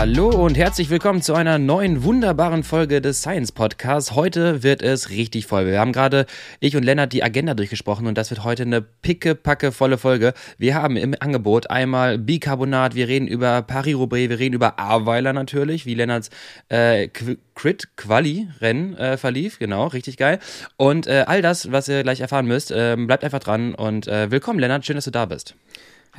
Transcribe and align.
Hallo 0.00 0.30
und 0.30 0.56
herzlich 0.56 0.88
willkommen 0.88 1.20
zu 1.20 1.34
einer 1.34 1.58
neuen 1.58 2.02
wunderbaren 2.02 2.64
Folge 2.64 3.02
des 3.02 3.20
Science 3.20 3.52
Podcasts. 3.52 4.12
Heute 4.12 4.62
wird 4.62 4.80
es 4.80 5.10
richtig 5.10 5.44
voll. 5.44 5.66
Wir 5.66 5.78
haben 5.78 5.92
gerade, 5.92 6.24
ich 6.58 6.74
und 6.74 6.84
Lennart, 6.84 7.12
die 7.12 7.22
Agenda 7.22 7.52
durchgesprochen 7.52 8.06
und 8.06 8.16
das 8.16 8.30
wird 8.30 8.42
heute 8.42 8.62
eine 8.62 8.80
picke-packe 8.80 9.72
volle 9.72 9.98
Folge. 9.98 10.32
Wir 10.56 10.74
haben 10.74 10.96
im 10.96 11.14
Angebot 11.20 11.68
einmal 11.68 12.16
Bicarbonat, 12.16 12.94
wir 12.94 13.08
reden 13.08 13.28
über 13.28 13.60
Paris-Roubaix, 13.60 14.30
wir 14.30 14.38
reden 14.38 14.54
über 14.54 14.80
Aweiler 14.80 15.34
natürlich, 15.34 15.84
wie 15.84 15.92
Lennarts 15.92 16.30
äh, 16.70 17.08
Crit 17.54 17.94
Quali 17.98 18.48
Rennen 18.62 18.96
äh, 18.96 19.18
verlief, 19.18 19.58
genau, 19.58 19.88
richtig 19.88 20.16
geil. 20.16 20.38
Und 20.78 21.08
äh, 21.08 21.24
all 21.26 21.42
das, 21.42 21.72
was 21.72 21.88
ihr 21.88 22.04
gleich 22.04 22.22
erfahren 22.22 22.46
müsst, 22.46 22.70
äh, 22.70 22.96
bleibt 22.96 23.22
einfach 23.22 23.40
dran 23.40 23.74
und 23.74 24.08
äh, 24.08 24.30
willkommen 24.30 24.60
Lennart, 24.60 24.86
schön, 24.86 24.96
dass 24.96 25.04
du 25.04 25.10
da 25.10 25.26
bist. 25.26 25.56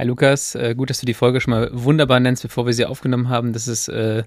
Hi 0.02 0.08
Lukas, 0.08 0.55
äh, 0.55 0.73
gut, 0.73 0.90
dass 0.90 1.00
du 1.00 1.05
die 1.05 1.14
Folge 1.14 1.41
schon 1.41 1.52
mal 1.52 1.70
wunderbar 1.72 2.20
nennst, 2.20 2.41
bevor 2.41 2.66
wir 2.66 2.73
sie 2.73 2.86
aufgenommen 2.86 3.30
haben. 3.30 3.54
Das 3.54 3.68
ist 3.68 3.88
äh, 3.88 4.24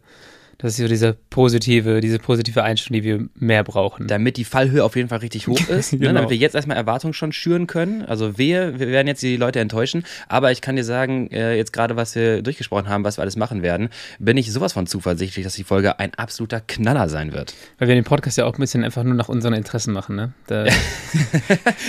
das 0.58 0.72
ist 0.72 0.76
so 0.78 0.88
diese 0.88 1.16
positive, 1.30 2.00
diese 2.00 2.18
positive 2.18 2.62
Einstellung, 2.62 3.02
die 3.02 3.04
wir 3.04 3.28
mehr 3.34 3.64
brauchen. 3.64 4.06
Damit 4.06 4.36
die 4.36 4.44
Fallhöhe 4.44 4.84
auf 4.84 4.96
jeden 4.96 5.08
Fall 5.08 5.18
richtig 5.18 5.48
hoch 5.48 5.60
ist, 5.68 5.92
ne? 5.92 5.98
genau. 5.98 6.12
ne? 6.12 6.14
damit 6.14 6.30
wir 6.30 6.36
jetzt 6.36 6.54
erstmal 6.54 6.77
Erwartungen 6.77 7.14
schon 7.14 7.32
schüren 7.32 7.66
können. 7.66 8.02
Also 8.02 8.38
wir, 8.38 8.78
wir 8.78 8.88
werden 8.88 9.06
jetzt 9.06 9.22
die 9.22 9.36
Leute 9.36 9.60
enttäuschen, 9.60 10.04
aber 10.28 10.52
ich 10.52 10.60
kann 10.60 10.77
dir 10.77 10.84
sagen, 10.84 11.28
äh, 11.30 11.56
jetzt 11.56 11.72
gerade 11.72 11.96
was 11.96 12.14
wir 12.14 12.42
durchgesprochen 12.42 12.88
haben, 12.88 13.04
was 13.04 13.18
wir 13.18 13.22
alles 13.22 13.36
machen 13.36 13.62
werden, 13.62 13.88
bin 14.18 14.36
ich 14.36 14.52
sowas 14.52 14.72
von 14.72 14.86
zuversichtlich, 14.86 15.44
dass 15.44 15.54
die 15.54 15.64
Folge 15.64 15.98
ein 15.98 16.14
absoluter 16.14 16.60
Knaller 16.60 17.08
sein 17.08 17.32
wird. 17.32 17.55
Weil 17.78 17.88
wir 17.88 17.94
den 17.94 18.05
Podcast 18.05 18.38
ja 18.38 18.46
auch 18.46 18.55
ein 18.55 18.60
bisschen 18.60 18.84
einfach 18.84 19.02
nur 19.02 19.14
nach 19.14 19.28
unseren 19.28 19.55
Interessen 19.55 19.92
machen, 19.92 20.16
ne? 20.16 20.32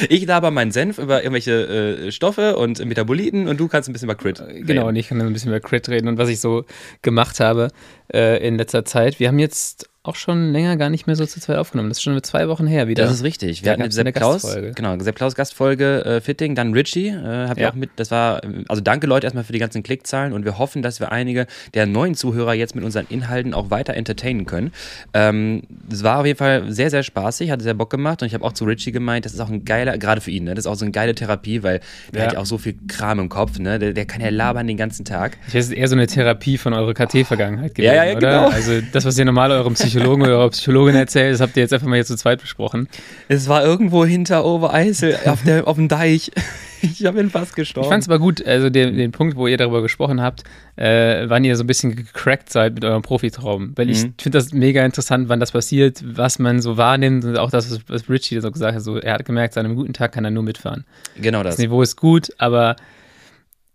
ich 0.09 0.25
laber 0.25 0.51
meinen 0.51 0.71
Senf 0.71 0.97
über 0.97 1.23
irgendwelche 1.23 2.07
äh, 2.07 2.11
Stoffe 2.11 2.57
und 2.57 2.83
Metaboliten 2.83 3.47
und 3.47 3.59
du 3.59 3.67
kannst 3.67 3.89
ein 3.89 3.93
bisschen 3.93 4.09
über 4.09 4.15
Crit. 4.15 4.41
Reden. 4.41 4.65
Genau, 4.65 4.87
und 4.87 4.95
ich 4.95 5.07
kann 5.07 5.21
ein 5.21 5.33
bisschen 5.33 5.49
über 5.49 5.59
Crit 5.59 5.87
reden 5.89 6.07
und 6.07 6.17
was 6.17 6.29
ich 6.29 6.39
so 6.39 6.65
gemacht 7.01 7.39
habe 7.39 7.69
äh, 8.13 8.45
in 8.45 8.57
letzter 8.57 8.85
Zeit. 8.85 9.19
Wir 9.19 9.27
haben 9.27 9.39
jetzt 9.39 9.89
auch 10.07 10.15
schon 10.15 10.51
länger 10.51 10.77
gar 10.77 10.89
nicht 10.89 11.07
mehr 11.07 11.15
so 11.15 11.25
zu 11.25 11.39
zweit 11.39 11.57
aufgenommen. 11.57 11.89
Das 11.89 11.97
ist 11.97 12.03
schon 12.03 12.21
zwei 12.23 12.47
Wochen 12.47 12.67
her 12.67 12.87
wieder. 12.87 13.03
Das 13.03 13.13
ist 13.13 13.23
richtig. 13.23 13.63
Wir 13.63 13.75
da 13.75 13.83
hatten 13.83 13.91
Sepp 13.91 14.13
Klaus, 14.13 14.43
Gastfolge. 14.43 14.71
genau, 14.73 14.99
Sepp 14.99 15.15
Klaus 15.15 15.35
Gastfolge 15.35 16.05
äh, 16.05 16.21
Fitting, 16.21 16.55
dann 16.55 16.73
Richie, 16.73 17.07
äh, 17.07 17.47
hab 17.47 17.57
ja. 17.57 17.71
auch 17.71 17.73
mit, 17.73 17.91
das 17.95 18.11
war, 18.11 18.41
also 18.67 18.81
danke 18.81 19.07
Leute 19.07 19.25
erstmal 19.25 19.43
für 19.43 19.53
die 19.53 19.59
ganzen 19.59 19.83
Klickzahlen 19.83 20.33
und 20.33 20.45
wir 20.45 20.57
hoffen, 20.57 20.81
dass 20.81 20.99
wir 20.99 21.11
einige 21.11 21.47
der 21.73 21.87
neuen 21.87 22.15
Zuhörer 22.15 22.53
jetzt 22.53 22.75
mit 22.75 22.83
unseren 22.83 23.07
Inhalten 23.09 23.53
auch 23.53 23.71
weiter 23.71 23.95
entertainen 23.95 24.45
können. 24.45 24.71
Ähm, 25.13 25.63
es 25.91 26.03
war 26.03 26.19
auf 26.19 26.25
jeden 26.25 26.37
Fall 26.37 26.71
sehr, 26.71 26.89
sehr 26.89 27.03
spaßig, 27.03 27.49
hat 27.49 27.61
sehr 27.61 27.73
Bock 27.73 27.89
gemacht 27.89 28.21
und 28.21 28.27
ich 28.27 28.33
habe 28.33 28.43
auch 28.43 28.53
zu 28.53 28.65
Richie 28.65 28.91
gemeint, 28.91 29.25
das 29.25 29.33
ist 29.33 29.39
auch 29.39 29.49
ein 29.49 29.65
geiler, 29.65 29.97
gerade 29.97 30.21
für 30.21 30.31
ihn, 30.31 30.43
ne, 30.43 30.53
das 30.53 30.65
ist 30.65 30.71
auch 30.71 30.75
so 30.75 30.85
eine 30.85 30.91
geile 30.91 31.15
Therapie, 31.15 31.63
weil 31.63 31.79
der 32.13 32.21
ja. 32.21 32.27
hat 32.27 32.33
ja 32.33 32.39
auch 32.39 32.45
so 32.45 32.57
viel 32.57 32.75
Kram 32.87 33.19
im 33.19 33.29
Kopf, 33.29 33.57
ne, 33.57 33.79
der, 33.79 33.93
der 33.93 34.05
kann 34.05 34.21
ja 34.21 34.29
labern 34.29 34.67
den 34.67 34.77
ganzen 34.77 35.03
Tag. 35.03 35.37
Ich 35.47 35.55
weiß, 35.55 35.65
es 35.65 35.71
ist 35.71 35.77
eher 35.77 35.87
so 35.87 35.95
eine 35.95 36.07
Therapie 36.07 36.57
von 36.57 36.73
eurer 36.73 36.93
KT-Vergangenheit 36.93 37.73
gewesen, 37.73 37.93
ja, 37.93 38.03
ja, 38.03 38.11
ja, 38.11 38.17
oder? 38.17 38.29
Genau. 38.29 38.49
Also 38.49 38.81
das, 38.91 39.05
was 39.05 39.17
ihr 39.17 39.25
normal 39.25 39.51
eurem 39.51 39.73
Psychologen 39.73 39.94
oder 39.97 40.09
eurer 40.09 40.49
Psychologin 40.49 40.75
Psychologin 40.75 40.95
erzählt, 40.95 41.33
das 41.33 41.41
habt 41.41 41.55
ihr 41.57 41.63
jetzt 41.63 41.73
einfach 41.73 41.87
mal 41.87 41.95
hier 41.95 42.05
zu 42.05 42.17
zweit 42.17 42.41
besprochen. 42.41 42.87
Es 43.27 43.47
war 43.47 43.63
irgendwo 43.63 44.05
hinter 44.05 44.45
Obereisel 44.45 45.17
auf, 45.25 45.43
der, 45.43 45.67
auf 45.67 45.75
dem 45.75 45.87
Deich. 45.87 46.31
Ich 46.81 47.03
habe 47.03 47.19
ihn 47.19 47.31
fast 47.31 47.55
gestorben. 47.55 47.87
Ich 47.87 47.89
fand 47.89 48.03
es 48.03 48.09
aber 48.09 48.19
gut, 48.19 48.45
also 48.45 48.69
den, 48.69 48.95
den 48.95 49.11
Punkt, 49.11 49.35
wo 49.37 49.47
ihr 49.47 49.57
darüber 49.57 49.81
gesprochen 49.81 50.21
habt, 50.21 50.43
äh, 50.75 51.27
wann 51.27 51.43
ihr 51.43 51.55
so 51.55 51.63
ein 51.63 51.67
bisschen 51.67 51.95
gecrackt 51.95 52.51
seid 52.51 52.75
mit 52.75 52.85
eurem 52.85 53.01
Profitraum. 53.01 53.71
Weil 53.75 53.85
mhm. 53.85 53.91
ich 53.91 53.99
finde 54.21 54.37
das 54.37 54.53
mega 54.53 54.85
interessant, 54.85 55.27
wann 55.27 55.39
das 55.39 55.53
passiert, 55.53 56.03
was 56.05 56.37
man 56.37 56.61
so 56.61 56.77
wahrnimmt 56.77 57.25
und 57.25 57.39
auch 57.39 57.49
das, 57.49 57.79
was 57.87 58.07
Richie 58.07 58.39
so 58.39 58.51
gesagt 58.51 58.75
hat, 58.75 58.83
so, 58.83 58.97
er 58.97 59.15
hat 59.15 59.25
gemerkt, 59.25 59.57
an 59.57 59.65
einem 59.65 59.75
guten 59.75 59.93
Tag 59.93 60.11
kann 60.11 60.25
er 60.25 60.31
nur 60.31 60.43
mitfahren. 60.43 60.85
Genau 61.19 61.41
das. 61.41 61.55
Das 61.55 61.63
Niveau 61.63 61.81
ist 61.81 61.95
gut, 61.95 62.29
aber 62.37 62.75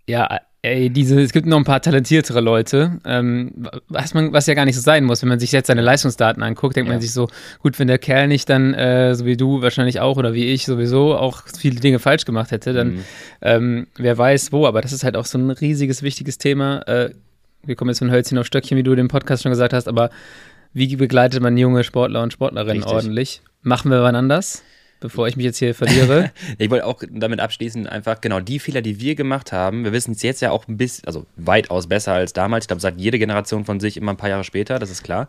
ja, 0.07 0.39
ey, 0.63 0.91
diese, 0.91 1.21
es 1.21 1.33
gibt 1.33 1.47
noch 1.47 1.57
ein 1.57 1.65
paar 1.65 1.81
talentiertere 1.81 2.41
Leute, 2.41 2.99
ähm, 3.05 3.67
was, 3.89 4.13
man, 4.13 4.33
was 4.33 4.47
ja 4.47 4.55
gar 4.55 4.67
nicht 4.67 4.77
so 4.77 4.83
sein 4.83 5.05
muss. 5.05 5.23
Wenn 5.23 5.29
man 5.29 5.41
sich 5.41 5.53
jetzt 5.53 5.69
seine 5.69 5.81
Leistungsdaten 5.81 6.43
anguckt, 6.43 6.77
denkt 6.77 6.89
ja. 6.89 6.95
man 6.95 7.01
sich 7.01 7.13
so, 7.13 7.29
gut, 7.61 7.79
wenn 7.79 7.89
der 7.89 7.99
Kerl 7.99 8.29
nicht 8.29 8.49
dann, 8.51 8.75
äh, 8.75 9.15
so 9.15 9.25
wie 9.25 9.37
du 9.37 9.63
wahrscheinlich 9.63 10.01
auch 10.01 10.17
oder 10.17 10.35
wie 10.35 10.47
ich 10.47 10.67
sowieso 10.67 11.17
auch 11.17 11.45
viele 11.59 11.81
Dinge 11.81 11.99
falsch 11.99 12.25
gemacht 12.25 12.51
hätte, 12.51 12.73
dann 12.73 12.93
mhm. 12.95 13.05
ähm, 13.41 13.87
wer 13.97 14.17
weiß 14.19 14.53
wo. 14.53 14.67
Aber 14.67 14.83
das 14.83 14.93
ist 14.93 15.05
halt 15.05 15.17
auch 15.17 15.25
so 15.27 15.39
ein 15.39 15.51
riesiges, 15.51 16.03
wichtiges 16.03 16.37
Thema. 16.37 16.83
Äh, 16.87 17.11
wir 17.63 17.75
kommen 17.77 17.91
jetzt 17.91 17.99
von 17.99 18.11
Hölzchen 18.11 18.39
auf 18.39 18.47
Stöckchen, 18.47 18.77
wie 18.77 18.83
du 18.83 18.95
den 18.95 19.09
Podcast 19.09 19.43
schon 19.43 19.53
gesagt 19.53 19.73
hast, 19.73 19.89
aber 19.89 20.11
wie 20.73 20.95
begleitet 20.97 21.43
man 21.43 21.57
junge 21.57 21.85
Sportler 21.85 22.23
und 22.23 22.33
Sportlerinnen 22.33 22.83
Richtig. 22.83 22.93
ordentlich? 22.93 23.43
Machen 23.63 23.91
wir 23.91 24.03
wann 24.03 24.15
anders? 24.15 24.63
Bevor 25.01 25.27
ich 25.27 25.37
mich 25.37 25.45
jetzt 25.45 25.59
hier 25.59 25.75
verliere. 25.75 26.31
ich 26.59 26.71
wollte 26.71 26.87
auch 26.87 27.03
damit 27.11 27.41
abschließen, 27.41 27.87
einfach 27.87 28.21
genau 28.21 28.41
die 28.41 28.59
Fehler, 28.59 28.83
die 28.83 29.01
wir 29.01 29.15
gemacht 29.15 29.53
haben. 29.53 29.85
Wir 29.85 29.93
wissen 29.93 30.13
es 30.13 30.23
jetzt 30.23 30.41
ja 30.43 30.51
auch 30.51 30.69
ein 30.69 30.77
bisschen, 30.77 31.07
also 31.07 31.27
weitaus 31.37 31.89
besser 31.89 32.13
als 32.13 32.33
damals. 32.33 32.65
Ich 32.65 32.69
glaube, 32.69 32.81
sagt 32.81 33.01
jede 33.01 33.19
Generation 33.19 33.65
von 33.65 33.81
sich 33.81 33.97
immer 33.97 34.13
ein 34.13 34.17
paar 34.17 34.31
Jahre 34.31 34.45
später, 34.45 34.79
das 34.79 34.91
ist 34.91 35.03
klar. 35.03 35.27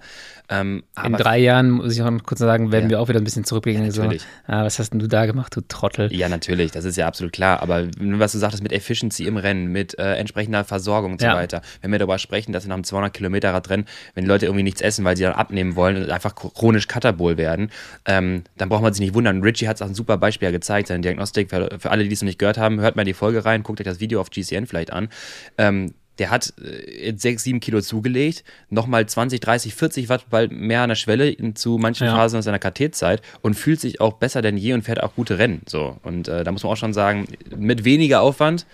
Ähm, 0.51 0.83
In 1.01 1.13
drei 1.13 1.39
Jahren, 1.39 1.71
muss 1.71 1.93
ich 1.93 2.01
auch 2.01 2.11
noch 2.11 2.23
kurz 2.23 2.39
sagen, 2.39 2.73
werden 2.73 2.85
ja. 2.85 2.89
wir 2.91 2.99
auch 2.99 3.07
wieder 3.07 3.19
ein 3.19 3.23
bisschen 3.23 3.45
zurückblicken. 3.45 3.83
Ja, 3.83 3.87
natürlich. 3.87 4.21
So, 4.21 4.27
ah, 4.47 4.65
was 4.65 4.79
hast 4.79 4.91
denn 4.91 4.99
du 4.99 5.07
da 5.07 5.25
gemacht, 5.25 5.55
du 5.55 5.61
Trottel? 5.61 6.13
Ja, 6.13 6.27
natürlich, 6.27 6.71
das 6.71 6.83
ist 6.83 6.97
ja 6.97 7.07
absolut 7.07 7.31
klar. 7.31 7.61
Aber 7.61 7.87
was 7.97 8.33
du 8.33 8.37
sagtest 8.37 8.61
mit 8.61 8.73
Efficiency 8.73 9.23
im 9.25 9.37
Rennen, 9.37 9.67
mit 9.67 9.97
äh, 9.97 10.15
entsprechender 10.15 10.65
Versorgung 10.65 11.13
und 11.13 11.21
so 11.21 11.27
ja. 11.27 11.35
weiter. 11.35 11.61
Wenn 11.81 11.91
wir 11.91 11.99
darüber 11.99 12.19
sprechen, 12.19 12.51
dass 12.51 12.65
wir 12.65 12.69
nach 12.69 12.75
einem 12.75 12.83
200 12.83 13.13
Kilometer 13.13 13.53
Radrennen, 13.53 13.85
wenn 14.13 14.25
die 14.25 14.27
Leute 14.27 14.45
irgendwie 14.45 14.63
nichts 14.63 14.81
essen, 14.81 15.05
weil 15.05 15.15
sie 15.15 15.23
dann 15.23 15.33
abnehmen 15.33 15.77
wollen 15.77 15.95
und 16.03 16.09
einfach 16.09 16.35
chronisch 16.35 16.87
Katabol 16.89 17.37
werden, 17.37 17.71
ähm, 18.05 18.43
dann 18.57 18.67
braucht 18.67 18.81
man 18.81 18.93
sich 18.93 19.01
nicht 19.01 19.13
wundern. 19.13 19.41
Richie 19.61 19.67
hat 19.67 19.77
es 19.77 19.81
auch 19.81 19.87
ein 19.87 19.95
super 19.95 20.17
Beispiel 20.17 20.51
gezeigt, 20.51 20.87
seine 20.87 21.01
Diagnostik. 21.01 21.49
Für, 21.49 21.69
für 21.79 21.91
alle, 21.91 22.03
die 22.03 22.13
es 22.13 22.21
noch 22.21 22.27
nicht 22.27 22.39
gehört 22.39 22.57
haben, 22.57 22.79
hört 22.79 22.95
mal 22.95 23.05
die 23.05 23.13
Folge 23.13 23.45
rein, 23.45 23.63
guckt 23.63 23.79
euch 23.79 23.85
das 23.85 23.99
Video 23.99 24.19
auf 24.19 24.29
GCN 24.29 24.67
vielleicht 24.67 24.91
an. 24.91 25.09
Ähm, 25.57 25.93
der 26.19 26.29
hat 26.29 26.53
äh, 26.59 27.13
6, 27.15 27.43
7 27.43 27.59
Kilo 27.59 27.81
zugelegt, 27.81 28.43
nochmal 28.69 29.05
20, 29.05 29.39
30, 29.39 29.73
40 29.73 30.09
Watt 30.09 30.25
bald 30.29 30.51
mehr 30.51 30.81
an 30.81 30.89
der 30.89 30.95
Schwelle 30.95 31.35
zu 31.53 31.77
manchen 31.77 32.07
ja. 32.07 32.15
Phasen 32.15 32.41
seiner 32.41 32.59
KT-Zeit 32.59 33.21
und 33.41 33.53
fühlt 33.53 33.79
sich 33.79 34.01
auch 34.01 34.13
besser 34.13 34.41
denn 34.41 34.57
je 34.57 34.73
und 34.73 34.83
fährt 34.83 35.01
auch 35.01 35.15
gute 35.15 35.37
Rennen. 35.37 35.61
So. 35.67 35.97
Und 36.03 36.27
äh, 36.27 36.43
da 36.43 36.51
muss 36.51 36.63
man 36.63 36.73
auch 36.73 36.77
schon 36.77 36.93
sagen, 36.93 37.27
mit 37.55 37.85
weniger 37.85 38.21
Aufwand, 38.21 38.65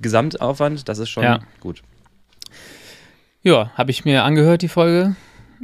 Gesamtaufwand, 0.00 0.88
das 0.88 0.98
ist 0.98 1.10
schon 1.10 1.24
ja. 1.24 1.40
gut. 1.60 1.82
Ja, 3.42 3.70
habe 3.74 3.90
ich 3.90 4.04
mir 4.04 4.24
angehört, 4.24 4.62
die 4.62 4.68
Folge. 4.68 5.16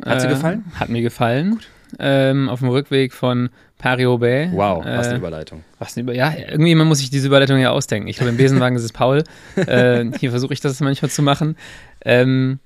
Hat 0.04 0.20
sie 0.20 0.26
äh, 0.26 0.30
gefallen? 0.30 0.64
Hat 0.78 0.88
mir 0.88 1.02
gefallen. 1.02 1.52
Gut 1.52 1.68
ähm, 1.98 2.48
auf 2.48 2.60
dem 2.60 2.68
Rückweg 2.68 3.12
von 3.12 3.50
Paris-Roubaix. 3.78 4.52
Wow, 4.52 4.84
was 4.84 5.06
eine 5.06 5.16
äh, 5.16 5.18
Überleitung. 5.18 5.64
Was 5.78 5.96
eine 5.96 6.02
Über 6.02 6.14
ja, 6.14 6.34
irgendwie 6.36 6.74
man 6.74 6.86
muss 6.86 6.98
sich 6.98 7.10
diese 7.10 7.26
Überleitung 7.26 7.58
ja 7.58 7.70
ausdenken. 7.70 8.08
Ich 8.08 8.16
glaube, 8.16 8.30
im 8.30 8.36
Besenwagen 8.36 8.76
ist 8.76 8.84
es 8.84 8.92
Paul. 8.92 9.24
äh, 9.56 10.04
hier 10.18 10.30
versuche 10.30 10.52
ich 10.52 10.60
das 10.60 10.80
manchmal 10.80 11.10
zu 11.10 11.22
machen. 11.22 11.56
Ähm, 12.04 12.58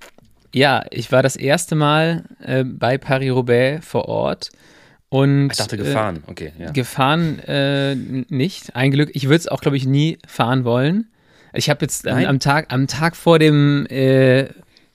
ja, 0.52 0.84
ich 0.90 1.12
war 1.12 1.22
das 1.22 1.36
erste 1.36 1.74
Mal 1.74 2.24
äh, 2.44 2.64
bei 2.64 2.98
Paris-Roubaix 2.98 3.86
vor 3.86 4.08
Ort. 4.08 4.50
Und, 5.08 5.50
ich 5.50 5.58
dachte 5.58 5.76
gefahren, 5.76 6.22
äh, 6.26 6.30
okay. 6.30 6.52
Ja. 6.58 6.70
Gefahren 6.70 7.40
äh, 7.40 7.96
nicht. 7.96 8.76
Ein 8.76 8.92
Glück. 8.92 9.10
Ich 9.12 9.24
würde 9.24 9.36
es 9.36 9.48
auch, 9.48 9.60
glaube 9.60 9.76
ich, 9.76 9.86
nie 9.86 10.18
fahren 10.26 10.64
wollen. 10.64 11.08
Ich 11.52 11.68
habe 11.68 11.80
jetzt 11.82 12.06
am, 12.06 12.24
am, 12.24 12.38
Tag, 12.38 12.72
am 12.72 12.86
Tag 12.86 13.16
vor 13.16 13.40
dem, 13.40 13.86
äh, 13.86 14.46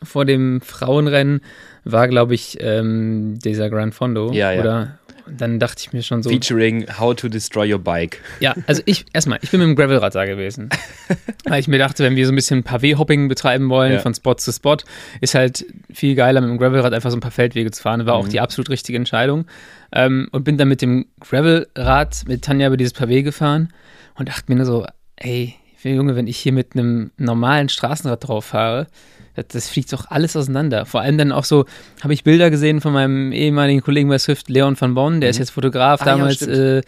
vor 0.01 0.23
dem 0.23 0.61
Frauenrennen 0.61 1.41
war, 1.85 2.07
glaube 2.07 2.35
ich, 2.35 2.57
ähm, 2.59 3.39
dieser 3.43 3.69
Grand 3.69 3.95
Fondo. 3.95 4.31
Ja, 4.33 4.51
ja. 4.51 4.59
Oder 4.59 4.99
dann 5.27 5.59
dachte 5.59 5.77
ich 5.79 5.93
mir 5.93 6.03
schon 6.03 6.21
so. 6.21 6.29
Featuring 6.29 6.85
How 6.99 7.15
to 7.15 7.29
Destroy 7.29 7.73
Your 7.73 7.79
Bike. 7.79 8.19
Ja, 8.39 8.53
also 8.67 8.81
ich, 8.85 9.05
erstmal, 9.13 9.39
ich 9.41 9.49
bin 9.49 9.59
mit 9.59 9.69
dem 9.69 9.75
Gravelrad 9.75 10.13
da 10.13 10.25
gewesen. 10.25 10.69
weil 11.45 11.59
ich 11.59 11.67
mir 11.67 11.79
dachte, 11.79 12.03
wenn 12.03 12.15
wir 12.15 12.25
so 12.25 12.31
ein 12.31 12.35
bisschen 12.35 12.63
Pavé-Hopping 12.63 13.27
betreiben 13.27 13.69
wollen, 13.69 13.93
ja. 13.93 13.99
von 13.99 14.13
Spot 14.13 14.35
zu 14.35 14.51
Spot, 14.51 14.77
ist 15.21 15.35
halt 15.35 15.65
viel 15.91 16.15
geiler, 16.15 16.41
mit 16.41 16.49
dem 16.49 16.57
Gravelrad 16.57 16.93
einfach 16.93 17.09
so 17.09 17.17
ein 17.17 17.21
paar 17.21 17.31
Feldwege 17.31 17.71
zu 17.71 17.81
fahren. 17.81 18.05
War 18.05 18.19
mhm. 18.19 18.25
auch 18.25 18.27
die 18.27 18.39
absolut 18.39 18.69
richtige 18.69 18.97
Entscheidung. 18.97 19.45
Ähm, 19.91 20.27
und 20.31 20.43
bin 20.43 20.57
dann 20.57 20.67
mit 20.67 20.81
dem 20.81 21.07
Gravelrad 21.19 22.23
mit 22.27 22.43
Tanja 22.43 22.67
über 22.67 22.77
dieses 22.77 22.95
Pavé 22.95 23.23
gefahren 23.23 23.69
und 24.15 24.29
dachte 24.29 24.43
mir 24.47 24.57
nur 24.57 24.65
so, 24.65 24.85
ey, 25.15 25.55
Junge, 25.83 26.15
wenn 26.15 26.27
ich 26.27 26.37
hier 26.37 26.51
mit 26.51 26.73
einem 26.73 27.11
normalen 27.17 27.69
Straßenrad 27.69 28.27
drauf 28.27 28.45
fahre, 28.45 28.87
das, 29.35 29.47
das, 29.49 29.69
fliegt 29.69 29.91
doch 29.93 30.09
alles 30.09 30.35
auseinander. 30.35 30.85
Vor 30.85 31.01
allem 31.01 31.17
dann 31.17 31.31
auch 31.31 31.43
so, 31.43 31.65
habe 32.01 32.13
ich 32.13 32.23
Bilder 32.23 32.49
gesehen 32.49 32.81
von 32.81 32.93
meinem 32.93 33.31
ehemaligen 33.31 33.81
Kollegen 33.81 34.09
bei 34.09 34.17
Swift, 34.17 34.49
Leon 34.49 34.79
van 34.79 34.95
Bonn, 34.95 35.21
der 35.21 35.27
mhm. 35.27 35.31
ist 35.31 35.37
jetzt 35.39 35.51
Fotograf, 35.51 36.01
ah, 36.01 36.05
damals 36.05 36.39
ja, 36.39 36.77
äh, 36.77 36.81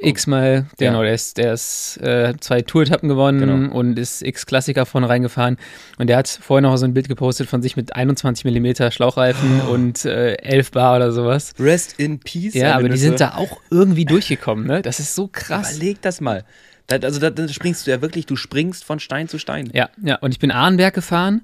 x-mal, 0.00 0.66
ja. 0.78 0.90
genau, 0.90 1.02
der 1.02 1.14
ist, 1.14 1.36
der 1.36 1.52
ist 1.52 1.98
äh, 1.98 2.34
zwei 2.40 2.62
Tour-Etappen 2.62 3.08
gewonnen 3.08 3.40
genau. 3.40 3.74
und 3.74 3.98
ist 3.98 4.22
x-Klassiker 4.22 4.86
vorne 4.86 5.08
reingefahren. 5.08 5.58
Und 5.98 6.08
der 6.08 6.16
hat 6.16 6.28
vorher 6.28 6.62
noch 6.62 6.76
so 6.76 6.84
ein 6.84 6.94
Bild 6.94 7.08
gepostet 7.08 7.48
von 7.48 7.62
sich 7.62 7.76
mit 7.76 7.94
21 7.94 8.44
mm 8.44 8.90
Schlauchreifen 8.90 9.60
oh. 9.68 9.72
und 9.72 10.04
äh, 10.04 10.34
11 10.34 10.70
Bar 10.72 10.96
oder 10.96 11.12
sowas. 11.12 11.52
Rest 11.58 11.94
in 11.98 12.18
Peace. 12.18 12.54
Ja, 12.54 12.74
aber 12.76 12.88
die 12.88 12.98
sind 12.98 13.20
da 13.20 13.34
auch 13.34 13.60
irgendwie 13.70 14.04
durchgekommen, 14.04 14.66
ne? 14.66 14.82
Das 14.82 15.00
ist 15.00 15.14
so 15.14 15.28
krass. 15.28 15.76
Überleg 15.76 16.00
das 16.02 16.20
mal. 16.20 16.44
Also 16.90 17.20
da, 17.20 17.30
da 17.30 17.48
springst 17.48 17.86
du 17.86 17.90
ja 17.90 18.02
wirklich, 18.02 18.26
du 18.26 18.36
springst 18.36 18.84
von 18.84 19.00
Stein 19.00 19.28
zu 19.28 19.38
Stein. 19.38 19.70
Ja, 19.72 19.88
ja. 20.02 20.16
Und 20.16 20.32
ich 20.32 20.38
bin 20.38 20.50
Ahrenberg 20.50 20.94
gefahren 20.94 21.42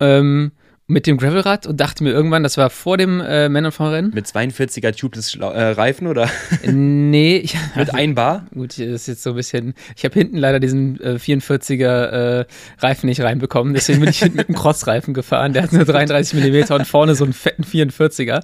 ähm, 0.00 0.52
mit 0.90 1.06
dem 1.06 1.18
Gravelrad 1.18 1.66
und 1.66 1.80
dachte 1.80 2.02
mir 2.02 2.10
irgendwann, 2.10 2.42
das 2.42 2.56
war 2.56 2.68
vor 2.68 2.98
dem 2.98 3.20
äh, 3.20 3.48
Männerfahrrennen. 3.48 4.12
Mit 4.12 4.26
42er 4.26 4.94
Tubeless 4.94 5.36
äh, 5.36 5.44
Reifen 5.44 6.08
oder? 6.08 6.28
Nee. 6.66 7.36
Ich, 7.36 7.56
mit 7.76 7.94
ein 7.94 8.14
Bar? 8.14 8.46
Gut, 8.52 8.70
das 8.70 8.78
ist 8.78 9.06
jetzt 9.06 9.22
so 9.22 9.30
ein 9.30 9.36
bisschen. 9.36 9.74
Ich 9.96 10.04
habe 10.04 10.14
hinten 10.14 10.36
leider 10.36 10.58
diesen 10.58 11.00
äh, 11.00 11.14
44er 11.14 12.40
äh, 12.40 12.44
Reifen 12.78 13.06
nicht 13.06 13.20
reinbekommen, 13.20 13.72
deswegen 13.72 14.00
bin 14.00 14.10
ich 14.10 14.18
hinten 14.18 14.38
mit 14.38 14.48
einem 14.48 14.58
Crossreifen 14.58 15.14
gefahren. 15.14 15.52
Der 15.52 15.62
hat 15.62 15.72
nur 15.72 15.84
33 15.84 16.44
mm 16.44 16.72
und 16.72 16.86
vorne 16.86 17.14
so 17.14 17.24
einen 17.24 17.32
fetten 17.32 17.62
44er. 17.62 18.42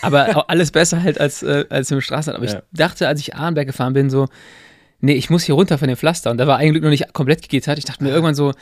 Aber 0.00 0.48
alles 0.48 0.70
besser 0.70 1.02
halt 1.02 1.20
als, 1.20 1.42
äh, 1.42 1.66
als 1.68 1.90
im 1.90 2.00
Straßenrad. 2.00 2.40
Aber 2.40 2.50
ja. 2.50 2.58
ich 2.58 2.62
dachte, 2.72 3.06
als 3.06 3.20
ich 3.20 3.36
Arnberg 3.36 3.66
gefahren 3.66 3.92
bin, 3.92 4.08
so, 4.08 4.28
nee, 5.00 5.14
ich 5.14 5.28
muss 5.28 5.44
hier 5.44 5.54
runter 5.54 5.76
von 5.76 5.88
dem 5.88 5.96
Pflaster. 5.98 6.30
Und 6.30 6.38
da 6.38 6.46
war 6.46 6.56
eigentlich 6.56 6.82
noch 6.82 6.90
nicht 6.90 7.12
komplett 7.12 7.42
gegittert. 7.42 7.76
Ich 7.76 7.84
dachte 7.84 8.02
mir 8.02 8.10
irgendwann 8.10 8.34
so, 8.34 8.52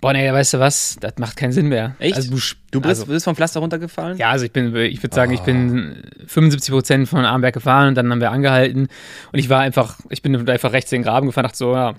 Boah, 0.00 0.12
nee, 0.12 0.32
weißt 0.32 0.54
du 0.54 0.58
was? 0.60 0.96
Das 1.00 1.14
macht 1.18 1.36
keinen 1.36 1.52
Sinn 1.52 1.68
mehr. 1.68 1.96
Echt? 1.98 2.14
Also, 2.14 2.30
du, 2.30 2.36
du 2.70 2.80
bist, 2.80 3.00
also, 3.00 3.06
bist 3.06 3.24
vom 3.24 3.34
Pflaster 3.34 3.60
runtergefallen? 3.60 4.16
Ja, 4.16 4.30
also 4.30 4.44
ich 4.44 4.52
bin, 4.52 4.74
ich 4.76 5.02
würde 5.02 5.14
sagen, 5.14 5.32
oh. 5.32 5.34
ich 5.34 5.40
bin 5.40 6.02
75 6.26 6.72
Prozent 6.72 7.08
von 7.08 7.24
Arnberg 7.24 7.54
gefahren 7.54 7.88
und 7.88 7.94
dann 7.96 8.10
haben 8.10 8.20
wir 8.20 8.30
angehalten 8.30 8.88
und 9.32 9.38
ich 9.38 9.48
war 9.48 9.60
einfach, 9.60 9.98
ich 10.10 10.22
bin 10.22 10.48
einfach 10.48 10.72
rechts 10.72 10.92
in 10.92 11.00
den 11.00 11.04
Graben 11.04 11.26
gefahren, 11.26 11.44
dachte 11.44 11.58
so, 11.58 11.74
ja, 11.74 11.94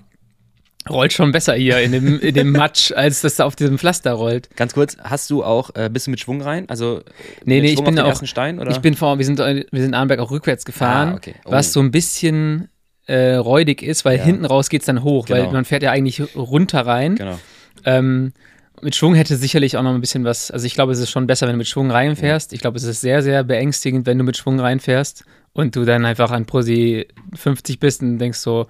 rollt 0.89 1.11
schon 1.11 1.31
besser 1.31 1.55
hier 1.55 1.79
in 1.79 1.91
dem, 1.91 2.19
in 2.19 2.33
dem 2.33 2.51
Matsch, 2.51 2.91
als 2.95 3.21
das 3.21 3.35
da 3.35 3.45
auf 3.45 3.55
diesem 3.55 3.77
Pflaster 3.77 4.13
rollt. 4.13 4.49
Ganz 4.55 4.73
kurz, 4.73 4.95
hast 5.03 5.29
du 5.29 5.43
auch, 5.43 5.75
äh, 5.75 5.89
bist 5.91 6.07
du 6.07 6.11
mit 6.11 6.21
Schwung 6.21 6.41
rein? 6.41 6.69
Also 6.69 7.01
nee, 7.43 7.59
nee, 7.59 7.71
ich 7.71 7.83
bin 7.83 7.99
auch, 7.99 8.23
Stein, 8.25 8.59
oder? 8.59 8.71
ich 8.71 8.79
bin 8.79 8.95
vor, 8.95 9.17
wir 9.17 9.25
sind, 9.25 9.39
wir 9.39 9.81
sind 9.81 9.93
Arnberg 9.93 10.19
auch 10.19 10.31
rückwärts 10.31 10.63
gefahren, 10.63 11.09
ah, 11.09 11.15
okay. 11.15 11.35
oh. 11.45 11.51
was 11.51 11.73
so 11.73 11.81
ein 11.81 11.91
bisschen 11.91 12.69
äh, 13.07 13.35
räudig 13.35 13.81
ist, 13.81 14.05
weil 14.05 14.17
ja. 14.17 14.23
hinten 14.23 14.45
raus 14.45 14.69
geht 14.69 14.81
es 14.81 14.85
dann 14.85 15.03
hoch, 15.03 15.25
genau. 15.25 15.39
weil 15.39 15.51
man 15.51 15.65
fährt 15.65 15.83
ja 15.83 15.91
eigentlich 15.91 16.35
runter 16.35 16.85
rein. 16.85 17.15
Genau. 17.15 17.39
Ähm, 17.85 18.33
mit 18.81 18.95
Schwung 18.95 19.15
hätte 19.15 19.35
sicherlich 19.35 19.77
auch 19.77 19.83
noch 19.83 19.93
ein 19.93 20.01
bisschen 20.01 20.23
was. 20.23 20.51
Also 20.51 20.65
ich 20.65 20.73
glaube, 20.73 20.91
es 20.91 20.99
ist 20.99 21.09
schon 21.09 21.27
besser, 21.27 21.47
wenn 21.47 21.53
du 21.53 21.57
mit 21.57 21.67
Schwung 21.67 21.91
reinfährst. 21.91 22.53
Ich 22.53 22.61
glaube, 22.61 22.77
es 22.77 22.83
ist 22.83 23.01
sehr, 23.01 23.21
sehr 23.21 23.43
beängstigend, 23.43 24.05
wenn 24.05 24.17
du 24.17 24.23
mit 24.23 24.37
Schwung 24.37 24.59
reinfährst 24.59 25.25
und 25.53 25.75
du 25.75 25.85
dann 25.85 26.05
einfach 26.05 26.31
an 26.31 26.45
Prosi 26.45 27.07
50 27.35 27.79
bist 27.79 28.01
und 28.01 28.19
denkst 28.19 28.39
so, 28.39 28.67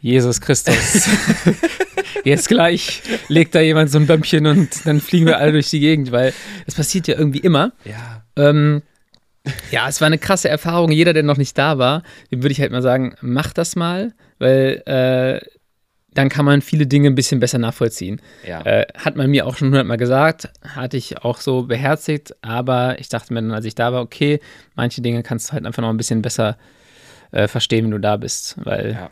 Jesus 0.00 0.40
Christus. 0.40 1.08
Jetzt 2.24 2.48
gleich 2.48 3.02
legt 3.28 3.54
da 3.54 3.60
jemand 3.60 3.90
so 3.90 3.98
ein 3.98 4.06
Bömmchen 4.06 4.46
und 4.46 4.86
dann 4.86 5.00
fliegen 5.00 5.26
wir 5.26 5.38
alle 5.38 5.52
durch 5.52 5.70
die 5.70 5.80
Gegend, 5.80 6.12
weil 6.12 6.32
das 6.66 6.74
passiert 6.74 7.08
ja 7.08 7.16
irgendwie 7.16 7.38
immer. 7.38 7.72
Ja. 7.84 8.24
Ähm, 8.36 8.82
ja, 9.70 9.88
es 9.88 10.00
war 10.00 10.06
eine 10.06 10.18
krasse 10.18 10.48
Erfahrung. 10.48 10.90
Jeder, 10.90 11.12
der 11.12 11.22
noch 11.22 11.36
nicht 11.36 11.56
da 11.56 11.78
war, 11.78 12.02
dem 12.30 12.42
würde 12.42 12.52
ich 12.52 12.60
halt 12.60 12.72
mal 12.72 12.82
sagen, 12.82 13.14
mach 13.20 13.52
das 13.52 13.76
mal, 13.76 14.12
weil 14.38 14.82
äh, 14.86 15.40
dann 16.14 16.28
kann 16.28 16.44
man 16.44 16.62
viele 16.62 16.86
Dinge 16.86 17.08
ein 17.08 17.14
bisschen 17.14 17.40
besser 17.40 17.58
nachvollziehen. 17.58 18.20
Ja. 18.46 18.62
Äh, 18.62 18.86
hat 18.96 19.16
man 19.16 19.30
mir 19.30 19.46
auch 19.46 19.56
schon 19.56 19.68
hundertmal 19.68 19.98
gesagt, 19.98 20.50
hatte 20.62 20.96
ich 20.96 21.18
auch 21.18 21.38
so 21.38 21.64
beherzigt, 21.64 22.34
aber 22.42 22.98
ich 22.98 23.08
dachte 23.08 23.32
mir 23.32 23.42
dann, 23.42 23.52
als 23.52 23.66
ich 23.66 23.74
da 23.74 23.92
war, 23.92 24.02
okay, 24.02 24.40
manche 24.74 25.02
Dinge 25.02 25.22
kannst 25.22 25.48
du 25.48 25.52
halt 25.52 25.66
einfach 25.66 25.82
noch 25.82 25.90
ein 25.90 25.96
bisschen 25.96 26.22
besser 26.22 26.56
äh, 27.30 27.46
verstehen, 27.46 27.84
wenn 27.84 27.90
du 27.92 28.00
da 28.00 28.16
bist, 28.16 28.56
weil 28.64 28.92
ja. 28.92 29.10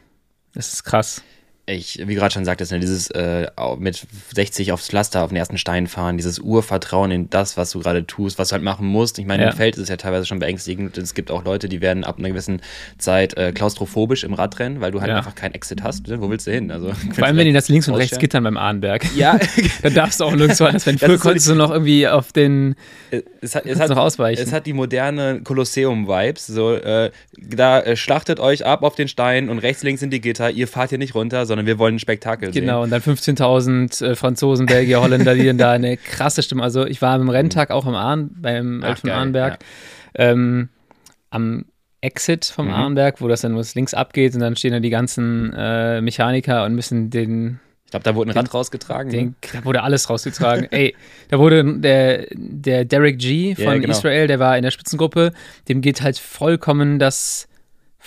das 0.55 0.73
ist 0.73 0.85
krass 0.85 1.23
ich, 1.69 2.01
wie 2.07 2.15
gerade 2.15 2.33
schon 2.33 2.45
sagtest, 2.45 2.71
ne, 2.71 2.79
dieses 2.79 3.11
äh, 3.11 3.49
mit 3.79 4.07
60 4.35 4.71
aufs 4.71 4.87
Pflaster 4.87 5.25
auf 5.25 5.31
den 5.31 5.37
ersten 5.37 5.59
Stein 5.59 5.89
fahren, 5.89 6.17
dieses 6.17 6.39
Urvertrauen 6.39 7.11
in 7.11 7.29
das, 7.29 7.57
was 7.57 7.71
du 7.71 7.81
gerade 7.81 8.07
tust, 8.07 8.39
was 8.39 8.49
du 8.49 8.53
halt 8.53 8.63
machen 8.63 8.87
musst. 8.87 9.19
Ich 9.19 9.27
meine, 9.27 9.43
ja. 9.43 9.51
im 9.51 9.57
Feld 9.57 9.75
ist 9.75 9.83
es 9.83 9.89
ja 9.89 9.97
teilweise 9.97 10.27
schon 10.27 10.39
beängstigend. 10.39 10.97
Es 10.97 11.15
gibt 11.15 11.33
auch 11.33 11.45
Leute, 11.45 11.69
die 11.69 11.81
werden 11.81 12.05
ab 12.05 12.19
einer 12.19 12.29
gewissen 12.29 12.63
Zeit 12.99 13.37
äh, 13.37 13.51
klaustrophobisch 13.51 14.23
im 14.23 14.33
Radrennen, 14.33 14.81
weil 14.81 14.93
du 14.93 15.01
halt 15.01 15.11
ja. 15.11 15.17
einfach 15.17 15.35
keinen 15.35 15.55
Exit 15.55 15.83
hast. 15.83 16.09
Wo 16.09 16.31
willst 16.31 16.47
du 16.47 16.53
hin? 16.53 16.71
Also, 16.71 16.93
Vor 17.13 17.27
allem, 17.27 17.37
wenn 17.37 17.47
die 17.47 17.53
das 17.53 17.69
links 17.69 17.89
und 17.89 17.95
rechts 17.95 18.19
gittern 18.19 18.45
beim 18.45 18.57
Ahnberg. 18.57 19.05
Ja. 19.17 19.39
dann 19.83 19.95
darfst 19.95 20.21
du 20.21 20.25
auch 20.25 20.35
nirgendwo 20.35 20.65
anders. 20.65 20.85
Wenn 20.85 20.99
früher 20.99 21.19
konntest 21.19 21.49
du 21.49 21.55
noch 21.55 21.71
irgendwie 21.71 22.07
auf 22.07 22.33
den 22.33 22.75
äh, 23.11 23.23
es 23.41 23.55
hat, 23.55 23.65
es 23.65 23.81
hat, 23.81 23.89
noch 23.89 23.97
ausweichen. 23.97 24.43
Es 24.43 24.53
hat 24.53 24.67
die 24.67 24.75
moderne 24.75 25.41
Kolosseum-Vibes. 25.43 26.47
So, 26.49 26.75
äh, 26.75 27.11
da 27.37 27.81
äh, 27.81 27.97
schlachtet 27.97 28.41
euch 28.41 28.67
ab 28.67 28.83
auf 28.83 28.95
den 28.95 29.09
Stein 29.09 29.49
und 29.49 29.59
rechts, 29.61 29.83
links 29.83 30.01
sind 30.01 30.13
die 30.13 30.21
Gitter. 30.21 30.51
Ihr 30.51 30.69
fahrt 30.69 30.91
hier 30.91 30.99
nicht 30.99 31.15
runter, 31.15 31.47
sondern 31.47 31.56
sondern 31.57 31.67
wir 31.67 31.79
wollen 31.79 31.95
ein 31.95 31.99
Spektakel 31.99 32.53
sehen. 32.53 32.67
Genau, 32.67 32.83
und 32.83 32.91
dann 32.91 33.01
15.000 33.01 34.05
äh, 34.05 34.15
Franzosen, 34.15 34.67
Belgier, 34.67 35.01
Holländer, 35.01 35.35
die 35.35 35.47
dann 35.47 35.57
da 35.57 35.73
eine 35.73 35.97
krasse 35.97 36.43
Stimme. 36.43 36.63
Also 36.63 36.85
ich 36.85 37.01
war 37.01 37.15
am 37.15 37.31
Renntag 37.31 37.71
auch 37.71 37.87
im 37.87 37.95
Ahn, 37.95 38.31
beim 38.39 38.85
Alt 38.85 38.99
von 38.99 39.09
Arnberg, 39.09 39.59
ja. 40.19 40.33
ähm, 40.33 40.69
am 41.31 41.65
Exit 42.03 42.45
vom 42.45 42.67
mhm. 42.67 42.75
Arnberg, 42.75 43.23
wo 43.23 43.29
das 43.29 43.41
dann 43.41 43.59
links 43.75 43.95
abgeht 43.95 44.35
und 44.35 44.41
dann 44.41 44.55
stehen 44.55 44.73
da 44.73 44.81
die 44.81 44.91
ganzen 44.91 45.51
äh, 45.57 46.03
Mechaniker 46.03 46.67
und 46.67 46.75
müssen 46.75 47.09
den 47.09 47.59
ich 47.87 47.93
glaube, 47.93 48.03
da 48.03 48.15
wurde 48.17 48.33
ein 48.33 48.37
Rad 48.37 48.53
rausgetragen. 48.53 49.13
Den, 49.13 49.27
ne? 49.27 49.35
Da 49.53 49.65
wurde 49.65 49.83
alles 49.83 50.11
rausgetragen. 50.11 50.67
Ey, 50.73 50.97
da 51.29 51.39
wurde 51.39 51.79
der, 51.79 52.27
der 52.33 52.85
Derek 52.85 53.19
G 53.19 53.55
von 53.55 53.65
ja, 53.65 53.79
genau. 53.79 53.93
Israel, 53.93 54.27
der 54.27 54.41
war 54.41 54.57
in 54.57 54.65
der 54.65 54.73
Spitzengruppe, 54.73 55.33
dem 55.69 55.83
geht 55.83 56.03
halt 56.03 56.19
vollkommen 56.19 56.99
das 56.99 57.47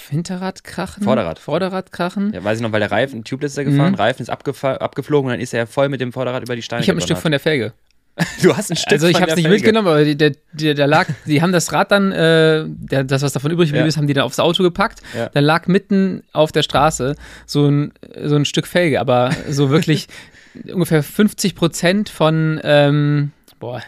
Hinterradkrachen? 0.10 1.04
Vorderrad. 1.04 1.40
Vorderradkrachen? 1.40 2.34
Ja, 2.34 2.44
weiß 2.44 2.58
ich 2.58 2.64
noch, 2.64 2.72
weil 2.72 2.80
der 2.80 2.92
Reifen, 2.92 3.24
Tubeless 3.24 3.54
ist 3.54 3.58
er 3.58 3.66
gefahren, 3.66 3.92
mhm. 3.92 3.96
Reifen 3.96 4.22
ist 4.22 4.30
abgeflogen 4.30 5.28
und 5.28 5.34
dann 5.34 5.42
ist 5.42 5.54
er 5.54 5.68
voll 5.68 5.90
mit 5.90 6.02
dem 6.02 6.14
Vorderrad 6.14 6.44
über 6.44 6.56
die 6.56 6.62
Steine 6.62 6.84
Ich 6.84 6.90
habe 6.90 7.00
ein 7.00 7.04
Stück 7.04 7.18
von 7.18 7.32
der 7.32 7.40
Felge. 7.40 7.74
Du 8.42 8.56
hast 8.56 8.70
ein 8.70 8.76
Stück 8.76 8.94
Also 8.94 9.08
ich 9.08 9.22
habe 9.22 9.32
es 9.32 9.38
nicht 9.38 9.46
Felge. 9.46 9.58
mitgenommen, 9.58 9.88
aber 9.88 10.04
der, 10.04 10.34
der, 10.54 10.74
der 10.74 10.88
lag, 10.88 11.08
die 11.26 11.42
haben 11.42 11.52
das 11.52 11.72
Rad 11.72 11.92
dann, 11.92 12.12
äh, 12.12 12.66
der, 12.68 13.04
das 13.04 13.22
was 13.22 13.34
davon 13.34 13.52
übrig 13.52 13.70
geblieben 13.70 13.86
ja. 13.86 13.88
ist, 13.88 13.98
haben 13.98 14.08
die 14.08 14.14
dann 14.14 14.24
aufs 14.24 14.40
Auto 14.40 14.64
gepackt. 14.64 15.00
Ja. 15.16 15.30
Dann 15.30 15.44
lag 15.44 15.68
mitten 15.68 16.24
auf 16.34 16.52
der 16.52 16.64
Straße 16.64 17.16
so 17.46 17.68
ein, 17.68 17.94
so 18.24 18.36
ein 18.36 18.46
Stück 18.46 18.68
Felge, 18.68 19.00
aber 19.00 19.32
so 19.50 19.70
wirklich 19.70 20.08
ungefähr 20.74 21.04
50 21.04 21.56
Prozent 21.56 22.10
von, 22.10 22.60
ähm, 22.64 23.32
boah, 23.60 23.82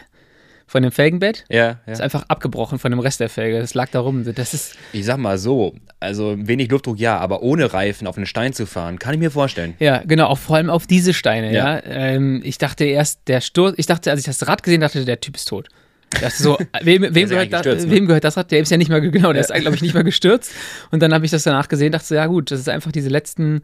von 0.66 0.82
dem 0.82 0.92
Felgenbett. 0.92 1.44
Ja, 1.50 1.80
ja. 1.86 1.92
Ist 1.92 2.00
einfach 2.00 2.24
abgebrochen 2.28 2.78
von 2.78 2.90
dem 2.90 3.00
Rest 3.00 3.20
der 3.20 3.28
Felge. 3.28 3.60
Das 3.60 3.74
lag 3.74 3.90
da 3.90 4.00
rum. 4.00 4.24
Das 4.34 4.54
ist. 4.54 4.74
Ich 4.92 5.04
sag 5.04 5.18
mal 5.18 5.36
so, 5.36 5.74
also 6.02 6.34
wenig 6.36 6.70
Luftdruck 6.70 6.98
ja, 6.98 7.18
aber 7.18 7.42
ohne 7.42 7.72
Reifen 7.72 8.06
auf 8.06 8.16
einen 8.16 8.26
Stein 8.26 8.52
zu 8.52 8.66
fahren, 8.66 8.98
kann 8.98 9.14
ich 9.14 9.20
mir 9.20 9.30
vorstellen. 9.30 9.74
Ja, 9.78 10.02
genau, 10.04 10.26
auch 10.26 10.38
vor 10.38 10.56
allem 10.56 10.68
auf 10.68 10.86
diese 10.86 11.14
Steine, 11.14 11.52
ja. 11.52 11.76
ja. 11.76 11.82
Ähm, 11.84 12.42
ich 12.44 12.58
dachte 12.58 12.84
erst, 12.84 13.20
der 13.28 13.40
Sturz, 13.40 13.74
ich 13.78 13.86
dachte, 13.86 14.10
als 14.10 14.20
ich 14.20 14.26
das 14.26 14.46
Rad 14.46 14.62
gesehen 14.62 14.80
dachte, 14.80 15.04
der 15.04 15.20
Typ 15.20 15.36
ist 15.36 15.46
tot. 15.46 15.68
Dachte 16.10 16.42
so, 16.42 16.58
wem, 16.82 17.02
wem, 17.14 17.28
gehört, 17.28 17.52
da, 17.52 17.62
ne? 17.62 17.90
wem 17.90 18.06
gehört 18.06 18.24
das 18.24 18.36
Rad? 18.36 18.50
Der 18.50 18.60
ist 18.60 18.70
ja 18.70 18.76
nicht 18.76 18.90
mal, 18.90 19.00
genau, 19.00 19.32
der 19.32 19.40
ist, 19.40 19.54
glaube 19.54 19.76
ich, 19.76 19.82
nicht 19.82 19.94
mal 19.94 20.04
gestürzt. 20.04 20.52
Und 20.90 21.00
dann 21.00 21.14
habe 21.14 21.24
ich 21.24 21.30
das 21.30 21.44
danach 21.44 21.68
gesehen, 21.68 21.92
dachte 21.92 22.06
so, 22.06 22.14
ja 22.14 22.26
gut, 22.26 22.50
das 22.50 22.60
ist 22.60 22.68
einfach 22.68 22.92
diese 22.92 23.08
letzten, 23.08 23.62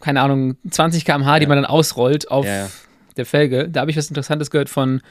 keine 0.00 0.22
Ahnung, 0.22 0.56
20 0.70 1.04
km/h, 1.04 1.34
ja. 1.34 1.40
die 1.40 1.46
man 1.46 1.56
dann 1.56 1.66
ausrollt 1.66 2.30
auf 2.30 2.46
der 3.16 3.26
Felge. 3.26 3.68
Da 3.68 3.80
habe 3.80 3.90
ich 3.90 3.96
was 3.96 4.08
Interessantes 4.08 4.50
gehört 4.50 4.70
von 4.70 5.02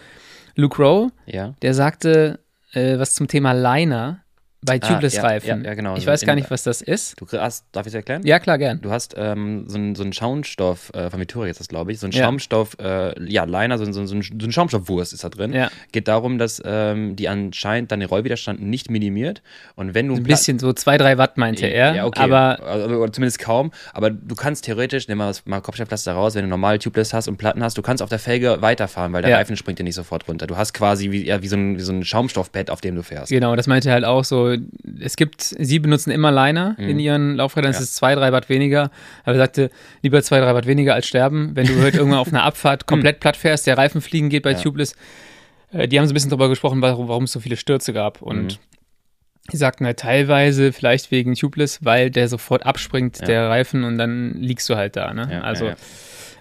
Luke 0.55 0.81
Rowe, 0.81 1.11
ja. 1.25 1.53
der 1.61 1.73
sagte 1.73 2.39
äh, 2.73 2.97
was 2.97 3.13
zum 3.13 3.27
Thema 3.27 3.51
Liner 3.51 4.23
bei 4.62 4.80
Tubeless-Reifen. 4.80 5.51
Ah, 5.51 5.63
ja, 5.63 5.69
ja, 5.69 5.74
genau. 5.75 5.95
Ich 5.95 6.07
weiß 6.07 6.25
gar 6.25 6.36
nicht, 6.36 6.50
was 6.50 6.63
das 6.63 6.81
ist. 6.81 7.22
Du 7.22 7.27
hast, 7.38 7.65
darf 7.72 7.86
ich 7.86 7.91
es 7.91 7.96
erklären? 7.96 8.25
Ja, 8.25 8.39
klar, 8.39 8.58
gern. 8.58 8.81
Du 8.81 8.89
hast 8.89 9.13
ähm, 9.17 9.65
so 9.67 9.77
einen 9.77 9.96
so 9.96 10.03
Schaumstoff, 10.12 10.91
äh, 10.93 11.10
von 11.10 11.20
Vittoria 11.20 11.51
ist 11.51 11.60
das, 11.60 11.67
glaube 11.67 11.91
ich, 11.91 12.00
so 12.00 12.08
ein 12.08 12.12
Schaumstoff, 12.12 12.75
äh, 12.79 13.13
ja, 13.24 13.43
Liner, 13.43 13.77
so, 13.77 13.86
so, 13.86 14.05
so, 14.05 14.15
ein, 14.15 14.22
so 14.22 14.48
ein 14.48 14.51
Schaumstoffwurst 14.51 15.13
ist 15.13 15.24
da 15.24 15.29
drin. 15.29 15.53
Ja. 15.53 15.70
Geht 15.91 16.08
darum, 16.08 16.39
dass 16.39 16.62
ähm, 16.65 17.15
die 17.15 17.29
anscheinend 17.29 17.91
deinen 17.91 18.08
Rollwiderstand 18.08 18.62
nicht 18.62 18.89
minimiert. 18.89 19.43
Und 19.75 19.93
wenn 19.93 20.08
du. 20.08 20.15
Ein 20.15 20.24
bisschen, 20.24 20.58
so 20.58 20.74
zwei, 20.74 20.98
drei 20.98 21.17
Watt 21.17 21.38
meinte 21.38 21.67
er. 21.67 21.96
Ja, 21.96 22.05
okay. 22.05 22.22
Aber, 22.22 22.63
also, 22.63 22.96
oder 22.96 23.13
zumindest 23.13 23.39
kaum. 23.39 23.72
Aber 23.93 24.10
du 24.10 24.36
kannst 24.36 24.65
theoretisch, 24.65 25.08
nimm 25.08 25.20
mal, 25.20 25.34
mal 25.46 25.62
Kopfsteinpflaster 25.62 26.13
raus, 26.13 26.34
wenn 26.34 26.43
du 26.43 26.50
normal 26.50 26.79
Tubeless 26.79 27.13
hast 27.13 27.27
und 27.27 27.38
Platten 27.38 27.63
hast, 27.63 27.77
du 27.77 27.84
kannst 27.84 28.01
auf 28.01 28.10
der 28.10 28.20
Felge 28.20 28.62
weiterfahren, 28.62 29.13
weil 29.13 29.22
der 29.22 29.31
ja. 29.31 29.38
Reifen 29.38 29.55
springt 29.55 29.77
dir 29.77 29.84
nicht 29.84 29.96
sofort 29.96 30.27
runter. 30.27 30.48
Du 30.48 30.58
hast 30.58 30.74
quasi 30.74 31.12
wie, 31.12 31.25
ja, 31.25 31.41
wie, 31.43 31.48
so 31.48 31.55
ein, 31.55 31.77
wie 31.77 31.81
so 31.81 31.93
ein 31.93 32.03
Schaumstoffbett, 32.03 32.72
auf 32.72 32.81
dem 32.81 32.96
du 32.96 33.03
fährst. 33.03 33.29
Genau, 33.29 33.55
das 33.55 33.67
meinte 33.67 33.89
er 33.89 33.93
halt 33.93 34.05
auch 34.05 34.24
so. 34.24 34.47
Es 35.00 35.16
gibt 35.16 35.42
sie 35.42 35.80
benutzen 35.80 36.12
immer 36.12 36.32
Liner 36.32 36.75
mhm. 36.77 36.89
in 36.89 37.00
ihren 37.00 37.36
Laufrädern, 37.36 37.72
es 37.72 37.77
ja. 37.77 37.84
ist 37.84 37.96
zwei, 37.96 38.16
drei 38.16 38.32
Watt 38.32 38.50
weniger. 38.50 38.92
Aber 39.24 39.34
er 39.34 39.39
sagte, 39.39 39.72
lieber 40.01 40.22
zwei, 40.22 40.39
drei 40.39 40.54
Watt 40.54 40.68
weniger 40.68 40.94
als 40.94 41.08
sterben. 41.08 41.56
Wenn 41.56 41.68
du 41.68 41.82
halt 41.82 41.96
irgendwann 41.96 42.20
auf 42.20 42.30
einer 42.30 42.44
Abfahrt 42.44 42.86
komplett 42.88 43.20
platt 43.20 43.38
fährst, 43.38 43.68
der 43.68 43.77
Reifen 43.77 44.01
fliegen 44.01 44.30
geht 44.30 44.44
bei 44.44 44.51
ja. 44.51 44.60
Tubeless. 44.60 44.96
Äh, 45.72 45.88
die 45.88 46.00
haben 46.00 46.08
so 46.08 46.12
ein 46.12 46.13
bisschen 46.13 46.30
darüber 46.30 46.50
gesprochen, 46.50 46.82
warum, 46.82 47.08
warum 47.08 47.24
es 47.24 47.32
so 47.32 47.39
viele 47.39 47.58
Stürze 47.58 47.94
gab. 47.94 48.22
Und 48.22 48.44
mhm. 48.44 48.58
die 49.51 49.58
sagten 49.58 49.86
halt 49.86 50.00
teilweise 50.00 50.72
vielleicht 50.74 51.12
wegen 51.12 51.36
Tubeless, 51.36 51.84
weil 51.84 52.10
der 52.10 52.27
sofort 52.27 52.66
abspringt, 52.66 53.20
ja. 53.20 53.25
der 53.25 53.50
Reifen, 53.50 53.84
und 53.84 53.98
dann 53.98 54.34
liegst 54.36 54.70
du 54.70 54.75
halt 54.75 54.96
da. 54.96 55.13
Ne? 55.13 55.44
also, 55.44 55.72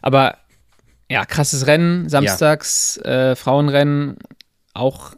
aber 0.03 0.39
ja, 1.11 1.25
krasses 1.25 1.67
Rennen, 1.67 2.09
samstags, 2.09 2.97
äh, 2.99 3.37
Frauenrennen, 3.37 4.17
auch 4.75 5.15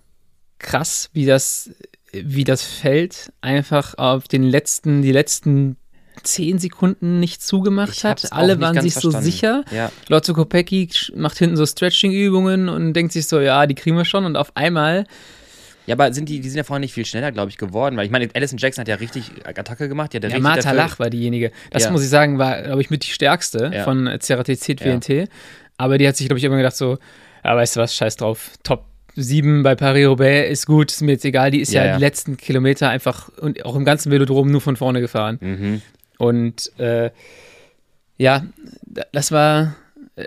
krass, 0.58 1.10
wie 1.12 1.26
das 1.26 1.70
wie 2.12 2.44
das 2.44 2.62
Feld 2.62 3.32
einfach 3.40 3.96
auf 3.98 4.28
den 4.28 4.42
letzten, 4.42 5.02
die 5.02 5.12
letzten 5.12 5.76
zehn 6.22 6.58
Sekunden 6.58 7.20
nicht 7.20 7.42
zugemacht 7.42 8.04
hat. 8.04 8.32
Alle 8.32 8.60
waren 8.60 8.80
sich 8.80 8.94
verstanden. 8.94 9.18
so 9.18 9.22
sicher. 9.22 9.64
Ja. 9.70 9.92
Lotso 10.08 10.34
Kopecki 10.34 10.88
macht 11.14 11.38
hinten 11.38 11.56
so 11.56 11.64
Stretching-Übungen 11.64 12.68
und 12.68 12.92
denkt 12.94 13.12
sich 13.12 13.26
so, 13.26 13.40
ja, 13.40 13.66
die 13.66 13.74
kriegen 13.74 13.96
wir 13.96 14.04
schon. 14.04 14.24
Und 14.24 14.36
auf 14.36 14.56
einmal 14.56 15.06
ja, 15.88 15.94
aber 15.94 16.12
sind 16.12 16.28
die, 16.28 16.40
die 16.40 16.48
sind 16.50 16.58
ja 16.58 16.64
vorher 16.64 16.80
nicht 16.80 16.92
viel 16.92 17.06
schneller, 17.06 17.32
glaube 17.32 17.50
ich, 17.50 17.56
geworden, 17.56 17.96
weil 17.96 18.04
ich 18.04 18.10
meine, 18.10 18.28
Alison 18.34 18.58
Jackson 18.58 18.82
hat 18.82 18.88
ja 18.88 18.96
richtig 18.96 19.30
Attacke 19.44 19.88
gemacht. 19.88 20.12
Die 20.12 20.18
hat 20.18 20.24
ja, 20.24 20.28
ja 20.28 20.38
Martha 20.38 20.72
Lach 20.72 20.98
war 20.98 21.08
diejenige. 21.08 21.50
Das 21.70 21.84
ja. 21.84 21.90
muss 21.90 22.02
ich 22.02 22.10
sagen, 22.10 22.38
war, 22.38 22.60
glaube 22.60 22.82
ich, 22.82 22.90
mit 22.90 23.06
die 23.06 23.10
stärkste 23.10 23.70
ja. 23.72 23.84
von 23.84 24.04
CRT, 24.04 24.58
ZWNT. 24.58 25.08
Ja. 25.08 25.24
Aber 25.78 25.96
die 25.96 26.06
hat 26.06 26.14
sich, 26.14 26.26
glaube 26.26 26.40
ich, 26.40 26.44
immer 26.44 26.58
gedacht 26.58 26.76
so, 26.76 26.98
Aber 27.42 27.60
weißt 27.60 27.76
du 27.76 27.80
was, 27.80 27.94
scheiß 27.94 28.16
drauf. 28.16 28.50
Top 28.64 28.84
7 29.20 29.62
bei 29.62 29.74
Paris-Roubaix 29.74 30.50
ist 30.50 30.66
gut, 30.66 30.92
ist 30.92 31.02
mir 31.02 31.12
jetzt 31.12 31.24
egal. 31.24 31.50
Die 31.50 31.60
ist 31.60 31.72
ja, 31.72 31.84
ja, 31.84 31.96
die 31.96 32.00
letzten 32.00 32.36
Kilometer 32.36 32.88
einfach 32.88 33.28
und 33.38 33.64
auch 33.64 33.76
im 33.76 33.84
ganzen 33.84 34.12
Velodrom 34.12 34.50
nur 34.50 34.60
von 34.60 34.76
vorne 34.76 35.00
gefahren. 35.00 35.38
Mhm. 35.40 35.82
Und 36.18 36.72
äh, 36.78 37.10
ja, 38.16 38.44
das 39.12 39.32
war, 39.32 39.76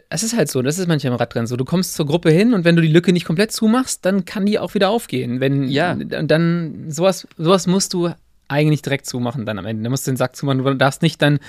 es 0.10 0.24
ist 0.24 0.36
halt 0.36 0.50
so, 0.50 0.62
das 0.62 0.80
ist 0.80 0.88
manchmal 0.88 1.14
im 1.14 1.18
Radrennen 1.18 1.48
so. 1.48 1.58
Du 1.58 1.66
kommst 1.66 1.96
zur 1.96 2.06
Gruppe 2.06 2.32
hin 2.32 2.54
und 2.54 2.66
wenn 2.66 2.76
du 2.76 2.82
die 2.82 2.88
Lücke 2.88 3.14
nicht 3.14 3.26
komplett 3.26 3.52
zumachst, 3.52 4.06
dann 4.06 4.26
kann 4.26 4.46
die 4.46 4.60
auch 4.60 4.74
wieder 4.74 4.90
aufgehen. 4.90 5.40
Wenn, 5.40 5.68
ja. 5.68 5.96
Dann, 5.96 6.86
sowas, 6.90 7.28
sowas 7.38 7.68
musst 7.68 7.94
du 7.94 8.10
eigentlich 8.48 8.82
direkt 8.82 9.06
zumachen 9.06 9.46
dann 9.46 9.60
am 9.60 9.66
Ende. 9.66 9.84
Du 9.84 9.90
musst 9.90 10.08
den 10.08 10.18
Sack 10.18 10.36
zumachen. 10.36 10.64
Du 10.64 10.74
darfst 10.76 11.02
nicht 11.02 11.22
dann 11.22 11.40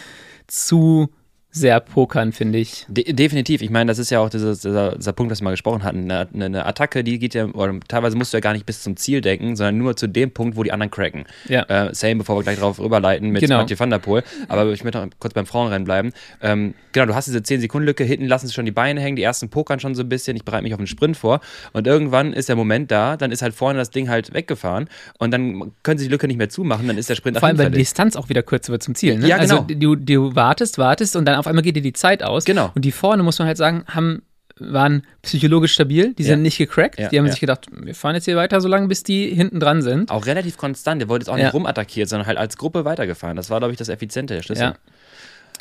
zu 0.46 1.10
sehr 1.54 1.80
pokern, 1.80 2.32
finde 2.32 2.58
ich. 2.58 2.86
De 2.88 3.12
definitiv. 3.12 3.60
Ich 3.60 3.68
meine, 3.68 3.90
das 3.90 3.98
ist 3.98 4.10
ja 4.10 4.20
auch 4.20 4.30
dieser, 4.30 4.54
dieser, 4.54 4.96
dieser 4.96 5.12
Punkt, 5.12 5.30
das 5.30 5.42
wir 5.42 5.44
mal 5.44 5.50
gesprochen 5.50 5.84
hatten. 5.84 6.10
Eine, 6.10 6.26
eine, 6.32 6.64
Attacke, 6.64 7.04
die 7.04 7.18
geht 7.18 7.34
ja, 7.34 7.44
oder 7.46 7.78
teilweise 7.86 8.16
musst 8.16 8.32
du 8.32 8.38
ja 8.38 8.40
gar 8.40 8.54
nicht 8.54 8.64
bis 8.64 8.82
zum 8.82 8.96
Ziel 8.96 9.20
denken, 9.20 9.54
sondern 9.54 9.76
nur 9.76 9.94
zu 9.94 10.06
dem 10.06 10.30
Punkt, 10.30 10.56
wo 10.56 10.62
die 10.62 10.72
anderen 10.72 10.90
cracken. 10.90 11.24
Ja. 11.48 11.62
Äh, 11.64 11.94
same, 11.94 12.16
bevor 12.16 12.38
wir 12.38 12.42
gleich 12.42 12.56
darauf 12.56 12.80
rüberleiten 12.80 13.28
mit 13.28 13.42
genau. 13.42 13.58
Mathieu 13.58 13.78
van 13.78 13.90
der 13.90 13.98
Poel. 13.98 14.22
Aber 14.48 14.72
ich 14.72 14.82
möchte 14.82 14.98
noch 14.98 15.08
kurz 15.18 15.34
beim 15.34 15.44
Frauenrennen 15.44 15.84
bleiben. 15.84 16.12
Ähm, 16.40 16.72
genau, 16.92 17.04
du 17.04 17.14
hast 17.14 17.26
diese 17.26 17.40
10-Sekunden-Lücke, 17.40 18.02
hinten 18.02 18.26
lassen 18.26 18.46
sie 18.46 18.54
schon 18.54 18.64
die 18.64 18.72
Beine 18.72 19.02
hängen, 19.02 19.16
die 19.16 19.22
ersten 19.22 19.50
pokern 19.50 19.78
schon 19.78 19.94
so 19.94 20.02
ein 20.02 20.08
bisschen, 20.08 20.36
ich 20.36 20.46
bereite 20.46 20.62
mich 20.62 20.72
auf 20.72 20.80
den 20.80 20.86
Sprint 20.86 21.18
vor. 21.18 21.40
Und 21.74 21.86
irgendwann 21.86 22.32
ist 22.32 22.48
der 22.48 22.56
Moment 22.56 22.90
da, 22.90 23.18
dann 23.18 23.30
ist 23.30 23.42
halt 23.42 23.54
vorne 23.54 23.78
das 23.78 23.90
Ding 23.90 24.08
halt 24.08 24.32
weggefahren 24.32 24.88
und 25.18 25.30
dann 25.32 25.72
können 25.82 25.98
sie 25.98 26.06
die 26.06 26.10
Lücke 26.10 26.26
nicht 26.28 26.38
mehr 26.38 26.48
zumachen, 26.48 26.86
dann 26.86 26.96
ist 26.96 27.10
der 27.10 27.14
Sprint 27.14 27.38
Vor 27.38 27.48
allem, 27.48 27.58
weil 27.58 27.70
die 27.70 27.78
Distanz 27.78 28.16
auch 28.16 28.30
wieder 28.30 28.42
kürzer 28.42 28.72
wird 28.72 28.82
zum 28.82 28.94
Ziel. 28.94 29.18
Ne? 29.18 29.28
Ja, 29.28 29.36
also 29.36 29.66
genau. 29.66 29.66
Also 29.68 29.96
du, 29.96 29.96
du 29.96 30.34
wartest, 30.34 30.78
wartest 30.78 31.14
und 31.14 31.26
dann 31.26 31.41
auf 31.42 31.48
einmal 31.48 31.62
geht 31.62 31.76
dir 31.76 31.82
die 31.82 31.92
Zeit 31.92 32.22
aus. 32.22 32.44
Genau. 32.44 32.70
Und 32.74 32.84
die 32.84 32.92
vorne, 32.92 33.22
muss 33.22 33.38
man 33.38 33.48
halt 33.48 33.56
sagen, 33.56 33.84
haben 33.88 34.22
waren 34.58 35.04
psychologisch 35.22 35.72
stabil, 35.72 36.14
die 36.14 36.22
sind 36.22 36.38
ja. 36.38 36.42
nicht 36.42 36.58
gecrackt. 36.58 36.98
Ja, 36.98 37.08
die 37.08 37.18
haben 37.18 37.26
ja. 37.26 37.32
sich 37.32 37.40
gedacht, 37.40 37.66
wir 37.72 37.94
fahren 37.94 38.14
jetzt 38.14 38.26
hier 38.26 38.36
weiter, 38.36 38.60
solange 38.60 38.86
bis 38.86 39.02
die 39.02 39.34
hinten 39.34 39.58
dran 39.58 39.82
sind. 39.82 40.10
Auch 40.10 40.26
relativ 40.26 40.56
konstant, 40.56 41.00
der 41.00 41.08
wollte 41.08 41.24
jetzt 41.24 41.30
auch 41.30 41.36
nicht 41.36 41.52
rumattackiert, 41.52 42.08
sondern 42.08 42.26
halt 42.26 42.38
als 42.38 42.56
Gruppe 42.56 42.84
weitergefahren. 42.84 43.36
Das 43.36 43.50
war, 43.50 43.58
glaube 43.58 43.72
ich, 43.72 43.78
das 43.78 43.88
effiziente 43.88 44.34
der 44.34 44.42
Schlüssel. 44.42 44.74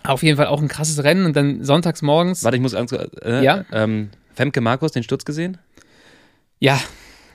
Auf 0.04 0.24
jeden 0.24 0.38
Fall 0.38 0.48
auch 0.48 0.62
ein 0.62 0.68
krasses 0.68 1.04
Rennen 1.04 1.26
und 1.26 1.36
dann 1.36 1.64
sonntags 1.64 2.02
morgens. 2.02 2.44
Warte, 2.44 2.58
ich 2.58 2.62
muss 2.62 2.74
ganz 2.74 2.92
äh, 2.92 3.44
ja. 3.44 3.66
Ähm, 3.72 4.10
Femke 4.34 4.62
Markus 4.62 4.92
den 4.92 5.04
Sturz 5.04 5.26
gesehen? 5.26 5.58
Ja, 6.60 6.80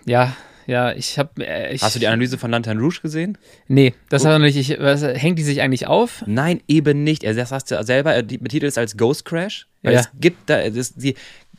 ja, 0.04 0.36
ja, 0.66 0.92
ich 0.92 1.18
habe. 1.18 1.46
Äh, 1.46 1.76
Hast 1.78 1.94
du 1.94 2.00
die 2.00 2.06
Analyse 2.06 2.38
von 2.38 2.50
Lantern 2.50 2.78
Rouge 2.78 3.00
gesehen? 3.00 3.38
Nee, 3.68 3.94
das 4.08 4.22
oh. 4.22 4.26
hat 4.26 4.32
er 4.34 4.38
nicht. 4.40 4.56
Ich, 4.56 4.78
was, 4.80 5.02
hängt 5.02 5.38
die 5.38 5.42
sich 5.42 5.62
eigentlich 5.62 5.86
auf? 5.86 6.24
Nein, 6.26 6.60
eben 6.68 7.04
nicht. 7.04 7.24
Er 7.24 7.34
sagt 7.46 7.70
ja 7.70 7.82
selber, 7.84 8.14
er 8.14 8.22
betitelt 8.22 8.72
es 8.72 8.78
als 8.78 8.96
Ghost 8.96 9.24
Crash. 9.24 9.66
Weil 9.82 9.94
ja. 9.94 10.00
es 10.00 10.10
gibt 10.18 10.50
da, 10.50 10.68
das, 10.68 10.94
die, 10.94 11.14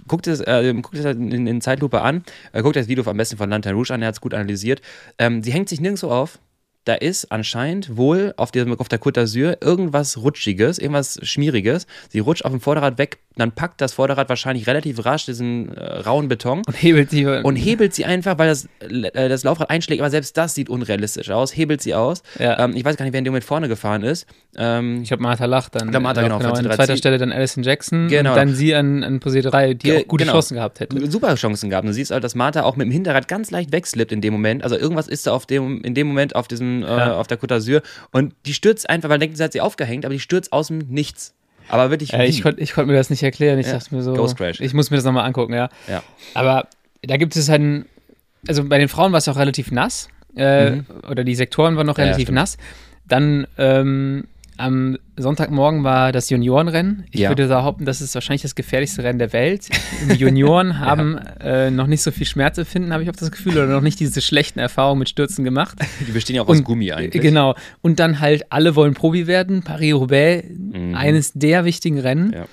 guckt 0.07 0.27
es, 0.27 0.41
äh, 0.41 0.73
guckt 0.81 0.97
es 0.97 1.05
in, 1.05 1.47
in 1.47 1.61
Zeitlupe 1.61 2.01
an, 2.01 2.23
äh, 2.51 2.61
guckt 2.61 2.75
das 2.75 2.87
Video 2.87 3.07
am 3.09 3.17
besten 3.17 3.37
von 3.37 3.49
Lantern 3.49 3.75
Rouge 3.75 3.93
an, 3.93 4.01
er 4.01 4.09
hat 4.09 4.15
es 4.15 4.21
gut 4.21 4.33
analysiert. 4.33 4.81
Ähm, 5.17 5.43
sie 5.43 5.51
hängt 5.51 5.69
sich 5.69 5.79
nirgends 5.79 6.01
so 6.01 6.11
auf 6.11 6.39
da 6.87 6.93
ist 6.93 7.31
anscheinend 7.31 7.97
wohl 7.97 8.33
auf, 8.37 8.51
der, 8.51 8.65
auf 8.79 8.87
der 8.87 8.99
Côte 8.99 9.19
d'Azur 9.19 9.57
irgendwas 9.61 10.17
Rutschiges, 10.17 10.79
irgendwas 10.79 11.19
Schmieriges. 11.23 11.85
Sie 12.09 12.19
rutscht 12.19 12.45
auf 12.45 12.51
dem 12.51 12.61
Vorderrad 12.61 12.97
weg, 12.97 13.17
dann 13.35 13.51
packt 13.51 13.81
das 13.81 13.93
Vorderrad 13.93 14.29
wahrscheinlich 14.29 14.67
relativ 14.67 15.05
rasch 15.05 15.25
diesen 15.25 15.75
äh, 15.75 15.99
rauen 15.99 16.27
Beton. 16.27 16.61
Und 16.65 16.73
hebelt 16.73 17.11
sie. 17.11 17.25
Und 17.25 17.55
hebelt 17.55 17.93
sie 17.93 18.05
einfach, 18.05 18.37
weil 18.37 18.47
das, 18.47 18.67
äh, 18.79 19.29
das 19.29 19.43
Laufrad 19.43 19.69
einschlägt, 19.69 20.01
aber 20.01 20.09
selbst 20.09 20.37
das 20.37 20.55
sieht 20.55 20.69
unrealistisch 20.69 21.29
aus. 21.29 21.55
Hebelt 21.55 21.81
sie 21.81 21.93
aus. 21.93 22.23
Ja. 22.39 22.59
Ähm, 22.63 22.73
ich 22.75 22.83
weiß 22.83 22.97
gar 22.97 23.05
nicht, 23.05 23.13
wer 23.13 23.19
in 23.19 23.25
dem 23.25 23.33
Moment 23.33 23.45
vorne 23.45 23.67
gefahren 23.67 24.03
ist. 24.03 24.25
Ähm, 24.57 25.01
ich 25.03 25.11
habe 25.11 25.21
Martha 25.21 25.45
Lach 25.45 25.69
dann. 25.69 25.91
Der 25.91 25.99
Martha, 25.99 26.21
genau. 26.21 26.39
genau 26.39 26.53
an 26.53 26.71
zweiter 26.71 26.97
Stelle 26.97 27.17
dann 27.17 27.31
Alison 27.31 27.63
Jackson. 27.63 28.07
Genau. 28.07 28.31
Und 28.31 28.37
dann 28.37 28.55
sie 28.55 28.73
an, 28.73 29.03
an 29.03 29.19
Position 29.19 29.51
3, 29.51 29.73
die 29.73 29.89
Ge 29.89 30.01
auch 30.01 30.07
gute 30.07 30.23
genau. 30.23 30.33
Chancen 30.33 30.55
gehabt 30.55 30.79
hätte. 30.79 31.11
Super 31.11 31.35
Chancen 31.35 31.69
gehabt. 31.69 31.87
Du 31.87 31.93
siehst 31.93 32.11
halt, 32.11 32.23
dass 32.23 32.33
Martha 32.33 32.63
auch 32.63 32.75
mit 32.75 32.85
dem 32.85 32.91
Hinterrad 32.91 33.27
ganz 33.27 33.51
leicht 33.51 33.71
wegslippt 33.71 34.11
in 34.11 34.21
dem 34.21 34.33
Moment. 34.33 34.63
Also 34.63 34.77
irgendwas 34.77 35.07
ist 35.07 35.27
da 35.27 35.33
auf 35.33 35.45
dem, 35.45 35.81
in 35.83 35.93
dem 35.93 36.07
Moment 36.07 36.35
auf 36.35 36.47
diesem, 36.47 36.76
äh, 36.83 36.87
ja. 36.87 37.17
auf 37.17 37.27
der 37.27 37.39
Côte 37.39 37.55
d'Azur. 37.55 37.81
Und 38.11 38.33
die 38.45 38.53
stürzt 38.53 38.89
einfach, 38.89 39.09
weil 39.09 39.19
denkt, 39.19 39.37
sie 39.37 39.43
hat 39.43 39.53
sie 39.53 39.61
aufgehängt, 39.61 40.05
aber 40.05 40.13
die 40.13 40.19
stürzt 40.19 40.53
aus 40.53 40.67
dem 40.67 40.79
Nichts. 40.89 41.33
Aber 41.69 41.89
wirklich. 41.89 42.13
Äh, 42.13 42.25
ich 42.27 42.41
konnte 42.41 42.65
konnt 42.67 42.87
mir 42.87 42.95
das 42.95 43.09
nicht 43.09 43.23
erklären. 43.23 43.59
Ich 43.59 43.67
ja. 43.67 43.73
dachte 43.73 43.93
mir 43.93 44.01
so. 44.01 44.13
Ghost 44.13 44.37
Crash. 44.37 44.61
Ich 44.61 44.73
muss 44.73 44.89
mir 44.89 44.97
das 44.97 45.05
nochmal 45.05 45.25
angucken, 45.25 45.53
ja. 45.53 45.69
ja. 45.87 46.03
Aber 46.33 46.67
da 47.01 47.17
gibt 47.17 47.35
es 47.35 47.49
halt. 47.49 47.61
Ein, 47.61 47.85
also 48.47 48.63
bei 48.63 48.77
den 48.77 48.87
Frauen 48.87 49.11
war 49.11 49.17
es 49.17 49.27
auch 49.27 49.37
relativ 49.37 49.71
nass. 49.71 50.07
Äh, 50.35 50.71
mhm. 50.71 50.85
Oder 51.09 51.23
die 51.23 51.35
Sektoren 51.35 51.75
waren 51.75 51.87
noch 51.87 51.97
relativ 51.97 52.29
nass. 52.29 52.57
Dann 53.07 53.47
ähm, 53.57 54.25
am 54.57 54.97
Sonntagmorgen 55.15 55.83
war 55.83 56.11
das 56.11 56.29
Juniorenrennen. 56.29 57.05
Ich 57.11 57.21
ja. 57.21 57.29
würde 57.29 57.47
behaupten, 57.47 57.85
das 57.85 58.01
ist 58.01 58.13
wahrscheinlich 58.15 58.41
das 58.41 58.55
gefährlichste 58.55 59.03
Rennen 59.03 59.19
der 59.19 59.33
Welt. 59.33 59.69
Die 60.09 60.15
Junioren 60.15 60.79
haben 60.81 61.19
ja. 61.39 61.65
äh, 61.67 61.71
noch 61.71 61.87
nicht 61.87 62.01
so 62.01 62.11
viel 62.11 62.25
Schmerz 62.25 62.57
empfinden, 62.57 62.93
habe 62.93 63.03
ich 63.03 63.09
auch 63.09 63.15
das 63.15 63.31
Gefühl, 63.31 63.53
oder 63.53 63.67
noch 63.67 63.81
nicht 63.81 63.99
diese 63.99 64.21
schlechten 64.21 64.59
Erfahrungen 64.59 64.99
mit 64.99 65.09
Stürzen 65.09 65.43
gemacht. 65.43 65.77
Die 66.05 66.11
bestehen 66.11 66.35
ja 66.35 66.41
auch 66.41 66.47
aus 66.47 66.63
Gummi 66.63 66.91
eigentlich. 66.91 67.21
Genau. 67.21 67.55
Und 67.81 67.99
dann 67.99 68.19
halt 68.19 68.51
alle 68.51 68.75
wollen 68.75 68.93
Probi 68.93 69.27
werden. 69.27 69.63
Paris-Roubaix, 69.63 70.47
mhm. 70.49 70.95
eines 70.95 71.33
der 71.33 71.65
wichtigen 71.65 71.99
Rennen. 71.99 72.33
Ja. 72.33 72.45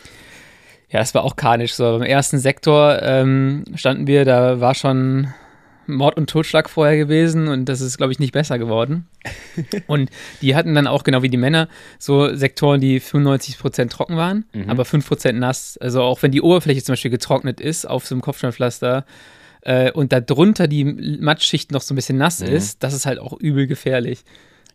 Ja, 0.91 1.01
es 1.01 1.13
war 1.13 1.25
auch 1.25 1.35
karnisch. 1.35 1.75
So, 1.75 1.99
beim 1.99 2.03
ersten 2.03 2.39
Sektor 2.39 3.03
ähm, 3.03 3.65
standen 3.75 4.07
wir, 4.07 4.25
da 4.25 4.61
war 4.61 4.77
schon 4.77 5.27
Mord 5.87 6.17
und 6.17 6.29
Totschlag 6.29 6.71
vorher 6.71 6.97
gewesen 6.97 7.49
und 7.49 7.67
das 7.67 7.81
ist, 7.81 7.97
glaube 7.97 8.13
ich, 8.13 8.19
nicht 8.19 8.33
besser 8.33 8.59
geworden. 8.59 9.07
und 9.87 10.11
die 10.43 10.55
hatten 10.55 10.75
dann 10.75 10.87
auch, 10.87 11.05
genau 11.05 11.23
wie 11.23 11.29
die 11.29 11.37
Männer, 11.37 11.69
so 11.99 12.35
Sektoren, 12.35 12.81
die 12.81 13.01
95% 13.01 13.89
trocken 13.89 14.17
waren, 14.17 14.45
mhm. 14.53 14.69
aber 14.69 14.85
5% 14.85 15.33
nass. 15.33 15.79
Also 15.79 16.03
auch 16.03 16.23
wenn 16.23 16.33
die 16.33 16.43
Oberfläche 16.43 16.83
zum 16.83 16.93
Beispiel 16.95 17.11
getrocknet 17.11 17.61
ist 17.61 17.87
auf 17.87 18.07
so 18.07 18.15
einem 18.15 18.23
Kopfsteinpflaster 18.23 19.05
äh, 19.63 19.91
und 19.93 20.13
darunter 20.13 20.69
die 20.69 20.85
Matschschicht 20.85 21.73
noch 21.73 21.83
so 21.83 21.95
ein 21.95 21.97
bisschen 21.97 22.19
nass 22.19 22.41
mhm. 22.41 22.49
ist, 22.49 22.83
das 22.83 22.95
ist 22.95 23.07
halt 23.07 23.19
auch 23.19 23.39
übel 23.39 23.67
gefährlich. 23.67 24.25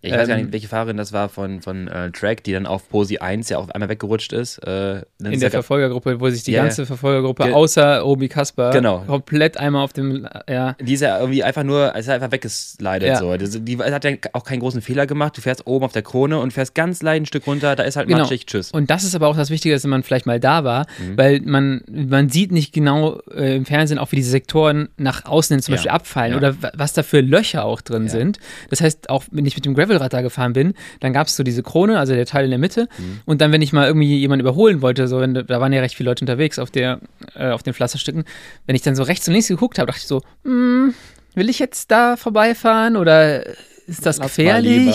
Ich 0.02 0.14
weiß 0.14 0.28
gar 0.30 0.36
nicht, 0.36 0.46
ähm, 0.46 0.54
welche 0.54 0.68
Fahrerin 0.70 0.96
das 0.96 1.12
war 1.12 1.28
von, 1.28 1.62
von 1.62 1.90
äh, 1.90 2.10
Track, 2.12 2.44
die 2.46 2.54
dann 2.54 2.66
auf 2.66 2.88
Posi 2.90 3.18
1 3.18 3.50
ja 3.50 3.58
auf 3.58 3.70
einmal 3.72 3.90
weggerutscht 3.90 4.32
ist. 4.32 4.60
Äh, 4.60 5.04
in 5.22 5.40
der 5.40 5.52
Verfolgergruppe, 5.52 6.22
wo 6.22 6.30
sich 6.30 6.44
die 6.44 6.54
yeah, 6.54 6.64
ganze 6.64 6.86
Verfolgergruppe 6.86 7.44
ge 7.44 7.54
außer 7.54 8.06
Obi 8.06 8.30
Kasper 8.30 8.72
genau. 8.72 9.00
komplett 9.00 9.58
einmal 9.58 9.84
auf 9.84 9.92
dem, 9.92 10.28
ja. 10.50 10.76
Die 10.80 10.94
ist 10.94 11.02
ja 11.02 11.20
irgendwie 11.20 11.44
einfach 11.44 11.64
nur, 11.64 11.94
ist 11.96 12.08
einfach 12.08 12.32
weggeslidet 12.32 13.10
ja. 13.10 13.18
so. 13.18 13.36
Die, 13.36 13.60
die, 13.60 13.78
hat 13.78 14.06
ja 14.06 14.12
auch 14.32 14.46
keinen 14.46 14.62
großen 14.62 14.82
Fehler 14.82 15.06
gemacht. 15.06 15.38
Du 15.38 15.42
fährst 15.42 15.68
oben 15.68 15.84
auf 15.84 15.92
der 15.92 16.02
Krone 16.02 16.40
und 16.40 16.54
fährst 16.54 16.76
ganz 16.76 17.02
leicht 17.02 17.24
ein 17.24 17.26
Stück 17.26 17.46
runter, 17.46 17.76
da 17.76 17.84
ist 17.84 17.98
halt 17.98 18.08
genau. 18.08 18.20
matschig, 18.20 18.46
tschüss. 18.46 18.72
Und 18.72 18.90
das 18.90 19.04
ist 19.04 19.16
aber 19.16 19.28
auch 19.28 19.36
das 19.36 19.50
Wichtige, 19.50 19.76
dass 19.76 19.84
man 19.86 20.04
vielleicht 20.04 20.26
mal 20.26 20.40
da 20.40 20.64
war, 20.64 20.86
mhm. 21.00 21.18
weil 21.18 21.42
man, 21.42 21.82
man 21.90 22.30
sieht 22.30 22.54
nicht 22.54 22.74
genau 22.74 23.20
äh, 23.36 23.58
im 23.58 23.66
Fernsehen 23.66 24.00
auch, 24.00 24.14
wie 24.14 24.18
diese 24.18 24.32
Sektoren 24.32 24.88
nach 24.96 25.26
außen 25.26 25.56
hin 25.56 25.62
zum 25.62 25.74
ja. 25.74 25.76
Beispiel 25.76 25.92
abfallen 25.92 26.32
ja. 26.32 26.38
oder 26.38 26.56
was 26.74 26.94
da 26.94 27.04
für 27.04 27.20
Löcher 27.20 27.66
auch 27.66 27.82
drin 27.82 28.08
sind. 28.08 28.40
Das 28.70 28.80
heißt, 28.80 29.10
auch 29.10 29.26
wenn 29.32 29.46
ich 29.46 29.56
mit 29.56 29.66
dem 29.66 29.76
Gravelrad 29.90 30.14
da 30.14 30.22
gefahren 30.22 30.54
bin, 30.54 30.74
dann 31.00 31.14
gab 31.14 31.28
es 31.28 31.36
so 31.36 31.44
diese 31.44 31.64
Krone, 31.64 32.00
also 32.00 32.14
der 32.14 32.26
Teil 32.26 32.46
in 32.46 32.52
der 32.52 32.60
Mitte. 32.60 32.88
Mhm. 32.98 33.22
Und 33.26 33.42
dann, 33.42 33.52
wenn 33.52 33.62
ich 33.62 33.74
mal 33.74 33.88
irgendwie 33.88 34.18
jemanden 34.18 34.46
überholen 34.46 34.82
wollte, 34.82 35.08
so, 35.08 35.20
wenn, 35.20 35.34
da 35.34 35.60
waren 35.60 35.74
ja 35.74 35.82
recht 35.82 35.96
viele 35.96 36.10
Leute 36.10 36.24
unterwegs 36.24 36.60
auf, 36.60 36.72
der, 36.72 37.00
äh, 37.36 37.50
auf 37.50 37.64
den 37.64 37.74
Pflasterstücken, 37.74 38.24
wenn 38.66 38.76
ich 38.76 38.82
dann 38.82 38.96
so 38.96 39.04
rechts 39.04 39.28
und 39.28 39.34
links 39.34 39.48
geguckt 39.48 39.80
habe, 39.80 39.88
dachte 39.88 40.00
ich 40.02 40.08
so, 40.08 40.22
hm, 40.44 40.94
will 41.36 41.50
ich 41.50 41.60
jetzt 41.60 41.92
da 41.92 42.16
vorbeifahren 42.16 42.96
oder 42.96 43.46
ist 43.88 44.06
das 44.06 44.18
Lass 44.18 44.28
gefährlich? 44.28 44.94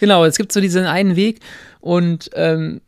Genau, 0.00 0.24
es 0.24 0.36
gibt 0.36 0.52
so 0.52 0.60
diesen 0.60 0.86
einen 0.86 1.16
Weg 1.16 1.40
und 1.80 2.30
ähm, 2.34 2.80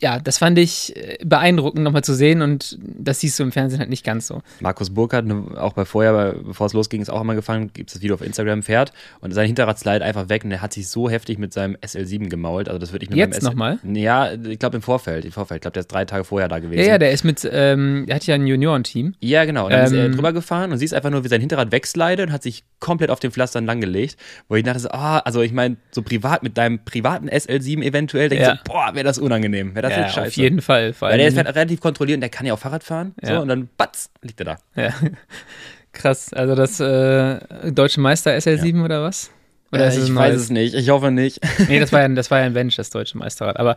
ja, 0.00 0.18
das 0.18 0.38
fand 0.38 0.58
ich 0.58 0.94
äh, 0.96 1.18
beeindruckend 1.24 1.82
nochmal 1.82 2.04
zu 2.04 2.14
sehen 2.14 2.42
und 2.42 2.78
das 2.80 3.20
siehst 3.20 3.38
du 3.38 3.42
im 3.42 3.52
Fernsehen 3.52 3.78
halt 3.78 3.88
nicht 3.88 4.04
ganz 4.04 4.26
so. 4.26 4.42
Markus 4.60 4.90
Burkhardt, 4.90 5.26
ne, 5.26 5.44
auch 5.56 5.72
bei 5.72 5.84
vorher, 5.84 6.34
bevor 6.44 6.66
es 6.66 6.72
losging, 6.74 7.00
ist 7.00 7.08
auch 7.08 7.20
immer 7.20 7.34
gefallen, 7.34 7.70
gibt 7.72 7.90
es 7.90 7.94
das 7.94 8.02
Video 8.02 8.14
auf 8.14 8.22
Instagram, 8.22 8.62
fährt 8.62 8.92
und 9.20 9.32
sein 9.32 9.46
Hinterrad 9.46 9.78
slide 9.78 10.04
einfach 10.04 10.28
weg 10.28 10.44
und 10.44 10.50
er 10.50 10.60
hat 10.60 10.74
sich 10.74 10.88
so 10.88 11.08
heftig 11.08 11.38
mit 11.38 11.52
seinem 11.52 11.76
SL7 11.76 12.28
gemault. 12.28 12.68
Also 12.68 12.78
das 12.78 12.92
würde 12.92 13.04
ich 13.04 13.10
mit 13.10 13.18
Jetzt 13.18 13.42
nochmal? 13.42 13.78
Ja, 13.84 14.32
ich 14.32 14.58
glaube 14.58 14.76
im 14.76 14.82
Vorfeld, 14.82 15.24
im 15.24 15.32
Vorfeld. 15.32 15.58
Ich 15.58 15.62
glaube, 15.62 15.72
der 15.72 15.80
ist 15.80 15.92
drei 15.92 16.04
Tage 16.04 16.24
vorher 16.24 16.48
da 16.48 16.58
gewesen. 16.58 16.80
Ja, 16.80 16.88
ja, 16.88 16.98
der 16.98 17.12
ist 17.12 17.24
mit, 17.24 17.48
ähm, 17.50 18.04
er 18.06 18.16
hat 18.16 18.26
ja 18.26 18.34
ein 18.34 18.46
Juniorenteam. 18.46 19.14
Ja, 19.20 19.44
genau. 19.46 19.64
Und 19.66 19.72
dann 19.72 19.80
ähm, 19.80 19.86
ist 19.86 19.92
er 19.92 20.04
ähm, 20.06 20.12
drüber 20.12 20.32
gefahren 20.34 20.72
und 20.72 20.78
siehst 20.78 20.92
einfach 20.92 21.10
nur, 21.10 21.24
wie 21.24 21.28
sein 21.28 21.40
Hinterrad 21.40 21.72
wegslidet 21.72 22.26
und 22.26 22.32
hat 22.32 22.42
sich 22.42 22.64
komplett 22.80 23.10
auf 23.10 23.20
den 23.20 23.30
Pflastern 23.30 23.64
langgelegt. 23.64 24.16
Wo 24.48 24.56
ich 24.56 24.64
dachte 24.64 24.80
so, 24.80 24.90
ah, 24.90 25.18
also 25.20 25.40
ich 25.40 25.52
meine, 25.52 25.76
so 25.90 26.02
privat 26.02 26.42
mit 26.42 26.58
deinem 26.58 26.84
privaten 26.84 27.30
SL7 27.30 27.82
eventuell, 27.82 28.28
denke 28.28 28.42
ich 28.42 28.48
ja. 28.48 28.56
so, 28.56 28.72
boah, 28.72 28.94
wäre 28.94 29.04
das 29.04 29.18
unangenehm, 29.18 29.74
wäre 29.74 29.85
das 29.88 29.96
ja, 29.96 30.04
jetzt 30.04 30.14
scheiße. 30.14 30.28
Auf 30.28 30.36
jeden 30.36 30.60
Fall. 30.60 30.94
Weil 30.98 31.18
der 31.18 31.28
ist 31.28 31.36
halt 31.36 31.48
relativ 31.48 31.80
kontrolliert 31.80 32.16
und 32.16 32.20
der 32.20 32.30
kann 32.30 32.46
ja 32.46 32.54
auch 32.54 32.58
Fahrrad 32.58 32.84
fahren. 32.84 33.14
Ja. 33.22 33.36
So, 33.36 33.42
und 33.42 33.48
dann 33.48 33.68
batz, 33.76 34.10
liegt 34.22 34.40
er 34.40 34.44
da. 34.44 34.58
Ja. 34.74 34.94
Krass. 35.92 36.32
Also 36.32 36.54
das 36.54 36.78
äh, 36.80 37.72
deutsche 37.72 38.00
Meister 38.00 38.32
SL7 38.32 38.78
ja. 38.78 38.84
oder 38.84 39.02
was? 39.02 39.30
Oder 39.72 39.92
äh, 39.92 39.98
ich 39.98 40.14
weiß 40.14 40.34
es 40.34 40.50
nicht. 40.50 40.74
Ich 40.74 40.90
hoffe 40.90 41.10
nicht. 41.10 41.40
nee, 41.68 41.80
das 41.80 41.92
war 41.92 42.02
ja, 42.02 42.08
das 42.08 42.30
war 42.30 42.40
ja 42.40 42.46
ein 42.46 42.52
Bench, 42.52 42.76
das 42.76 42.90
deutsche 42.90 43.18
Meisterrad. 43.18 43.58
Aber 43.58 43.76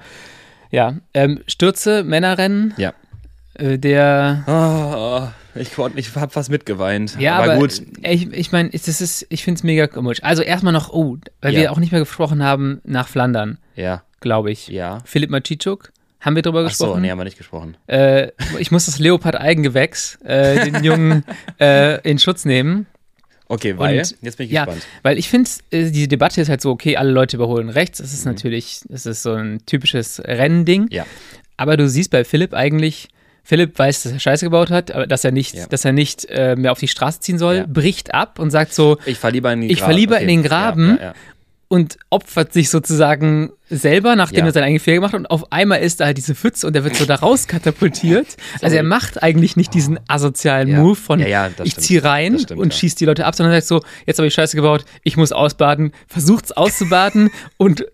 ja, 0.72 0.96
ähm, 1.13 1.42
Stürze, 1.48 2.04
Männerrennen. 2.04 2.74
Ja. 2.78 2.94
Äh, 3.56 3.78
der. 3.78 4.44
Oh, 4.48 5.28
ich, 5.56 5.72
ich 5.96 6.16
habe 6.16 6.32
fast 6.32 6.50
mitgeweint. 6.50 7.18
Ja, 7.20 7.38
aber, 7.38 7.54
aber 7.54 7.62
gut. 7.62 7.82
Ich, 8.04 8.32
ich 8.32 8.51
meine, 8.51 8.70
ich 8.70 9.44
finde 9.44 9.58
es 9.58 9.63
mega 9.63 9.88
komisch. 9.88 10.24
Also 10.24 10.44
erstmal 10.44 10.74
noch, 10.74 10.94
oh, 10.94 11.18
weil 11.42 11.54
ja. 11.54 11.62
wir 11.62 11.72
auch 11.72 11.80
nicht 11.80 11.92
mehr 11.92 12.01
gesprochen 12.01 12.44
haben 12.44 12.82
nach 12.84 13.08
Flandern. 13.08 13.58
Ja. 13.75 14.04
Glaube 14.20 14.51
ich. 14.51 14.68
Ja. 14.68 15.00
Philipp 15.06 15.30
Maciczuk 15.30 15.92
haben 16.20 16.36
wir 16.36 16.42
drüber 16.42 16.64
gesprochen. 16.64 16.92
Ach 16.92 16.96
so, 16.96 17.00
nee, 17.00 17.10
haben 17.10 17.18
wir 17.18 17.24
nicht 17.24 17.38
gesprochen. 17.38 17.78
Äh, 17.88 18.32
ich 18.60 18.72
muss 18.72 18.86
das 18.86 19.00
Leopard-Eigengewächs, 19.00 20.20
äh, 20.24 20.70
den 20.70 20.84
Jungen, 20.84 21.24
äh, 21.60 22.02
in 22.10 22.20
Schutz 22.20 22.46
nehmen. 22.46 22.88
Okay, 23.48 23.78
weil, 23.78 23.98
und, 23.98 24.16
jetzt 24.22 24.38
bin 24.38 24.46
ich 24.46 24.52
ja, 24.52 24.66
gespannt. 24.66 24.86
Weil 25.02 25.18
ich 25.18 25.28
finde, 25.28 25.50
äh, 25.72 25.90
diese 25.90 26.08
Debatte 26.08 26.40
ist 26.40 26.50
halt 26.50 26.62
so, 26.62 26.70
okay, 26.70 26.98
alle 26.98 27.12
Leute 27.12 27.38
überholen 27.38 27.70
rechts. 27.70 27.98
Das 27.98 28.14
ist 28.14 28.26
mhm. 28.26 28.34
natürlich, 28.34 28.82
das 28.90 29.06
ist 29.06 29.24
so 29.24 29.34
ein 29.34 29.66
typisches 29.66 30.22
Rennding. 30.24 30.88
Ja. 30.92 31.06
Aber 31.58 31.76
du 31.76 31.90
siehst 31.90 32.12
bei 32.12 32.24
Philipp 32.24 32.54
eigentlich, 32.54 33.10
Philipp 33.44 33.80
weiß, 33.80 34.04
dass 34.04 34.12
er 34.12 34.20
Scheiße 34.20 34.46
gebaut 34.46 34.70
hat, 34.70 34.92
aber 34.92 35.08
dass 35.08 35.24
er 35.24 35.32
nicht, 35.32 35.56
ja. 35.56 35.66
dass 35.66 35.84
er 35.84 35.94
nicht 35.94 36.26
äh, 36.30 36.56
mehr 36.56 36.72
auf 36.72 36.80
die 36.80 36.88
Straße 36.88 37.22
ziehen 37.22 37.40
soll, 37.40 37.56
ja. 37.56 37.66
bricht 37.68 38.14
ab 38.14 38.38
und 38.38 38.52
sagt 38.52 38.74
so, 38.74 38.98
ich 39.08 39.18
fahre 39.18 39.34
lieber 39.34 39.52
in 39.52 39.62
den 39.62 39.70
ich 39.72 39.80
fahr 39.80 39.94
lieber 39.94 40.16
okay. 40.16 40.24
in 40.24 40.28
den 40.28 40.44
Graben 40.44 41.00
ja, 41.02 41.14
und 41.70 42.00
opfert 42.10 42.52
sich 42.52 42.72
sozusagen 42.72 43.52
selber, 43.70 44.16
nachdem 44.16 44.46
er 44.46 44.52
seinen 44.52 44.64
eigenen 44.64 44.80
Fehler 44.80 44.96
gemacht 44.96 45.14
hat. 45.14 45.20
Und 45.20 45.28
auf 45.28 45.52
einmal 45.52 45.82
ist 45.82 46.00
da 46.00 46.06
halt 46.06 46.18
diese 46.18 46.34
Pfütze 46.34 46.66
und 46.66 46.74
der 46.74 46.84
wird 46.84 46.96
so 46.96 47.06
da 47.06 47.16
raus 47.16 47.48
katapultiert. 47.48 48.38
also 48.62 48.76
er 48.76 48.84
macht 48.84 49.22
eigentlich 49.22 49.56
nicht 49.56 49.74
diesen 49.76 50.00
asozialen 50.08 50.76
Move 50.76 50.96
von 50.96 51.20
ich 51.64 51.78
ziehe 51.78 52.04
rein 52.04 52.40
stimmt, 52.40 52.60
und 52.60 52.74
schieße 52.74 52.96
die 52.98 53.06
Leute 53.06 53.26
ab, 53.26 53.36
sondern 53.36 53.54
sagt 53.54 53.68
so, 53.68 53.82
jetzt 54.08 54.18
habe 54.18 54.28
ich 54.28 54.34
Scheiße 54.34 54.56
gebaut, 54.56 54.84
ich 55.04 55.16
muss 55.16 55.32
ausbaden, 55.32 55.94
versucht's 56.08 56.52
auszubaden 56.52 57.30
und 57.58 57.86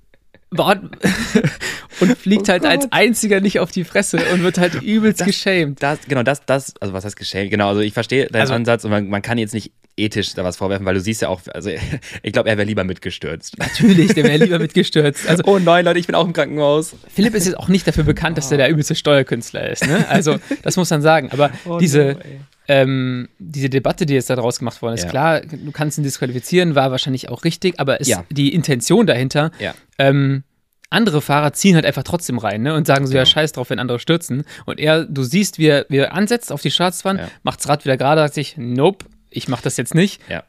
und 1.99 2.17
fliegt 2.17 2.47
oh 2.47 2.51
halt 2.53 2.61
Gott. 2.61 2.71
als 2.71 2.91
einziger 2.91 3.41
nicht 3.41 3.59
auf 3.59 3.71
die 3.71 3.83
Fresse 3.83 4.19
und 4.31 4.41
wird 4.41 4.57
halt 4.57 4.81
übelst 4.81 5.19
das, 5.19 5.27
geschämt. 5.27 5.83
Das, 5.83 5.99
genau, 6.07 6.23
das, 6.23 6.45
das, 6.45 6.73
also 6.79 6.93
was 6.93 7.03
heißt 7.03 7.17
geschämt? 7.17 7.51
Genau, 7.51 7.67
also 7.67 7.81
ich 7.81 7.93
verstehe 7.93 8.27
deinen 8.27 8.41
also, 8.41 8.53
Ansatz 8.53 8.85
und 8.85 8.91
man, 8.91 9.09
man, 9.09 9.21
kann 9.21 9.37
jetzt 9.37 9.53
nicht 9.53 9.73
ethisch 9.97 10.33
da 10.33 10.43
was 10.43 10.57
vorwerfen, 10.57 10.85
weil 10.85 10.95
du 10.95 11.01
siehst 11.01 11.21
ja 11.21 11.29
auch, 11.29 11.41
also 11.53 11.69
ich 12.23 12.33
glaube, 12.33 12.49
er 12.49 12.57
wäre 12.57 12.67
lieber 12.67 12.83
mitgestürzt. 12.83 13.57
Natürlich, 13.57 14.13
der 14.13 14.25
wäre 14.25 14.37
lieber 14.37 14.59
mitgestürzt. 14.59 15.27
Also, 15.27 15.43
oh 15.47 15.59
nein, 15.59 15.85
Leute, 15.85 15.99
ich 15.99 16.07
bin 16.07 16.15
auch 16.15 16.25
im 16.25 16.33
Krankenhaus. 16.33 16.95
Philipp 17.13 17.33
ist 17.35 17.45
jetzt 17.45 17.57
auch 17.57 17.67
nicht 17.67 17.87
dafür 17.87 18.03
bekannt, 18.03 18.37
dass 18.37 18.51
er 18.51 18.57
der 18.57 18.69
übelste 18.69 18.95
Steuerkünstler 18.95 19.69
ist, 19.69 19.87
ne? 19.87 20.07
Also, 20.09 20.37
das 20.63 20.77
muss 20.77 20.89
man 20.89 21.01
sagen. 21.01 21.29
Aber 21.31 21.51
oh 21.65 21.77
diese, 21.77 22.13
no, 22.13 22.19
ähm, 22.67 23.29
diese 23.39 23.69
Debatte, 23.69 24.05
die 24.05 24.13
jetzt 24.13 24.29
daraus 24.29 24.59
gemacht 24.59 24.81
worden 24.81 24.95
ist, 24.95 25.03
ja. 25.03 25.09
klar, 25.09 25.41
du 25.41 25.71
kannst 25.71 25.97
ihn 25.97 26.03
disqualifizieren, 26.03 26.75
war 26.75 26.91
wahrscheinlich 26.91 27.29
auch 27.29 27.43
richtig, 27.43 27.79
aber 27.79 27.99
ist 27.99 28.07
ja. 28.07 28.23
die 28.29 28.53
Intention 28.53 29.05
dahinter, 29.05 29.51
ja. 29.59 29.73
ähm, 29.97 30.43
andere 30.89 31.21
Fahrer 31.21 31.51
ziehen 31.53 31.75
halt 31.75 31.85
einfach 31.85 32.03
trotzdem 32.03 32.37
rein 32.37 32.61
ne, 32.61 32.73
und 32.73 32.87
sagen 32.87 33.05
so, 33.05 33.11
genau. 33.11 33.21
ja, 33.21 33.25
scheiß 33.25 33.51
drauf, 33.53 33.69
wenn 33.69 33.79
andere 33.79 33.99
stürzen. 33.99 34.45
Und 34.65 34.79
er, 34.79 35.03
du 35.03 35.23
siehst, 35.23 35.57
wie 35.57 35.67
er, 35.67 35.85
wie 35.89 35.97
er 35.97 36.13
ansetzt 36.13 36.51
auf 36.51 36.61
die 36.61 36.71
Straßenbahn, 36.71 37.17
ja. 37.17 37.27
macht 37.43 37.59
das 37.59 37.67
Rad 37.67 37.85
wieder 37.85 37.97
gerade, 37.97 38.21
sagt 38.21 38.35
sich, 38.35 38.55
nope, 38.57 39.05
ich 39.35 39.47
mach 39.47 39.61
das 39.61 39.77
jetzt 39.77 39.95
nicht. 39.95 40.21
Ja. 40.29 40.43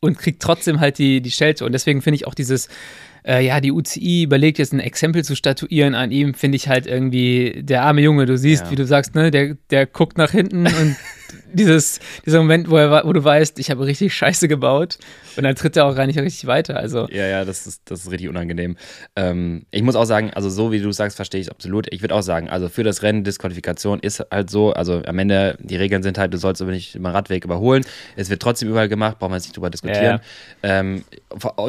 Und 0.00 0.18
kriegt 0.18 0.42
trotzdem 0.42 0.80
halt 0.80 0.98
die, 0.98 1.20
die 1.20 1.30
Schelte. 1.30 1.64
Und 1.64 1.72
deswegen 1.72 2.02
finde 2.02 2.16
ich 2.16 2.26
auch 2.26 2.34
dieses, 2.34 2.68
äh, 3.24 3.44
ja, 3.44 3.60
die 3.60 3.70
UCI 3.70 4.24
überlegt 4.24 4.58
jetzt 4.58 4.72
ein 4.72 4.80
Exempel 4.80 5.24
zu 5.24 5.36
statuieren 5.36 5.94
an 5.94 6.10
ihm, 6.10 6.34
finde 6.34 6.56
ich 6.56 6.68
halt 6.68 6.86
irgendwie, 6.86 7.62
der 7.62 7.82
arme 7.82 8.00
Junge, 8.00 8.26
du 8.26 8.36
siehst, 8.36 8.64
ja. 8.64 8.70
wie 8.72 8.76
du 8.76 8.84
sagst, 8.84 9.14
ne, 9.14 9.30
der, 9.30 9.56
der 9.70 9.86
guckt 9.86 10.18
nach 10.18 10.32
hinten 10.32 10.66
und 10.66 10.96
dieses, 11.52 12.00
dieser 12.24 12.38
Moment, 12.38 12.70
wo, 12.70 12.76
er, 12.76 13.04
wo 13.04 13.12
du 13.12 13.22
weißt, 13.22 13.58
ich 13.58 13.70
habe 13.70 13.84
richtig 13.86 14.14
Scheiße 14.14 14.48
gebaut 14.48 14.98
und 15.36 15.44
dann 15.44 15.54
tritt 15.54 15.76
er 15.76 15.86
auch 15.86 15.94
gar 15.94 16.06
nicht 16.06 16.18
richtig 16.18 16.46
weiter. 16.46 16.76
Also. 16.76 17.08
Ja, 17.10 17.26
ja, 17.26 17.44
das 17.44 17.66
ist, 17.66 17.82
das 17.86 18.04
ist 18.04 18.10
richtig 18.10 18.28
unangenehm. 18.28 18.76
Ähm, 19.16 19.66
ich 19.70 19.82
muss 19.82 19.96
auch 19.96 20.04
sagen, 20.04 20.30
also 20.34 20.50
so 20.50 20.72
wie 20.72 20.80
du 20.80 20.92
sagst, 20.92 21.16
verstehe 21.16 21.40
ich 21.40 21.50
absolut. 21.50 21.92
Ich 21.92 22.02
würde 22.02 22.14
auch 22.14 22.22
sagen, 22.22 22.48
also 22.48 22.68
für 22.68 22.84
das 22.84 23.02
Rennen 23.02 23.24
Disqualifikation 23.24 24.00
ist 24.00 24.24
halt 24.30 24.50
so, 24.50 24.72
also 24.72 25.02
am 25.04 25.18
Ende, 25.18 25.56
die 25.60 25.76
Regeln 25.76 26.02
sind 26.02 26.18
halt, 26.18 26.32
du 26.32 26.38
sollst 26.38 26.62
aber 26.62 26.70
nicht 26.70 26.94
immer 26.94 27.14
Radweg 27.14 27.44
überholen. 27.44 27.84
Es 28.16 28.30
wird 28.30 28.42
trotzdem 28.42 28.68
überall 28.68 28.88
gemacht, 28.88 29.18
brauchen 29.18 29.32
wir 29.32 29.36
jetzt 29.36 29.46
nicht 29.46 29.56
drüber 29.56 29.70
diskutieren. 29.70 30.20
Ja, 30.62 30.68
ja. 30.68 30.80
Ähm, 30.80 31.04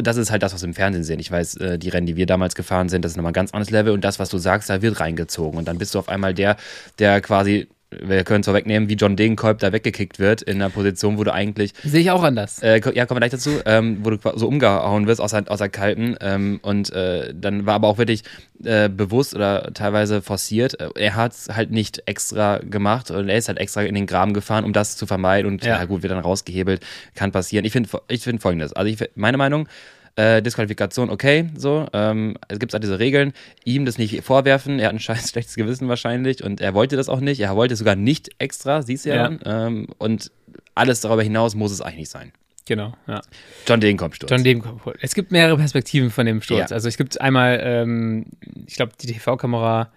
das 0.01 0.17
ist 0.17 0.31
halt 0.31 0.43
das, 0.43 0.53
was 0.53 0.61
wir 0.61 0.67
im 0.67 0.73
Fernsehen 0.73 1.03
sehen. 1.03 1.19
Ich 1.19 1.31
weiß, 1.31 1.57
äh, 1.57 1.79
die 1.79 1.89
Rennen, 1.89 2.07
die 2.07 2.15
wir 2.15 2.25
damals 2.25 2.55
gefahren 2.55 2.89
sind, 2.89 3.05
das 3.05 3.13
ist 3.13 3.17
nochmal 3.17 3.31
ein 3.31 3.33
ganz 3.33 3.51
anderes 3.51 3.69
Level 3.69 3.93
und 3.93 4.03
das, 4.03 4.19
was 4.19 4.29
du 4.29 4.37
sagst, 4.37 4.69
da 4.69 4.81
wird 4.81 4.99
reingezogen 4.99 5.57
und 5.57 5.67
dann 5.67 5.77
bist 5.77 5.95
du 5.95 5.99
auf 5.99 6.09
einmal 6.09 6.33
der, 6.33 6.57
der 6.99 7.21
quasi 7.21 7.67
wir 8.01 8.23
können 8.23 8.41
es 8.41 8.45
vorwegnehmen, 8.45 8.89
wie 8.89 8.93
John 8.93 9.15
Degenkolb 9.15 9.59
da 9.59 9.71
weggekickt 9.71 10.19
wird 10.19 10.41
in 10.41 10.61
einer 10.61 10.69
Position, 10.69 11.17
wo 11.17 11.23
du 11.23 11.33
eigentlich. 11.33 11.73
Sehe 11.83 12.01
ich 12.01 12.11
auch 12.11 12.23
anders. 12.23 12.61
Äh, 12.61 12.81
ja, 12.93 13.05
kommen 13.05 13.17
wir 13.17 13.27
gleich 13.27 13.31
dazu, 13.31 13.59
ähm, 13.65 13.99
wo 14.03 14.09
du 14.09 14.17
so 14.35 14.47
umgehauen 14.47 15.07
wirst 15.07 15.21
aus 15.21 15.31
der, 15.31 15.49
aus 15.49 15.59
der 15.59 15.69
Kalten. 15.69 16.15
Ähm, 16.21 16.59
und 16.61 16.91
äh, 16.93 17.33
dann 17.33 17.65
war 17.65 17.75
aber 17.75 17.87
auch 17.87 17.97
wirklich 17.97 18.23
äh, 18.63 18.89
bewusst 18.89 19.35
oder 19.35 19.73
teilweise 19.73 20.21
forciert. 20.21 20.77
Er 20.95 21.15
hat 21.15 21.33
es 21.33 21.49
halt 21.49 21.71
nicht 21.71 22.03
extra 22.05 22.59
gemacht 22.59 23.11
und 23.11 23.29
er 23.29 23.37
ist 23.37 23.47
halt 23.47 23.57
extra 23.57 23.83
in 23.83 23.95
den 23.95 24.05
Graben 24.05 24.33
gefahren, 24.33 24.65
um 24.65 24.73
das 24.73 24.97
zu 24.97 25.05
vermeiden. 25.05 25.51
Und 25.51 25.63
ja, 25.63 25.77
ja 25.77 25.85
gut, 25.85 26.03
wird 26.03 26.11
dann 26.11 26.19
rausgehebelt. 26.19 26.81
Kann 27.15 27.31
passieren. 27.31 27.65
Ich 27.65 27.71
finde 27.71 27.89
ich 28.07 28.23
find 28.23 28.41
folgendes. 28.41 28.73
Also, 28.73 28.89
ich, 28.89 29.09
meine 29.15 29.37
Meinung, 29.37 29.67
äh, 30.15 30.41
Disqualifikation, 30.41 31.09
okay, 31.09 31.49
so. 31.55 31.87
Ähm, 31.93 32.35
es 32.47 32.59
gibt 32.59 32.73
halt 32.73 32.83
diese 32.83 32.99
Regeln. 32.99 33.33
Ihm 33.65 33.85
das 33.85 33.97
nicht 33.97 34.23
vorwerfen, 34.23 34.79
er 34.79 34.87
hat 34.87 34.95
ein 34.95 34.99
scheiß 34.99 35.31
schlechtes 35.31 35.55
Gewissen 35.55 35.87
wahrscheinlich 35.87 36.43
und 36.43 36.61
er 36.61 36.73
wollte 36.73 36.95
das 36.95 37.09
auch 37.09 37.19
nicht. 37.19 37.39
Er 37.39 37.55
wollte 37.55 37.75
sogar 37.75 37.95
nicht 37.95 38.29
extra, 38.37 38.81
siehst 38.81 39.05
du 39.05 39.09
ja. 39.09 39.31
ja. 39.31 39.67
Ähm, 39.67 39.87
und 39.97 40.31
alles 40.75 41.01
darüber 41.01 41.23
hinaus 41.23 41.55
muss 41.55 41.71
es 41.71 41.81
eigentlich 41.81 41.99
nicht 41.99 42.11
sein. 42.11 42.31
Genau, 42.65 42.93
ja. 43.07 43.21
John 43.67 43.81
Degenkolb-Sturz. 43.81 44.31
John 44.31 44.43
Degenkolb. 44.43 44.97
Es 45.01 45.13
gibt 45.15 45.31
mehrere 45.31 45.57
Perspektiven 45.57 46.09
von 46.09 46.25
dem 46.25 46.41
Sturz. 46.41 46.69
Ja. 46.69 46.75
Also 46.75 46.87
es 46.87 46.95
gibt 46.95 47.19
einmal, 47.19 47.59
ähm, 47.61 48.25
ich 48.67 48.75
glaube, 48.75 48.93
die 49.01 49.07
TV-Kamera. 49.07 49.91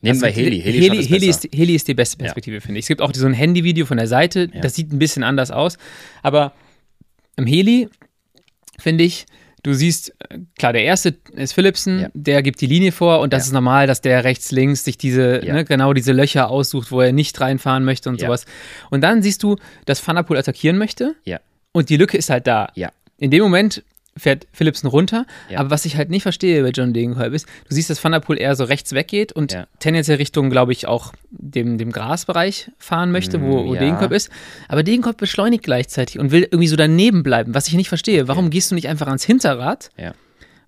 Nehmen 0.00 0.14
also 0.14 0.26
wir 0.26 0.32
Heli. 0.32 0.60
Heli, 0.60 0.78
Heli, 0.80 1.04
Heli, 1.04 1.26
ist, 1.28 1.48
Heli, 1.54 1.74
ist, 1.74 1.86
die 1.86 1.94
beste 1.94 2.16
Perspektive, 2.16 2.56
ja. 2.56 2.60
finde 2.60 2.78
ich. 2.78 2.84
Es 2.84 2.88
gibt 2.88 3.02
auch 3.02 3.12
so 3.14 3.26
ein 3.26 3.34
Handyvideo 3.34 3.86
von 3.86 3.98
der 3.98 4.08
Seite, 4.08 4.50
ja. 4.52 4.60
das 4.60 4.74
sieht 4.74 4.90
ein 4.90 4.98
bisschen 4.98 5.22
anders 5.22 5.50
aus. 5.50 5.76
Aber 6.22 6.54
im 7.36 7.46
Heli 7.46 7.88
finde 8.82 9.04
ich, 9.04 9.26
du 9.62 9.74
siehst, 9.74 10.14
äh, 10.28 10.38
klar, 10.58 10.72
der 10.72 10.84
erste 10.84 11.14
ist 11.34 11.52
Philipsen, 11.52 12.00
ja. 12.00 12.08
der 12.14 12.42
gibt 12.42 12.60
die 12.60 12.66
Linie 12.66 12.92
vor 12.92 13.20
und 13.20 13.32
das 13.32 13.44
ja. 13.44 13.46
ist 13.46 13.52
normal, 13.52 13.86
dass 13.86 14.00
der 14.00 14.24
rechts, 14.24 14.50
links 14.50 14.84
sich 14.84 14.98
diese, 14.98 15.44
ja. 15.44 15.54
ne, 15.54 15.64
genau 15.64 15.92
diese 15.92 16.12
Löcher 16.12 16.50
aussucht, 16.50 16.90
wo 16.90 17.00
er 17.00 17.12
nicht 17.12 17.40
reinfahren 17.40 17.84
möchte 17.84 18.08
und 18.08 18.20
sowas. 18.20 18.44
Und 18.90 19.02
dann 19.02 19.22
siehst 19.22 19.42
du, 19.42 19.56
dass 19.84 20.06
Vanderpool 20.06 20.36
attackieren 20.36 20.78
möchte 20.78 21.14
und 21.72 21.88
die 21.88 21.96
Lücke 21.96 22.16
ist 22.16 22.30
halt 22.30 22.46
da. 22.46 22.68
In 23.18 23.30
dem 23.30 23.42
Moment 23.42 23.84
fährt 24.16 24.46
Philipsen 24.52 24.88
runter. 24.88 25.26
Ja. 25.48 25.60
Aber 25.60 25.70
was 25.70 25.84
ich 25.84 25.96
halt 25.96 26.10
nicht 26.10 26.22
verstehe 26.22 26.62
bei 26.62 26.70
John 26.70 26.92
Degenkolb 26.92 27.32
ist, 27.32 27.46
du 27.68 27.74
siehst, 27.74 27.90
dass 27.90 28.02
Van 28.02 28.12
der 28.12 28.20
Poel 28.20 28.38
eher 28.38 28.54
so 28.56 28.64
rechts 28.64 28.92
weggeht 28.92 29.32
und 29.32 29.52
ja. 29.52 29.66
tendenziell 29.78 30.18
Richtung, 30.18 30.50
glaube 30.50 30.72
ich, 30.72 30.86
auch 30.86 31.12
dem, 31.30 31.78
dem 31.78 31.92
Grasbereich 31.92 32.70
fahren 32.78 33.10
möchte, 33.10 33.40
wo, 33.40 33.66
wo 33.66 33.74
ja. 33.74 33.80
Degenkolb 33.80 34.12
ist. 34.12 34.30
Aber 34.68 34.82
Degenkolb 34.82 35.16
beschleunigt 35.16 35.64
gleichzeitig 35.64 36.18
und 36.18 36.30
will 36.30 36.42
irgendwie 36.42 36.68
so 36.68 36.76
daneben 36.76 37.22
bleiben, 37.22 37.54
was 37.54 37.68
ich 37.68 37.74
nicht 37.74 37.88
verstehe. 37.88 38.22
Okay. 38.22 38.28
Warum 38.28 38.50
gehst 38.50 38.70
du 38.70 38.74
nicht 38.74 38.88
einfach 38.88 39.06
ans 39.06 39.24
Hinterrad 39.24 39.90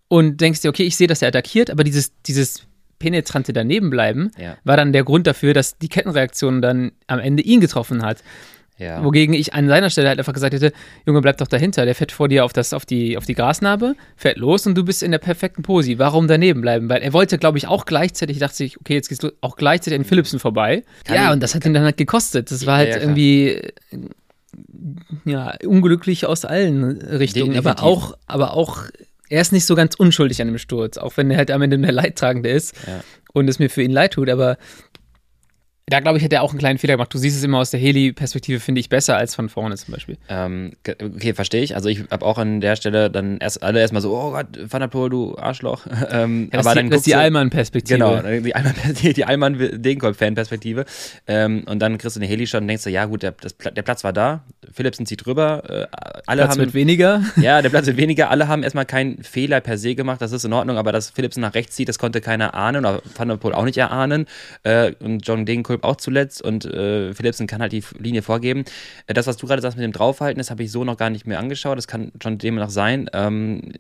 und 0.09 0.41
denkst 0.41 0.61
dir, 0.61 0.69
okay, 0.69 0.85
ich 0.85 0.97
sehe, 0.97 1.07
dass 1.07 1.23
er 1.23 1.29
attackiert, 1.29 1.71
aber 1.71 1.85
dieses, 1.85 2.13
dieses 2.23 2.67
penetrante 2.99 3.53
Danebenbleiben 3.53 4.31
war 4.65 4.77
dann 4.77 4.93
der 4.93 5.05
Grund 5.05 5.27
dafür, 5.27 5.53
dass 5.53 5.77
die 5.77 5.89
Kettenreaktion 5.89 6.63
dann 6.63 6.93
am 7.07 7.19
Ende 7.19 7.43
ihn 7.43 7.61
getroffen 7.61 8.03
hat. 8.03 8.23
Ja. 8.77 9.05
Wogegen 9.05 9.35
ich 9.35 9.55
an 9.55 9.69
seiner 9.69 9.89
Stelle 9.89 10.09
halt 10.09 10.19
einfach 10.19 10.33
gesagt 10.33 10.53
hätte, 10.53 10.73
Junge, 11.07 11.21
bleib 11.21 11.37
doch 11.37 11.47
dahinter. 11.47 11.85
Der 11.85 11.95
fährt 11.95 12.11
vor 12.11 12.29
dir 12.29 12.45
auf, 12.45 12.53
das, 12.53 12.73
auf, 12.73 12.85
die, 12.85 13.17
auf 13.17 13.25
die 13.25 13.35
Grasnarbe, 13.35 13.95
fährt 14.17 14.37
los 14.37 14.67
und 14.67 14.75
du 14.75 14.85
bist 14.85 15.03
in 15.03 15.13
der 15.13 15.19
perfekten 15.19 15.63
Posi. 15.63 15.99
Warum 15.99 16.27
daneben 16.27 16.61
bleiben? 16.61 16.89
Weil 16.89 17.03
er 17.03 17.13
wollte, 17.13 17.39
glaube 17.39 17.59
ich, 17.59 17.69
auch 17.69 17.87
gleichzeitig, 17.87 18.39
dachte 18.39 18.57
sich, 18.57 18.81
okay, 18.81 18.95
jetzt 18.95 19.09
gehst 19.09 19.23
du 19.23 19.31
auch 19.41 19.57
gleichzeitig 19.57 20.01
an 20.01 20.05
Philipsen 20.05 20.41
vorbei. 20.41 20.83
Kann 21.05 21.17
ja, 21.17 21.27
ich, 21.27 21.33
und 21.33 21.43
das 21.43 21.55
hat 21.55 21.65
ihn 21.65 21.73
dann 21.73 21.85
halt 21.85 21.97
gekostet. 21.97 22.51
Das 22.51 22.67
war 22.67 22.79
halt 22.79 22.91
ja, 22.91 23.01
irgendwie 23.01 23.61
ja, 25.25 25.55
unglücklich 25.65 26.27
aus 26.27 26.45
allen 26.45 27.01
Richtungen. 27.01 27.57
aber 27.57 27.83
auch, 27.83 28.17
aber 28.27 28.55
auch, 28.55 28.85
er 29.29 29.41
ist 29.41 29.53
nicht 29.53 29.67
so 29.67 29.75
ganz 29.75 29.95
unschuldig 29.95 30.41
an 30.41 30.49
dem 30.49 30.59
Sturz, 30.59 30.97
auch 30.99 31.17
wenn 31.17 31.31
er 31.31 31.39
halt 31.39 31.51
am 31.51 31.63
Ende 31.63 31.79
der 31.79 31.93
Leidtragende 31.93 32.51
ist 32.51 32.75
ja. 32.87 33.03
und 33.33 33.49
es 33.49 33.59
mir 33.59 33.71
für 33.71 33.83
ihn 33.83 33.91
leid 33.91 34.15
tut, 34.15 34.29
aber 34.29 34.59
da 35.87 36.01
glaube 36.01 36.17
ich, 36.17 36.25
hat 36.25 36.33
er 36.33 36.43
auch 36.43 36.51
einen 36.51 36.59
kleinen 36.59 36.79
Fehler 36.79 36.95
gemacht. 36.95 37.13
Du 37.13 37.19
siehst 37.19 37.37
es 37.37 37.45
immer 37.45 37.59
aus 37.59 37.71
der 37.71 37.79
Heli-Perspektive, 37.79 38.59
finde 38.59 38.81
ich, 38.81 38.89
besser 38.89 39.19
als 39.19 39.35
von 39.35 39.51
vorne 39.51 39.77
zum 39.77 39.93
Beispiel. 39.93 40.17
Ähm, 40.31 40.73
okay, 40.87 41.35
verstehe 41.35 41.63
ich. 41.63 41.75
Also 41.75 41.91
ich 41.91 42.05
habe 42.11 42.25
auch 42.25 42.39
an 42.39 42.63
der 42.63 42.77
Stelle 42.77 43.11
dann 43.11 43.37
erst 43.37 43.63
alle 43.63 43.81
erstmal 43.81 44.01
so, 44.01 44.17
oh 44.17 44.31
Gott, 44.31 44.47
Van 44.67 44.81
der 44.81 44.89
Poel, 44.89 45.11
du 45.11 45.37
Arschloch. 45.37 45.87
ähm, 46.11 46.45
ja, 46.45 46.59
das 46.59 46.67
aber 46.67 46.75
dann 46.77 46.89
das 46.89 47.01
ist 47.01 47.07
die 47.07 47.15
Allmann-Perspektive. 47.15 47.99
Genau, 47.99 48.17
die 48.41 48.55
Allmann, 48.55 48.75
die, 49.03 49.25
Allmann-Degenkolb-Fan-Perspektive. 49.25 50.87
Ähm, 51.27 51.65
und 51.67 51.81
dann 51.81 51.99
kriegst 51.99 52.17
du 52.17 52.21
den 52.21 52.31
Heli-Shot 52.31 52.63
und 52.63 52.69
denkst 52.69 52.85
du, 52.85 52.91
ja 52.91 53.05
gut, 53.05 53.23
der, 53.23 53.33
das, 53.33 53.55
der 53.59 53.83
Platz 53.83 54.05
war 54.05 54.15
da, 54.15 54.43
Philipsen 54.73 55.05
zieht 55.05 55.27
rüber. 55.27 55.63
Äh, 55.69 55.87
alle 56.27 56.43
Platz 56.43 56.53
haben, 56.53 56.61
wird 56.61 56.75
weniger. 56.75 57.23
Ja, 57.37 57.61
der 57.61 57.69
Platz 57.69 57.85
wird 57.85 57.99
weniger. 57.99 58.31
Alle 58.31 58.49
haben 58.49 58.63
erstmal 58.63 58.87
keinen 58.87 59.23
Fehler 59.23 59.61
per 59.61 59.77
se 59.77 59.95
gemacht, 59.95 60.23
das 60.23 60.33
ist 60.33 60.45
in 60.45 60.53
Ordnung, 60.55 60.79
aber 60.79 60.93
dass 60.93 61.11
Philipsen 61.11 61.43
nach 61.43 61.55
rechts 61.55 61.77
zieht, 61.77 61.91
das 61.91 61.99
konnte 61.99 62.23
keiner 62.23 62.55
ahnen 62.55 62.87
oder 62.87 63.03
Van 63.17 63.29
der 63.29 63.37
Poel 63.37 63.53
auch 63.53 63.65
nicht 63.65 63.77
erahnen. 63.77 64.25
Äh, 64.63 64.93
und 65.01 65.27
John 65.27 65.45
Degenkolb 65.45 65.74
auch 65.83 65.97
zuletzt 65.97 66.43
und 66.43 66.65
äh, 66.65 67.13
Philipsen 67.15 67.47
kann 67.47 67.61
halt 67.61 67.73
die 67.73 67.83
Linie 67.99 68.23
vorgeben. 68.23 68.65
Äh, 69.07 69.15
das, 69.15 69.27
was 69.27 69.37
du 69.37 69.47
gerade 69.47 69.63
sagst 69.63 69.77
mit 69.77 69.85
dem 69.85 69.93
Draufhalten, 69.93 70.39
das 70.39 70.51
habe 70.51 70.63
ich 70.63 70.71
so 70.71 70.85
noch 70.85 70.97
gar 70.97 71.11
nicht 71.11 71.27
mehr 71.27 71.39
angeschaut. 71.39 71.77
Das 71.77 71.89
kann 71.89 72.13
schon 72.23 72.39
dem 72.39 72.55
noch 72.57 72.71
sein. 72.71 73.11
Ähm, 73.13 73.73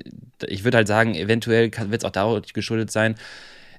ich 0.46 0.64
würde 0.64 0.78
halt 0.78 0.88
sagen, 0.88 1.14
eventuell 1.14 1.70
wird 1.72 2.02
es 2.02 2.04
auch 2.04 2.10
dadurch 2.10 2.52
geschuldet 2.52 2.90
sein. 2.90 3.14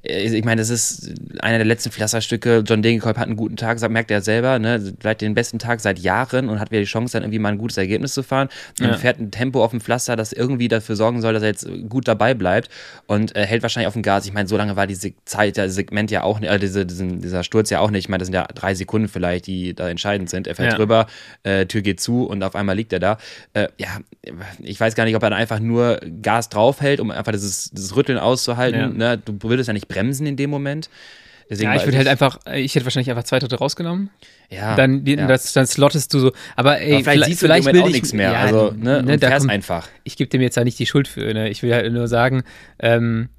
Ich 0.07 0.43
meine, 0.43 0.61
das 0.61 0.69
ist 0.69 1.13
einer 1.39 1.57
der 1.57 1.65
letzten 1.65 1.91
Pflasterstücke. 1.91 2.63
John 2.65 2.81
Degenkolb 2.81 3.17
hat 3.17 3.27
einen 3.27 3.35
guten 3.35 3.55
Tag, 3.55 3.79
merkt 3.89 4.11
er 4.11 4.21
selber, 4.21 4.59
ne? 4.59 4.93
Vielleicht 4.99 5.21
den 5.21 5.33
besten 5.33 5.59
Tag 5.59 5.79
seit 5.79 5.99
Jahren 5.99 6.49
und 6.49 6.59
hat 6.59 6.71
wieder 6.71 6.81
die 6.81 6.87
Chance, 6.87 7.13
dann 7.13 7.23
irgendwie 7.23 7.39
mal 7.39 7.49
ein 7.49 7.57
gutes 7.57 7.77
Ergebnis 7.77 8.13
zu 8.13 8.23
fahren. 8.23 8.49
Ja. 8.79 8.93
fährt 8.97 9.19
ein 9.19 9.31
Tempo 9.31 9.63
auf 9.63 9.71
dem 9.71 9.81
Pflaster, 9.81 10.15
das 10.15 10.31
irgendwie 10.31 10.67
dafür 10.67 10.95
sorgen 10.95 11.21
soll, 11.21 11.33
dass 11.33 11.43
er 11.43 11.49
jetzt 11.49 11.67
gut 11.89 12.07
dabei 12.07 12.33
bleibt 12.33 12.69
und 13.07 13.35
äh, 13.35 13.45
hält 13.45 13.63
wahrscheinlich 13.63 13.87
auf 13.87 13.93
dem 13.93 14.03
Gas. 14.03 14.25
Ich 14.25 14.33
meine, 14.33 14.47
so 14.47 14.57
lange 14.57 14.75
war 14.75 14.87
diese 14.87 15.13
Zeit, 15.25 15.57
der 15.57 15.69
Segment 15.69 16.11
ja 16.11 16.23
auch 16.23 16.39
nicht, 16.39 16.51
äh, 16.51 16.59
diese, 16.59 16.85
diesen, 16.85 17.21
dieser 17.21 17.43
Sturz 17.43 17.69
ja 17.69 17.79
auch 17.79 17.89
nicht. 17.89 18.05
Ich 18.05 18.09
meine, 18.09 18.19
das 18.19 18.27
sind 18.27 18.35
ja 18.35 18.45
drei 18.53 18.75
Sekunden 18.75 19.07
vielleicht, 19.07 19.47
die 19.47 19.73
da 19.73 19.89
entscheidend 19.89 20.29
sind. 20.29 20.47
Er 20.47 20.55
fährt 20.55 20.73
ja. 20.73 20.77
drüber, 20.77 21.07
äh, 21.43 21.65
Tür 21.65 21.81
geht 21.81 21.99
zu 21.99 22.25
und 22.25 22.43
auf 22.43 22.55
einmal 22.55 22.75
liegt 22.75 22.93
er 22.93 22.99
da. 22.99 23.17
Äh, 23.53 23.67
ja, 23.77 23.99
ich 24.59 24.79
weiß 24.79 24.95
gar 24.95 25.05
nicht, 25.05 25.15
ob 25.15 25.23
er 25.23 25.29
dann 25.29 25.39
einfach 25.39 25.59
nur 25.59 25.99
Gas 26.21 26.49
draufhält, 26.49 26.99
um 26.99 27.11
einfach 27.11 27.31
dieses, 27.31 27.71
dieses 27.71 27.95
Rütteln 27.95 28.19
auszuhalten. 28.19 28.99
Ja. 28.99 29.15
Ne? 29.15 29.17
Du 29.17 29.37
würdest 29.49 29.67
ja 29.67 29.73
nicht 29.73 29.87
bremsen 29.95 30.27
in 30.27 30.36
dem 30.36 30.49
Moment. 30.49 30.89
Deswegen 31.49 31.71
ja, 31.71 31.75
ich 31.75 31.86
würde 31.86 31.97
halt 31.97 32.08
einfach, 32.08 32.39
ich 32.55 32.73
hätte 32.73 32.86
wahrscheinlich 32.86 33.10
einfach 33.10 33.23
zwei 33.23 33.38
Drittel 33.38 33.58
rausgenommen. 33.58 34.10
Ja. 34.49 34.75
Dann, 34.75 35.05
ja. 35.05 35.27
Das, 35.27 35.53
dann 35.53 35.67
slottest 35.67 36.13
du 36.13 36.19
so. 36.19 36.31
Aber 36.55 36.79
ey, 36.79 36.95
aber 36.95 37.12
vielleicht, 37.12 37.39
vielleicht, 37.39 37.63
vielleicht 37.63 37.65
will 37.65 37.81
auch 37.81 37.89
nichts 37.89 38.13
mehr. 38.13 38.31
Ja, 38.31 38.39
also, 38.41 38.73
ne, 38.75 39.03
ne 39.03 39.17
da 39.17 39.38
kommt, 39.38 39.51
einfach. 39.51 39.88
Ich 40.03 40.17
gebe 40.17 40.29
dem 40.29 40.41
jetzt 40.41 40.58
ja 40.58 40.63
nicht 40.63 40.79
die 40.79 40.88
Schuld 40.88 41.08
für. 41.08 41.34
Ne? 41.34 41.49
Ich 41.49 41.62
will 41.62 41.73
halt 41.73 41.91
nur 41.93 42.08
sagen, 42.08 42.43
ähm, 42.79 43.29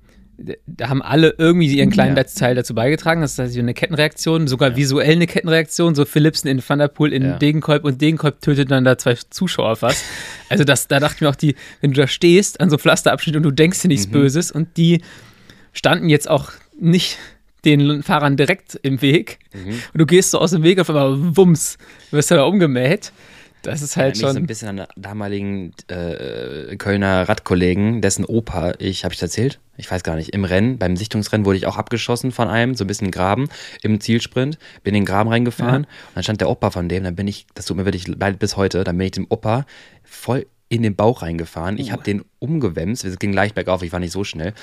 da 0.66 0.88
haben 0.88 1.03
alle 1.03 1.35
irgendwie 1.38 1.66
ihren 1.66 1.90
kleinen 1.90 2.16
ja. 2.16 2.23
Teil 2.23 2.55
dazu 2.55 2.75
beigetragen. 2.75 3.23
Das 3.23 3.33
ist 3.33 3.40
also 3.40 3.59
eine 3.59 3.75
Kettenreaktion, 3.75 4.47
sogar 4.47 4.71
ja. 4.71 4.77
visuell 4.77 5.12
eine 5.12 5.27
Kettenreaktion. 5.27 5.95
So 5.95 6.05
Philipsen 6.05 6.49
in 6.49 6.61
Thunderpool 6.61 7.12
in 7.12 7.23
ja. 7.25 7.38
Degenkolb 7.38 7.85
und 7.85 8.01
Degenkolb 8.01 8.40
tötet 8.40 8.71
dann 8.71 8.85
da 8.85 8.99
zwei 8.99 9.14
Zuschauer 9.14 9.77
fast. 9.77 10.05
also 10.49 10.62
das, 10.62 10.87
da 10.88 11.01
dachte 11.01 11.16
ich 11.16 11.21
mir 11.23 11.31
auch, 11.31 11.37
die, 11.37 11.57
wenn 11.81 11.92
du 11.92 12.01
da 12.01 12.07
stehst 12.07 12.61
an 12.61 12.71
so 12.71 12.79
Pflasterabschnitt 12.79 13.35
und 13.35 13.42
du 13.42 13.51
denkst 13.51 13.83
dir 13.83 13.88
nichts 13.88 14.09
mhm. 14.09 14.12
Böses 14.12 14.53
und 14.53 14.77
die 14.77 15.01
standen 15.77 16.09
jetzt 16.09 16.29
auch 16.29 16.51
nicht 16.79 17.19
den 17.65 18.03
Fahrern 18.03 18.37
direkt 18.37 18.79
im 18.83 19.03
Weg 19.03 19.39
mhm. 19.53 19.81
und 19.93 19.99
du 19.99 20.07
gehst 20.07 20.31
so 20.31 20.39
aus 20.39 20.53
dem 20.53 20.62
Weg 20.62 20.79
auf 20.79 20.89
einmal 20.89 21.37
wumms, 21.37 21.79
wirst 22.11 22.31
du 22.31 22.37
da 22.37 22.45
umgemäht. 22.45 23.12
Das 23.62 23.83
ist 23.83 23.97
halt 23.97 24.17
schon. 24.17 24.33
so 24.33 24.37
ein 24.37 24.47
bisschen 24.47 24.69
an 24.69 24.77
den 24.77 24.87
damaligen 24.95 25.73
äh, 25.89 26.77
Kölner 26.77 27.29
Radkollegen, 27.29 28.01
dessen 28.01 28.25
Opa, 28.25 28.75
ich 28.79 29.05
habe 29.05 29.12
ich 29.12 29.21
erzählt, 29.21 29.59
ich 29.77 29.91
weiß 29.91 30.05
gar 30.05 30.15
nicht, 30.15 30.33
im 30.33 30.45
Rennen, 30.45 30.79
beim 30.79 30.97
Sichtungsrennen 30.97 31.45
wurde 31.45 31.59
ich 31.59 31.67
auch 31.67 31.77
abgeschossen 31.77 32.31
von 32.31 32.47
einem, 32.47 32.77
so 32.77 32.85
ein 32.85 32.87
bisschen 32.87 33.11
Graben 33.11 33.49
im 33.83 34.01
Zielsprint, 34.01 34.59
bin 34.85 34.95
in 34.95 35.03
den 35.03 35.05
Graben 35.05 35.31
reingefahren 35.31 35.83
ja. 35.83 35.89
und 36.09 36.15
dann 36.15 36.23
stand 36.23 36.41
der 36.41 36.49
Opa 36.49 36.71
von 36.71 36.89
dem, 36.89 37.03
dann 37.03 37.17
bin 37.17 37.27
ich, 37.27 37.47
das 37.55 37.67
tut 37.67 37.77
mir 37.77 37.85
wirklich 37.85 38.07
leid 38.07 38.39
bis 38.39 38.57
heute, 38.57 38.85
dann 38.85 38.97
bin 38.97 39.07
ich 39.07 39.12
dem 39.12 39.27
Opa 39.29 39.67
voll 40.05 40.47
in 40.69 40.83
den 40.83 40.95
Bauch 40.95 41.23
reingefahren. 41.23 41.79
Ich 41.79 41.93
habe 41.93 42.03
den 42.03 42.25
umgewemst, 42.38 43.05
es 43.05 43.18
ging 43.18 43.33
leicht 43.33 43.55
bergauf, 43.55 43.83
ich 43.83 43.92
war 43.92 44.01
nicht 44.01 44.12
so 44.12 44.25
schnell, 44.25 44.55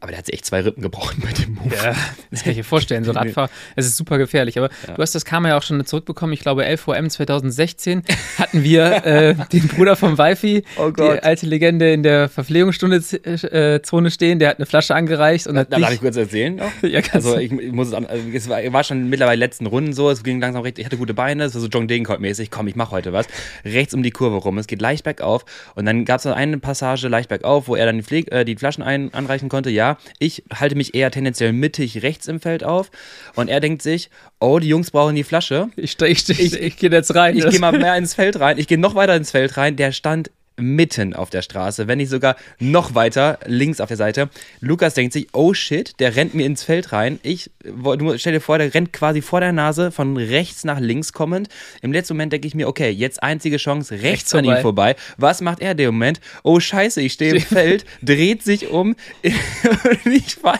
aber 0.00 0.12
der 0.12 0.18
hat 0.18 0.26
sich 0.26 0.34
echt 0.34 0.46
zwei 0.46 0.60
Rippen 0.62 0.82
gebrochen 0.82 1.22
bei 1.22 1.30
dem 1.30 1.54
Move. 1.54 1.74
Ja, 1.74 1.94
das 2.30 2.42
kann 2.42 2.52
ich 2.52 2.56
mir 2.56 2.64
vorstellen. 2.64 3.04
So 3.04 3.12
Radfahr, 3.12 3.50
es 3.76 3.86
ist 3.86 3.98
super 3.98 4.16
gefährlich. 4.16 4.56
Aber 4.56 4.70
ja. 4.86 4.94
du 4.94 5.02
hast 5.02 5.14
das 5.14 5.26
Karma 5.26 5.48
ja 5.48 5.58
auch 5.58 5.62
schon 5.62 5.84
zurückbekommen. 5.84 6.32
Ich 6.32 6.40
glaube, 6.40 6.64
LVM 6.64 7.10
2016 7.10 8.02
hatten 8.38 8.64
wir 8.64 9.04
äh, 9.04 9.34
den 9.52 9.68
Bruder 9.68 9.96
vom 9.96 10.16
Wifi, 10.16 10.64
oh 10.78 10.90
die 10.90 11.02
alte 11.02 11.44
Legende 11.44 11.92
in 11.92 12.02
der 12.02 12.30
Verpflegungsstunde-Zone 12.30 14.08
äh, 14.08 14.10
stehen. 14.10 14.38
Der 14.38 14.48
hat 14.48 14.56
eine 14.56 14.64
Flasche 14.64 14.94
angereicht 14.94 15.46
und 15.46 15.58
hat. 15.58 15.70
Da 15.70 15.78
darf 15.78 15.92
ich 15.92 16.00
kurz 16.00 16.16
erzählen 16.16 16.56
noch? 16.56 16.72
ja, 16.82 17.02
also 17.12 17.36
ich, 17.36 17.52
ich 17.52 17.72
muss 17.72 17.88
es, 17.88 17.94
an, 17.94 18.06
also 18.06 18.24
es 18.32 18.48
war, 18.48 18.72
war, 18.72 18.84
schon 18.84 19.10
mittlerweile 19.10 19.38
letzten 19.38 19.66
Runden 19.66 19.92
so. 19.92 20.08
Es 20.08 20.24
ging 20.24 20.40
langsam 20.40 20.62
recht. 20.62 20.78
Ich 20.78 20.86
hatte 20.86 20.96
gute 20.96 21.12
Beine. 21.12 21.44
Es 21.44 21.54
war 21.54 21.60
so 21.60 21.68
John 21.68 21.88
Degenkolb-mäßig. 21.88 22.48
Komm, 22.50 22.68
ich 22.68 22.76
mache 22.76 22.92
heute 22.92 23.12
was. 23.12 23.26
Rechts 23.66 23.92
um 23.92 24.02
die 24.02 24.12
Kurve 24.12 24.36
rum. 24.36 24.56
Es 24.56 24.66
geht 24.66 24.80
leicht 24.80 25.04
bergauf. 25.04 25.44
Und 25.74 25.84
dann 25.84 26.06
gab 26.06 26.20
es 26.20 26.24
noch 26.24 26.34
eine 26.34 26.56
Passage 26.56 27.08
leicht 27.08 27.28
bergauf, 27.30 27.66
wo 27.68 27.74
er 27.74 27.86
dann 27.86 27.96
die, 27.96 28.02
Pfleg 28.02 28.30
äh, 28.30 28.44
die 28.44 28.56
Flaschen 28.56 28.82
ein, 28.82 29.14
anreichen 29.14 29.48
konnte. 29.48 29.70
Ja, 29.70 29.96
ich 30.18 30.44
halte 30.52 30.74
mich 30.74 30.94
eher 30.94 31.10
tendenziell 31.10 31.54
mittig 31.54 32.02
rechts 32.02 32.28
im 32.28 32.40
Feld 32.40 32.62
auf 32.62 32.90
und 33.34 33.48
er 33.48 33.60
denkt 33.60 33.80
sich, 33.80 34.10
oh, 34.38 34.58
die 34.58 34.68
Jungs 34.68 34.90
brauchen 34.90 35.14
die 35.14 35.24
Flasche. 35.24 35.70
Ich, 35.76 35.98
ich, 36.00 36.28
ich, 36.28 36.40
ich, 36.40 36.60
ich 36.60 36.76
gehe 36.76 36.90
jetzt 36.90 37.14
rein. 37.14 37.36
Ich 37.36 37.48
gehe 37.48 37.60
mal 37.60 37.72
mehr 37.72 37.96
ins 37.96 38.14
Feld 38.14 38.38
rein. 38.38 38.58
Ich 38.58 38.66
gehe 38.66 38.78
noch 38.78 38.94
weiter 38.94 39.16
ins 39.16 39.30
Feld 39.30 39.56
rein. 39.56 39.76
Der 39.76 39.92
stand 39.92 40.30
mitten 40.60 41.14
auf 41.14 41.30
der 41.30 41.42
Straße, 41.42 41.88
wenn 41.88 41.98
nicht 41.98 42.10
sogar 42.10 42.36
noch 42.58 42.94
weiter 42.94 43.38
links 43.46 43.80
auf 43.80 43.88
der 43.88 43.96
Seite. 43.96 44.28
Lukas 44.60 44.94
denkt 44.94 45.12
sich, 45.12 45.28
oh 45.32 45.54
shit, 45.54 45.98
der 46.00 46.16
rennt 46.16 46.34
mir 46.34 46.46
ins 46.46 46.62
Feld 46.62 46.92
rein. 46.92 47.18
Ich, 47.22 47.50
du 47.64 48.18
stell 48.18 48.34
dir 48.34 48.40
vor, 48.40 48.58
der 48.58 48.72
rennt 48.74 48.92
quasi 48.92 49.22
vor 49.22 49.40
der 49.40 49.52
Nase 49.52 49.90
von 49.90 50.16
rechts 50.16 50.64
nach 50.64 50.80
links 50.80 51.12
kommend. 51.12 51.48
Im 51.82 51.92
letzten 51.92 52.14
Moment 52.14 52.32
denke 52.32 52.46
ich 52.46 52.54
mir, 52.54 52.68
okay, 52.68 52.90
jetzt 52.90 53.22
einzige 53.22 53.56
Chance, 53.56 53.94
rechts, 53.94 54.04
rechts 54.04 54.34
an 54.34 54.44
ihm 54.44 54.58
vorbei. 54.58 54.96
Was 55.16 55.40
macht 55.40 55.60
er 55.60 55.72
in 55.72 55.76
dem 55.78 55.94
Moment? 55.94 56.20
Oh 56.42 56.60
scheiße, 56.60 57.00
ich 57.00 57.14
stehe 57.14 57.34
im 57.34 57.40
Feld, 57.40 57.84
dreht 58.02 58.42
sich 58.42 58.68
um. 58.68 58.94
ich 59.22 60.42
war, 60.42 60.58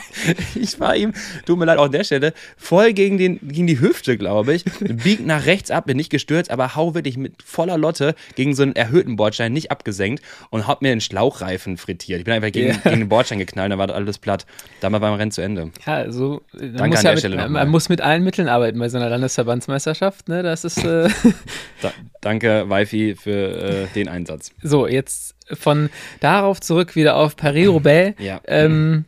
ich 0.55 0.79
war 0.79 0.95
ihm, 0.95 1.13
tut 1.45 1.59
mir 1.59 1.65
leid, 1.65 1.77
auch 1.77 1.85
an 1.85 1.91
der 1.91 2.03
Stelle, 2.03 2.33
voll 2.57 2.93
gegen, 2.93 3.17
den, 3.17 3.39
gegen 3.47 3.67
die 3.67 3.79
Hüfte, 3.79 4.17
glaube 4.17 4.53
ich. 4.53 4.65
Biegt 4.79 5.25
nach 5.25 5.45
rechts 5.45 5.71
ab, 5.71 5.85
bin 5.85 5.97
nicht 5.97 6.09
gestürzt, 6.09 6.49
aber 6.49 6.75
hau 6.75 6.95
wirklich 6.95 7.17
mit 7.17 7.43
voller 7.43 7.77
Lotte 7.77 8.15
gegen 8.35 8.55
so 8.55 8.63
einen 8.63 8.75
erhöhten 8.75 9.15
Bordstein 9.15 9.53
nicht 9.53 9.71
abgesetzt 9.71 9.90
abgesenkt 9.91 10.23
und 10.49 10.67
hab 10.67 10.81
mir 10.81 10.89
den 10.89 11.01
Schlauchreifen 11.01 11.77
frittiert. 11.77 12.19
Ich 12.19 12.25
bin 12.25 12.33
einfach 12.33 12.51
gegen, 12.51 12.69
yeah. 12.69 12.77
gegen 12.83 12.99
den 12.99 13.09
Bordstein 13.09 13.39
geknallt, 13.39 13.71
da 13.71 13.77
war 13.77 13.89
alles 13.89 14.17
platt. 14.17 14.45
Damals 14.79 15.01
war 15.01 15.09
mein 15.11 15.19
Rennen 15.19 15.31
zu 15.31 15.41
Ende. 15.41 15.71
Ja, 15.85 15.95
also 15.95 16.41
Danke 16.53 16.89
muss 16.89 16.97
an 16.97 17.03
der 17.03 17.11
mit, 17.11 17.19
Stelle 17.19 17.49
man 17.49 17.69
muss 17.69 17.89
mit 17.89 18.01
allen 18.01 18.23
Mitteln 18.23 18.47
arbeiten 18.47 18.79
bei 18.79 18.89
so 18.89 18.97
einer 18.97 19.09
Landesverbandsmeisterschaft. 19.09 20.29
Ne? 20.29 20.43
Das 20.43 20.63
ist. 20.63 20.83
Äh 20.83 21.09
da, 21.81 21.91
danke, 22.21 22.69
Wifi, 22.69 23.15
für 23.15 23.31
äh, 23.31 23.87
den 23.93 24.07
Einsatz. 24.07 24.51
So, 24.61 24.87
jetzt 24.87 25.35
von 25.53 25.89
darauf 26.21 26.61
zurück 26.61 26.95
wieder 26.95 27.17
auf 27.17 27.35
Paris-Roubaix. 27.35 28.21
Ja. 28.21 28.41
Ähm, 28.47 29.05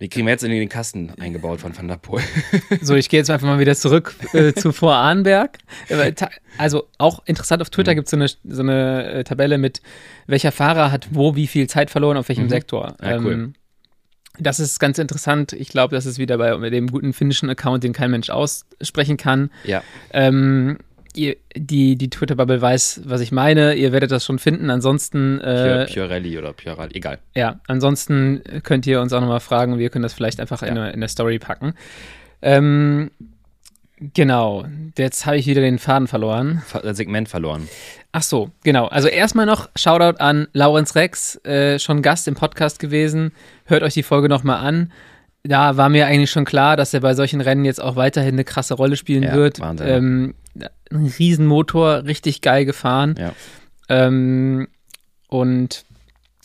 die 0.00 0.08
kriegen 0.08 0.26
wir 0.26 0.32
jetzt 0.32 0.44
in 0.44 0.50
den 0.50 0.68
Kasten 0.68 1.12
eingebaut 1.18 1.60
von 1.60 1.76
Van 1.76 1.88
der 1.88 1.96
Poel. 1.96 2.22
so, 2.82 2.94
ich 2.94 3.08
gehe 3.08 3.18
jetzt 3.18 3.30
einfach 3.30 3.46
mal 3.46 3.58
wieder 3.58 3.74
zurück 3.74 4.14
äh, 4.32 4.52
zu 4.56 4.72
Vor 4.72 4.94
Arnberg. 4.94 5.58
Also 6.56 6.86
auch 6.98 7.22
interessant, 7.26 7.62
auf 7.62 7.70
Twitter 7.70 7.92
mhm. 7.92 7.96
gibt 7.96 8.06
es 8.06 8.10
so 8.12 8.16
eine, 8.16 8.54
so 8.54 8.62
eine 8.62 9.10
äh, 9.10 9.24
Tabelle 9.24 9.58
mit, 9.58 9.82
welcher 10.26 10.52
Fahrer 10.52 10.92
hat 10.92 11.08
wo 11.10 11.34
wie 11.34 11.46
viel 11.46 11.68
Zeit 11.68 11.90
verloren, 11.90 12.16
auf 12.16 12.28
welchem 12.28 12.44
mhm. 12.44 12.50
Sektor. 12.50 12.96
Ja, 13.02 13.18
cool. 13.18 13.32
Ähm, 13.32 13.54
das 14.40 14.60
ist 14.60 14.78
ganz 14.78 14.98
interessant. 14.98 15.52
Ich 15.52 15.68
glaube, 15.68 15.96
das 15.96 16.06
ist 16.06 16.18
wieder 16.18 16.38
bei 16.38 16.70
dem 16.70 16.86
guten 16.88 17.12
finnischen 17.12 17.50
Account, 17.50 17.82
den 17.82 17.92
kein 17.92 18.12
Mensch 18.12 18.30
aussprechen 18.30 19.16
kann. 19.16 19.50
Ja. 19.64 19.82
Ähm, 20.12 20.78
ihr, 21.18 21.36
die, 21.56 21.96
die 21.96 22.10
Twitter-Bubble 22.10 22.62
weiß, 22.62 23.02
was 23.04 23.20
ich 23.20 23.32
meine. 23.32 23.74
Ihr 23.74 23.92
werdet 23.92 24.10
das 24.10 24.24
schon 24.24 24.38
finden. 24.38 24.70
Ansonsten. 24.70 25.40
Äh, 25.40 25.86
Purelli 25.92 26.38
oder 26.38 26.52
Purell, 26.52 26.90
egal. 26.92 27.18
Ja, 27.34 27.60
ansonsten 27.66 28.42
könnt 28.62 28.86
ihr 28.86 29.00
uns 29.00 29.12
auch 29.12 29.20
nochmal 29.20 29.40
fragen. 29.40 29.78
Wir 29.78 29.90
können 29.90 30.04
das 30.04 30.14
vielleicht 30.14 30.40
einfach 30.40 30.62
ja. 30.62 30.68
in, 30.68 30.76
in 30.76 31.00
der 31.00 31.08
Story 31.08 31.38
packen. 31.38 31.74
Ähm, 32.40 33.10
genau. 34.14 34.64
Jetzt 34.96 35.26
habe 35.26 35.36
ich 35.36 35.46
wieder 35.46 35.60
den 35.60 35.78
Faden 35.78 36.06
verloren. 36.06 36.62
Das 36.82 36.96
Segment 36.96 37.28
verloren. 37.28 37.68
Ach 38.12 38.22
so, 38.22 38.50
genau. 38.64 38.86
Also 38.86 39.08
erstmal 39.08 39.46
noch 39.46 39.68
Shoutout 39.76 40.18
an 40.18 40.48
Laurenz 40.52 40.94
Rex, 40.94 41.36
äh, 41.44 41.78
schon 41.78 42.02
Gast 42.02 42.26
im 42.28 42.34
Podcast 42.34 42.78
gewesen. 42.78 43.32
Hört 43.64 43.82
euch 43.82 43.94
die 43.94 44.02
Folge 44.02 44.28
nochmal 44.28 44.64
an 44.66 44.92
da 45.48 45.76
war 45.76 45.88
mir 45.88 46.06
eigentlich 46.06 46.30
schon 46.30 46.44
klar, 46.44 46.76
dass 46.76 46.92
er 46.94 47.00
bei 47.00 47.14
solchen 47.14 47.40
Rennen 47.40 47.64
jetzt 47.64 47.82
auch 47.82 47.96
weiterhin 47.96 48.34
eine 48.34 48.44
krasse 48.44 48.74
Rolle 48.74 48.96
spielen 48.96 49.22
ja, 49.22 49.34
wird. 49.34 49.60
Ähm, 49.80 50.34
ein 50.90 51.12
Riesenmotor, 51.18 52.04
richtig 52.04 52.42
geil 52.42 52.64
gefahren. 52.64 53.14
Ja. 53.18 53.32
Ähm, 53.88 54.68
und 55.28 55.84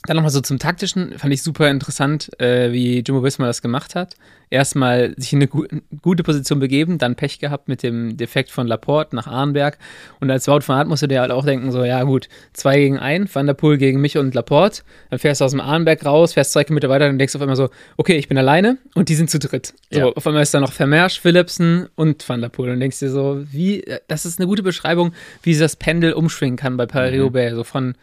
dann 0.06 0.18
nochmal 0.18 0.32
so 0.32 0.42
zum 0.42 0.60
Taktischen, 0.60 1.18
fand 1.18 1.34
ich 1.34 1.42
super 1.42 1.70
interessant, 1.70 2.30
äh, 2.39 2.72
wie 2.74 3.04
Jumbo 3.08 3.24
Visma 3.24 3.46
das 3.46 3.62
gemacht 3.62 3.96
hat. 3.96 4.16
Erstmal 4.50 5.16
sich 5.18 5.32
in 5.32 5.39
eine 5.39 5.48
gu 5.48 5.66
gute 6.02 6.24
Position 6.24 6.60
begeben, 6.60 6.98
dann 6.98 7.16
Pech 7.16 7.39
gehabt 7.39 7.70
mit 7.70 7.84
dem 7.84 8.18
Defekt 8.18 8.52
von 8.52 8.68
Laporte 8.68 9.16
nach 9.16 9.28
Arnberg. 9.28 9.78
Und 10.20 10.30
als 10.30 10.48
Wout 10.48 10.62
von 10.62 10.76
Aert 10.76 10.89
musste 10.89 11.08
der 11.08 11.22
halt 11.22 11.32
auch 11.32 11.46
denken, 11.46 11.72
so, 11.72 11.86
ja 11.86 12.04
gut, 12.04 12.28
zwei 12.52 12.78
gegen 12.78 13.00
ein, 13.00 13.34
Van 13.34 13.48
der 13.48 13.54
Poel 13.54 13.78
gegen 13.78 14.02
mich 14.02 14.18
und 14.18 14.36
Laporte. 14.36 14.84
Dann 15.10 15.20
fährst 15.20 15.39
du 15.39 15.46
aus 15.46 15.52
dem 15.52 15.62
Arnberg 15.62 16.06
raus, 16.06 16.34
fährst 16.34 16.52
zwei 16.52 16.66
Kilometer 16.66 16.89
weiter 16.89 17.08
und 17.08 17.18
denkst 17.18 17.36
auf 17.36 17.42
einmal 17.42 17.56
so, 17.56 17.70
okay, 17.96 18.18
ich 18.18 18.28
bin 18.28 18.38
alleine 18.38 18.78
und 18.96 19.08
die 19.08 19.16
sind 19.16 19.30
zu 19.30 19.39
dritt. 19.39 19.74
So, 19.89 20.00
ja. 20.00 20.06
auf 20.08 20.28
einmal 20.28 20.44
ist 20.44 20.54
da 20.54 20.60
noch 20.60 20.74
Vermersch, 20.74 21.22
Philipsen 21.22 21.88
und 21.96 22.28
Van 22.28 22.42
der 22.42 22.50
Poel. 22.50 22.72
Und 22.72 22.82
denkst 22.82 23.00
dir 23.00 23.10
so, 23.10 23.42
wie, 23.52 23.86
das 24.10 24.26
ist 24.26 24.39
eine 24.39 24.48
gute 24.48 24.63
Beschreibung, 24.63 25.13
wie 25.44 25.58
das 25.58 25.78
Pendel 25.78 26.13
umschwingen 26.13 26.58
kann 26.58 26.76
bei 26.76 26.86
Paris-Roubaix. 26.86 27.54
Mhm. 27.54 27.56
So 27.56 27.63
von 27.63 27.96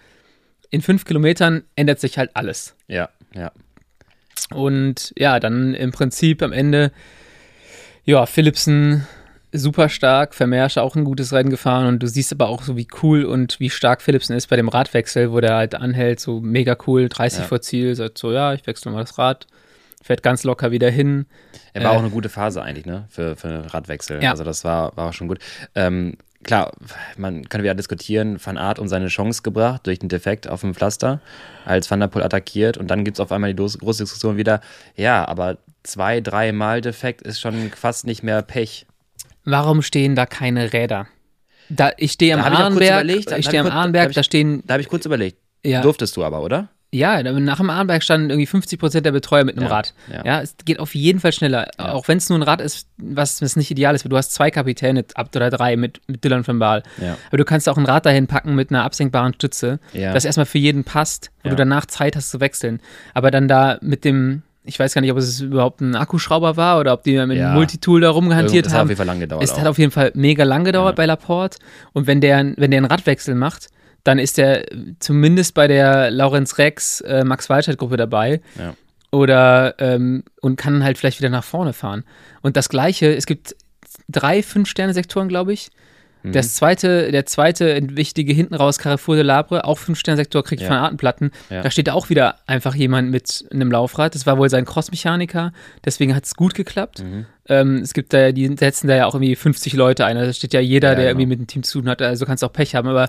in 0.71 0.83
fünf 0.83 1.05
Kilometern 1.05 1.65
ändert 1.77 2.01
sich 2.01 2.19
halt 2.19 2.31
alles. 2.35 2.75
Ja, 2.89 3.09
ja. 3.35 3.53
Und 4.53 5.13
ja, 5.17 5.39
dann 5.39 5.75
im 5.75 5.93
Prinzip 5.93 6.43
am 6.43 6.53
Ende, 6.53 6.93
ja, 8.05 8.27
Philipsen 8.27 9.07
super 9.53 9.89
stark, 9.89 10.35
Vermeersche 10.35 10.83
auch 10.83 10.95
ein 10.95 11.05
gutes 11.05 11.33
Rennen 11.33 11.51
gefahren 11.51 11.87
und 11.87 12.03
du 12.03 12.07
siehst 12.07 12.33
aber 12.33 12.49
auch 12.49 12.63
so, 12.63 12.77
wie 12.77 12.87
cool 13.03 13.25
und 13.25 13.59
wie 13.59 13.71
stark 13.71 14.03
Philipsen 14.03 14.37
ist 14.37 14.49
bei 14.49 14.57
dem 14.57 14.69
Radwechsel, 14.69 15.33
wo 15.33 15.41
der 15.41 15.57
halt 15.57 15.75
anhält, 15.75 16.21
so 16.21 16.41
mega 16.41 16.77
cool, 16.87 17.09
30 17.09 17.41
ja. 17.41 17.47
vor 17.47 17.61
Ziel, 17.61 17.95
sagt 17.95 18.19
so, 18.19 18.33
ja, 18.33 18.55
ich 18.55 18.67
wechsle 18.67 18.93
mal 18.93 19.01
das 19.01 19.19
Rad, 19.19 19.47
fährt 20.03 20.23
ganz 20.23 20.45
locker 20.45 20.71
wieder 20.71 20.91
hin. 20.91 21.27
Er 21.73 21.85
war 21.85 21.93
äh, 21.93 21.97
auch 21.97 22.01
eine 22.01 22.11
gute 22.11 22.29
Phase 22.29 22.63
eigentlich, 22.63 22.87
ne, 22.87 23.07
für, 23.11 23.37
für 23.37 23.49
einen 23.49 23.65
Radwechsel. 23.65 24.23
Ja. 24.23 24.31
Also 24.31 24.45
das 24.45 24.65
war, 24.65 24.97
war 24.97 25.09
auch 25.09 25.13
schon 25.13 25.29
gut. 25.29 25.39
Ähm, 25.75 26.17
klar, 26.43 26.73
man 27.17 27.49
kann 27.49 27.63
wieder 27.63 27.75
diskutieren, 27.75 28.39
Van 28.45 28.57
Art 28.57 28.79
um 28.79 28.89
seine 28.89 29.09
Chance 29.09 29.43
gebracht 29.43 29.87
durch 29.87 29.99
den 29.99 30.09
Defekt 30.09 30.49
auf 30.49 30.63
dem 30.63 30.75
Pflaster, 30.75 31.21
als 31.65 31.91
Van 31.91 32.01
der 32.01 32.09
Poel 32.09 32.23
attackiert 32.23 32.77
und 32.77 32.89
dann 32.89 33.05
gibt 33.05 33.17
es 33.17 33.21
auf 33.21 33.33
einmal 33.33 33.53
die 33.53 33.57
große 33.57 34.03
Diskussion 34.03 34.37
wieder, 34.37 34.61
ja, 34.97 35.27
aber 35.27 35.59
zwei, 35.83 36.21
drei 36.21 36.53
Mal 36.53 36.81
defekt 36.81 37.23
ist 37.23 37.41
schon 37.41 37.71
fast 37.71 38.07
nicht 38.07 38.23
mehr 38.23 38.43
Pech. 38.43 38.87
Warum 39.45 39.83
stehen 39.83 40.15
da 40.15 40.27
keine 40.27 40.73
Räder? 40.73 41.07
Da, 41.69 41.93
ich 41.97 42.13
stehe 42.13 42.35
am 42.35 42.41
Arnberg, 42.41 43.05
ich, 43.09 43.31
ich 43.31 43.47
stehe 43.47 43.61
am 43.61 43.71
Arnberg, 43.71 44.13
da 44.13 44.23
stehen. 44.23 44.63
Da 44.67 44.75
habe 44.75 44.83
ich 44.83 44.89
kurz 44.89 45.07
überlegt. 45.07 45.39
Ja. 45.65 45.83
Durftest 45.83 46.17
du 46.17 46.25
aber, 46.25 46.43
oder? 46.43 46.69
Ja, 46.93 47.23
nach 47.23 47.59
dem 47.59 47.71
Arnberg 47.71 48.03
standen 48.03 48.31
irgendwie 48.31 48.47
50 48.47 48.81
Prozent 48.81 49.07
der 49.07 49.13
Betreuer 49.13 49.45
mit 49.45 49.57
einem 49.57 49.69
ja, 49.69 49.73
Rad. 49.73 49.95
Ja. 50.13 50.25
ja. 50.25 50.41
es 50.41 50.57
geht 50.65 50.81
auf 50.81 50.97
jeden 50.97 51.21
Fall 51.21 51.33
schneller. 51.33 51.69
Ja. 51.79 51.93
Auch 51.93 52.09
wenn 52.09 52.19
es 52.19 52.29
nur 52.29 52.39
ein 52.39 52.43
Rad 52.43 52.61
ist, 52.61 52.89
was, 52.97 53.41
was 53.41 53.55
nicht 53.55 53.71
ideal 53.71 53.95
ist, 53.95 54.05
weil 54.05 54.11
du 54.11 54.17
hast 54.17 54.33
zwei 54.33 54.51
Kapitäne 54.51 55.05
ab 55.15 55.31
oder 55.35 55.51
drei 55.51 55.77
mit, 55.77 56.01
mit 56.09 56.25
Dylan 56.25 56.45
van 56.45 56.59
Baal. 56.59 56.83
Ja. 57.01 57.17
Aber 57.29 57.37
du 57.37 57.45
kannst 57.45 57.69
auch 57.69 57.79
ein 57.79 57.87
Rad 57.87 58.07
dahin 58.07 58.27
packen 58.27 58.57
mit 58.57 58.71
einer 58.71 58.83
absenkbaren 58.83 59.35
Stütze, 59.35 59.79
das 59.93 60.25
erstmal 60.25 60.47
für 60.47 60.59
jeden 60.59 60.83
passt, 60.83 61.31
wo 61.45 61.51
du 61.51 61.57
danach 61.57 61.87
Zeit 61.87 62.17
hast 62.17 62.31
zu 62.31 62.41
wechseln. 62.41 62.81
Aber 63.15 63.31
dann 63.31 63.47
da 63.47 63.79
mit 63.83 64.05
dem, 64.05 64.43
ich 64.65 64.79
weiß 64.79 64.93
gar 64.93 65.01
nicht, 65.01 65.13
ob 65.13 65.19
es 65.19 65.41
überhaupt 65.41 65.81
ein 65.81 65.95
Akkuschrauber 65.95 66.57
war 66.57 66.81
oder 66.81 66.93
ob 66.93 67.05
die 67.05 67.13
mit 67.13 67.39
einem 67.39 67.55
Multitool 67.55 68.01
da 68.01 68.11
rumgehantiert 68.11 68.67
haben. 68.73 68.73
Das 68.73 68.75
hat 68.75 68.83
auf 68.83 68.89
jeden 68.89 68.97
Fall 68.99 69.07
lang 69.07 69.21
gedauert. 69.21 69.45
Es 69.45 69.59
hat 69.59 69.67
auf 69.69 69.79
jeden 69.79 69.93
Fall 69.93 70.11
mega 70.15 70.43
lang 70.43 70.65
gedauert 70.65 70.97
bei 70.97 71.07
Laporte. 71.07 71.59
Und 71.93 72.09
wenn 72.09 72.21
der, 72.21 72.53
wenn 72.57 72.73
der 72.73 72.79
einen 72.79 72.87
Radwechsel 72.87 73.37
macht, 73.37 73.69
dann 74.05 74.19
ist 74.19 74.39
er 74.39 74.65
zumindest 74.99 75.55
bei 75.55 75.69
der 75.69 76.11
Laurenz 76.11 76.59
Rex 76.59 77.01
äh, 77.03 77.25
Max 77.25 77.49
Waldscheid 77.49 77.79
Gruppe 77.79 77.97
dabei. 77.97 78.41
Ja. 78.59 78.75
Oder 79.13 79.75
ähm, 79.79 80.23
und 80.41 80.57
kann 80.57 80.85
halt 80.85 80.97
vielleicht 80.97 81.19
wieder 81.19 81.31
nach 81.31 81.45
vorne 81.45 81.73
fahren. 81.73 82.05
Und 82.43 82.57
das 82.57 82.69
gleiche, 82.69 83.13
es 83.13 83.27
gibt 83.27 83.57
drei 84.09 84.43
Fünf-Sterne-Sektoren, 84.43 85.29
glaube 85.29 85.53
ich. 85.53 85.71
Mhm. 86.23 86.33
Das 86.33 86.55
zweite, 86.55 87.11
der 87.11 87.27
zweite 87.27 87.81
wichtige 87.97 88.33
hinten 88.33 88.55
raus, 88.55 88.79
Carrefour 88.79 89.17
de 89.17 89.25
Labre, 89.25 89.65
auch 89.65 89.79
Fünf-Sterne-Sektor, 89.79 90.45
kriegt 90.45 90.63
ja. 90.63 90.69
von 90.69 90.77
Artenplatten. 90.77 91.31
Ja. 91.49 91.63
Da 91.63 91.71
steht 91.71 91.89
auch 91.91 92.11
wieder 92.11 92.37
einfach 92.47 92.75
jemand 92.75 93.11
mit 93.11 93.47
einem 93.51 93.71
Laufrad. 93.71 94.15
Das 94.15 94.27
war 94.27 94.39
wohl 94.39 94.51
sein 94.51 94.65
Cross-Mechaniker, 94.65 95.53
deswegen 95.85 96.15
hat 96.15 96.25
es 96.25 96.35
gut 96.35 96.55
geklappt. 96.55 97.03
Mhm. 97.03 97.27
Ähm, 97.49 97.77
es 97.79 97.95
gibt 97.95 98.13
da, 98.13 98.33
die 98.33 98.55
setzen 98.57 98.87
da 98.87 98.97
ja 98.97 99.07
auch 99.07 99.15
irgendwie 99.15 99.35
50 99.35 99.73
Leute 99.73 100.05
ein. 100.05 100.17
Da 100.17 100.33
steht 100.33 100.53
ja 100.53 100.61
jeder, 100.61 100.91
ja, 100.91 100.95
der 100.95 101.05
genau. 101.05 101.11
irgendwie 101.11 101.27
mit 101.27 101.39
dem 101.39 101.47
Team 101.47 101.63
zu 101.63 101.81
tun 101.81 101.89
hat. 101.89 102.03
Also 102.03 102.27
kannst 102.27 102.43
du 102.43 102.47
auch 102.47 102.53
Pech 102.53 102.75
haben, 102.75 102.89
aber 102.89 103.09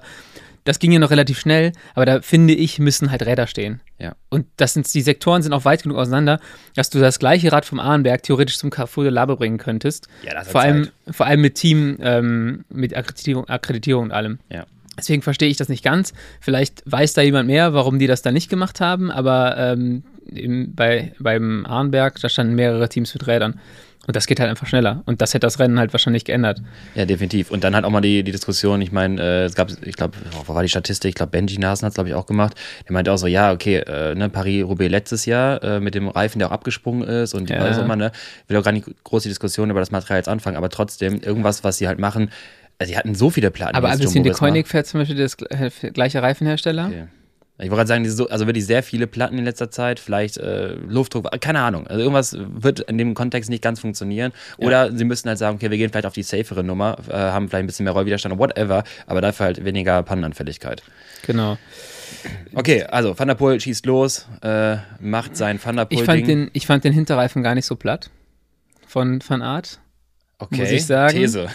das 0.63 0.80
ging 0.80 0.91
ja 0.91 1.00
noch 1.00 1.12
relativ 1.12 1.39
schnell, 1.39 1.71
aber 1.95 2.06
da 2.06 2.21
finde 2.21 2.54
ich, 2.54 2.80
müssen 2.80 3.12
halt 3.12 3.26
Räder 3.26 3.47
stehen. 3.47 3.82
Ja. 4.00 4.15
Und 4.30 4.45
das 4.58 4.74
sind, 4.74 4.91
die 4.93 5.02
Sektoren 5.02 5.41
sind 5.41 5.54
auch 5.54 5.65
weit 5.65 5.84
genug 5.84 5.97
auseinander, 5.97 6.39
dass 6.76 6.89
du 6.89 7.00
das 7.00 7.19
gleiche 7.19 7.52
Rad 7.52 7.65
vom 7.65 7.80
Ahrenberg 7.80 8.24
theoretisch 8.24 8.58
zum 8.58 8.69
Carrefour 8.69 9.04
de 9.04 9.12
Labe 9.12 9.36
bringen 9.36 9.58
könntest. 9.58 10.08
Ja, 10.24 10.34
das 10.34 10.50
vor 10.50 10.62
allem, 10.62 10.86
Zeit. 10.86 11.15
vor 11.15 11.26
allem 11.26 11.41
mit 11.41 11.56
Team, 11.56 11.97
ähm, 12.02 12.65
mit 12.69 12.95
Akkreditierung, 12.95 13.47
Akkreditierung 13.50 14.06
und 14.06 14.12
allem. 14.12 14.39
Ja. 14.50 14.65
Deswegen 14.97 15.21
verstehe 15.21 15.50
ich 15.50 15.58
das 15.58 15.69
nicht 15.69 15.84
ganz. 15.84 16.13
Vielleicht 16.39 16.84
weiß 16.86 17.13
da 17.13 17.21
jemand 17.21 17.47
mehr, 17.47 17.74
warum 17.74 17.97
die 17.97 18.08
das 18.08 18.21
da 18.21 18.32
nicht 18.32 18.50
gemacht 18.50 18.82
haben, 18.82 19.10
aber 19.10 19.58
ähm, 19.58 20.04
im, 20.28 20.76
bei, 20.76 21.13
beim 21.19 21.65
Arnberg, 21.65 22.19
da 22.19 22.30
standen 22.30 22.56
mehrere 22.56 22.88
Teams 22.89 23.13
mit 23.13 23.26
Rädern. 23.26 23.60
Und 24.07 24.15
das 24.15 24.25
geht 24.25 24.39
halt 24.39 24.49
einfach 24.49 24.65
schneller. 24.65 25.03
Und 25.05 25.21
das 25.21 25.33
hätte 25.33 25.45
das 25.45 25.59
Rennen 25.59 25.77
halt 25.77 25.93
wahrscheinlich 25.93 26.25
geändert. 26.25 26.61
Ja, 26.95 27.05
definitiv. 27.05 27.51
Und 27.51 27.63
dann 27.63 27.75
halt 27.75 27.85
auch 27.85 27.91
mal 27.91 28.01
die, 28.01 28.23
die 28.23 28.31
Diskussion, 28.31 28.81
ich 28.81 28.91
meine, 28.91 29.21
äh, 29.21 29.45
es 29.45 29.53
gab, 29.53 29.69
ich 29.83 29.95
glaube, 29.95 30.17
wo 30.45 30.55
war 30.55 30.63
die 30.63 30.69
Statistik? 30.69 31.09
Ich 31.09 31.15
glaube, 31.15 31.31
Benji 31.31 31.59
Nasen 31.59 31.85
hat 31.85 31.91
es, 31.91 31.95
glaube 31.95 32.09
ich, 32.09 32.15
auch 32.15 32.25
gemacht. 32.25 32.55
Der 32.87 32.93
meinte 32.93 33.11
auch 33.11 33.17
so, 33.17 33.27
ja, 33.27 33.51
okay, 33.51 33.77
äh, 33.77 34.15
ne, 34.15 34.29
Paris-Roubaix 34.29 34.89
letztes 34.89 35.25
Jahr 35.27 35.63
äh, 35.63 35.79
mit 35.79 35.93
dem 35.93 36.07
Reifen, 36.07 36.39
der 36.39 36.47
auch 36.47 36.51
abgesprungen 36.51 37.07
ist 37.07 37.35
und 37.35 37.49
ja. 37.51 37.57
also 37.57 37.81
immer, 37.81 37.95
ne, 37.95 38.11
will 38.47 38.57
auch 38.57 38.63
gar 38.63 38.71
nicht 38.71 38.87
große 39.03 39.29
Diskussion 39.29 39.69
über 39.69 39.79
das 39.79 39.91
Material 39.91 40.17
jetzt 40.17 40.29
anfangen, 40.29 40.57
aber 40.57 40.69
trotzdem, 40.69 41.21
irgendwas, 41.21 41.63
was 41.63 41.77
sie 41.77 41.87
halt 41.87 41.99
machen, 41.99 42.31
also 42.79 42.91
sie 42.91 42.97
hatten 42.97 43.13
so 43.13 43.29
viele 43.29 43.51
Platten. 43.51 43.75
Aber 43.75 43.89
Alpecin 43.89 44.23
de 44.23 44.33
Koenig 44.33 44.67
fährt 44.67 44.87
zum 44.87 45.01
Beispiel 45.01 45.15
das 45.15 45.37
gleiche 45.37 46.23
Reifenhersteller. 46.23 46.87
Okay. 46.87 47.03
Ich 47.57 47.69
wollte 47.69 47.85
gerade 47.85 47.87
sagen, 47.87 48.09
so, 48.09 48.27
also 48.27 48.47
wirklich 48.47 48.65
sehr 48.65 48.81
viele 48.81 49.05
Platten 49.05 49.37
in 49.37 49.45
letzter 49.45 49.69
Zeit, 49.69 49.99
vielleicht 49.99 50.37
äh, 50.37 50.73
Luftdruck, 50.73 51.29
keine 51.41 51.59
Ahnung. 51.59 51.85
Also 51.85 52.01
irgendwas 52.01 52.35
wird 52.37 52.79
in 52.79 52.97
dem 52.97 53.13
Kontext 53.13 53.51
nicht 53.51 53.61
ganz 53.61 53.79
funktionieren. 53.79 54.31
Oder 54.57 54.87
ja. 54.87 54.91
sie 54.91 55.05
müssten 55.05 55.29
halt 55.29 55.37
sagen, 55.37 55.57
okay, 55.57 55.69
wir 55.69 55.77
gehen 55.77 55.91
vielleicht 55.91 56.07
auf 56.07 56.13
die 56.13 56.23
safere 56.23 56.63
Nummer, 56.63 56.97
äh, 57.07 57.13
haben 57.13 57.49
vielleicht 57.49 57.63
ein 57.63 57.67
bisschen 57.67 57.83
mehr 57.83 57.93
Rollwiderstand, 57.93 58.39
whatever, 58.39 58.83
aber 59.05 59.21
dafür 59.21 59.47
halt 59.47 59.63
weniger 59.63 60.01
Pannenanfälligkeit. 60.01 60.81
Genau. 61.27 61.57
Okay, 62.53 62.83
also 62.83 63.17
Van 63.17 63.27
der 63.27 63.35
Poel 63.35 63.59
schießt 63.59 63.85
los, 63.85 64.27
äh, 64.41 64.77
macht 64.99 65.37
sein 65.37 65.59
Van 65.63 65.75
der 65.75 65.85
Poel. 65.85 65.99
Ich 65.99 66.05
fand, 66.05 66.27
den, 66.27 66.49
ich 66.53 66.65
fand 66.65 66.83
den 66.83 66.93
Hinterreifen 66.93 67.43
gar 67.43 67.55
nicht 67.55 67.65
so 67.65 67.75
platt 67.75 68.09
von 68.87 69.21
Van 69.25 69.41
Art. 69.41 69.79
Okay, 70.41 70.58
muss 70.58 70.71
ich 70.71 70.86
sagen. 70.88 71.19
These. 71.19 71.47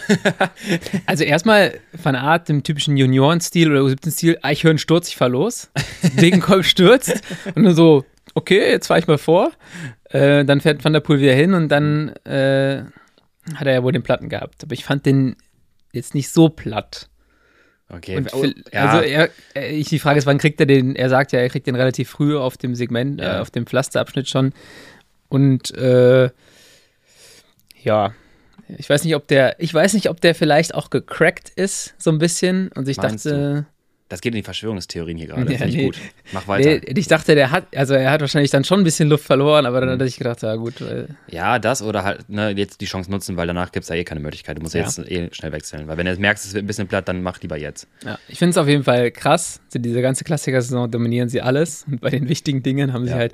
also 1.05 1.25
erstmal 1.25 1.77
von 2.01 2.15
Art, 2.15 2.47
dem 2.47 2.63
typischen 2.63 2.95
Junioren-Stil 2.95 3.69
oder 3.69 3.81
U17-Stil, 3.81 4.39
ich 4.49 4.63
höre 4.63 4.71
einen 4.71 4.79
Sturz, 4.79 5.09
ich 5.09 5.17
fahr 5.17 5.27
los. 5.27 5.69
Degenkolb 6.21 6.63
stürzt 6.63 7.21
und 7.53 7.65
dann 7.65 7.75
so, 7.75 8.05
okay, 8.33 8.69
jetzt 8.69 8.87
fahre 8.87 9.01
ich 9.01 9.07
mal 9.07 9.17
vor. 9.17 9.51
Äh, 10.05 10.45
dann 10.45 10.61
fährt 10.61 10.85
Van 10.85 10.93
der 10.93 11.01
Poel 11.01 11.19
wieder 11.19 11.33
hin 11.33 11.53
und 11.53 11.67
dann 11.67 12.15
äh, 12.23 12.83
hat 13.55 13.67
er 13.67 13.73
ja 13.73 13.83
wohl 13.83 13.91
den 13.91 14.03
Platten 14.03 14.29
gehabt. 14.29 14.63
Aber 14.63 14.73
ich 14.73 14.85
fand 14.85 15.05
den 15.05 15.35
jetzt 15.91 16.15
nicht 16.15 16.29
so 16.29 16.47
platt. 16.47 17.09
Okay. 17.89 18.15
Und, 18.15 18.33
oh, 18.33 18.45
ja. 18.71 18.85
Also 18.85 19.05
er, 19.05 19.29
ich, 19.69 19.89
die 19.89 19.99
Frage 19.99 20.17
ist, 20.17 20.25
wann 20.25 20.37
kriegt 20.37 20.61
er 20.61 20.65
den? 20.65 20.95
Er 20.95 21.09
sagt 21.09 21.33
ja, 21.33 21.39
er 21.39 21.49
kriegt 21.49 21.67
den 21.67 21.75
relativ 21.75 22.09
früh 22.09 22.37
auf 22.37 22.55
dem 22.55 22.73
Segment, 22.73 23.19
ja. 23.19 23.37
äh, 23.37 23.39
auf 23.41 23.51
dem 23.51 23.65
Pflasterabschnitt 23.65 24.29
schon. 24.29 24.53
Und 25.27 25.75
äh, 25.75 26.29
ja, 27.83 28.13
ich 28.77 28.89
weiß 28.89 29.03
nicht, 29.03 29.15
ob 29.15 29.27
der, 29.27 29.59
ich 29.59 29.73
weiß 29.73 29.93
nicht, 29.93 30.09
ob 30.09 30.21
der 30.21 30.35
vielleicht 30.35 30.75
auch 30.75 30.89
gecrackt 30.89 31.49
ist, 31.49 31.93
so 31.97 32.11
ein 32.11 32.17
bisschen. 32.17 32.69
Und 32.73 32.87
ich 32.87 32.97
Meinst 32.97 33.25
dachte. 33.25 33.65
Das 34.09 34.21
geht 34.21 34.33
in 34.33 34.37
die 34.37 34.43
Verschwörungstheorien 34.43 35.17
hier 35.17 35.27
gerade. 35.27 35.37
Ja, 35.51 35.57
Finde 35.57 35.69
ich 35.69 35.75
nee. 35.75 35.85
gut. 35.85 35.97
Mach 36.31 36.47
weiter. 36.47 36.69
Nee, 36.69 36.93
ich 36.95 37.07
dachte, 37.07 37.35
der 37.35 37.51
hat, 37.51 37.75
also 37.75 37.93
er 37.93 38.11
hat 38.11 38.21
wahrscheinlich 38.21 38.51
dann 38.51 38.63
schon 38.63 38.81
ein 38.81 38.83
bisschen 38.83 39.09
Luft 39.09 39.25
verloren, 39.25 39.65
aber 39.65 39.79
dann 39.79 39.89
mhm. 39.89 39.93
hatte 39.93 40.05
ich 40.05 40.17
gedacht, 40.17 40.41
ja 40.41 40.55
gut. 40.55 40.75
Ja, 41.27 41.59
das 41.59 41.81
oder 41.81 42.03
halt 42.03 42.29
ne, 42.29 42.51
jetzt 42.51 42.81
die 42.81 42.85
Chance 42.85 43.09
nutzen, 43.09 43.37
weil 43.37 43.47
danach 43.47 43.71
gibt 43.71 43.83
es 43.83 43.89
ja 43.89 43.95
eh 43.95 44.03
keine 44.03 44.19
Möglichkeit. 44.19 44.57
Du 44.57 44.61
musst 44.61 44.75
ja. 44.75 44.81
jetzt 44.81 44.99
eh 44.99 45.29
schnell 45.31 45.51
wechseln. 45.51 45.87
Weil 45.87 45.97
wenn 45.97 46.05
du 46.05 46.15
merkst, 46.15 46.45
es 46.45 46.53
wird 46.53 46.63
ein 46.63 46.67
bisschen 46.67 46.87
platt, 46.87 47.07
dann 47.07 47.21
mach 47.21 47.41
lieber 47.41 47.57
jetzt. 47.57 47.87
Ja, 48.05 48.17
ich 48.27 48.39
finde 48.39 48.51
es 48.51 48.57
auf 48.57 48.67
jeden 48.67 48.83
Fall 48.83 49.11
krass. 49.11 49.61
Diese 49.73 50.01
ganze 50.01 50.23
Klassiker-Saison 50.23 50.89
dominieren 50.89 51.29
sie 51.29 51.41
alles. 51.41 51.85
Und 51.89 52.01
bei 52.01 52.09
den 52.09 52.29
wichtigen 52.29 52.63
Dingen 52.63 52.93
haben 52.93 53.05
ja. 53.05 53.13
sie 53.13 53.15
halt, 53.15 53.33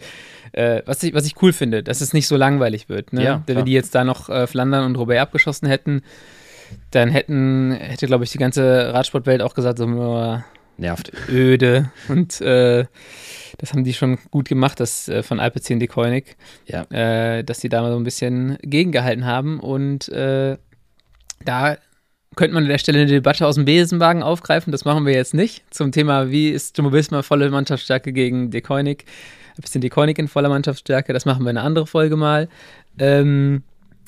äh, 0.54 0.82
was, 0.86 1.04
ich, 1.04 1.14
was 1.14 1.26
ich 1.26 1.42
cool 1.42 1.54
finde, 1.54 1.84
dass 1.84 2.02
es 2.02 2.14
nicht 2.14 2.28
so 2.28 2.36
langweilig 2.38 2.90
wird. 2.90 3.14
Ne? 3.14 3.24
Ja, 3.24 3.44
wenn 3.48 3.66
die 3.66 3.74
jetzt 3.74 3.96
da 3.96 4.04
noch 4.04 4.30
äh, 4.30 4.48
Flandern 4.48 4.86
und 4.86 4.96
Robert 4.96 5.20
abgeschossen 5.20 5.68
hätten, 5.68 6.02
dann 6.92 7.10
hätten, 7.10 7.72
hätte, 7.72 8.08
glaube 8.08 8.24
ich, 8.24 8.32
die 8.32 8.38
ganze 8.38 8.94
Radsportwelt 8.94 9.42
auch 9.42 9.54
gesagt, 9.54 9.78
so, 9.78 9.86
nervt. 10.78 11.12
Öde. 11.30 11.92
Und 12.08 12.42
äh, 12.42 12.86
das 13.58 13.74
haben 13.74 13.84
die 13.84 13.94
schon 13.94 14.18
gut 14.32 14.50
gemacht, 14.50 14.80
das 14.80 15.08
äh, 15.08 15.24
von 15.24 15.40
Alpecin 15.40 15.80
de 15.80 15.88
Koenig. 15.88 16.36
Ja. 16.66 16.84
Äh, 16.92 17.44
dass 17.44 17.60
die 17.60 17.70
da 17.70 17.82
mal 17.82 17.92
so 17.92 17.98
ein 17.98 18.04
bisschen 18.04 18.58
gegengehalten 18.62 19.26
haben. 19.26 19.60
Und 19.60 20.10
äh, 20.10 20.58
da 21.46 21.78
könnte 22.36 22.54
man 22.54 22.64
an 22.64 22.70
der 22.70 22.78
Stelle 22.78 23.00
eine 23.00 23.12
Debatte 23.12 23.46
aus 23.46 23.56
dem 23.56 23.66
Besenwagen 23.66 24.24
aufgreifen. 24.24 24.72
Das 24.72 24.86
machen 24.86 25.06
wir 25.06 25.14
jetzt 25.14 25.34
nicht. 25.34 25.64
Zum 25.74 25.92
Thema, 25.92 26.32
wie 26.32 26.50
ist 26.50 26.78
Jumbo 26.78 26.92
Visma 26.92 27.22
volle 27.22 27.50
Mannschaftsstärke 27.50 28.12
gegen 28.12 28.52
de 28.52 28.62
Koenig? 28.62 29.06
Bisschen 29.62 29.82
de 29.82 29.90
Koenig 29.90 30.18
in 30.18 30.28
voller 30.28 30.50
Mannschaftsstärke. 30.50 31.14
Das 31.14 31.26
machen 31.26 31.44
wir 31.44 31.52
in 31.52 31.58
einer 31.58 31.66
anderen 31.66 31.88
Folge 31.88 32.16
mal. 32.16 32.50
Ähm, 32.98 33.64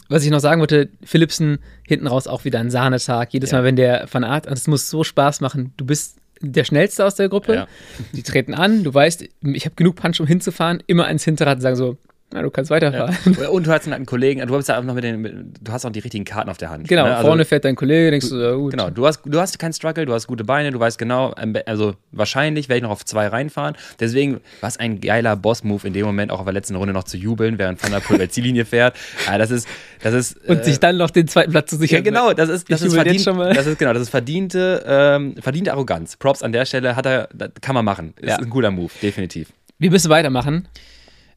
was 0.09 0.23
ich 0.23 0.31
noch 0.31 0.39
sagen 0.39 0.59
wollte, 0.59 0.89
Philipsen 1.03 1.59
hinten 1.87 2.07
raus 2.07 2.27
auch 2.27 2.45
wieder 2.45 2.59
ein 2.59 2.71
Sahnetag. 2.71 3.31
Jedes 3.31 3.51
ja. 3.51 3.57
Mal, 3.57 3.63
wenn 3.63 3.75
der 3.75 4.07
von 4.07 4.23
Art, 4.23 4.47
es 4.47 4.67
muss 4.67 4.89
so 4.89 5.03
Spaß 5.03 5.41
machen. 5.41 5.73
Du 5.77 5.85
bist 5.85 6.17
der 6.41 6.63
schnellste 6.63 7.05
aus 7.05 7.15
der 7.15 7.29
Gruppe. 7.29 7.53
Ja. 7.53 7.67
Die 8.13 8.23
treten 8.23 8.53
an, 8.53 8.83
du 8.83 8.93
weißt, 8.93 9.23
ich 9.43 9.65
habe 9.65 9.75
genug 9.75 9.95
Punch, 9.95 10.19
um 10.19 10.27
hinzufahren, 10.27 10.83
immer 10.87 11.05
ans 11.05 11.23
Hinterrad 11.23 11.57
und 11.57 11.61
sagen 11.61 11.75
so, 11.75 11.97
na, 12.31 12.41
du 12.41 12.49
kannst 12.49 12.71
weiterfahren. 12.71 13.15
Ja. 13.39 13.49
Und 13.49 13.67
du 13.67 13.71
hast 13.71 13.87
einen 13.87 14.05
Kollegen, 14.05 14.45
du, 14.45 14.57
bist 14.57 14.67
ja 14.67 14.81
noch 14.81 14.95
mit 14.95 15.03
den, 15.03 15.53
du 15.61 15.71
hast 15.71 15.85
auch 15.85 15.91
die 15.91 15.99
richtigen 15.99 16.25
Karten 16.25 16.49
auf 16.49 16.57
der 16.57 16.69
Hand. 16.69 16.87
Genau, 16.87 17.05
ne? 17.05 17.15
also, 17.15 17.27
vorne 17.27 17.45
fährt 17.45 17.65
dein 17.65 17.75
Kollege, 17.75 18.11
denkst 18.11 18.29
du, 18.29 18.35
ja 18.37 18.53
gut. 18.55 18.71
Genau, 18.71 18.89
du 18.89 19.05
hast, 19.05 19.21
du 19.25 19.39
hast 19.39 19.57
keinen 19.59 19.73
Struggle, 19.73 20.05
du 20.05 20.13
hast 20.13 20.25
gute 20.25 20.43
Beine, 20.43 20.71
du 20.71 20.79
weißt 20.79 20.97
genau, 20.97 21.33
also 21.65 21.93
wahrscheinlich 22.11 22.67
werde 22.67 22.77
ich 22.77 22.83
noch 22.83 22.89
auf 22.89 23.05
zwei 23.05 23.27
reinfahren. 23.27 23.75
Deswegen, 23.99 24.41
was 24.59 24.77
ein 24.77 25.01
geiler 25.01 25.35
Boss-Move 25.35 25.87
in 25.87 25.93
dem 25.93 26.05
Moment, 26.05 26.31
auch 26.31 26.39
auf 26.39 26.45
der 26.45 26.53
letzten 26.53 26.75
Runde 26.75 26.93
noch 26.93 27.03
zu 27.03 27.15
jubeln, 27.15 27.59
während 27.59 27.81
Van 27.81 27.91
der 27.91 27.99
Poel 27.99 28.17
der 28.17 28.29
Ziellinie 28.29 28.65
fährt. 28.65 28.97
Ja, 29.27 29.37
das 29.37 29.51
ist, 29.51 29.67
das 30.01 30.13
ist. 30.13 30.37
Und 30.49 30.59
äh, 30.59 30.63
sich 30.63 30.79
dann 30.79 30.97
noch 30.97 31.11
den 31.11 31.27
zweiten 31.27 31.51
Platz 31.51 31.69
zu 31.69 31.77
sichern. 31.77 32.03
Ja, 32.03 32.03
genau, 32.03 32.33
das 32.33 32.49
ist, 32.49 32.69
das 32.69 32.81
ist, 32.81 32.95
verdient, 32.95 33.25
das 33.25 33.67
ist, 33.67 33.77
genau, 33.77 33.93
das 33.93 34.01
ist 34.01 34.09
verdiente, 34.09 34.83
ähm, 34.85 35.35
verdiente 35.39 35.71
Arroganz. 35.71 36.17
Props 36.17 36.41
an 36.41 36.51
der 36.51 36.65
Stelle 36.65 36.95
hat 36.95 37.05
er, 37.05 37.29
kann 37.61 37.75
man 37.75 37.85
machen. 37.85 38.13
Ist 38.19 38.39
ein 38.39 38.49
cooler 38.49 38.71
Move, 38.71 38.91
definitiv. 39.01 39.53
Wir 39.77 39.91
müssen 39.91 40.09
weitermachen. 40.09 40.67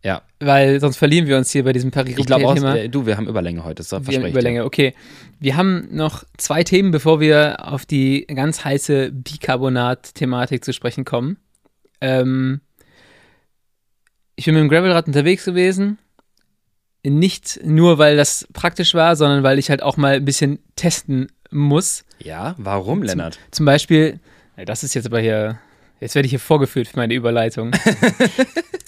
Ja. 0.04 0.22
Weil 0.38 0.80
sonst 0.80 0.96
verlieren 0.96 1.26
wir 1.26 1.37
uns 1.37 1.50
hier 1.50 1.64
bei 1.64 1.72
diesem 1.72 1.90
paris 1.90 2.16
Ich 2.16 2.26
glaube 2.26 2.46
auch, 2.46 2.56
äh, 2.56 2.88
du, 2.88 3.06
wir 3.06 3.16
haben 3.16 3.26
Überlänge 3.26 3.64
heute, 3.64 3.82
das 3.82 3.90
Wir 3.90 4.18
haben 4.18 4.26
Überlänge, 4.26 4.64
okay. 4.64 4.94
Wir 5.40 5.56
haben 5.56 5.88
noch 5.90 6.24
zwei 6.37 6.62
Themen, 6.62 6.90
bevor 6.90 7.20
wir 7.20 7.66
auf 7.66 7.84
die 7.84 8.26
ganz 8.26 8.64
heiße 8.64 9.11
Bicarbonat-Thematik 9.12 10.64
zu 10.64 10.72
sprechen 10.72 11.04
kommen. 11.04 11.38
Ähm, 12.00 12.61
ich 14.37 14.44
bin 14.44 14.54
mit 14.54 14.62
dem 14.62 14.68
Gravelrad 14.68 15.08
unterwegs 15.08 15.44
gewesen. 15.44 15.98
Nicht 17.04 17.61
nur, 17.64 17.98
weil 17.98 18.16
das 18.16 18.46
praktisch 18.52 18.94
war, 18.94 19.16
sondern 19.16 19.42
weil 19.42 19.58
ich 19.58 19.70
halt 19.70 19.82
auch 19.82 19.96
mal 19.96 20.14
ein 20.14 20.24
bisschen 20.24 20.58
testen 20.76 21.28
muss. 21.50 22.04
Ja, 22.18 22.54
warum, 22.58 23.02
Lennart? 23.02 23.34
Zum, 23.34 23.52
zum 23.52 23.66
Beispiel, 23.66 24.20
das 24.64 24.84
ist 24.84 24.94
jetzt 24.94 25.06
aber 25.06 25.20
hier, 25.20 25.58
jetzt 26.00 26.14
werde 26.14 26.26
ich 26.26 26.30
hier 26.30 26.40
vorgeführt 26.40 26.88
für 26.88 26.96
meine 26.96 27.14
Überleitung. 27.14 27.72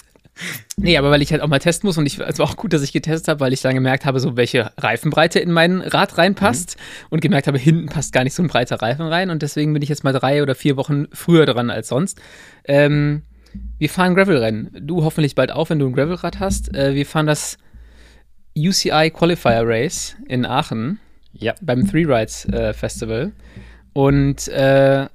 Nee, 0.77 0.97
aber 0.97 1.11
weil 1.11 1.21
ich 1.21 1.31
halt 1.31 1.41
auch 1.41 1.47
mal 1.47 1.59
testen 1.59 1.87
muss 1.87 1.97
und 1.97 2.05
ich, 2.05 2.19
es 2.19 2.39
war 2.39 2.45
auch 2.47 2.55
gut, 2.55 2.73
dass 2.73 2.81
ich 2.81 2.93
getestet 2.93 3.27
habe, 3.27 3.39
weil 3.39 3.53
ich 3.53 3.61
dann 3.61 3.75
gemerkt 3.75 4.05
habe, 4.05 4.19
so 4.19 4.37
welche 4.37 4.71
Reifenbreite 4.77 5.39
in 5.39 5.51
mein 5.51 5.81
Rad 5.81 6.17
reinpasst 6.17 6.77
mhm. 6.77 7.07
und 7.09 7.21
gemerkt 7.21 7.47
habe, 7.47 7.57
hinten 7.57 7.87
passt 7.87 8.13
gar 8.13 8.23
nicht 8.23 8.33
so 8.33 8.43
ein 8.43 8.47
breiter 8.47 8.81
Reifen 8.81 9.05
rein 9.07 9.29
und 9.29 9.41
deswegen 9.41 9.73
bin 9.73 9.81
ich 9.81 9.89
jetzt 9.89 10.03
mal 10.03 10.13
drei 10.13 10.41
oder 10.41 10.55
vier 10.55 10.77
Wochen 10.77 11.07
früher 11.13 11.45
dran 11.45 11.69
als 11.69 11.87
sonst. 11.87 12.21
Ähm, 12.65 13.23
wir 13.77 13.89
fahren 13.89 14.15
Gravelrennen. 14.15 14.69
Du 14.81 15.03
hoffentlich 15.03 15.35
bald 15.35 15.51
auch, 15.51 15.69
wenn 15.69 15.79
du 15.79 15.87
ein 15.87 15.93
Gravelrad 15.93 16.39
hast. 16.39 16.73
Äh, 16.73 16.95
wir 16.95 17.05
fahren 17.05 17.27
das 17.27 17.57
UCI 18.57 19.11
Qualifier 19.13 19.63
Race 19.63 20.15
in 20.27 20.45
Aachen 20.45 20.99
ja. 21.33 21.53
beim 21.61 21.89
Three 21.89 22.05
Rides 22.05 22.45
äh, 22.45 22.73
Festival 22.73 23.31
und 23.93 24.47
äh, 24.47 25.07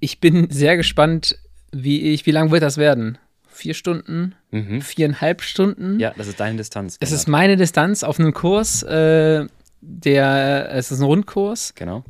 ich 0.00 0.20
bin 0.20 0.48
sehr 0.50 0.76
gespannt, 0.76 1.38
wie 1.72 2.12
ich, 2.12 2.26
wie 2.26 2.30
lang 2.30 2.50
wird 2.50 2.62
das 2.62 2.78
werden? 2.78 3.18
Vier 3.58 3.74
Stunden, 3.74 4.34
mhm. 4.50 4.80
viereinhalb 4.80 5.42
Stunden. 5.42 5.98
Ja, 5.98 6.14
das 6.16 6.28
ist 6.28 6.38
deine 6.38 6.56
Distanz. 6.56 6.96
Es 7.00 7.12
ist 7.12 7.26
meine 7.26 7.56
Distanz 7.56 8.04
auf 8.04 8.20
einem 8.20 8.32
Kurs, 8.32 8.82
äh, 8.84 9.46
der, 9.80 10.70
es 10.72 10.90
ist 10.90 11.00
ein 11.00 11.04
Rundkurs. 11.04 11.74
Genau. 11.74 12.04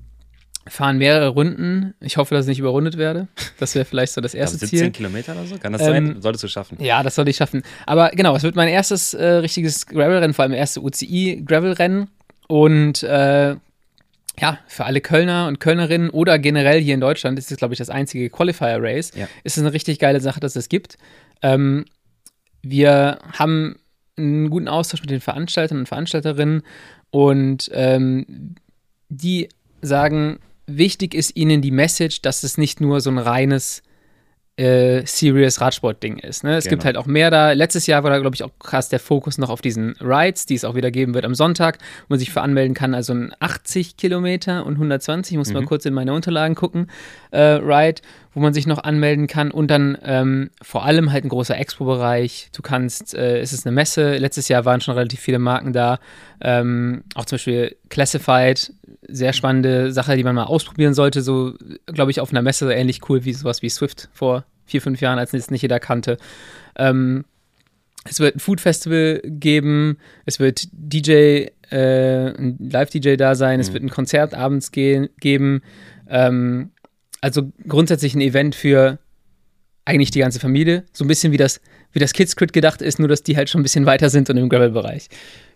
Fahren 0.67 0.99
mehrere 0.99 1.29
Runden. 1.29 1.95
Ich 2.01 2.19
hoffe, 2.19 2.35
dass 2.35 2.45
ich 2.45 2.51
nicht 2.51 2.59
überrundet 2.59 2.99
werde. 2.99 3.29
Das 3.59 3.75
wäre 3.75 3.87
vielleicht 3.87 4.13
so 4.13 4.21
das 4.21 4.35
erste 4.35 4.59
17 4.59 4.69
Ziel. 4.69 4.79
17 4.81 4.93
Kilometer 4.93 5.33
oder 5.33 5.47
so? 5.47 5.57
Kann 5.57 5.73
das 5.73 5.83
ähm, 5.83 5.89
sein? 5.89 6.23
Solltest 6.23 6.45
du 6.45 6.49
schaffen. 6.49 6.77
Ja, 6.81 7.03
das 7.03 7.15
sollte 7.15 7.31
ich 7.31 7.37
schaffen. 7.37 7.63
Aber 7.87 8.11
genau, 8.11 8.37
es 8.37 8.43
wird 8.43 8.55
mein 8.55 8.69
erstes 8.69 9.15
äh, 9.15 9.25
richtiges 9.25 9.87
Gravel-Rennen, 9.87 10.35
vor 10.35 10.43
allem 10.43 10.53
erste 10.53 10.83
UCI-Gravel-Rennen. 10.83 12.09
Und 12.47 13.03
äh, 13.03 13.57
ja, 14.41 14.59
für 14.67 14.85
alle 14.85 15.01
Kölner 15.01 15.47
und 15.47 15.61
Kölnerinnen 15.61 16.11
oder 16.11 16.39
generell 16.39 16.81
hier 16.81 16.95
in 16.95 17.01
Deutschland 17.01 17.39
ist 17.39 17.51
es, 17.51 17.59
glaube 17.59 17.75
ich, 17.75 17.79
das 17.79 17.91
einzige 17.91 18.31
Qualifier-Race. 18.31 19.13
Ja. 19.15 19.29
Ist 19.45 19.57
es 19.57 19.63
eine 19.63 19.73
richtig 19.73 19.99
geile 19.99 20.21
Sache, 20.21 20.41
dass 20.41 20.57
es 20.57 20.69
gibt. 20.69 20.97
Ähm, 21.43 21.85
wir 22.63 23.19
haben 23.33 23.77
einen 24.17 24.51
guten 24.51 24.69
Austausch 24.69 25.01
mit 25.01 25.11
den 25.11 25.21
Veranstaltern 25.21 25.79
und 25.79 25.87
Veranstalterinnen 25.87 26.63
und 27.11 27.71
ähm, 27.73 28.55
die 29.09 29.49
sagen, 29.81 30.39
wichtig 30.67 31.15
ist 31.15 31.37
ihnen 31.37 31.63
die 31.63 31.71
Message, 31.71 32.23
dass 32.23 32.43
es 32.43 32.59
nicht 32.59 32.81
nur 32.81 33.01
so 33.01 33.11
ein 33.11 33.19
reines 33.19 33.83
äh, 34.59 35.07
serious 35.07 35.61
Radsport-Ding 35.61 36.19
ist. 36.19 36.43
Ne? 36.43 36.57
Es 36.57 36.65
genau. 36.65 36.71
gibt 36.71 36.85
halt 36.85 36.97
auch 36.97 37.07
mehr 37.07 37.31
da. 37.31 37.53
Letztes 37.53 37.87
Jahr 37.87 38.03
war 38.03 38.11
da, 38.11 38.19
glaube 38.19 38.35
ich, 38.35 38.43
auch 38.43 38.51
krass 38.59 38.89
der 38.89 38.99
Fokus 38.99 39.39
noch 39.39 39.51
auf 39.51 39.61
diesen 39.61 39.95
Rides, 40.01 40.47
die 40.47 40.57
es 40.57 40.65
auch 40.65 40.75
wieder 40.75 40.91
geben 40.91 41.15
wird 41.15 41.25
am 41.25 41.35
Sonntag, 41.37 41.79
wo 41.79 42.15
man 42.15 42.19
sich 42.19 42.33
für 42.33 42.41
anmelden 42.41 42.75
kann. 42.75 42.93
Also 42.93 43.15
ein 43.15 43.33
80 43.39 43.97
Kilometer 43.97 44.67
und 44.67 44.75
120, 44.75 45.35
ich 45.35 45.39
muss 45.39 45.49
mhm. 45.49 45.55
mal 45.55 45.65
kurz 45.65 45.85
in 45.87 45.95
meine 45.95 46.13
Unterlagen 46.13 46.57
gucken, 46.57 46.91
äh, 47.31 47.41
Ride, 47.41 48.03
wo 48.39 48.43
man 48.43 48.55
sich 48.55 48.69
noch 48.69 48.85
anmelden 48.85 49.27
kann. 49.27 49.51
Und 49.51 49.69
dann 49.69 49.99
ähm, 50.05 50.51
vor 50.63 50.85
allem 50.85 51.11
halt 51.11 51.25
ein 51.25 51.29
großer 51.29 51.59
Expo-Bereich. 51.59 52.51
Du 52.53 52.63
kannst, 52.63 53.15
äh, 53.15 53.41
es 53.41 53.53
ist 53.53 53.67
eine 53.67 53.75
Messe. 53.75 54.17
Letztes 54.17 54.47
Jahr 54.47 54.65
waren 54.65 54.81
schon 54.81 54.95
relativ 54.95 55.19
viele 55.19 55.41
Marken 55.41 55.73
da. 55.73 55.99
Ähm, 56.41 57.03
auch 57.17 57.25
zum 57.25 57.37
Beispiel 57.37 57.77
Classified, 57.89 58.73
sehr 59.09 59.33
spannende 59.33 59.91
Sache, 59.91 60.17
die 60.17 60.23
man 60.23 60.37
mal 60.37 60.45
ausprobieren 60.45 60.95
sollte. 60.95 61.21
So, 61.23 61.55
glaube 61.87 62.13
ich, 62.13 62.21
auf 62.21 62.31
einer 62.31 62.43
Messe 62.43 62.73
ähnlich 62.73 63.01
cool 63.09 63.25
wie 63.25 63.33
sowas 63.33 63.61
wie 63.63 63.69
Swift 63.69 64.09
vor 64.13 64.45
vier, 64.67 64.81
fünf 64.81 65.01
Jahren, 65.01 65.19
als 65.19 65.35
es 65.35 65.51
nicht 65.51 65.63
jeder 65.63 65.81
kannte. 65.81 66.17
Ähm, 66.77 67.25
es 68.05 68.21
wird 68.21 68.37
ein 68.37 68.41
Food 68.41 68.61
Festival 68.61 69.21
geben, 69.25 69.99
es 70.27 70.39
wird 70.39 70.69
DJ, 70.73 71.47
äh, 71.71 72.29
ein 72.39 72.57
Live-DJ 72.71 73.17
da 73.17 73.35
sein, 73.35 73.57
mhm. 73.57 73.61
es 73.61 73.73
wird 73.73 73.83
ein 73.83 73.91
Konzert 73.91 74.35
abends 74.35 74.71
ge 74.71 75.09
geben. 75.19 75.63
Ähm, 76.09 76.71
also 77.21 77.53
grundsätzlich 77.67 78.15
ein 78.15 78.21
Event 78.21 78.55
für 78.55 78.99
eigentlich 79.85 80.11
die 80.11 80.21
ganze 80.21 80.39
Familie. 80.39 80.85
So 80.93 81.05
ein 81.05 81.09
bisschen 81.09 81.33
wie 81.33 81.39
das, 81.39 81.61
wie 81.93 81.99
das 81.99 82.13
Kids 82.13 82.37
Crit 82.37 82.53
gedacht 82.53 82.83
ist, 82.83 82.99
nur 82.99 83.09
dass 83.09 83.23
die 83.23 83.37
halt 83.37 83.49
schon 83.49 83.61
ein 83.61 83.63
bisschen 83.63 83.87
weiter 83.87 84.11
sind 84.11 84.29
und 84.29 84.37
im 84.37 84.49
Gravel-Bereich. 84.49 85.09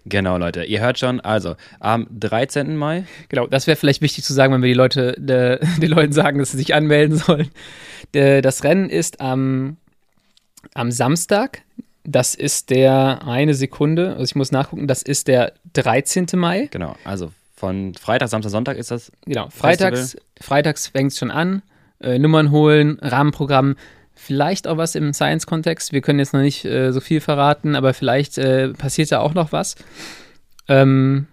Genau, 0.06 0.38
Leute. 0.38 0.64
Ihr 0.64 0.80
hört 0.80 0.98
schon, 0.98 1.20
also 1.20 1.54
am 1.78 2.06
13. 2.10 2.76
Mai. 2.76 3.04
Genau, 3.28 3.46
das 3.46 3.66
wäre 3.66 3.76
vielleicht 3.76 4.02
wichtig 4.02 4.24
zu 4.24 4.32
sagen, 4.32 4.52
wenn 4.52 4.62
wir 4.62 4.68
die 4.68 4.74
Leute, 4.74 5.14
de, 5.18 5.60
den 5.80 5.90
Leuten 5.90 6.12
sagen, 6.12 6.38
dass 6.38 6.52
sie 6.52 6.56
sich 6.56 6.74
anmelden 6.74 7.16
sollen. 7.16 7.50
De, 8.14 8.40
das 8.40 8.64
Rennen 8.64 8.88
ist 8.88 9.20
am, 9.20 9.76
am 10.74 10.90
Samstag. 10.90 11.62
Das 12.04 12.34
ist 12.34 12.70
der 12.70 13.24
eine 13.26 13.54
Sekunde, 13.54 14.14
also 14.14 14.24
ich 14.24 14.34
muss 14.34 14.50
nachgucken, 14.50 14.88
das 14.88 15.02
ist 15.02 15.28
der 15.28 15.52
13. 15.74 16.26
Mai. 16.34 16.68
Genau, 16.72 16.96
also 17.04 17.30
von 17.62 17.94
Freitag, 17.94 18.28
Samstag, 18.28 18.50
Sonntag 18.50 18.76
ist 18.76 18.90
das. 18.90 19.12
Genau, 19.24 19.48
freitags, 19.48 20.16
freitags 20.40 20.88
fängt 20.88 21.12
es 21.12 21.18
schon 21.18 21.30
an. 21.30 21.62
Äh, 22.00 22.18
Nummern 22.18 22.50
holen, 22.50 22.98
Rahmenprogramm. 23.00 23.76
Vielleicht 24.16 24.66
auch 24.66 24.78
was 24.78 24.96
im 24.96 25.12
Science-Kontext. 25.12 25.92
Wir 25.92 26.00
können 26.00 26.18
jetzt 26.18 26.32
noch 26.32 26.40
nicht 26.40 26.64
äh, 26.64 26.90
so 26.90 26.98
viel 26.98 27.20
verraten, 27.20 27.76
aber 27.76 27.94
vielleicht 27.94 28.36
äh, 28.36 28.70
passiert 28.70 29.12
da 29.12 29.20
auch 29.20 29.34
noch 29.34 29.52
was. 29.52 29.76
Ähm, 30.66 31.28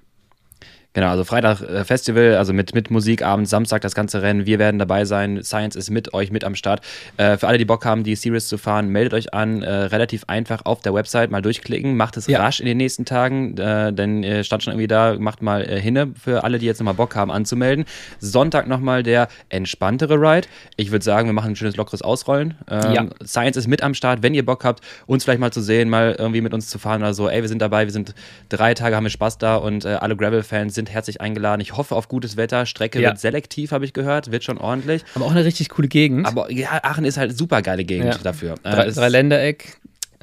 Genau, 1.00 1.12
also 1.12 1.24
Freitag 1.24 1.62
äh, 1.62 1.86
Festival, 1.86 2.36
also 2.36 2.52
mit, 2.52 2.76
mit 2.76 2.92
Musik, 2.92 3.22
abends, 3.22 3.52
Samstag 3.52 3.80
das 3.80 3.96
ganze 3.96 4.22
Rennen. 4.22 4.46
Wir 4.46 4.60
werden 4.60 4.80
dabei 4.80 5.06
sein. 5.06 5.42
Science 5.42 5.78
ist 5.78 5.90
mit 5.90 6.14
euch 6.14 6.30
mit 6.30 6.44
am 6.44 6.56
Start. 6.56 6.82
Äh, 7.16 7.38
für 7.38 7.48
alle, 7.48 7.58
die 7.58 7.64
Bock 7.64 7.86
haben, 7.86 8.04
die 8.04 8.16
Series 8.16 8.50
zu 8.50 8.58
fahren, 8.58 8.90
meldet 8.90 9.14
euch 9.14 9.34
an. 9.34 9.64
Äh, 9.64 9.72
relativ 9.72 10.26
einfach 10.28 10.66
auf 10.66 10.82
der 10.82 10.94
Website 10.94 11.32
mal 11.32 11.42
durchklicken. 11.42 11.96
Macht 11.96 12.18
es 12.18 12.28
ja. 12.28 12.42
rasch 12.42 12.60
in 12.60 12.66
den 12.66 12.76
nächsten 12.76 13.06
Tagen, 13.06 13.58
äh, 13.58 13.94
denn 13.94 14.44
stand 14.44 14.64
schon 14.64 14.74
irgendwie 14.74 14.88
da. 14.88 15.16
Macht 15.18 15.42
mal 15.42 15.64
äh, 15.64 15.80
hinne 15.80 16.12
für 16.22 16.44
alle, 16.44 16.60
die 16.60 16.66
jetzt 16.66 16.80
nochmal 16.80 16.96
Bock 16.96 17.16
haben 17.16 17.32
anzumelden. 17.32 17.86
Sonntag 18.20 18.68
nochmal 18.68 19.02
der 19.02 19.30
entspanntere 19.48 20.16
Ride. 20.16 20.50
Ich 20.76 20.92
würde 20.92 21.06
sagen, 21.06 21.30
wir 21.30 21.34
machen 21.34 21.52
ein 21.52 21.56
schönes 21.56 21.78
lockeres 21.78 22.02
Ausrollen. 22.02 22.56
Ähm, 22.70 22.92
ja. 22.92 23.06
Science 23.26 23.56
ist 23.56 23.68
mit 23.68 23.84
am 23.84 23.94
Start. 23.94 24.22
Wenn 24.22 24.34
ihr 24.34 24.44
Bock 24.44 24.66
habt, 24.66 24.84
uns 25.08 25.24
vielleicht 25.24 25.40
mal 25.40 25.54
zu 25.54 25.62
sehen, 25.62 25.88
mal 25.88 26.18
irgendwie 26.20 26.42
mit 26.42 26.54
uns 26.54 26.68
zu 26.68 26.78
fahren 26.78 27.02
oder 27.02 27.14
so. 27.14 27.30
Ey, 27.30 27.42
wir 27.42 27.48
sind 27.48 27.62
dabei. 27.62 27.86
Wir 27.86 27.94
sind 27.94 28.14
drei 28.50 28.74
Tage, 28.74 28.98
haben 28.98 29.06
wir 29.06 29.12
Spaß 29.12 29.38
da 29.38 29.56
und 29.56 29.86
alle 29.86 30.18
Gravel-Fans 30.18 30.76
sind 30.76 30.89
herzlich 30.90 31.22
eingeladen. 31.22 31.62
Ich 31.62 31.78
hoffe 31.78 31.96
auf 31.96 32.08
gutes 32.08 32.38
Wetter. 32.38 32.66
Strecke 32.66 33.02
ja. 33.02 33.10
wird 33.10 33.20
selektiv, 33.20 33.72
habe 33.72 33.86
ich 33.86 33.94
gehört. 33.94 34.32
Wird 34.32 34.44
schon 34.44 34.58
ordentlich. 34.58 35.04
Aber 35.16 35.26
auch 35.26 35.32
eine 35.32 35.46
richtig 35.46 35.70
coole 35.70 35.88
Gegend. 35.88 36.26
Aber 36.26 36.52
ja, 36.52 36.84
Aachen 36.84 37.06
ist 37.06 37.18
halt 37.18 37.38
super 37.38 37.62
geile 37.62 37.86
Gegend 37.86 38.16
ja. 38.16 38.18
dafür. 38.22 38.56
Drei, 38.64 38.86
äh, 38.88 38.92
drei 38.92 39.10
Ländereck, 39.10 39.80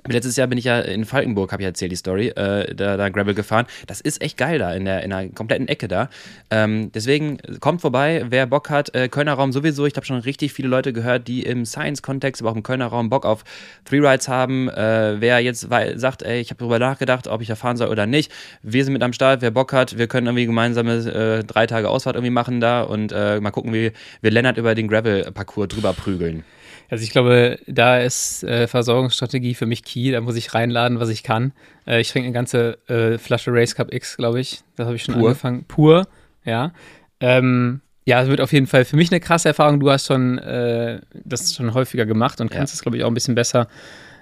Letztes 0.09 0.37
Jahr 0.37 0.47
bin 0.47 0.59
ich 0.59 0.65
ja 0.65 0.81
in 0.81 1.05
Falkenburg, 1.05 1.53
habe 1.53 1.63
ich 1.63 1.67
erzählt, 1.67 1.93
die 1.93 1.97
Story, 1.97 2.29
äh, 2.29 2.75
da, 2.75 2.97
da 2.97 3.09
Gravel 3.09 3.35
gefahren. 3.35 3.67
Das 3.87 4.01
ist 4.01 4.21
echt 4.23 4.37
geil 4.37 4.59
da, 4.59 4.73
in 4.73 4.85
der, 4.85 5.03
in 5.03 5.11
der 5.11 5.29
kompletten 5.31 5.69
Ecke 5.69 5.89
da. 5.89 6.09
Ähm, 6.51 6.91
deswegen 6.93 7.39
kommt 7.61 7.81
vorbei, 7.81 8.25
wer 8.29 8.47
Bock 8.47 8.71
hat. 8.71 8.95
Äh, 8.95 9.09
Kölner 9.09 9.35
Raum 9.35 9.53
sowieso. 9.53 9.87
Ich 9.87 9.97
habe 9.97 10.07
schon 10.07 10.19
richtig 10.19 10.53
viele 10.53 10.69
Leute 10.69 10.93
gehört, 10.93 11.29
die 11.29 11.43
im 11.43 11.65
Science-Kontext, 11.65 12.43
aber 12.43 12.51
auch 12.51 12.57
im 12.57 12.63
Kölner 12.63 12.87
Raum 12.87 13.11
Bock 13.11 13.25
auf 13.25 13.45
Three 13.85 13.99
Rides 13.99 14.29
haben. 14.29 14.69
Äh, 14.69 15.21
wer 15.21 15.41
jetzt 15.41 15.69
sagt, 15.97 16.23
ey, 16.23 16.41
ich 16.41 16.51
habe 16.51 16.59
darüber 16.59 16.79
nachgedacht, 16.79 17.29
ob 17.29 17.43
ich 17.43 17.49
da 17.49 17.55
fahren 17.55 17.77
soll 17.77 17.89
oder 17.89 18.07
nicht. 18.07 18.33
Wir 18.63 18.85
sind 18.85 18.93
mit 18.93 19.03
am 19.03 19.13
Start, 19.13 19.43
wer 19.43 19.51
Bock 19.51 19.73
hat. 19.73 19.99
Wir 19.99 20.07
können 20.07 20.27
irgendwie 20.27 20.47
gemeinsame 20.47 20.95
äh, 21.41 21.45
drei 21.45 21.67
Tage 21.67 21.89
Ausfahrt 21.89 22.17
irgendwie 22.17 22.31
machen 22.31 22.61
da 22.61 22.83
und 22.83 23.13
äh, 23.13 23.41
mal 23.41 23.51
gucken, 23.51 23.73
wie 23.73 23.93
wir 24.21 24.31
Lennart 24.31 24.59
über 24.59 24.75
den 24.75 24.89
Gravel-Parcours 24.89 25.69
drüber 25.69 25.93
prügeln. 25.93 26.45
Also 26.89 27.03
ich 27.03 27.11
glaube, 27.11 27.59
da 27.67 27.99
ist 27.99 28.45
äh, 28.45 28.67
Versorgungsstrategie 28.69 29.55
für 29.55 29.67
mich 29.67 29.83
key. 29.83 30.13
Da 30.13 30.21
muss 30.21 30.37
ich 30.37 30.55
reinladen, 30.55 31.01
was 31.01 31.09
ich 31.09 31.23
kann. 31.23 31.53
Äh, 31.87 32.01
ich 32.01 32.11
trinke 32.11 32.27
eine 32.27 32.35
ganze 32.35 32.79
äh, 32.89 33.19
Flasche 33.19 33.53
Race 33.53 33.75
Cup 33.75 33.93
X, 33.93 34.17
glaube 34.17 34.41
ich. 34.41 34.61
Das 34.77 34.87
habe 34.87 34.97
ich 34.97 35.03
schon 35.03 35.15
Pur. 35.15 35.29
angefangen. 35.29 35.65
Pur, 35.65 36.07
ja. 36.45 36.73
Ähm, 37.21 37.81
ja, 38.05 38.23
es 38.23 38.29
wird 38.29 38.41
auf 38.41 38.53
jeden 38.53 38.69
Fall 38.69 38.85
für 38.85 38.97
mich 38.97 39.11
eine 39.11 39.21
krasse 39.21 39.49
Erfahrung. 39.49 39.81
Du 39.81 39.91
hast 39.91 40.07
schon 40.07 40.39
äh, 40.39 41.01
das 41.25 41.55
schon 41.55 41.75
häufiger 41.75 42.07
gemacht 42.07 42.41
und 42.41 42.51
kannst 42.51 42.73
es, 42.73 42.83
glaube 42.83 42.97
ich, 42.97 43.05
auch 43.05 43.09
ein 43.09 43.15
bisschen 43.15 43.35
besser. 43.35 43.67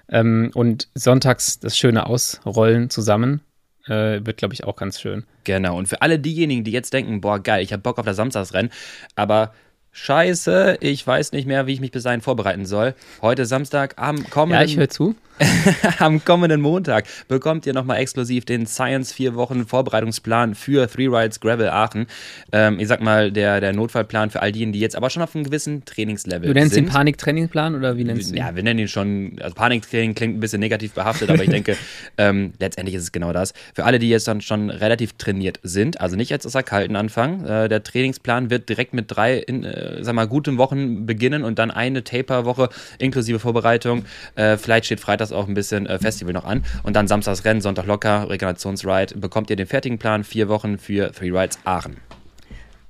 Ähm, 0.08 0.50
und 0.54 0.88
sonntags 0.94 1.60
das 1.60 1.76
schöne 1.76 2.06
Ausrollen 2.06 2.88
zusammen. 2.88 3.42
Äh, 3.86 4.24
wird, 4.24 4.38
glaube 4.38 4.54
ich, 4.54 4.64
auch 4.64 4.76
ganz 4.76 4.98
schön. 4.98 5.24
Genau. 5.44 5.76
Und 5.76 5.88
für 5.88 6.00
alle 6.00 6.18
diejenigen, 6.18 6.64
die 6.64 6.70
jetzt 6.70 6.94
denken, 6.94 7.20
boah, 7.20 7.38
geil, 7.38 7.62
ich 7.62 7.72
habe 7.72 7.82
Bock 7.82 7.98
auf 7.98 8.06
das 8.06 8.16
Samstagsrennen, 8.16 8.72
aber 9.14 9.52
Scheiße, 9.96 10.78
ich 10.80 11.06
weiß 11.06 11.30
nicht 11.30 11.46
mehr, 11.46 11.68
wie 11.68 11.72
ich 11.72 11.80
mich 11.80 11.92
bis 11.92 12.02
dahin 12.02 12.20
vorbereiten 12.20 12.66
soll. 12.66 12.94
Heute 13.22 13.46
Samstag 13.46 13.94
am 13.96 14.28
kommenden. 14.28 14.60
Ja, 14.60 14.64
ich 14.66 14.76
höre 14.76 14.88
zu. 14.88 15.14
am 15.98 16.24
kommenden 16.24 16.60
Montag 16.60 17.06
bekommt 17.26 17.66
ihr 17.66 17.72
nochmal 17.72 17.98
exklusiv 17.98 18.44
den 18.44 18.66
Science 18.66 19.12
4 19.12 19.34
Wochen 19.34 19.66
Vorbereitungsplan 19.66 20.54
für 20.54 20.88
Three 20.88 21.08
Rides 21.08 21.40
Gravel 21.40 21.68
Aachen. 21.70 22.06
Ähm, 22.52 22.78
ich 22.78 22.86
sag 22.86 23.00
mal, 23.00 23.32
der, 23.32 23.60
der 23.60 23.72
Notfallplan 23.72 24.30
für 24.30 24.42
all 24.42 24.52
diejenigen, 24.52 24.74
die 24.74 24.80
jetzt 24.80 24.96
aber 24.96 25.10
schon 25.10 25.22
auf 25.22 25.34
einem 25.34 25.44
gewissen 25.44 25.84
Trainingslevel 25.84 26.42
sind. 26.42 26.54
Du 26.54 26.60
nennst 26.60 26.74
sind. 26.74 26.86
den 26.86 26.92
Paniktrainingplan 26.92 27.74
oder 27.74 27.96
wie 27.96 28.04
nennst 28.04 28.30
du 28.30 28.34
ihn? 28.34 28.38
Ja, 28.38 28.54
wir 28.54 28.62
nennen 28.62 28.78
ihn 28.78 28.88
schon, 28.88 29.36
also 29.40 29.54
Paniktraining 29.54 30.14
klingt 30.14 30.36
ein 30.36 30.40
bisschen 30.40 30.60
negativ 30.60 30.92
behaftet, 30.92 31.30
aber 31.30 31.42
ich 31.42 31.50
denke, 31.50 31.76
ähm, 32.18 32.52
letztendlich 32.60 32.94
ist 32.94 33.02
es 33.02 33.12
genau 33.12 33.32
das. 33.32 33.54
Für 33.74 33.84
alle, 33.84 33.98
die 33.98 34.08
jetzt 34.08 34.28
dann 34.28 34.40
schon 34.40 34.70
relativ 34.70 35.14
trainiert 35.14 35.58
sind, 35.64 36.00
also 36.00 36.14
nicht 36.16 36.30
jetzt 36.30 36.46
aus 36.46 36.52
der 36.52 36.62
kalten 36.62 36.94
Anfang, 36.94 37.44
äh, 37.44 37.68
der 37.68 37.82
Trainingsplan 37.82 38.50
wird 38.50 38.68
direkt 38.68 38.94
mit 38.94 39.06
drei, 39.08 39.38
in, 39.38 39.64
äh, 39.64 40.02
sag 40.04 40.14
mal, 40.14 40.28
guten 40.28 40.58
Wochen 40.58 41.06
beginnen 41.06 41.42
und 41.42 41.58
dann 41.58 41.72
eine 41.72 42.04
Taper-Woche 42.04 42.68
inklusive 42.98 43.40
Vorbereitung. 43.40 44.04
Äh, 44.36 44.56
vielleicht 44.56 44.86
steht 44.86 45.00
Freitag 45.00 45.23
auch 45.32 45.48
ein 45.48 45.54
bisschen 45.54 45.86
äh, 45.86 45.98
Festival 45.98 46.32
noch 46.32 46.44
an. 46.44 46.64
Und 46.82 46.96
dann 46.96 47.08
Samstags 47.08 47.44
Rennen, 47.44 47.60
Sonntag 47.60 47.86
locker, 47.86 48.28
Regenerationsride. 48.28 49.18
Bekommt 49.18 49.50
ihr 49.50 49.56
den 49.56 49.66
fertigen 49.66 49.98
Plan, 49.98 50.24
vier 50.24 50.48
Wochen 50.48 50.78
für 50.78 51.12
Three 51.12 51.30
Rides 51.30 51.58
Aachen. 51.64 51.96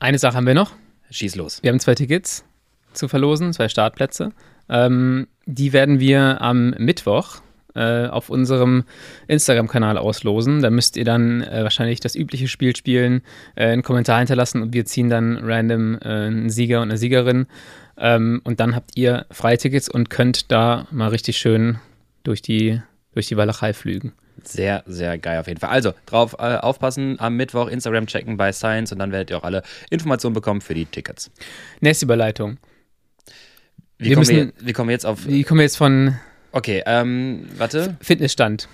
Eine 0.01 0.19
Sache 0.19 0.37
haben 0.37 0.47
wir 0.47 0.55
noch. 0.55 0.73
Schieß 1.11 1.37
los. 1.37 1.63
Wir 1.63 1.71
haben 1.71 1.81
zwei 1.81 1.95
Tickets 1.95 2.45
zu 2.93 3.09
verlosen, 3.09 3.53
zwei 3.53 3.69
Startplätze. 3.69 4.33
Ähm, 4.69 5.27
die 5.47 5.73
werden 5.73 6.01
wir 6.01 6.41
am 6.41 6.71
Mittwoch 6.71 7.41
äh, 7.75 8.07
auf 8.07 8.31
unserem 8.31 8.85
Instagram-Kanal 9.29 9.99
auslosen. 9.99 10.63
Da 10.63 10.71
müsst 10.71 10.97
ihr 10.97 11.05
dann 11.05 11.43
äh, 11.43 11.63
wahrscheinlich 11.63 12.01
das 12.01 12.15
übliche 12.15 12.49
Spiel 12.49 12.75
spielen, 12.77 13.23
äh, 13.57 13.67
einen 13.67 13.83
Kommentar 13.83 14.19
hinterlassen 14.19 14.63
und 14.63 14.73
wir 14.73 14.85
ziehen 14.85 15.11
dann 15.11 15.39
random 15.43 15.99
äh, 16.01 16.09
einen 16.09 16.51
Sieger 16.51 16.83
und 16.83 16.91
eine 16.91 16.99
Siegerin. 16.99 17.47
Ähm, 17.97 18.41
und 18.45 18.61
dann 18.61 18.75
habt 18.75 18.93
ihr 18.95 19.27
Freitickets 19.31 19.89
und 19.89 20.11
könnt 20.11 20.51
da 20.51 20.87
mal 20.91 21.09
richtig 21.09 21.37
schön 21.39 21.79
durch 22.25 22.43
die, 22.43 22.81
durch 23.13 23.29
die 23.29 23.37
Walachei 23.37 23.73
flügen. 23.73 24.13
Sehr, 24.43 24.83
sehr 24.87 25.17
geil 25.19 25.39
auf 25.39 25.47
jeden 25.47 25.61
Fall. 25.61 25.71
Also 25.71 25.93
drauf 26.07 26.35
äh, 26.39 26.57
aufpassen, 26.57 27.21
am 27.21 27.37
Mittwoch 27.37 27.69
Instagram 27.69 28.07
checken 28.07 28.37
bei 28.37 28.53
Science 28.53 28.91
und 28.91 28.99
dann 28.99 29.13
werdet 29.13 29.31
ihr 29.31 29.39
auch 29.39 29.45
alle 29.45 29.63
Informationen 29.91 30.35
bekommen 30.35 30.61
für 30.61 30.75
die 30.75 30.87
Tickets. 30.87 31.31
Nächste 31.81 32.07
Überleitung. 32.07 32.59
Wie, 33.99 34.07
wir 34.07 34.17
kommen, 34.17 34.27
müssen, 34.27 34.53
wir, 34.59 34.67
wie 34.67 34.73
kommen 34.73 34.89
wir 34.89 34.93
jetzt 34.95 35.07
auf. 35.07 35.27
Wie 35.27 35.45
kommen 35.45 35.61
wir 35.61 35.65
jetzt 35.65 35.77
von. 35.77 36.17
Okay, 36.51 36.83
ähm, 36.85 37.49
warte. 37.57 37.97
Fitnessstand. 38.01 38.69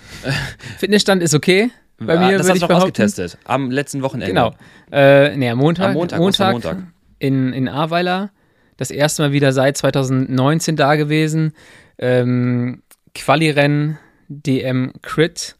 Fitnessstand 0.79 1.23
ist 1.23 1.35
okay. 1.35 1.71
Bei 1.99 2.17
mir 2.19 2.39
das 2.39 2.49
hast 2.49 2.63
du 2.63 2.67
auch 2.67 2.71
ausgetestet. 2.71 3.37
Am 3.45 3.71
letzten 3.71 4.01
Wochenende. 4.01 4.33
Genau. 4.33 4.55
Äh, 4.91 5.37
nee, 5.37 5.51
am 5.51 5.59
Montag. 5.59 5.89
Am 5.89 5.95
Montag, 5.95 6.19
Montag, 6.19 6.53
Montag. 6.53 6.79
In, 7.19 7.53
in 7.53 7.69
Ahrweiler. 7.69 8.31
Das 8.79 8.91
erste 8.91 9.23
Mal 9.23 9.33
wieder 9.33 9.53
seit 9.53 9.77
2019 9.77 10.77
da 10.77 10.95
gewesen. 10.97 11.53
Ähm, 11.99 12.83
Quali-Rennen, 13.15 13.99
DM 14.29 14.93
Crit. 15.03 15.57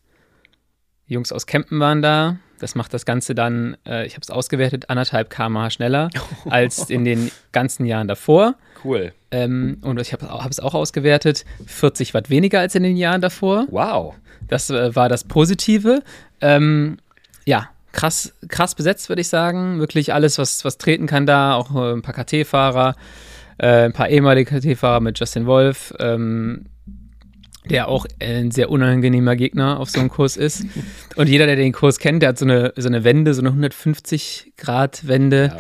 Die 1.09 1.15
Jungs 1.15 1.33
aus 1.33 1.47
Kempen 1.47 1.81
waren 1.81 2.03
da. 2.03 2.39
Das 2.61 2.75
macht 2.75 2.93
das 2.93 3.07
Ganze 3.07 3.35
dann, 3.35 3.77
äh, 3.87 4.07
ich 4.07 4.15
habe 4.15 4.23
es 4.23 4.31
ausgewertet, 4.31 4.91
anderthalb 4.91 5.31
km 5.31 5.71
schneller 5.71 6.11
als 6.51 6.91
in 6.91 7.05
den 7.05 7.31
ganzen 7.53 7.87
Jahren 7.87 8.07
davor. 8.07 8.55
Cool. 8.85 9.13
Ähm, 9.31 9.79
und 9.83 9.99
ich 10.01 10.13
habe 10.13 10.29
hab 10.29 10.51
es 10.51 10.61
auch 10.61 10.75
ausgewertet, 10.75 11.45
40 11.67 12.15
Watt 12.15 12.31
weniger 12.31 12.61
als 12.61 12.75
in 12.75 12.83
den 12.83 12.97
Jahren 12.97 13.21
davor. 13.21 13.67
Wow. 13.71 14.15
Das 14.47 14.71
äh, 14.71 14.95
war 14.95 15.09
das 15.09 15.25
Positive. 15.25 16.03
Ähm, 16.41 16.99
ja, 17.47 17.71
krass, 17.93 18.35
krass 18.49 18.75
besetzt, 18.75 19.09
würde 19.09 19.23
ich 19.23 19.29
sagen. 19.29 19.79
Wirklich 19.79 20.13
alles, 20.13 20.39
was, 20.39 20.65
was 20.65 20.79
treten 20.79 21.07
kann 21.07 21.27
da. 21.27 21.55
Auch 21.55 21.75
äh, 21.75 21.93
ein 21.93 22.03
paar 22.03 22.15
KT-Fahrer, 22.15 22.95
äh, 23.59 23.85
ein 23.85 23.93
paar 23.93 24.09
ehemalige 24.09 24.61
KT-Fahrer 24.61 25.01
mit 25.01 25.19
Justin 25.19 25.47
Wolf. 25.47 25.95
Ähm, 25.99 26.67
der 27.71 27.89
auch 27.89 28.07
ein 28.19 28.51
sehr 28.51 28.71
unangenehmer 28.71 29.37
Gegner 29.37 29.81
auf 29.81 29.91
so 29.91 30.01
einem 30.01 30.11
Kurs 30.11 30.37
ist. 30.37 30.67
Und 31.17 31.29
jeder, 31.29 31.47
der 31.47 31.57
den 31.57 31.73
Kurs 31.73 31.99
kennt, 31.99 32.23
der 32.23 32.31
hat 32.31 32.39
so 32.39 32.45
eine, 32.45 32.73
so 32.77 32.89
eine 32.89 33.05
Wende, 33.05 33.33
so 33.33 33.41
eine 33.41 33.51
150-Grad-Wende. 33.51 35.57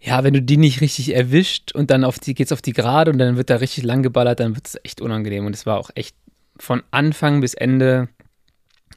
Ja. 0.00 0.16
ja. 0.16 0.24
wenn 0.24 0.34
du 0.34 0.42
die 0.42 0.56
nicht 0.56 0.80
richtig 0.80 1.14
erwischt 1.14 1.72
und 1.72 1.90
dann 1.90 2.02
auf 2.02 2.18
die, 2.18 2.34
geht's 2.34 2.52
auf 2.52 2.62
die 2.62 2.72
Gerade 2.72 3.10
und 3.10 3.18
dann 3.18 3.36
wird 3.36 3.50
da 3.50 3.56
richtig 3.56 3.84
lang 3.84 4.02
geballert, 4.02 4.40
dann 4.40 4.56
wird 4.56 4.66
es 4.66 4.78
echt 4.82 5.00
unangenehm. 5.00 5.46
Und 5.46 5.54
es 5.54 5.66
war 5.66 5.78
auch 5.78 5.90
echt 5.94 6.16
von 6.58 6.82
Anfang 6.90 7.40
bis 7.40 7.54
Ende 7.54 8.08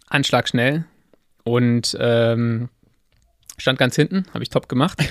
anschlagschnell. 0.08 0.86
Und 1.44 1.96
ähm, 2.00 2.70
stand 3.58 3.78
ganz 3.78 3.96
hinten, 3.96 4.26
habe 4.34 4.44
ich 4.44 4.50
top 4.50 4.70
gemacht. 4.70 5.04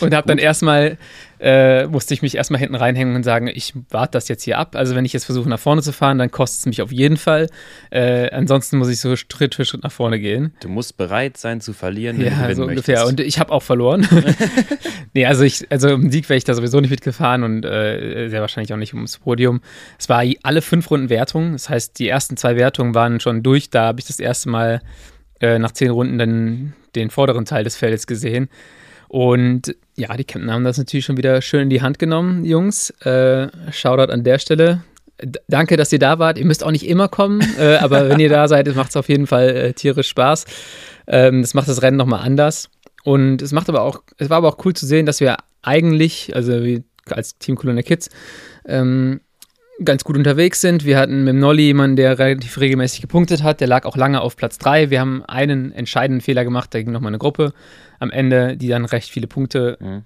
Und 0.00 0.14
habe 0.14 0.26
dann 0.26 0.38
erstmal, 0.38 0.98
äh, 1.40 1.86
musste 1.86 2.14
ich 2.14 2.22
mich 2.22 2.34
erstmal 2.36 2.60
hinten 2.60 2.74
reinhängen 2.74 3.14
und 3.14 3.22
sagen, 3.22 3.48
ich 3.48 3.74
warte 3.90 4.12
das 4.12 4.28
jetzt 4.28 4.42
hier 4.42 4.58
ab. 4.58 4.74
Also 4.76 4.94
wenn 4.94 5.04
ich 5.04 5.12
jetzt 5.12 5.24
versuche 5.24 5.48
nach 5.48 5.58
vorne 5.58 5.82
zu 5.82 5.92
fahren, 5.92 6.18
dann 6.18 6.30
kostet 6.30 6.60
es 6.60 6.66
mich 6.66 6.82
auf 6.82 6.92
jeden 6.92 7.16
Fall. 7.16 7.48
Äh, 7.90 8.30
ansonsten 8.30 8.78
muss 8.78 8.88
ich 8.88 9.00
so 9.00 9.14
Schritt 9.16 9.54
für 9.54 9.64
Schritt 9.64 9.82
nach 9.82 9.92
vorne 9.92 10.18
gehen. 10.18 10.54
Du 10.60 10.68
musst 10.68 10.96
bereit 10.96 11.36
sein 11.36 11.60
zu 11.60 11.72
verlieren, 11.72 12.18
wenn 12.18 12.26
ja, 12.26 12.48
du 12.48 12.54
so 12.54 12.62
ungefähr. 12.64 13.04
Möchtest. 13.04 13.20
Und 13.20 13.20
ich 13.20 13.38
habe 13.38 13.52
auch 13.52 13.62
verloren. 13.62 14.06
nee, 15.14 15.26
also 15.26 15.44
ich, 15.44 15.70
also 15.70 15.88
im 15.88 16.10
Sieg 16.10 16.28
wäre 16.28 16.38
ich 16.38 16.44
da 16.44 16.54
sowieso 16.54 16.80
nicht 16.80 16.90
mitgefahren 16.90 17.42
und 17.42 17.64
äh, 17.64 18.28
sehr 18.28 18.40
wahrscheinlich 18.40 18.72
auch 18.72 18.78
nicht 18.78 18.94
ums 18.94 19.18
Podium. 19.18 19.60
Es 19.98 20.08
war 20.08 20.24
alle 20.42 20.62
fünf 20.62 20.90
Runden 20.90 21.10
Wertung. 21.10 21.52
Das 21.52 21.68
heißt, 21.68 21.98
die 21.98 22.08
ersten 22.08 22.36
zwei 22.36 22.56
Wertungen 22.56 22.94
waren 22.94 23.20
schon 23.20 23.42
durch. 23.42 23.70
Da 23.70 23.86
habe 23.86 24.00
ich 24.00 24.06
das 24.06 24.18
erste 24.18 24.48
Mal 24.48 24.82
äh, 25.40 25.58
nach 25.58 25.72
zehn 25.72 25.90
Runden 25.90 26.18
dann 26.18 26.74
den 26.94 27.10
vorderen 27.10 27.44
Teil 27.44 27.64
des 27.64 27.76
Feldes 27.76 28.06
gesehen. 28.06 28.48
Und 29.08 29.74
ja, 29.98 30.16
die 30.16 30.24
Kempten 30.24 30.52
haben 30.52 30.64
das 30.64 30.78
natürlich 30.78 31.04
schon 31.04 31.16
wieder 31.16 31.42
schön 31.42 31.62
in 31.62 31.70
die 31.70 31.82
Hand 31.82 31.98
genommen, 31.98 32.44
Jungs. 32.44 32.90
Äh, 33.00 33.48
Shoutout 33.72 34.12
an 34.12 34.22
der 34.22 34.38
Stelle. 34.38 34.82
D 35.20 35.40
danke, 35.48 35.76
dass 35.76 35.92
ihr 35.92 35.98
da 35.98 36.20
wart. 36.20 36.38
Ihr 36.38 36.46
müsst 36.46 36.62
auch 36.62 36.70
nicht 36.70 36.86
immer 36.86 37.08
kommen, 37.08 37.40
äh, 37.58 37.76
aber 37.76 38.08
wenn 38.08 38.20
ihr 38.20 38.28
da 38.28 38.46
seid, 38.46 38.72
macht 38.76 38.90
es 38.90 38.96
auf 38.96 39.08
jeden 39.08 39.26
Fall 39.26 39.48
äh, 39.48 39.72
tierisch 39.72 40.08
Spaß. 40.08 40.44
Ähm, 41.08 41.42
das 41.42 41.54
macht 41.54 41.66
das 41.68 41.82
Rennen 41.82 41.96
nochmal 41.96 42.20
anders. 42.24 42.70
Und 43.02 43.42
es 43.42 43.50
macht 43.50 43.68
aber 43.68 43.82
auch, 43.82 44.02
es 44.18 44.30
war 44.30 44.36
aber 44.36 44.48
auch 44.48 44.64
cool 44.64 44.74
zu 44.74 44.86
sehen, 44.86 45.04
dass 45.04 45.20
wir 45.20 45.36
eigentlich, 45.62 46.34
also 46.36 46.62
wie 46.62 46.84
als 47.10 47.36
Team 47.38 47.56
Colonna 47.56 47.82
Kids, 47.82 48.08
ähm, 48.66 49.20
ganz 49.84 50.04
gut 50.04 50.16
unterwegs 50.16 50.60
sind. 50.60 50.84
Wir 50.84 50.98
hatten 50.98 51.24
mit 51.24 51.34
dem 51.34 51.38
Nolly 51.38 51.62
jemanden, 51.62 51.96
der 51.96 52.18
relativ 52.18 52.58
regelmäßig 52.58 53.00
gepunktet 53.00 53.42
hat. 53.42 53.60
Der 53.60 53.68
lag 53.68 53.84
auch 53.84 53.96
lange 53.96 54.20
auf 54.20 54.36
Platz 54.36 54.58
3. 54.58 54.90
Wir 54.90 55.00
haben 55.00 55.24
einen 55.24 55.72
entscheidenden 55.72 56.20
Fehler 56.20 56.44
gemacht. 56.44 56.74
Da 56.74 56.82
ging 56.82 56.92
nochmal 56.92 57.10
eine 57.10 57.18
Gruppe 57.18 57.52
am 57.98 58.10
Ende, 58.10 58.56
die 58.56 58.68
dann 58.68 58.84
recht 58.84 59.10
viele 59.10 59.26
Punkte 59.26 59.76
mhm. 59.80 60.02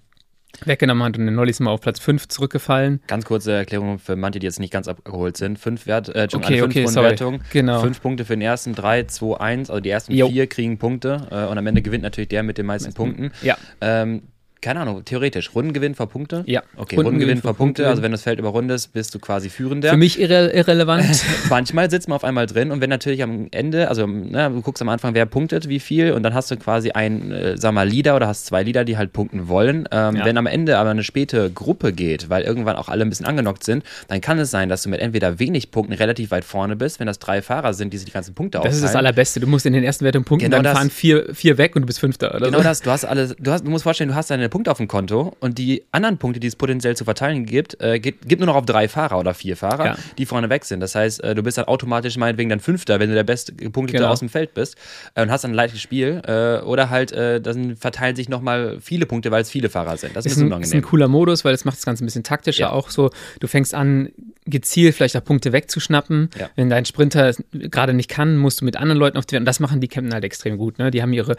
weggenommen 0.64 1.02
hat. 1.02 1.16
Und 1.18 1.24
der 1.24 1.34
Nolly 1.34 1.50
ist 1.50 1.60
mal 1.60 1.70
auf 1.70 1.80
Platz 1.80 2.00
5 2.00 2.28
zurückgefallen. 2.28 3.00
Ganz 3.06 3.24
kurze 3.24 3.52
Erklärung 3.52 3.98
für 3.98 4.16
manche, 4.16 4.40
die 4.40 4.46
jetzt 4.46 4.60
nicht 4.60 4.72
ganz 4.72 4.88
abgeholt 4.88 5.36
sind. 5.36 5.58
Fünf, 5.58 5.86
Wert, 5.86 6.08
äh, 6.10 6.28
okay, 6.32 6.60
fünf 6.60 6.76
okay, 6.76 6.94
Wertungen. 6.94 7.40
Genau. 7.50 7.80
Fünf 7.80 8.02
Punkte 8.02 8.24
für 8.24 8.34
den 8.34 8.42
ersten, 8.42 8.74
drei, 8.74 9.04
zwei, 9.04 9.40
eins. 9.40 9.70
Also 9.70 9.80
die 9.80 9.90
ersten 9.90 10.12
jo. 10.12 10.28
vier 10.28 10.46
kriegen 10.46 10.78
Punkte. 10.78 11.28
Äh, 11.30 11.50
und 11.50 11.56
am 11.56 11.66
Ende 11.66 11.82
gewinnt 11.82 12.02
natürlich 12.02 12.28
der 12.28 12.42
mit 12.42 12.58
den 12.58 12.66
meisten 12.66 12.92
Punkten. 12.92 13.30
Ja. 13.42 13.56
Ähm, 13.80 14.22
keine 14.62 14.80
Ahnung, 14.80 15.04
theoretisch. 15.04 15.54
Rundengewinn 15.54 15.94
vor 15.94 16.08
Punkte? 16.08 16.44
Ja. 16.46 16.62
Okay, 16.76 16.96
Rundengewinn, 16.96 17.04
Rundengewinn 17.04 17.42
vor 17.42 17.54
Punkte. 17.54 17.88
Also 17.88 18.02
wenn 18.02 18.12
das 18.12 18.22
Feld 18.22 18.38
überrundest, 18.38 18.92
bist 18.92 19.14
du 19.14 19.18
quasi 19.18 19.50
Führender. 19.50 19.90
Für 19.90 19.96
mich 19.96 20.20
irre 20.20 20.50
irrelevant. 20.52 21.24
Manchmal 21.50 21.90
sitzt 21.90 22.08
man 22.08 22.16
auf 22.16 22.24
einmal 22.24 22.46
drin 22.46 22.70
und 22.70 22.80
wenn 22.80 22.88
natürlich 22.88 23.22
am 23.22 23.48
Ende, 23.50 23.88
also 23.88 24.06
ne, 24.06 24.50
du 24.50 24.62
guckst 24.62 24.80
am 24.80 24.88
Anfang, 24.88 25.14
wer 25.14 25.26
punktet, 25.26 25.68
wie 25.68 25.80
viel 25.80 26.12
und 26.12 26.22
dann 26.22 26.32
hast 26.32 26.50
du 26.50 26.56
quasi 26.56 26.92
ein, 26.92 27.32
äh, 27.32 27.56
sag 27.58 27.74
mal, 27.74 27.88
Leader 27.88 28.14
oder 28.16 28.28
hast 28.28 28.46
zwei 28.46 28.62
Leader, 28.62 28.84
die 28.84 28.96
halt 28.96 29.12
punkten 29.12 29.48
wollen. 29.48 29.88
Ähm, 29.90 30.16
ja. 30.16 30.24
Wenn 30.24 30.38
am 30.38 30.46
Ende 30.46 30.78
aber 30.78 30.90
eine 30.90 31.02
späte 31.02 31.50
Gruppe 31.50 31.92
geht, 31.92 32.30
weil 32.30 32.44
irgendwann 32.44 32.76
auch 32.76 32.88
alle 32.88 33.04
ein 33.04 33.08
bisschen 33.08 33.26
angenockt 33.26 33.64
sind, 33.64 33.84
dann 34.06 34.20
kann 34.20 34.38
es 34.38 34.52
sein, 34.52 34.68
dass 34.68 34.84
du 34.84 34.90
mit 34.90 35.00
entweder 35.00 35.40
wenig 35.40 35.72
Punkten 35.72 35.92
relativ 35.92 36.30
weit 36.30 36.44
vorne 36.44 36.76
bist, 36.76 37.00
wenn 37.00 37.08
das 37.08 37.18
drei 37.18 37.42
Fahrer 37.42 37.74
sind, 37.74 37.92
die 37.92 37.98
sich 37.98 38.06
die 38.06 38.12
ganzen 38.12 38.34
Punkte 38.34 38.58
aufteilen. 38.58 38.72
Das 38.72 38.76
ist 38.76 38.84
das 38.84 38.96
Allerbeste. 38.96 39.40
Du 39.40 39.48
musst 39.48 39.66
in 39.66 39.72
den 39.72 39.82
ersten 39.82 40.04
Wertungen 40.04 40.24
punkten, 40.24 40.50
genau 40.50 40.58
dann 40.58 40.64
das, 40.64 40.78
fahren 40.78 40.90
vier, 40.90 41.34
vier 41.34 41.58
weg 41.58 41.74
und 41.74 41.82
du 41.82 41.86
bist 41.86 41.98
Fünfter. 41.98 42.38
Genau 42.38 42.58
so. 42.58 42.62
das. 42.62 42.82
Du 42.82 42.90
hast 42.90 43.04
alles, 43.04 43.34
du, 43.38 43.50
hast, 43.50 43.66
du 43.66 43.70
musst 43.70 43.82
vorstellen, 43.82 44.08
du 44.08 44.14
hast 44.14 44.30
deine 44.30 44.48
Punkte 44.52 44.70
auf 44.70 44.76
dem 44.76 44.86
Konto 44.86 45.34
und 45.40 45.56
die 45.56 45.82
anderen 45.92 46.18
Punkte, 46.18 46.38
die 46.38 46.46
es 46.46 46.56
potenziell 46.56 46.94
zu 46.94 47.04
verteilen 47.04 47.46
gibt, 47.46 47.80
äh, 47.80 47.98
gibt, 47.98 48.28
gibt, 48.28 48.38
nur 48.38 48.46
noch 48.46 48.54
auf 48.54 48.66
drei 48.66 48.86
Fahrer 48.86 49.18
oder 49.18 49.32
vier 49.32 49.56
Fahrer, 49.56 49.86
ja. 49.86 49.96
die 50.18 50.26
vorne 50.26 50.50
weg 50.50 50.66
sind. 50.66 50.80
Das 50.80 50.94
heißt, 50.94 51.24
äh, 51.24 51.34
du 51.34 51.42
bist 51.42 51.56
dann 51.56 51.64
automatisch 51.64 52.18
meinetwegen 52.18 52.50
dann 52.50 52.60
Fünfter, 52.60 53.00
wenn 53.00 53.08
du 53.08 53.14
der 53.14 53.24
beste 53.24 53.54
Punktete 53.54 54.00
genau. 54.00 54.10
aus 54.10 54.18
dem 54.18 54.28
Feld 54.28 54.52
bist 54.52 54.76
äh, 55.14 55.22
und 55.22 55.30
hast 55.30 55.44
dann 55.44 55.52
ein 55.52 55.54
leichtes 55.54 55.80
Spiel. 55.80 56.20
Äh, 56.26 56.62
oder 56.66 56.90
halt, 56.90 57.12
äh, 57.12 57.40
dann 57.40 57.76
verteilen 57.76 58.14
sich 58.14 58.28
nochmal 58.28 58.76
viele 58.82 59.06
Punkte, 59.06 59.30
weil 59.30 59.40
es 59.40 59.48
viele 59.48 59.70
Fahrer 59.70 59.96
sind. 59.96 60.14
Das 60.14 60.26
ist, 60.26 60.36
ist, 60.36 60.42
ein, 60.42 60.52
ist 60.60 60.74
ein 60.74 60.82
cooler 60.82 61.08
Modus, 61.08 61.46
weil 61.46 61.52
das 61.52 61.64
macht 61.64 61.78
das 61.78 61.86
Ganze 61.86 62.04
ein 62.04 62.06
bisschen 62.06 62.22
taktischer. 62.22 62.64
Ja. 62.64 62.72
Auch 62.72 62.90
so, 62.90 63.08
du 63.40 63.46
fängst 63.46 63.74
an, 63.74 64.10
gezielt 64.44 64.94
vielleicht 64.94 65.16
auch 65.16 65.24
Punkte 65.24 65.52
wegzuschnappen. 65.52 66.28
Ja. 66.38 66.50
Wenn 66.56 66.68
dein 66.68 66.84
Sprinter 66.84 67.32
gerade 67.52 67.94
nicht 67.94 68.10
kann, 68.10 68.36
musst 68.36 68.60
du 68.60 68.66
mit 68.66 68.76
anderen 68.76 68.98
Leuten 68.98 69.16
auf 69.16 69.24
die 69.24 69.36
Und 69.36 69.46
das 69.46 69.60
machen 69.60 69.80
die 69.80 69.88
Campen 69.88 70.12
halt 70.12 70.24
extrem 70.24 70.58
gut. 70.58 70.78
Ne? 70.78 70.90
Die 70.90 71.00
haben 71.00 71.14
ihre 71.14 71.36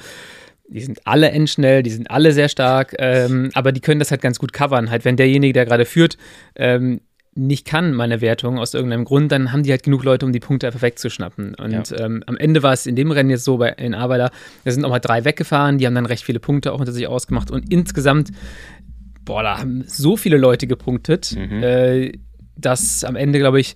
die 0.74 0.82
sind 0.82 1.05
alle 1.05 1.30
endschnell, 1.30 1.84
die 1.84 1.91
sind 1.91 2.09
alle 2.09 2.32
sehr 2.32 2.49
stark, 2.49 2.95
ähm, 2.97 3.51
aber 3.53 3.71
die 3.71 3.80
können 3.80 3.99
das 3.99 4.11
halt 4.11 4.21
ganz 4.21 4.39
gut 4.39 4.53
covern. 4.53 4.89
Halt, 4.89 5.05
wenn 5.05 5.15
derjenige, 5.15 5.53
der 5.53 5.65
gerade 5.65 5.86
führt, 5.86 6.17
ähm, 6.55 7.01
nicht 7.36 7.65
kann, 7.65 7.93
meine 7.93 8.21
Wertung, 8.21 8.59
aus 8.59 8.74
irgendeinem 8.74 9.05
Grund, 9.05 9.32
dann 9.32 9.51
haben 9.51 9.63
die 9.63 9.71
halt 9.71 9.84
genug 9.84 10.03
Leute, 10.03 10.26
um 10.26 10.34
die 10.34 10.39
Punkte 10.39 10.67
einfach 10.67 10.82
wegzuschnappen. 10.82 11.55
Und 11.55 11.89
ja. 11.89 11.99
ähm, 11.99 12.24
am 12.28 12.38
Ende 12.38 12.63
war 12.63 12.74
es 12.74 12.86
in 12.86 12.95
dem 12.95 13.11
Rennen 13.11 13.30
jetzt 13.30 13.43
so 13.43 13.57
bei 13.57 13.69
in 13.69 13.93
Arbeiter, 13.93 14.32
da 14.63 14.71
sind 14.71 14.86
auch 14.86 14.89
mal 14.89 14.99
drei 14.99 15.26
weggefahren, 15.26 15.78
die 15.78 15.86
haben 15.86 15.95
dann 15.95 16.05
recht 16.05 16.24
viele 16.24 16.39
Punkte 16.39 16.74
auch 16.74 16.80
unter 16.80 16.91
sich 16.91 17.07
ausgemacht 17.07 17.49
und 17.49 17.71
insgesamt, 17.71 18.32
boah, 19.26 19.43
da 19.43 19.59
haben 19.59 19.84
so 19.88 20.17
viele 20.17 20.38
Leute 20.38 20.67
gepunktet, 20.67 21.36
mhm. 21.36 21.63
äh, 21.63 22.11
dass 22.55 23.03
am 23.03 23.15
Ende, 23.15 23.39
glaube 23.39 23.59
ich, 23.59 23.76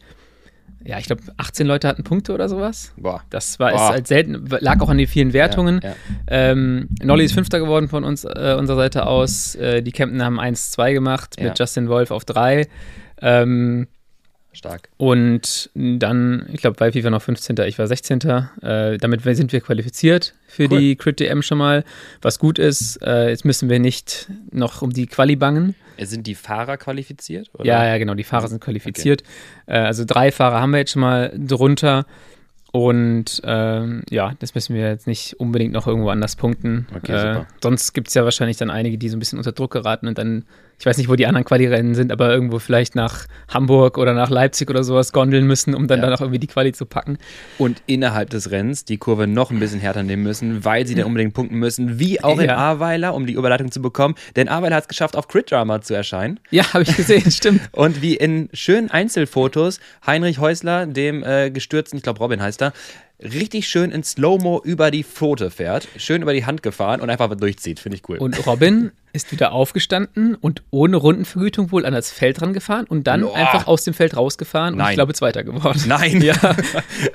ja, 0.88 0.98
ich 1.00 1.06
glaube, 1.06 1.22
18 1.36 1.68
Leute 1.68 1.86
hatten 1.86 2.06
Punkte 2.06 2.34
oder 2.34 2.48
sowas. 2.48 2.94
Boah. 2.96 3.22
Das 3.30 3.60
war 3.60 3.72
Boah. 3.72 3.76
ist 3.76 3.90
halt 3.90 4.08
selten, 4.08 4.46
lag 4.48 4.80
auch 4.80 4.88
an 4.88 4.98
den 4.98 5.08
vielen 5.08 5.34
Wertungen. 5.34 5.82
Ja, 5.84 5.90
ja. 5.90 5.96
Ähm, 6.28 6.88
Nolly 7.04 7.26
ist 7.26 7.34
Fünfter 7.34 7.60
geworden 7.60 7.90
von 7.90 8.06
uns, 8.06 8.24
äh, 8.24 8.56
unserer 8.58 8.78
Seite 8.78 9.06
aus. 9.06 9.56
Äh, 9.56 9.82
die 9.82 9.92
Kempten 9.92 10.24
haben 10.24 10.40
1-2 10.40 10.94
gemacht 10.94 11.36
ja. 11.38 11.50
mit 11.50 11.60
Justin 11.60 11.90
Wolf 11.90 12.12
auf 12.12 12.24
3. 12.24 12.68
Ähm, 13.22 13.88
Stark. 14.58 14.90
Und 14.98 15.70
dann, 15.74 16.48
ich 16.52 16.60
glaube, 16.60 16.76
bei 16.78 16.92
FIFA 16.92 17.10
noch 17.12 17.22
15. 17.22 17.56
Ich 17.68 17.80
war 17.80 17.88
16. 17.88 18.22
Äh, 18.62 18.98
damit 18.98 19.24
sind 19.24 19.54
wir 19.54 19.62
qualifiziert 19.62 20.34
für 20.48 20.64
cool. 20.64 20.80
die 20.80 20.96
Crit 20.96 21.20
DM 21.20 21.42
schon 21.42 21.58
mal, 21.58 21.84
was 22.22 22.40
gut 22.40 22.60
ist. 22.60 22.98
Äh, 23.02 23.30
jetzt 23.30 23.46
müssen 23.46 23.70
wir 23.70 23.80
nicht 23.80 24.30
noch 24.52 24.82
um 24.82 24.92
die 24.92 25.08
Quali 25.08 25.36
bangen. 25.36 25.76
Sind 26.00 26.28
die 26.28 26.36
Fahrer 26.36 26.78
qualifiziert? 26.78 27.50
Oder? 27.54 27.66
Ja, 27.66 27.86
ja, 27.86 27.98
genau, 27.98 28.14
die 28.14 28.24
Fahrer 28.24 28.48
sind 28.48 28.62
qualifiziert. 28.62 29.24
Okay. 29.68 29.78
Äh, 29.78 29.86
also 29.86 30.04
drei 30.06 30.32
Fahrer 30.32 30.62
haben 30.62 30.72
wir 30.72 30.80
jetzt 30.80 30.92
schon 30.92 31.02
mal 31.02 31.34
drunter. 31.38 32.06
Und 32.72 33.42
ähm, 33.46 34.04
ja, 34.10 34.34
das 34.40 34.54
müssen 34.54 34.76
wir 34.76 34.88
jetzt 34.88 35.08
nicht 35.08 35.40
unbedingt 35.40 35.74
noch 35.74 35.88
irgendwo 35.88 36.10
anders 36.10 36.36
punkten. 36.36 36.86
Okay, 36.96 37.40
äh, 37.40 37.46
sonst 37.64 37.94
gibt 37.94 38.10
es 38.10 38.14
ja 38.14 38.24
wahrscheinlich 38.24 38.58
dann 38.58 38.70
einige, 38.70 38.98
die 38.98 39.10
so 39.10 39.16
ein 39.16 39.20
bisschen 39.20 39.40
unter 39.40 39.52
Druck 39.52 39.72
geraten 39.72 40.08
und 40.08 40.18
dann 40.18 40.46
ich 40.80 40.86
weiß 40.86 40.98
nicht, 40.98 41.10
wo 41.10 41.16
die 41.16 41.26
anderen 41.26 41.46
Quali-Rennen 41.46 41.96
sind, 41.96 42.12
aber 42.12 42.32
irgendwo 42.32 42.60
vielleicht 42.60 42.94
nach 42.94 43.26
Hamburg 43.48 43.98
oder 43.98 44.14
nach 44.14 44.30
Leipzig 44.30 44.70
oder 44.70 44.84
sowas 44.84 45.12
gondeln 45.12 45.48
müssen, 45.48 45.74
um 45.74 45.88
dann 45.88 46.00
ja. 46.00 46.06
danach 46.06 46.22
irgendwie 46.22 46.40
die 46.40 46.48
Quali 46.48 46.72
zu 46.72 46.86
packen. 46.86 47.18
Und 47.58 47.82
innerhalb 47.88 48.30
des 48.30 48.52
Rennens 48.52 48.86
die 48.86 48.98
Kurve 48.98 49.26
noch 49.26 49.50
ein 49.50 49.60
bisschen 49.60 49.80
härter 49.80 50.04
nehmen 50.04 50.24
müssen, 50.24 50.64
weil 50.64 50.86
sie 50.86 50.94
dann 50.94 51.06
unbedingt 51.06 51.34
punkten 51.34 51.58
müssen, 51.58 52.00
wie 52.00 52.24
auch 52.24 52.38
in 52.38 52.48
ja. 52.48 52.58
Ahrweiler, 52.58 53.16
um 53.16 53.26
die 53.26 53.34
Überleitung 53.34 53.72
zu 53.72 53.82
bekommen. 53.82 54.16
Denn 54.36 54.48
Ahrweiler 54.48 54.76
hat 54.76 54.84
es 54.84 54.88
geschafft, 54.88 55.16
auf 55.16 55.28
Crit 55.28 55.50
Drama 55.50 55.82
zu 55.82 55.96
erscheinen. 55.96 56.40
Ja, 56.52 56.74
habe 56.74 56.84
ich 56.84 56.96
gesehen, 56.96 57.32
stimmt. 57.32 57.62
Und 57.72 58.02
wie 58.04 58.16
in 58.16 58.50
schönen 58.54 58.92
Einzelfotos 58.92 59.80
Heinrich 60.06 60.38
Häusler, 60.38 60.86
dem 60.86 61.24
äh, 61.24 61.50
gestürzten, 61.50 61.98
ich 61.98 62.04
glaube 62.04 62.20
Robin 62.20 62.42
heißt 62.42 62.62
er, 62.62 62.74
richtig 63.22 63.68
schön 63.68 63.92
in 63.92 64.04
Slow-Mo 64.04 64.62
über 64.64 64.92
die 64.92 65.04
Pfote 65.04 65.50
fährt, 65.50 65.88
schön 65.98 66.22
über 66.22 66.34
die 66.34 66.46
Hand 66.46 66.62
gefahren 66.62 67.02
und 67.02 67.10
einfach 67.10 67.34
durchzieht. 67.36 67.80
Finde 67.80 67.98
ich 67.98 68.08
cool. 68.10 68.18
Und 68.18 68.46
Robin 68.46 68.92
ist 69.18 69.32
wieder 69.34 69.52
aufgestanden 69.52 70.36
und 70.36 70.64
ohne 70.72 70.96
Rundenvergütung 70.96 71.72
wohl 71.72 71.86
an 71.86 71.94
das 71.94 72.12
Feld 72.12 72.42
rangefahren 72.42 72.86
und 72.88 73.08
dann 73.08 73.22
Boah. 73.22 73.36
einfach 73.36 73.68
aus 73.68 73.84
dem 73.84 73.94
Feld 73.94 74.16
rausgefahren 74.16 74.76
und 74.76 74.78
Nein. 74.78 74.92
ich 74.92 74.96
glaube 74.96 75.14
Zweiter 75.14 75.44
geworden. 75.44 75.82
Nein. 75.88 76.22
Ja. 76.22 76.36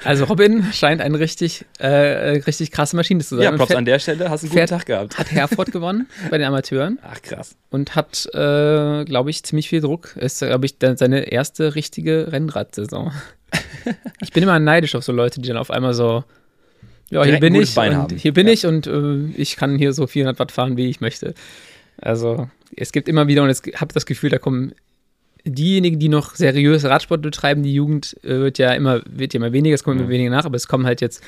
Also 0.05 0.25
Robin 0.25 0.73
scheint 0.73 1.01
eine 1.01 1.19
richtig, 1.19 1.65
äh, 1.79 1.89
richtig 1.89 2.71
krasse 2.71 2.97
Maschine 2.97 3.21
zu 3.25 3.37
sein. 3.37 3.45
Ja, 3.45 3.53
Props 3.53 3.75
an 3.75 3.85
der 3.85 3.99
Stelle, 3.99 4.29
hast 4.29 4.43
du 4.43 4.49
einen 4.49 4.55
guten 4.55 4.67
Tag 4.67 4.87
gehabt. 4.87 5.19
Hat 5.19 5.31
Herford 5.31 5.73
gewonnen 5.73 6.09
bei 6.31 6.39
den 6.39 6.47
Amateuren. 6.47 6.99
Ach 7.03 7.23
krass. 7.23 7.57
Und 7.71 7.95
hat, 7.95 8.27
äh, 8.35 9.05
glaube 9.05 9.31
ich, 9.31 9.43
ziemlich 9.45 9.69
viel 9.69 9.81
Druck. 9.81 10.17
Ist, 10.17 10.41
glaube 10.41 10.67
ich, 10.67 10.77
seine 10.97 11.31
erste 11.31 11.75
richtige 11.75 12.33
Rennradsaison 12.33 13.13
ich 14.21 14.33
bin 14.33 14.43
immer 14.43 14.59
neidisch 14.59 14.95
auf 14.95 15.05
so 15.05 15.13
Leute, 15.13 15.41
die 15.41 15.49
dann 15.49 15.57
auf 15.57 15.71
einmal 15.71 15.95
so, 15.95 16.25
ja, 17.11 17.25
hier 17.25 17.41
bin 17.41 17.55
ich, 17.55 17.77
und 17.77 18.13
hier 18.13 18.33
bin 18.33 18.47
ja. 18.47 18.53
ich 18.53 18.67
und 18.67 18.87
äh, 18.87 19.27
ich 19.37 19.57
kann 19.57 19.77
hier 19.77 19.93
so 19.93 20.07
400 20.07 20.39
Watt 20.39 20.53
fahren, 20.53 20.77
wie 20.77 20.89
ich 20.89 21.01
möchte. 21.01 21.35
Also 22.03 22.49
es 22.77 22.93
gibt 22.93 23.09
immer 23.09 23.29
wieder 23.29 23.43
und 23.43 23.51
ich 23.51 23.81
habe 23.81 23.95
das 23.95 24.07
Gefühl, 24.07 24.31
da 24.31 24.39
kommen 24.39 24.75
diejenigen, 25.45 25.99
die 25.99 26.09
noch 26.09 26.35
seriös 26.35 26.85
Radsport 26.85 27.23
betreiben, 27.23 27.63
die 27.63 27.75
Jugend 27.75 28.17
äh, 28.23 28.41
wird 28.41 28.59
ja 28.59 28.73
immer 28.73 29.03
wird 29.09 29.35
ja 29.35 29.39
immer 29.39 29.53
weniger, 29.53 29.75
es 29.75 29.85
kommt 29.85 30.01
immer 30.01 30.11
weniger 30.11 30.31
nach, 30.31 30.45
aber 30.45 30.57
es 30.57 30.69
kommen 30.69 30.87
halt 30.87 31.01
jetzt 31.01 31.23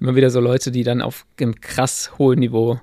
immer 0.00 0.16
wieder 0.16 0.30
so 0.30 0.40
Leute, 0.40 0.70
die 0.70 0.82
dann 0.82 1.02
auf 1.02 1.26
einem 1.40 1.60
krass 1.60 2.12
hohen 2.18 2.38
Niveau 2.38 2.80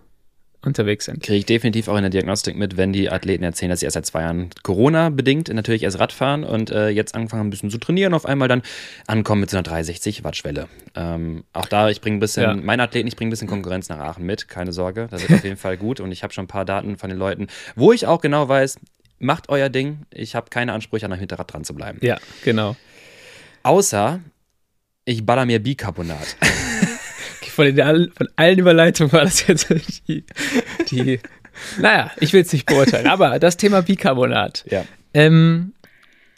unterwegs 0.68 1.05
sind. 1.05 1.24
Kriege 1.24 1.39
ich 1.39 1.45
definitiv 1.45 1.88
auch 1.88 1.95
in 1.95 2.03
der 2.03 2.09
Diagnostik 2.09 2.55
mit, 2.55 2.78
wenn 2.78 2.93
die 2.93 3.09
Athleten 3.09 3.43
erzählen, 3.43 3.70
dass 3.70 3.80
sie 3.80 3.86
erst 3.86 3.95
seit 3.95 4.05
zwei 4.05 4.22
Jahren 4.22 4.49
Corona-bedingt 4.63 5.49
natürlich 5.53 5.84
erst 5.84 5.99
Radfahren 5.99 6.43
und 6.43 6.70
äh, 6.70 6.89
jetzt 6.89 7.15
angefangen 7.15 7.47
ein 7.47 7.49
bisschen 7.49 7.70
zu 7.70 7.78
trainieren, 7.78 8.13
auf 8.13 8.26
einmal 8.26 8.47
dann 8.47 8.61
ankommen 9.07 9.41
mit 9.41 9.49
so 9.49 9.57
einer 9.57 9.63
360 9.63 10.24
Watt 10.24 10.36
Schwelle. 10.36 10.68
Ähm, 10.95 11.43
auch 11.53 11.65
da, 11.65 11.89
ich 11.89 12.01
bringe 12.01 12.18
ein 12.18 12.20
bisschen, 12.20 12.43
ja. 12.43 12.53
meine 12.53 12.84
Athleten, 12.84 13.07
ich 13.07 13.15
bringe 13.15 13.30
ein 13.30 13.32
bisschen 13.32 13.47
Konkurrenz 13.47 13.89
nach 13.89 13.99
Aachen 13.99 14.26
mit, 14.26 14.47
keine 14.47 14.72
Sorge, 14.72 15.07
das 15.09 15.22
wird 15.22 15.39
auf 15.39 15.43
jeden 15.43 15.57
Fall 15.57 15.78
gut 15.78 15.99
und 15.99 16.11
ich 16.11 16.24
habe 16.24 16.34
schon 16.34 16.45
ein 16.45 16.49
paar 16.49 16.65
Daten 16.65 16.97
von 16.97 17.09
den 17.09 17.18
Leuten, 17.18 17.47
wo 17.76 17.91
ich 17.91 18.05
auch 18.05 18.22
genau 18.22 18.47
weiß, 18.47 18.80
macht 19.20 19.49
euer 19.49 19.70
Ding, 19.70 19.99
ich 20.11 20.36
habe 20.36 20.49
keine 20.49 20.74
Ansprüche 20.74 21.05
an 21.05 21.13
einem 21.13 21.20
Hinterrad 21.20 21.51
dran 21.51 21.63
zu 21.63 21.74
bleiben. 21.74 21.99
Ja, 22.01 22.18
genau. 22.43 22.76
Außer 23.63 24.20
ich 25.05 25.26
baller 25.26 25.45
mir 25.45 25.63
Bicarbonat. 25.63 26.36
Von, 27.58 27.76
den, 27.76 28.12
von 28.16 28.30
allen 28.36 28.60
Überleitungen 28.60 29.12
war 29.12 29.24
das 29.24 29.47
jetzt 29.47 29.68
die, 30.08 30.24
die 30.91 31.20
naja, 31.80 32.12
ich 32.20 32.32
will 32.32 32.43
es 32.43 32.53
nicht 32.53 32.68
beurteilen, 32.68 33.08
aber 33.08 33.39
das 33.39 33.58
Thema 33.58 33.82
Bicarbonat. 33.82 34.64
Ja. 34.70 34.86
Ähm, 35.16 35.74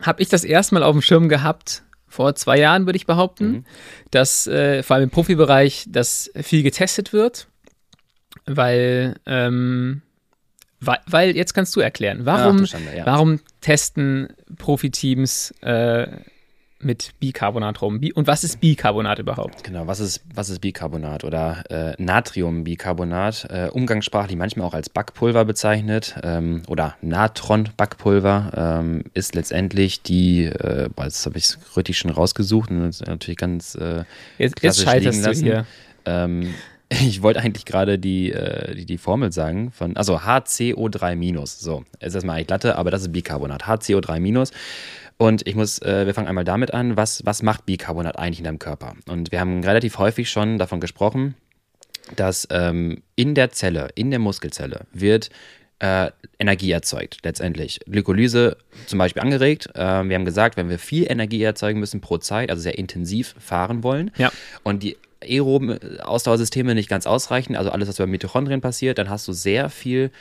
habe 0.01 0.21
ich 0.21 0.29
das 0.29 0.45
erstmal 0.45 0.81
auf 0.81 0.93
dem 0.93 1.01
Schirm 1.01 1.27
gehabt, 1.27 1.83
vor 2.07 2.35
zwei 2.35 2.57
Jahren 2.57 2.85
würde 2.85 2.95
ich 2.95 3.05
behaupten, 3.05 3.51
mhm. 3.51 3.65
dass 4.11 4.47
äh, 4.47 4.81
vor 4.81 4.95
allem 4.95 5.03
im 5.03 5.09
Profibereich 5.09 5.87
das 5.89 6.31
viel 6.41 6.63
getestet 6.63 7.11
wird, 7.11 7.47
weil, 8.45 9.15
ähm, 9.25 10.01
weil, 10.79 10.99
weil, 11.05 11.35
jetzt 11.35 11.53
kannst 11.53 11.75
du 11.75 11.81
erklären, 11.81 12.21
warum, 12.25 12.61
Ach, 12.63 12.67
Schande, 12.67 12.95
ja. 12.95 13.05
warum 13.05 13.41
testen 13.59 14.29
Profiteams 14.57 15.51
äh, 15.59 16.07
mit 16.81 17.11
Bicarbonat 17.19 17.81
rum. 17.81 17.99
Und 18.15 18.27
was 18.27 18.43
ist 18.43 18.61
Bicarbonat 18.61 19.19
überhaupt? 19.19 19.63
Genau, 19.63 19.87
was 19.87 19.99
ist, 19.99 20.21
was 20.33 20.49
ist 20.49 20.59
Bicarbonat 20.61 21.23
oder 21.23 21.63
äh, 21.69 22.01
Natriumbicarbonat? 22.01 23.47
Äh, 23.49 23.69
umgangssprachlich 23.71 24.37
manchmal 24.37 24.67
auch 24.67 24.73
als 24.73 24.89
Backpulver 24.89 25.45
bezeichnet 25.45 26.15
ähm, 26.23 26.63
oder 26.67 26.95
Natron-Backpulver 27.01 28.79
ähm, 28.79 29.03
ist 29.13 29.35
letztendlich 29.35 30.01
die, 30.03 30.45
äh, 30.45 30.89
jetzt 31.01 31.25
habe 31.25 31.37
ich 31.37 31.45
es 31.45 31.59
richtig 31.75 31.97
schon 31.97 32.11
rausgesucht 32.11 32.71
und 32.71 32.81
das 32.81 33.01
ist 33.01 33.07
natürlich 33.07 33.37
ganz 33.37 33.75
äh, 33.75 34.05
Jetzt, 34.37 34.63
jetzt 34.63 34.81
scheiterst 34.81 35.25
du 35.25 35.31
hier. 35.31 35.65
Ähm, 36.05 36.53
ich 36.89 37.21
wollte 37.21 37.41
eigentlich 37.41 37.65
gerade 37.65 37.99
die, 37.99 38.31
äh, 38.31 38.73
die, 38.73 38.85
die, 38.85 38.97
Formel 38.97 39.31
sagen 39.31 39.71
von, 39.71 39.95
also 39.97 40.19
HCO3-, 40.19 41.45
so, 41.45 41.83
ist 41.99 42.15
erstmal 42.15 42.37
eigentlich 42.37 42.47
glatte, 42.47 42.77
aber 42.77 42.89
das 42.89 43.01
ist 43.01 43.11
Bicarbonat, 43.11 43.65
HCO3-. 43.65 44.51
Und 45.21 45.45
ich 45.45 45.55
muss, 45.55 45.81
äh, 45.81 46.05
wir 46.05 46.13
fangen 46.13 46.29
einmal 46.29 46.45
damit 46.45 46.73
an, 46.73 46.95
was, 46.95 47.25
was 47.25 47.43
macht 47.43 47.65
Bicarbonat 47.65 48.17
eigentlich 48.17 48.39
in 48.39 48.45
deinem 48.45 48.57
Körper? 48.57 48.93
Und 49.09 49.33
wir 49.33 49.41
haben 49.41 49.61
relativ 49.65 49.97
häufig 49.97 50.29
schon 50.29 50.57
davon 50.57 50.79
gesprochen, 50.79 51.35
dass 52.15 52.47
ähm, 52.51 53.03
in 53.17 53.35
der 53.35 53.51
Zelle, 53.51 53.89
in 53.95 54.11
der 54.11 54.19
Muskelzelle 54.19 54.85
wird 54.93 55.29
äh, 55.79 56.11
Energie 56.39 56.71
erzeugt, 56.71 57.19
letztendlich. 57.23 57.81
Glykolyse 57.85 58.55
zum 58.85 58.97
Beispiel 58.97 59.21
angeregt. 59.21 59.67
Äh, 59.75 59.79
wir 60.07 60.15
haben 60.15 60.23
gesagt, 60.23 60.55
wenn 60.55 60.69
wir 60.69 60.79
viel 60.79 61.05
Energie 61.11 61.43
erzeugen 61.43 61.81
müssen 61.81 61.99
pro 61.99 62.17
Zeit, 62.17 62.49
also 62.49 62.61
sehr 62.61 62.77
intensiv 62.77 63.35
fahren 63.39 63.83
wollen, 63.83 64.11
ja. 64.17 64.31
und 64.63 64.83
die 64.83 64.95
aeroben 65.21 65.99
Ausdauersysteme 65.99 66.75
nicht 66.75 66.87
ganz 66.87 67.05
ausreichen, 67.05 67.57
also 67.57 67.71
alles, 67.71 67.89
was 67.89 67.97
bei 67.97 68.05
Mitochondrien 68.05 68.61
passiert, 68.61 68.97
dann 68.97 69.09
hast 69.09 69.27
du 69.27 69.33
sehr 69.33 69.69
viel 69.69 70.11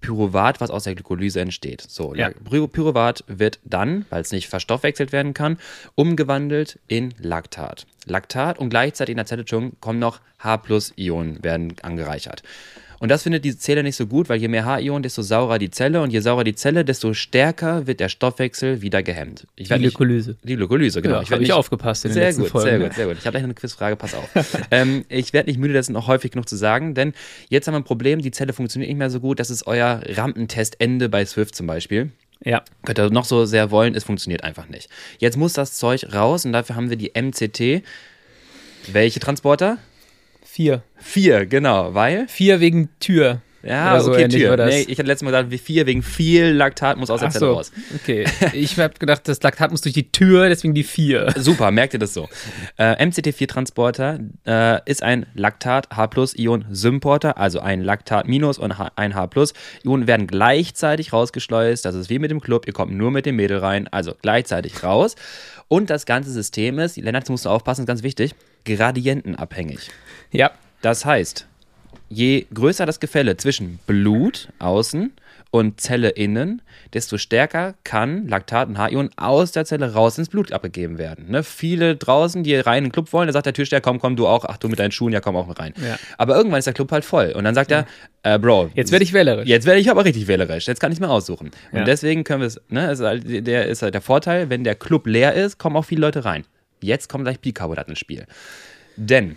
Pyruvat, 0.00 0.60
was 0.60 0.70
aus 0.70 0.84
der 0.84 0.94
Glykolyse 0.94 1.40
entsteht. 1.40 1.82
So, 1.82 2.14
ja. 2.14 2.30
Pyruvat 2.30 3.24
wird 3.26 3.58
dann, 3.64 4.06
weil 4.10 4.22
es 4.22 4.32
nicht 4.32 4.48
verstoffwechselt 4.48 5.12
werden 5.12 5.34
kann, 5.34 5.58
umgewandelt 5.94 6.78
in 6.88 7.14
Laktat. 7.18 7.86
Laktat 8.06 8.58
und 8.58 8.70
gleichzeitig 8.70 9.12
in 9.12 9.18
der 9.18 9.26
Zelle 9.26 9.44
kommen 9.80 9.98
noch 9.98 10.20
H-Ionen 10.38 11.42
werden 11.44 11.74
angereichert. 11.82 12.42
Und 13.00 13.08
das 13.08 13.22
findet 13.22 13.46
die 13.46 13.56
Zelle 13.56 13.82
nicht 13.82 13.96
so 13.96 14.06
gut, 14.06 14.28
weil 14.28 14.38
je 14.38 14.48
mehr 14.48 14.66
H-Ionen, 14.66 15.02
desto 15.02 15.22
saurer 15.22 15.58
die 15.58 15.70
Zelle 15.70 16.02
und 16.02 16.10
je 16.10 16.20
saurer 16.20 16.44
die 16.44 16.54
Zelle, 16.54 16.84
desto 16.84 17.14
stärker 17.14 17.86
wird 17.86 17.98
der 17.98 18.10
Stoffwechsel 18.10 18.82
wieder 18.82 19.02
gehemmt. 19.02 19.46
Ich 19.56 19.68
die 19.68 19.74
Glykolyse. 19.78 20.36
Die 20.44 20.54
Glykolyse, 20.54 21.00
genau. 21.00 21.16
Ja, 21.16 21.22
ich 21.22 21.32
habe 21.32 21.42
ich 21.42 21.52
aufgepasst 21.52 22.04
in 22.04 22.12
sehr 22.12 22.30
den 22.30 22.42
gut, 22.42 22.48
Folgen. 22.48 22.68
Sehr 22.68 22.78
gut, 22.78 22.94
sehr 22.94 23.06
gut. 23.06 23.16
Ich 23.18 23.24
habe 23.24 23.32
gleich 23.32 23.44
eine 23.44 23.54
Quizfrage, 23.54 23.96
pass 23.96 24.14
auf. 24.14 24.28
ähm, 24.70 25.06
ich 25.08 25.32
werde 25.32 25.48
nicht 25.48 25.58
müde, 25.58 25.72
das 25.72 25.88
noch 25.88 26.08
häufig 26.08 26.30
genug 26.32 26.46
zu 26.46 26.56
sagen, 26.56 26.94
denn 26.94 27.14
jetzt 27.48 27.66
haben 27.66 27.74
wir 27.74 27.80
ein 27.80 27.84
Problem, 27.84 28.20
die 28.20 28.32
Zelle 28.32 28.52
funktioniert 28.52 28.90
nicht 28.90 28.98
mehr 28.98 29.08
so 29.08 29.20
gut. 29.20 29.40
Das 29.40 29.48
ist 29.48 29.66
euer 29.66 30.02
Rampentestende 30.06 31.08
bei 31.08 31.24
Swift 31.24 31.54
zum 31.54 31.66
Beispiel. 31.66 32.10
Ja. 32.44 32.62
Könnt 32.84 32.98
ihr 32.98 33.08
noch 33.08 33.24
so 33.24 33.46
sehr 33.46 33.70
wollen, 33.70 33.94
es 33.94 34.04
funktioniert 34.04 34.44
einfach 34.44 34.68
nicht. 34.68 34.90
Jetzt 35.18 35.38
muss 35.38 35.54
das 35.54 35.72
Zeug 35.78 36.06
raus 36.12 36.44
und 36.44 36.52
dafür 36.52 36.76
haben 36.76 36.90
wir 36.90 36.96
die 36.96 37.12
MCT. 37.14 37.82
Welche 38.92 39.20
Transporter? 39.20 39.78
Vier. 40.60 40.82
Vier, 40.98 41.46
genau, 41.46 41.94
weil? 41.94 42.28
Vier 42.28 42.60
wegen 42.60 42.90
Tür. 43.00 43.40
Ja, 43.62 43.92
Oder 43.92 44.00
so 44.02 44.12
okay, 44.12 44.28
Tür. 44.28 44.66
Nee, 44.66 44.82
ich 44.82 44.98
hatte 44.98 45.06
letztes 45.06 45.24
Mal 45.24 45.30
gesagt, 45.30 45.50
wie 45.50 45.56
vier 45.56 45.86
wegen 45.86 46.02
viel 46.02 46.48
Laktat 46.48 46.98
muss 46.98 47.08
aus 47.08 47.20
der 47.20 47.30
Zelle 47.30 47.46
so, 47.46 47.54
raus. 47.54 47.72
Okay, 47.94 48.26
ich 48.52 48.78
habe 48.78 48.92
gedacht, 48.98 49.26
das 49.26 49.42
Laktat 49.42 49.70
muss 49.70 49.80
durch 49.80 49.94
die 49.94 50.12
Tür, 50.12 50.50
deswegen 50.50 50.74
die 50.74 50.82
vier. 50.82 51.32
Super, 51.34 51.70
merkt 51.70 51.94
ihr 51.94 51.98
das 51.98 52.12
so. 52.12 52.28
Äh, 52.76 53.02
MCT4-Transporter 53.06 54.18
äh, 54.46 54.80
ist 54.84 55.02
ein 55.02 55.24
Laktat-H-Ion-Symporter, 55.32 57.38
also 57.38 57.60
ein 57.60 57.82
Laktat- 57.82 58.26
und 58.26 58.74
ein 58.96 59.14
H-Ionen 59.14 60.06
werden 60.06 60.26
gleichzeitig 60.26 61.14
rausgeschleust. 61.14 61.86
Das 61.86 61.94
ist 61.94 62.10
wie 62.10 62.18
mit 62.18 62.30
dem 62.30 62.42
Club, 62.42 62.66
ihr 62.66 62.74
kommt 62.74 62.92
nur 62.92 63.10
mit 63.10 63.24
dem 63.24 63.36
Mädel 63.36 63.60
rein, 63.60 63.88
also 63.88 64.12
gleichzeitig 64.20 64.82
raus. 64.82 65.16
Und 65.68 65.88
das 65.88 66.04
ganze 66.04 66.30
System 66.30 66.78
ist, 66.78 66.98
Lennart, 66.98 67.30
musst 67.30 67.46
du 67.46 67.48
aufpassen, 67.48 67.80
ist 67.82 67.86
ganz 67.86 68.02
wichtig, 68.02 68.34
gradientenabhängig. 68.66 69.90
Ja. 70.32 70.50
Das 70.82 71.04
heißt, 71.04 71.46
je 72.08 72.46
größer 72.52 72.86
das 72.86 73.00
Gefälle 73.00 73.36
zwischen 73.36 73.78
Blut 73.86 74.48
außen 74.58 75.12
und 75.50 75.80
Zelle 75.80 76.10
innen, 76.10 76.62
desto 76.94 77.18
stärker 77.18 77.74
kann 77.82 78.28
Laktat 78.28 78.68
und 78.68 78.78
H-Ionen 78.78 79.10
aus 79.16 79.52
der 79.52 79.64
Zelle 79.64 79.92
raus 79.92 80.16
ins 80.16 80.28
Blut 80.28 80.52
abgegeben 80.52 80.98
werden. 80.98 81.30
Ne? 81.30 81.42
Viele 81.42 81.96
draußen, 81.96 82.42
die 82.44 82.54
rein 82.54 82.78
in 82.78 82.84
den 82.84 82.92
Club 82.92 83.12
wollen, 83.12 83.26
da 83.26 83.32
sagt 83.32 83.46
der 83.46 83.52
Türsteher, 83.52 83.80
komm, 83.80 83.98
komm, 83.98 84.16
du 84.16 84.26
auch, 84.26 84.44
ach 84.44 84.58
du 84.58 84.68
mit 84.68 84.78
deinen 84.78 84.92
Schuhen, 84.92 85.12
ja 85.12 85.20
komm 85.20 85.36
auch 85.36 85.46
mit 85.46 85.58
rein. 85.58 85.74
Ja. 85.76 85.98
Aber 86.18 86.36
irgendwann 86.36 86.58
ist 86.60 86.66
der 86.66 86.74
Club 86.74 86.92
halt 86.92 87.04
voll 87.04 87.32
und 87.32 87.44
dann 87.44 87.54
sagt 87.54 87.70
ja. 87.70 87.84
er, 88.22 88.34
äh, 88.34 88.38
Bro, 88.38 88.70
jetzt 88.74 88.92
werde 88.92 89.04
ich 89.04 89.12
wählerisch. 89.12 89.48
Jetzt 89.48 89.66
werde 89.66 89.80
ich 89.80 89.90
aber 89.90 90.04
richtig 90.04 90.28
wählerisch, 90.28 90.68
jetzt 90.68 90.80
kann 90.80 90.92
ich 90.92 91.00
mir 91.00 91.10
aussuchen. 91.10 91.50
Und 91.72 91.78
ja. 91.78 91.84
deswegen 91.84 92.22
können 92.24 92.40
wir 92.40 92.48
es, 92.48 92.60
ne, 92.68 92.92
ist 92.92 93.00
halt, 93.00 93.46
der 93.46 93.66
ist 93.66 93.82
halt 93.82 93.94
der 93.94 94.02
Vorteil, 94.02 94.50
wenn 94.50 94.62
der 94.62 94.76
Club 94.76 95.06
leer 95.06 95.34
ist, 95.34 95.58
kommen 95.58 95.76
auch 95.76 95.84
viele 95.84 96.02
Leute 96.02 96.24
rein. 96.24 96.44
Jetzt 96.80 97.08
kommt 97.08 97.24
gleich 97.24 97.40
Bicarbonat 97.40 97.88
ins 97.88 97.98
Spiel. 97.98 98.24
Denn 98.96 99.36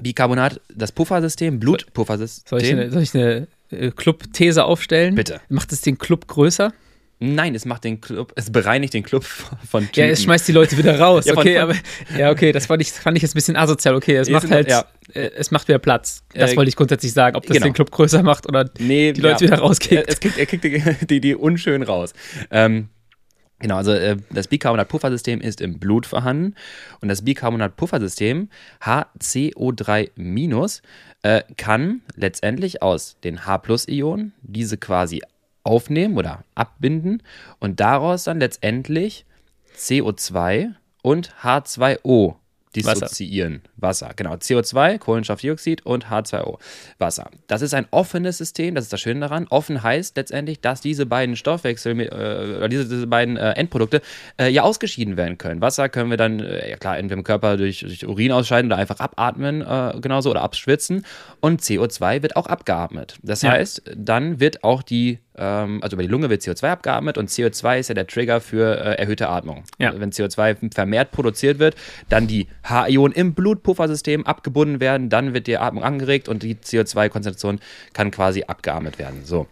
Bicarbonat, 0.00 0.60
das 0.74 0.92
Puffersystem, 0.92 1.58
Blutpuffersystem. 1.60 2.48
Soll 2.48 2.62
ich 2.62 2.72
eine, 2.72 2.90
soll 2.90 3.02
ich 3.02 3.14
eine 3.14 3.48
äh, 3.70 3.90
Club-These 3.90 4.64
aufstellen? 4.64 5.14
Bitte. 5.14 5.40
Macht 5.48 5.72
es 5.72 5.80
den 5.82 5.98
Club 5.98 6.26
größer? 6.26 6.72
Nein, 7.20 7.56
es 7.56 7.64
macht 7.64 7.82
den 7.82 8.00
Club, 8.00 8.32
es 8.36 8.50
bereinigt 8.50 8.94
den 8.94 9.02
Club 9.02 9.24
von 9.68 9.86
Typen. 9.86 10.00
Ja, 10.00 10.06
es 10.06 10.22
schmeißt 10.22 10.46
die 10.46 10.52
Leute 10.52 10.78
wieder 10.78 10.98
raus. 11.00 11.24
ja, 11.26 11.36
okay, 11.36 11.58
aber 11.58 11.74
ja, 12.16 12.30
okay, 12.30 12.52
das 12.52 12.66
fand 12.66 12.80
ich, 12.80 12.92
fand 12.92 13.16
ich 13.16 13.22
jetzt 13.22 13.32
ein 13.32 13.34
bisschen 13.34 13.56
asozial. 13.56 13.96
Okay, 13.96 14.16
es 14.16 14.30
macht 14.30 14.48
halt, 14.50 14.68
ja. 14.68 14.84
äh, 15.14 15.30
es 15.36 15.50
macht 15.50 15.66
wieder 15.66 15.80
Platz. 15.80 16.22
Das 16.32 16.52
äh, 16.52 16.56
wollte 16.56 16.68
ich 16.68 16.76
grundsätzlich 16.76 17.12
sagen, 17.12 17.36
ob 17.36 17.44
das 17.44 17.54
genau. 17.54 17.66
den 17.66 17.72
Club 17.72 17.90
größer 17.90 18.22
macht 18.22 18.46
oder 18.46 18.70
nee, 18.78 19.12
die 19.12 19.20
Leute 19.20 19.46
ja. 19.46 19.50
wieder 19.50 19.60
rauskickt. 19.60 20.08
Er, 20.08 20.14
kriegt, 20.14 20.38
er 20.38 20.46
kriegt 20.46 20.64
die, 20.64 21.06
die, 21.06 21.20
die 21.20 21.34
unschön 21.34 21.82
raus. 21.82 22.12
Ähm, 22.52 22.88
Genau, 23.60 23.76
also 23.76 23.92
äh, 23.92 24.16
das 24.30 24.46
Bicarbonat-Puffersystem 24.46 25.40
ist 25.40 25.60
im 25.60 25.80
Blut 25.80 26.06
vorhanden 26.06 26.54
und 27.00 27.08
das 27.08 27.22
Bicarbonat-Puffersystem 27.22 28.50
HCO3- 28.80 30.10
äh, 31.22 31.42
kann 31.56 32.02
letztendlich 32.14 32.82
aus 32.82 33.16
den 33.24 33.46
H-Ionen 33.46 34.32
diese 34.42 34.76
quasi 34.76 35.22
aufnehmen 35.64 36.16
oder 36.16 36.44
abbinden 36.54 37.22
und 37.58 37.80
daraus 37.80 38.24
dann 38.24 38.38
letztendlich 38.38 39.26
CO2 39.76 40.74
und 41.02 41.34
H2O 41.42 42.36
dissoziieren. 42.74 43.62
Wasser. 43.76 43.88
Wasser, 43.88 44.10
genau. 44.16 44.34
CO2, 44.34 44.98
Kohlenstoffdioxid 44.98 45.84
und 45.84 46.06
H2O, 46.06 46.58
Wasser. 46.98 47.30
Das 47.46 47.62
ist 47.62 47.74
ein 47.74 47.86
offenes 47.90 48.38
System, 48.38 48.74
das 48.74 48.84
ist 48.84 48.92
das 48.92 49.00
Schöne 49.00 49.20
daran. 49.20 49.46
Offen 49.48 49.82
heißt 49.82 50.16
letztendlich, 50.16 50.60
dass 50.60 50.80
diese 50.80 51.06
beiden 51.06 51.36
Stoffwechsel, 51.36 52.00
äh, 52.00 52.68
diese, 52.68 52.88
diese 52.88 53.06
beiden 53.06 53.36
äh, 53.36 53.52
Endprodukte 53.52 54.02
äh, 54.38 54.48
ja 54.48 54.62
ausgeschieden 54.62 55.16
werden 55.16 55.38
können. 55.38 55.60
Wasser 55.60 55.88
können 55.88 56.10
wir 56.10 56.16
dann, 56.16 56.40
äh, 56.40 56.70
ja 56.70 56.76
klar, 56.76 56.98
entweder 56.98 57.18
im 57.18 57.24
Körper 57.24 57.56
durch, 57.56 57.80
durch 57.80 58.06
Urin 58.06 58.32
ausscheiden 58.32 58.70
oder 58.70 58.80
einfach 58.80 59.00
abatmen, 59.00 59.62
äh, 59.62 59.98
genauso, 60.00 60.30
oder 60.30 60.42
abschwitzen. 60.42 61.04
Und 61.40 61.62
CO2 61.62 62.22
wird 62.22 62.36
auch 62.36 62.46
abgeatmet. 62.46 63.18
Das 63.22 63.42
ja. 63.42 63.52
heißt, 63.52 63.82
dann 63.96 64.40
wird 64.40 64.64
auch 64.64 64.82
die 64.82 65.18
ähm, 65.38 65.80
also 65.82 65.94
über 65.94 66.02
die 66.02 66.08
Lunge 66.08 66.30
wird 66.30 66.42
CO2 66.42 66.68
abgeatmet 66.68 67.16
und 67.16 67.30
CO2 67.30 67.78
ist 67.78 67.88
ja 67.88 67.94
der 67.94 68.06
Trigger 68.06 68.40
für 68.40 68.76
äh, 68.76 68.94
erhöhte 68.98 69.28
Atmung. 69.28 69.64
Ja. 69.78 69.92
Wenn 69.98 70.10
CO2 70.10 70.74
vermehrt 70.74 71.12
produziert 71.12 71.58
wird, 71.58 71.76
dann 72.08 72.26
die 72.26 72.48
H-Ionen 72.64 73.14
im 73.14 73.34
Blutpuffersystem 73.34 74.26
abgebunden 74.26 74.80
werden, 74.80 75.08
dann 75.08 75.34
wird 75.34 75.46
die 75.46 75.58
Atmung 75.58 75.84
angeregt 75.84 76.28
und 76.28 76.42
die 76.42 76.56
CO2-Konzentration 76.56 77.60
kann 77.92 78.10
quasi 78.10 78.44
abgeatmet 78.44 78.98
werden. 78.98 79.24
So. 79.24 79.46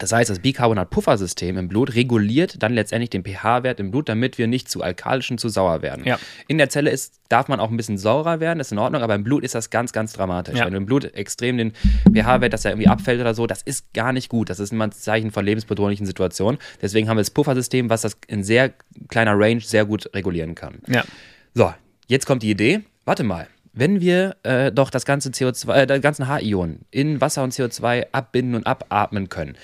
Das 0.00 0.12
heißt, 0.12 0.30
das 0.30 0.38
Bicarbonat-Puffersystem 0.38 1.58
im 1.58 1.68
Blut 1.68 1.94
reguliert 1.94 2.62
dann 2.62 2.72
letztendlich 2.72 3.10
den 3.10 3.22
pH-Wert 3.22 3.80
im 3.80 3.90
Blut, 3.90 4.08
damit 4.08 4.38
wir 4.38 4.46
nicht 4.46 4.70
zu 4.70 4.82
alkalisch 4.82 5.30
und 5.30 5.38
zu 5.38 5.50
sauer 5.50 5.82
werden. 5.82 6.06
Ja. 6.06 6.18
In 6.48 6.56
der 6.56 6.70
Zelle 6.70 6.90
ist, 6.90 7.20
darf 7.28 7.48
man 7.48 7.60
auch 7.60 7.70
ein 7.70 7.76
bisschen 7.76 7.98
saurer 7.98 8.40
werden, 8.40 8.60
ist 8.60 8.72
in 8.72 8.78
Ordnung, 8.78 9.02
aber 9.02 9.14
im 9.14 9.24
Blut 9.24 9.44
ist 9.44 9.54
das 9.54 9.68
ganz, 9.68 9.92
ganz 9.92 10.14
dramatisch. 10.14 10.58
Ja. 10.58 10.64
Wenn 10.64 10.72
du 10.72 10.78
im 10.78 10.86
Blut 10.86 11.04
extrem 11.14 11.58
den 11.58 11.72
pH-Wert, 12.10 12.54
dass 12.54 12.64
er 12.64 12.70
irgendwie 12.70 12.88
abfällt 12.88 13.20
oder 13.20 13.34
so, 13.34 13.46
das 13.46 13.60
ist 13.60 13.92
gar 13.92 14.14
nicht 14.14 14.30
gut. 14.30 14.48
Das 14.48 14.58
ist 14.58 14.72
immer 14.72 14.86
ein 14.86 14.92
Zeichen 14.92 15.32
von 15.32 15.44
lebensbedrohlichen 15.44 16.06
Situationen. 16.06 16.58
Deswegen 16.80 17.10
haben 17.10 17.18
wir 17.18 17.22
das 17.22 17.30
Puffersystem, 17.30 17.90
was 17.90 18.00
das 18.00 18.16
in 18.26 18.42
sehr 18.42 18.72
kleiner 19.08 19.38
Range 19.38 19.60
sehr 19.60 19.84
gut 19.84 20.08
regulieren 20.14 20.54
kann. 20.54 20.78
Ja. 20.88 21.04
So, 21.52 21.74
jetzt 22.10 22.26
kommt 22.26 22.42
die 22.42 22.50
Idee. 22.50 22.80
Warte 23.04 23.24
mal 23.24 23.48
wenn 23.72 24.00
wir 24.00 24.36
äh, 24.42 24.72
doch 24.72 24.90
das 24.90 25.04
ganze 25.04 25.30
CO2, 25.30 25.72
äh, 25.72 25.86
die 25.86 26.00
ganzen 26.00 26.28
H-Ionen 26.28 26.84
in 26.90 27.20
Wasser 27.20 27.42
und 27.42 27.52
CO2 27.52 28.06
abbinden 28.12 28.54
und 28.54 28.66
abatmen 28.66 29.28
können, 29.28 29.56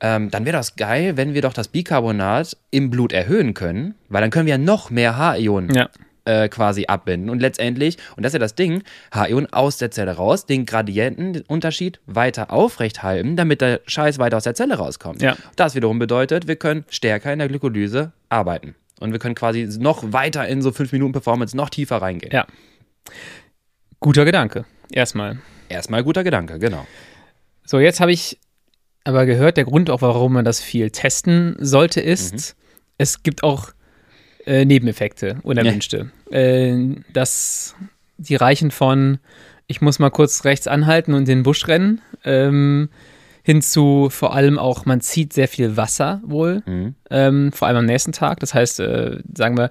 ähm, 0.00 0.30
dann 0.30 0.44
wäre 0.44 0.56
das 0.56 0.76
geil, 0.76 1.16
wenn 1.16 1.34
wir 1.34 1.42
doch 1.42 1.52
das 1.52 1.68
Bicarbonat 1.68 2.56
im 2.70 2.90
Blut 2.90 3.12
erhöhen 3.12 3.54
können, 3.54 3.94
weil 4.08 4.20
dann 4.20 4.30
können 4.30 4.46
wir 4.46 4.54
ja 4.54 4.58
noch 4.58 4.90
mehr 4.90 5.16
H-Ionen 5.16 5.74
ja. 5.74 5.88
äh, 6.24 6.48
quasi 6.48 6.86
abbinden. 6.86 7.30
Und 7.30 7.40
letztendlich, 7.40 7.96
und 8.16 8.22
das 8.22 8.30
ist 8.30 8.34
ja 8.34 8.38
das 8.38 8.54
Ding, 8.54 8.84
H-Ionen 9.12 9.52
aus 9.52 9.78
der 9.78 9.90
Zelle 9.90 10.12
raus, 10.12 10.46
den 10.46 10.66
Gradientenunterschied 10.66 12.00
weiter 12.06 12.52
aufrecht 12.52 13.02
halten, 13.02 13.34
damit 13.34 13.60
der 13.60 13.80
Scheiß 13.86 14.18
weiter 14.18 14.36
aus 14.36 14.44
der 14.44 14.54
Zelle 14.54 14.76
rauskommt. 14.76 15.20
Ja. 15.20 15.36
Das 15.56 15.74
wiederum 15.74 15.98
bedeutet, 15.98 16.46
wir 16.46 16.56
können 16.56 16.84
stärker 16.90 17.32
in 17.32 17.40
der 17.40 17.48
Glykolyse 17.48 18.12
arbeiten. 18.28 18.76
Und 19.00 19.12
wir 19.12 19.18
können 19.18 19.34
quasi 19.34 19.68
noch 19.78 20.12
weiter 20.12 20.46
in 20.48 20.62
so 20.62 20.72
5 20.72 20.92
Minuten 20.92 21.12
Performance 21.12 21.56
noch 21.56 21.70
tiefer 21.70 21.96
reingehen. 21.96 22.32
Ja. 22.32 22.46
Guter 24.00 24.24
Gedanke. 24.24 24.64
Erstmal. 24.90 25.38
Erstmal 25.68 26.02
guter 26.02 26.24
Gedanke, 26.24 26.58
genau. 26.58 26.86
So, 27.64 27.78
jetzt 27.78 28.00
habe 28.00 28.12
ich 28.12 28.38
aber 29.04 29.26
gehört, 29.26 29.56
der 29.56 29.64
Grund 29.64 29.90
auch, 29.90 30.02
warum 30.02 30.32
man 30.32 30.44
das 30.44 30.60
viel 30.60 30.90
testen 30.90 31.56
sollte, 31.58 32.00
ist, 32.00 32.34
mhm. 32.34 32.62
es 32.98 33.22
gibt 33.22 33.42
auch 33.42 33.72
äh, 34.46 34.64
Nebeneffekte, 34.64 35.38
unerwünschte. 35.42 36.10
Ja. 36.30 36.38
Äh, 36.38 36.96
das, 37.12 37.74
die 38.18 38.36
reichen 38.36 38.70
von, 38.70 39.18
ich 39.66 39.80
muss 39.80 39.98
mal 39.98 40.10
kurz 40.10 40.44
rechts 40.44 40.66
anhalten 40.66 41.14
und 41.14 41.20
in 41.20 41.38
den 41.38 41.42
Busch 41.42 41.66
rennen, 41.68 42.02
ähm, 42.24 42.90
hinzu 43.48 44.08
vor 44.10 44.34
allem 44.34 44.58
auch, 44.58 44.84
man 44.84 45.00
zieht 45.00 45.32
sehr 45.32 45.48
viel 45.48 45.78
Wasser 45.78 46.20
wohl, 46.22 46.62
mhm. 46.66 46.94
ähm, 47.08 47.50
vor 47.50 47.66
allem 47.66 47.78
am 47.78 47.86
nächsten 47.86 48.12
Tag. 48.12 48.40
Das 48.40 48.52
heißt, 48.52 48.78
äh, 48.80 49.20
sagen 49.34 49.56
wir, 49.56 49.70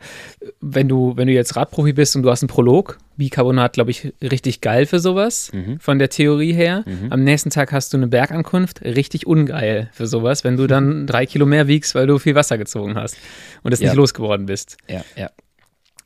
wenn 0.62 0.90
du, 0.90 1.16
wenn 1.16 1.28
du 1.28 1.34
jetzt 1.34 1.56
Radprofi 1.56 1.94
bist 1.94 2.16
und 2.16 2.24
du 2.24 2.32
hast 2.32 2.42
einen 2.42 2.48
Prolog, 2.48 2.98
Bicarbonat, 3.18 3.74
glaube 3.74 3.92
ich, 3.92 4.14
richtig 4.20 4.62
geil 4.62 4.88
für 4.88 4.98
sowas, 4.98 5.52
mhm. 5.54 5.80
von 5.80 6.00
der 6.00 6.10
Theorie 6.10 6.54
her. 6.54 6.86
Mhm. 6.88 7.12
Am 7.12 7.24
nächsten 7.24 7.52
Tag 7.52 7.72
hast 7.72 7.94
du 7.94 7.98
eine 7.98 8.08
Bergankunft, 8.08 8.84
richtig 8.84 9.28
ungeil 9.28 9.92
für 9.94 10.08
sowas, 10.08 10.44
wenn 10.44 10.58
du 10.58 10.66
dann 10.66 11.06
drei 11.06 11.28
Kilo 11.28 11.46
mehr 11.46 11.68
wiegst, 11.68 11.94
weil 11.94 12.08
du 12.08 12.18
viel 12.18 12.34
Wasser 12.34 12.58
gezogen 12.58 12.96
hast 12.96 13.16
und 13.62 13.74
es 13.74 13.80
ja. 13.80 13.90
nicht 13.90 13.96
losgeworden 13.96 14.48
bist. 14.48 14.78
Ja, 14.90 15.04
ja. 15.16 15.30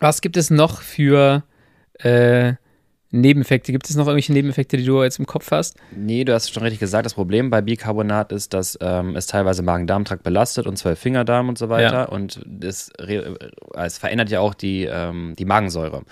Was 0.01 0.19
gibt 0.19 0.35
es 0.35 0.49
noch 0.49 0.81
für 0.81 1.43
äh, 1.99 2.55
Nebeneffekte. 3.11 3.71
Gibt 3.71 3.89
es 3.89 3.95
noch 3.95 4.07
irgendwelche 4.07 4.33
Nebeneffekte, 4.33 4.77
die 4.77 4.85
du 4.85 5.03
jetzt 5.03 5.19
im 5.19 5.25
Kopf 5.25 5.51
hast? 5.51 5.77
Nee, 5.95 6.23
du 6.23 6.33
hast 6.33 6.53
schon 6.53 6.63
richtig 6.63 6.79
gesagt. 6.79 7.05
Das 7.05 7.13
Problem 7.13 7.49
bei 7.49 7.61
Bicarbonat 7.61 8.31
ist, 8.31 8.53
dass 8.53 8.77
ähm, 8.81 9.15
es 9.15 9.27
teilweise 9.27 9.63
Magen-Darm-Trakt 9.63 10.23
belastet 10.23 10.65
und 10.65 10.77
Zwölffingerdarm 10.77 11.49
und 11.49 11.57
so 11.57 11.69
weiter. 11.69 11.93
Ja. 11.93 12.03
Und 12.05 12.41
es, 12.63 12.91
es, 12.97 13.97
verändert 13.97 14.29
ja 14.29 14.39
auch 14.39 14.53
die, 14.53 14.85
ähm, 14.85 15.35
die 15.37 15.45
Magensäure. 15.45 16.03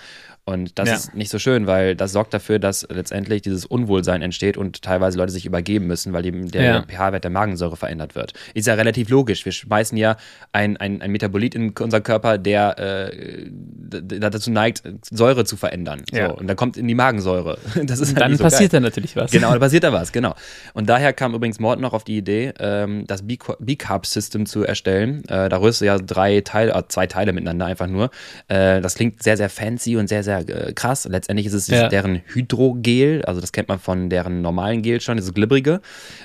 Und 0.44 0.78
das 0.78 0.88
ja. 0.88 0.94
ist 0.96 1.14
nicht 1.14 1.30
so 1.30 1.38
schön, 1.38 1.66
weil 1.66 1.94
das 1.94 2.12
sorgt 2.12 2.34
dafür, 2.34 2.58
dass 2.58 2.86
letztendlich 2.90 3.42
dieses 3.42 3.66
Unwohlsein 3.66 4.20
entsteht 4.20 4.56
und 4.56 4.82
teilweise 4.82 5.16
Leute 5.16 5.30
sich 5.30 5.46
übergeben 5.46 5.86
müssen, 5.86 6.12
weil 6.12 6.26
eben 6.26 6.50
der 6.50 6.62
ja. 6.62 6.82
pH-Wert 6.82 7.22
der 7.22 7.30
Magensäure 7.30 7.76
verändert 7.76 8.16
wird. 8.16 8.32
Ist 8.54 8.66
ja 8.66 8.74
relativ 8.74 9.10
logisch. 9.10 9.44
Wir 9.44 9.52
schmeißen 9.52 9.96
ja 9.96 10.16
ein, 10.52 10.76
ein, 10.76 11.02
ein 11.02 11.12
Metabolit 11.12 11.54
in 11.54 11.70
unseren 11.70 12.02
Körper, 12.02 12.36
der 12.36 12.78
äh, 12.78 13.48
dazu 13.90 14.50
neigt, 14.50 14.82
Säure 15.08 15.44
zu 15.44 15.56
verändern. 15.56 16.02
So. 16.10 16.34
Und 16.34 16.48
dann 16.48 16.56
kommt 16.56 16.76
in 16.76 16.88
die 16.90 16.94
Magensäure. 16.94 17.58
Das 17.84 17.98
ist 17.98 18.14
halt 18.14 18.20
dann 18.20 18.36
so 18.36 18.44
passiert 18.44 18.72
da 18.72 18.80
natürlich 18.80 19.16
was. 19.16 19.30
Genau, 19.30 19.50
dann 19.50 19.60
passiert 19.60 19.84
da 19.84 19.92
was, 19.92 20.12
genau. 20.12 20.34
Und 20.74 20.88
daher 20.88 21.12
kam 21.12 21.34
übrigens 21.34 21.58
Morton 21.60 21.82
noch 21.82 21.92
auf 21.92 22.04
die 22.04 22.18
Idee, 22.18 22.52
ähm, 22.58 23.04
das 23.06 23.22
B-Carb-System 23.22 24.44
zu 24.46 24.64
erstellen. 24.64 25.24
Äh, 25.28 25.48
da 25.48 25.60
rührst 25.60 25.80
du 25.80 25.86
ja 25.86 25.98
drei 25.98 26.40
Teile, 26.42 26.72
äh, 26.72 26.82
zwei 26.88 27.06
Teile 27.06 27.32
miteinander 27.32 27.66
einfach 27.66 27.86
nur. 27.86 28.10
Äh, 28.48 28.80
das 28.80 28.96
klingt 28.96 29.22
sehr, 29.22 29.36
sehr 29.36 29.48
fancy 29.48 29.96
und 29.96 30.08
sehr, 30.08 30.22
sehr 30.22 30.40
äh, 30.48 30.72
krass. 30.72 31.06
Letztendlich 31.08 31.46
ist 31.46 31.54
es 31.54 31.68
ja. 31.68 31.88
deren 31.88 32.22
Hydrogel, 32.26 33.24
also 33.24 33.40
das 33.40 33.52
kennt 33.52 33.68
man 33.68 33.78
von 33.78 34.10
deren 34.10 34.42
normalen 34.42 34.82
Gel 34.82 35.00
schon, 35.00 35.16
diese 35.16 35.32
glibbrige. 35.32 35.80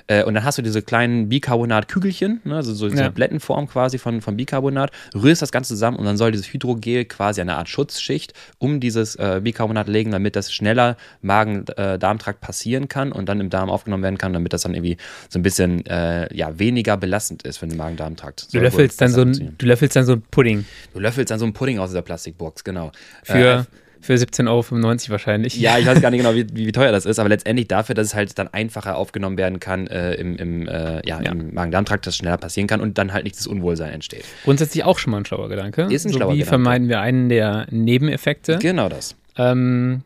Äh, 0.07 0.24
und 0.24 0.34
dann 0.34 0.43
hast 0.43 0.57
du 0.57 0.61
diese 0.61 0.82
kleinen 0.82 1.30
Bicarbonat-Kügelchen, 1.30 2.41
ne, 2.43 2.55
also 2.55 2.74
so 2.74 2.89
diese 2.89 3.03
ja. 3.03 3.09
Blättenform 3.09 3.68
quasi 3.68 3.97
von, 3.97 4.22
von 4.22 4.36
Bicarbonat, 4.36 4.91
rührst 5.13 5.41
das 5.41 5.51
Ganze 5.51 5.70
zusammen 5.70 5.97
und 5.97 6.05
dann 6.05 6.18
soll 6.18 6.32
dieses 6.32 6.51
Hydrogel 6.51 7.05
quasi 7.05 7.41
eine 7.41 7.55
Art 7.55 7.70
Schutzschicht 7.70 8.34
um 8.57 8.80
dieses 8.80 9.16
äh, 9.16 9.41
Bicarbonat 9.43 9.88
legen, 9.88 10.11
damit 10.11 10.36
das 10.36 10.51
schneller 10.56 10.97
Magen-Darmtrakt 11.22 12.41
äh, 12.41 12.45
passieren 12.45 12.88
kann 12.88 13.12
und 13.12 13.30
dann 13.30 13.39
im 13.39 13.49
Darm 13.49 13.70
aufgenommen 13.70 14.03
werden 14.03 14.18
kann, 14.18 14.34
damit 14.34 14.53
das 14.53 14.64
dann 14.64 14.74
irgendwie 14.74 14.97
so 15.30 15.39
ein 15.39 15.43
bisschen 15.43 15.86
äh, 15.86 16.34
ja, 16.36 16.58
weniger 16.58 16.97
belastend 16.97 17.43
ist 17.43 17.58
für 17.58 17.68
den 17.68 17.78
Magen-Darmtrakt. 17.78 18.53
Du 18.53 18.60
löffelst, 18.60 18.99
dann 19.01 19.12
so 19.12 19.22
ein, 19.22 19.56
du 19.58 19.66
löffelst 19.66 19.95
dann 19.95 20.06
so 20.06 20.14
ein 20.14 20.24
Pudding. 20.32 20.66
Du 20.93 20.99
löffelst 20.99 21.32
dann 21.32 21.39
so 21.39 21.45
ein 21.45 21.53
Pudding 21.53 21.80
aus 21.80 21.89
dieser 21.89 22.01
Plastikbox, 22.01 22.64
genau. 22.64 22.91
Für 23.24 23.60
äh, 23.60 23.64
für 24.06 24.14
17,95 24.14 24.47
Euro 24.47 25.12
wahrscheinlich. 25.12 25.56
Ja, 25.60 25.78
ich 25.80 25.86
weiß 25.86 25.99
gar 25.99 26.12
nicht 26.12 26.22
genau, 26.22 26.36
wie, 26.36 26.45
wie, 26.53 26.72
teuer 26.72 26.91
das 26.91 27.06
ist, 27.06 27.20
aber 27.20 27.30
letztendlich 27.30 27.68
dafür, 27.68 27.95
dass 27.95 28.08
es 28.08 28.16
halt 28.16 28.38
dann 28.38 28.47
einfacher 28.49 28.97
aufgenommen 28.97 29.38
werden 29.38 29.60
kann 29.60 29.88
äh, 29.88 30.14
im, 30.14 30.38
im, 30.38 30.68
äh, 30.68 31.01
ja, 31.08 31.22
ja. 31.22 31.32
im 31.32 31.53
Magen-Darm-Trakt, 31.53 32.06
dass 32.06 32.16
schneller 32.16 32.38
passieren 32.38 32.68
kann 32.68 32.82
und 32.82 32.97
dann 32.97 33.14
halt 33.14 33.24
nicht 33.24 33.38
das 33.38 33.47
Unwohlsein 33.47 33.91
entsteht. 33.91 34.24
Grundsätzlich 34.43 34.84
auch 34.84 34.99
schon 34.99 35.12
mal 35.12 35.18
ein 35.18 35.26
schlauer 35.26 35.49
Gedanke. 35.49 35.88
Ist 35.89 36.06
ein 36.06 36.12
so 36.12 36.18
schlauer 36.18 36.34
wie 36.34 36.38
Gedanke. 36.38 36.49
vermeiden 36.49 36.88
wir 36.88 36.99
einen 36.99 37.30
der 37.30 37.66
Nebeneffekte. 37.72 38.60
Genau 38.60 38.89
das. 38.89 39.16
Ähm, 39.38 40.03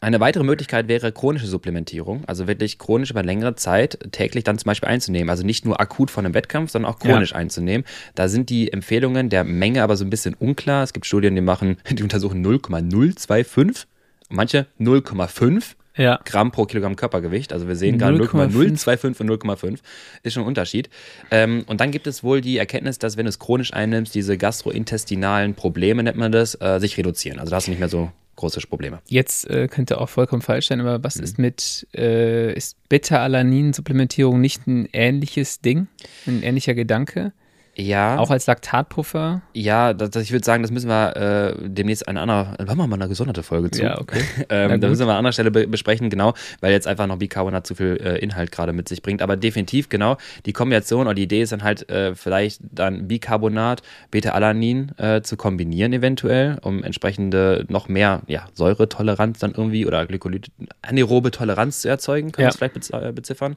eine 0.00 0.20
weitere 0.20 0.44
Möglichkeit 0.44 0.86
wäre 0.86 1.10
chronische 1.10 1.46
Supplementierung, 1.46 2.24
also 2.26 2.46
wirklich 2.46 2.78
chronisch 2.78 3.10
über 3.10 3.24
längere 3.24 3.56
Zeit 3.56 3.98
täglich 4.12 4.44
dann 4.44 4.56
zum 4.56 4.66
Beispiel 4.66 4.88
einzunehmen. 4.88 5.28
Also 5.28 5.44
nicht 5.44 5.64
nur 5.64 5.80
akut 5.80 6.10
von 6.10 6.24
einem 6.24 6.34
Wettkampf, 6.34 6.70
sondern 6.70 6.92
auch 6.92 7.00
chronisch 7.00 7.32
ja. 7.32 7.36
einzunehmen. 7.36 7.84
Da 8.14 8.28
sind 8.28 8.48
die 8.48 8.72
Empfehlungen 8.72 9.28
der 9.28 9.42
Menge 9.42 9.82
aber 9.82 9.96
so 9.96 10.04
ein 10.04 10.10
bisschen 10.10 10.34
unklar. 10.34 10.84
Es 10.84 10.92
gibt 10.92 11.06
Studien, 11.06 11.34
die 11.34 11.40
machen, 11.40 11.78
die 11.90 12.02
untersuchen 12.02 12.42
0,025 12.42 13.88
manche 14.28 14.66
0,5 14.80 15.74
ja. 15.96 16.18
Gramm 16.24 16.52
pro 16.52 16.64
Kilogramm 16.64 16.96
Körpergewicht. 16.96 17.52
Also 17.52 17.68
wir 17.68 17.76
sehen 17.76 17.98
gerade 17.98 18.16
0,025 18.16 19.20
und 19.20 19.30
0,5 19.30 19.80
ist 20.22 20.32
schon 20.32 20.44
ein 20.44 20.46
Unterschied. 20.46 20.88
Ähm, 21.30 21.64
und 21.66 21.80
dann 21.80 21.90
gibt 21.90 22.06
es 22.06 22.24
wohl 22.24 22.40
die 22.40 22.56
Erkenntnis, 22.56 22.98
dass 22.98 23.16
wenn 23.16 23.26
du 23.26 23.30
es 23.30 23.38
chronisch 23.38 23.72
einnimmst, 23.72 24.14
diese 24.14 24.38
gastrointestinalen 24.38 25.54
Probleme, 25.54 26.02
nennt 26.02 26.16
man 26.16 26.32
das, 26.32 26.58
äh, 26.60 26.78
sich 26.78 26.96
reduzieren. 26.96 27.38
Also 27.38 27.50
da 27.50 27.56
hast 27.56 27.66
du 27.66 27.72
nicht 27.72 27.80
mehr 27.80 27.90
so 27.90 28.10
große 28.36 28.60
Probleme. 28.60 29.00
Jetzt 29.08 29.48
äh, 29.48 29.68
könnte 29.68 30.00
auch 30.00 30.08
vollkommen 30.08 30.42
falsch 30.42 30.68
sein, 30.68 30.80
aber 30.80 31.02
was 31.04 31.16
mhm. 31.16 31.24
ist 31.24 31.38
mit, 31.38 31.86
äh, 31.94 32.52
ist 32.54 32.76
Beta-Alanin-Supplementierung 32.88 34.40
nicht 34.40 34.66
ein 34.66 34.88
ähnliches 34.92 35.60
Ding, 35.60 35.88
ein 36.26 36.42
ähnlicher 36.42 36.74
Gedanke? 36.74 37.32
Ja. 37.74 38.18
Auch 38.18 38.30
als 38.30 38.46
Laktatpuffer? 38.46 39.40
Ja, 39.54 39.94
das, 39.94 40.14
ich 40.16 40.30
würde 40.30 40.44
sagen, 40.44 40.62
das 40.62 40.70
müssen 40.70 40.88
wir 40.88 41.16
äh, 41.16 41.68
demnächst 41.68 42.06
eine 42.06 42.20
andere, 42.20 42.54
da 42.58 42.64
machen 42.66 42.78
wir 42.78 42.86
mal 42.86 42.96
eine 42.96 43.08
gesonderte 43.08 43.42
Folge 43.42 43.70
zu. 43.70 43.82
Ja, 43.82 43.98
okay. 43.98 44.22
ähm, 44.50 44.80
da 44.80 44.88
müssen 44.88 45.06
wir 45.06 45.12
an 45.12 45.18
anderer 45.18 45.32
Stelle 45.32 45.50
be 45.50 45.66
besprechen, 45.66 46.10
genau, 46.10 46.34
weil 46.60 46.72
jetzt 46.72 46.86
einfach 46.86 47.06
noch 47.06 47.16
Bicarbonat 47.16 47.66
zu 47.66 47.74
viel 47.74 47.98
äh, 48.04 48.18
Inhalt 48.18 48.52
gerade 48.52 48.74
mit 48.74 48.88
sich 48.88 49.00
bringt. 49.00 49.22
Aber 49.22 49.36
definitiv, 49.36 49.88
genau, 49.88 50.18
die 50.44 50.52
Kombination 50.52 51.06
oder 51.06 51.14
die 51.14 51.22
Idee 51.22 51.42
ist 51.42 51.52
dann 51.52 51.62
halt 51.62 51.88
äh, 51.88 52.14
vielleicht 52.14 52.60
dann 52.70 53.08
Bicarbonat, 53.08 53.82
Beta-Alanin 54.10 54.92
äh, 54.98 55.22
zu 55.22 55.38
kombinieren 55.38 55.94
eventuell, 55.94 56.58
um 56.60 56.84
entsprechende 56.84 57.64
noch 57.68 57.88
mehr 57.88 58.20
ja, 58.26 58.46
Säuretoleranz 58.52 59.38
dann 59.38 59.52
irgendwie 59.52 59.86
oder 59.86 60.04
Glykolyt, 60.04 60.50
anaerobe 60.82 61.30
Toleranz 61.30 61.80
zu 61.80 61.88
erzeugen, 61.88 62.32
kann 62.32 62.42
man 62.42 62.50
ja. 62.50 62.50
es 62.50 62.56
vielleicht 62.56 62.92
äh, 62.92 63.12
beziffern. 63.12 63.56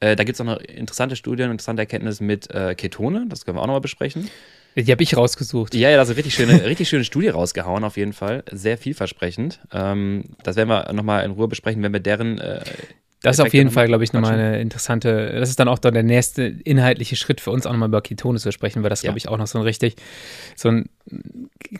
Äh, 0.00 0.16
da 0.16 0.24
gibt 0.24 0.36
es 0.36 0.40
auch 0.40 0.44
noch 0.44 0.60
interessante 0.60 1.16
Studien, 1.16 1.50
interessante 1.50 1.82
Erkenntnisse 1.82 2.22
mit 2.22 2.50
äh, 2.50 2.74
Ketone, 2.74 3.26
das 3.28 3.44
können 3.44 3.56
wir 3.56 3.62
auch 3.62 3.66
nochmal 3.66 3.80
besprechen. 3.80 4.28
Die 4.76 4.92
habe 4.92 5.02
ich 5.02 5.16
rausgesucht. 5.16 5.74
Ja, 5.74 5.90
ja, 5.90 5.96
da 5.96 6.02
ist 6.02 6.08
eine 6.08 6.18
richtig 6.18 6.34
schöne, 6.34 6.64
richtig 6.64 6.88
schöne 6.88 7.04
Studie 7.04 7.28
rausgehauen, 7.28 7.82
auf 7.82 7.96
jeden 7.96 8.12
Fall. 8.12 8.44
Sehr 8.50 8.78
vielversprechend. 8.78 9.60
Ähm, 9.72 10.24
das 10.42 10.56
werden 10.56 10.68
wir 10.68 10.92
nochmal 10.92 11.24
in 11.24 11.32
Ruhe 11.32 11.48
besprechen, 11.48 11.82
wenn 11.82 11.92
wir 11.92 12.00
deren. 12.00 12.38
Äh, 12.38 12.60
das 13.22 13.36
ist 13.36 13.40
auf 13.40 13.52
jeden 13.52 13.70
Fall, 13.70 13.88
glaube 13.88 14.04
ich, 14.04 14.12
nochmal 14.12 14.34
eine 14.34 14.60
interessante. 14.60 15.32
Das 15.32 15.48
ist 15.48 15.58
dann 15.58 15.66
auch 15.66 15.80
dann 15.80 15.94
der 15.94 16.04
nächste 16.04 16.44
inhaltliche 16.44 17.16
Schritt 17.16 17.40
für 17.40 17.50
uns, 17.50 17.66
auch 17.66 17.72
nochmal 17.72 17.88
über 17.88 18.00
Ketone 18.00 18.38
zu 18.38 18.52
sprechen, 18.52 18.84
weil 18.84 18.90
das, 18.90 19.02
ja. 19.02 19.08
glaube 19.08 19.18
ich, 19.18 19.28
auch 19.28 19.38
noch 19.38 19.48
so 19.48 19.58
ein 19.58 19.64
richtig, 19.64 19.96
so 20.54 20.68
ein 20.68 20.88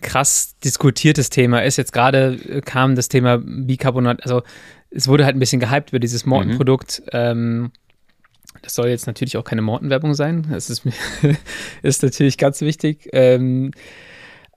krass 0.02 0.56
diskutiertes 0.64 1.30
Thema 1.30 1.62
ist. 1.62 1.76
Jetzt 1.76 1.92
gerade 1.92 2.36
äh, 2.48 2.60
kam 2.62 2.96
das 2.96 3.08
Thema 3.08 3.38
Bicarbonat, 3.38 4.24
also 4.24 4.42
es 4.90 5.06
wurde 5.06 5.24
halt 5.24 5.36
ein 5.36 5.38
bisschen 5.38 5.60
gehypt 5.60 5.90
über 5.90 6.00
dieses 6.00 6.26
Morton-Produkt. 6.26 7.02
Mhm. 7.04 7.10
Ähm, 7.12 7.72
das 8.62 8.74
soll 8.74 8.88
jetzt 8.88 9.06
natürlich 9.06 9.36
auch 9.36 9.44
keine 9.44 9.62
Morten-Werbung 9.62 10.14
sein. 10.14 10.46
Das 10.50 10.70
ist, 10.70 10.84
ist 11.82 12.02
natürlich 12.02 12.38
ganz 12.38 12.60
wichtig. 12.60 13.08
Ähm, 13.12 13.72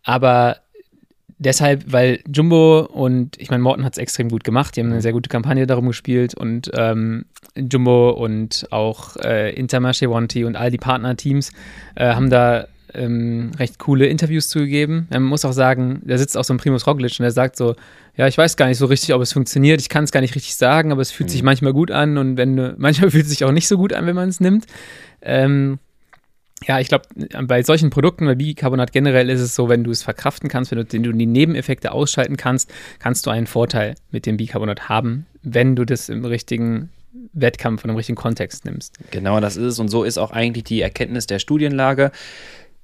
aber 0.03 0.57
deshalb, 1.37 1.91
weil 1.91 2.21
Jumbo 2.27 2.81
und 2.81 3.39
ich 3.39 3.49
meine, 3.49 3.63
Morten 3.63 3.83
hat 3.83 3.93
es 3.93 3.97
extrem 3.97 4.29
gut 4.29 4.43
gemacht. 4.43 4.75
Die 4.75 4.81
haben 4.81 4.91
eine 4.91 5.01
sehr 5.01 5.13
gute 5.13 5.29
Kampagne 5.29 5.67
darum 5.67 5.87
gespielt 5.87 6.35
und 6.35 6.71
ähm, 6.73 7.25
Jumbo 7.55 8.11
und 8.11 8.67
auch 8.71 9.17
äh, 9.17 9.53
Intermarché 9.59 10.09
Wanty 10.09 10.45
und 10.45 10.55
all 10.55 10.71
die 10.71 10.77
Partnerteams 10.77 11.51
äh, 11.95 12.13
haben 12.13 12.29
da 12.29 12.67
ähm, 12.93 13.51
recht 13.57 13.79
coole 13.79 14.07
Interviews 14.07 14.49
zugegeben. 14.49 15.07
Man 15.09 15.23
muss 15.23 15.45
auch 15.45 15.53
sagen, 15.53 16.01
da 16.05 16.17
sitzt 16.17 16.37
auch 16.37 16.43
so 16.43 16.53
ein 16.53 16.57
Primus 16.57 16.87
Roglic 16.87 17.19
und 17.19 17.23
der 17.23 17.31
sagt 17.31 17.57
so, 17.57 17.75
ja, 18.15 18.27
ich 18.27 18.37
weiß 18.37 18.57
gar 18.57 18.67
nicht 18.67 18.77
so 18.77 18.85
richtig, 18.85 19.13
ob 19.13 19.21
es 19.21 19.33
funktioniert. 19.33 19.81
Ich 19.81 19.89
kann 19.89 20.03
es 20.03 20.11
gar 20.11 20.21
nicht 20.21 20.35
richtig 20.35 20.55
sagen, 20.55 20.91
aber 20.91 21.01
es 21.01 21.11
fühlt 21.11 21.29
mhm. 21.29 21.31
sich 21.31 21.43
manchmal 21.43 21.73
gut 21.73 21.91
an 21.91 22.17
und 22.17 22.37
wenn 22.37 22.75
manchmal 22.77 23.11
fühlt 23.11 23.23
es 23.23 23.29
sich 23.29 23.43
auch 23.43 23.51
nicht 23.51 23.67
so 23.67 23.77
gut 23.77 23.93
an, 23.93 24.05
wenn 24.05 24.15
man 24.15 24.29
es 24.29 24.39
nimmt. 24.39 24.65
Ähm, 25.21 25.79
ja, 26.67 26.79
ich 26.79 26.89
glaube, 26.89 27.05
bei 27.43 27.63
solchen 27.63 27.89
Produkten, 27.89 28.25
bei 28.25 28.35
Bicarbonat 28.35 28.91
generell 28.91 29.29
ist 29.29 29.41
es 29.41 29.55
so, 29.55 29.67
wenn 29.67 29.83
du 29.83 29.89
es 29.89 30.03
verkraften 30.03 30.47
kannst, 30.47 30.71
wenn 30.71 30.77
du, 30.77 30.85
wenn 30.91 31.03
du 31.03 31.11
die 31.11 31.25
Nebeneffekte 31.25 31.91
ausschalten 31.91 32.37
kannst, 32.37 32.71
kannst 32.99 33.25
du 33.25 33.31
einen 33.31 33.47
Vorteil 33.47 33.95
mit 34.11 34.27
dem 34.27 34.37
Bicarbonat 34.37 34.87
haben, 34.87 35.25
wenn 35.41 35.75
du 35.75 35.85
das 35.85 36.09
im 36.09 36.23
richtigen 36.23 36.89
Wettkampf 37.33 37.83
und 37.83 37.89
im 37.89 37.95
richtigen 37.95 38.15
Kontext 38.15 38.65
nimmst. 38.65 38.95
Genau, 39.11 39.39
das 39.39 39.57
ist 39.57 39.63
es. 39.63 39.79
Und 39.79 39.89
so 39.89 40.03
ist 40.03 40.17
auch 40.17 40.31
eigentlich 40.31 40.63
die 40.65 40.81
Erkenntnis 40.81 41.27
der 41.27 41.39
Studienlage 41.39 42.11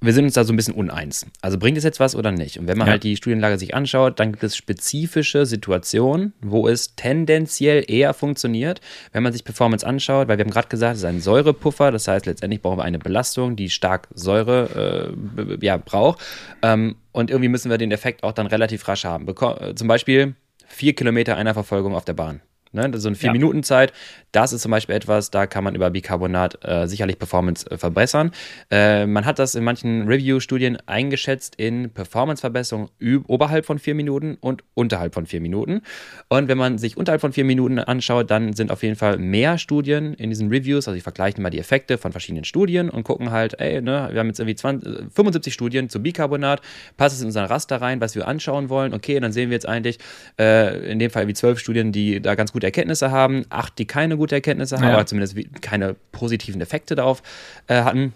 wir 0.00 0.12
sind 0.12 0.24
uns 0.24 0.34
da 0.34 0.44
so 0.44 0.52
ein 0.52 0.56
bisschen 0.56 0.74
uneins. 0.74 1.26
Also 1.42 1.58
bringt 1.58 1.76
es 1.76 1.84
jetzt 1.84 1.98
was 1.98 2.14
oder 2.14 2.30
nicht? 2.30 2.58
Und 2.58 2.68
wenn 2.68 2.78
man 2.78 2.86
ja. 2.86 2.92
halt 2.92 3.02
die 3.02 3.16
Studienlage 3.16 3.58
sich 3.58 3.74
anschaut, 3.74 4.20
dann 4.20 4.32
gibt 4.32 4.44
es 4.44 4.56
spezifische 4.56 5.44
Situationen, 5.44 6.32
wo 6.40 6.68
es 6.68 6.94
tendenziell 6.94 7.84
eher 7.88 8.14
funktioniert, 8.14 8.80
wenn 9.12 9.24
man 9.24 9.32
sich 9.32 9.44
Performance 9.44 9.84
anschaut, 9.84 10.28
weil 10.28 10.38
wir 10.38 10.44
haben 10.44 10.52
gerade 10.52 10.68
gesagt, 10.68 10.94
es 10.94 11.00
ist 11.00 11.04
ein 11.04 11.20
Säurepuffer, 11.20 11.90
das 11.90 12.06
heißt 12.06 12.26
letztendlich 12.26 12.62
brauchen 12.62 12.78
wir 12.78 12.84
eine 12.84 13.00
Belastung, 13.00 13.56
die 13.56 13.70
stark 13.70 14.08
Säure 14.14 15.14
äh, 15.36 15.64
ja, 15.64 15.76
braucht. 15.76 16.20
Ähm, 16.62 16.96
und 17.10 17.30
irgendwie 17.30 17.48
müssen 17.48 17.70
wir 17.70 17.78
den 17.78 17.90
Effekt 17.90 18.22
auch 18.22 18.32
dann 18.32 18.46
relativ 18.46 18.86
rasch 18.86 19.04
haben. 19.04 19.26
Beko 19.26 19.74
zum 19.74 19.88
Beispiel 19.88 20.36
vier 20.68 20.94
Kilometer 20.94 21.36
einer 21.36 21.54
Verfolgung 21.54 21.96
auf 21.96 22.04
der 22.04 22.12
Bahn. 22.12 22.40
Ne? 22.72 22.90
So 22.96 23.08
eine 23.08 23.16
4-Minuten-Zeit, 23.16 23.92
das 24.32 24.52
ist 24.52 24.62
zum 24.62 24.70
Beispiel 24.70 24.94
etwas, 24.94 25.30
da 25.30 25.46
kann 25.46 25.64
man 25.64 25.74
über 25.74 25.90
Bicarbonat 25.90 26.58
äh, 26.62 26.86
sicherlich 26.86 27.18
Performance 27.18 27.70
äh, 27.70 27.78
verbessern. 27.78 28.32
Äh, 28.70 29.06
man 29.06 29.24
hat 29.24 29.38
das 29.38 29.54
in 29.54 29.64
manchen 29.64 30.06
Review-Studien 30.06 30.78
eingeschätzt 30.86 31.54
in 31.56 31.90
Performance-Verbesserung 31.90 32.90
oberhalb 33.26 33.64
von 33.64 33.78
4 33.78 33.94
Minuten 33.94 34.36
und 34.40 34.64
unterhalb 34.74 35.14
von 35.14 35.26
4 35.26 35.40
Minuten. 35.40 35.82
Und 36.28 36.48
wenn 36.48 36.58
man 36.58 36.78
sich 36.78 36.96
unterhalb 36.96 37.20
von 37.20 37.32
4 37.32 37.44
Minuten 37.44 37.78
anschaut, 37.78 38.30
dann 38.30 38.52
sind 38.52 38.70
auf 38.70 38.82
jeden 38.82 38.96
Fall 38.96 39.18
mehr 39.18 39.58
Studien 39.58 40.14
in 40.14 40.30
diesen 40.30 40.48
Reviews, 40.48 40.88
also 40.88 40.94
die 40.94 41.00
vergleichen 41.00 41.42
mal 41.42 41.50
die 41.50 41.58
Effekte 41.58 41.98
von 41.98 42.12
verschiedenen 42.12 42.44
Studien 42.44 42.90
und 42.90 43.04
gucken 43.04 43.30
halt, 43.30 43.58
ey, 43.60 43.80
ne, 43.80 44.08
wir 44.12 44.20
haben 44.20 44.28
jetzt 44.28 44.40
irgendwie 44.40 44.56
20, 44.56 45.12
75 45.12 45.54
Studien 45.54 45.88
zu 45.88 46.02
Bicarbonat, 46.02 46.60
passt 46.96 47.14
es 47.14 47.20
in 47.20 47.26
unseren 47.26 47.46
Raster 47.46 47.80
rein, 47.80 48.00
was 48.00 48.14
wir 48.14 48.28
anschauen 48.28 48.68
wollen, 48.68 48.92
okay, 48.94 49.18
dann 49.20 49.32
sehen 49.32 49.50
wir 49.50 49.54
jetzt 49.54 49.68
eigentlich 49.68 49.98
äh, 50.38 50.90
in 50.90 50.98
dem 50.98 51.10
Fall 51.10 51.28
wie 51.28 51.34
12 51.34 51.58
Studien, 51.58 51.92
die 51.92 52.20
da 52.20 52.34
ganz 52.34 52.52
gut 52.52 52.57
gute 52.58 52.66
Erkenntnisse 52.66 53.12
haben, 53.12 53.44
acht, 53.50 53.78
die 53.78 53.86
keine 53.86 54.16
gute 54.16 54.34
Erkenntnisse 54.34 54.76
haben, 54.76 54.88
ja. 54.88 54.94
aber 54.94 55.06
zumindest 55.06 55.36
keine 55.62 55.94
positiven 56.10 56.60
Effekte 56.60 56.96
darauf 56.96 57.22
äh, 57.68 57.82
hatten. 57.82 58.12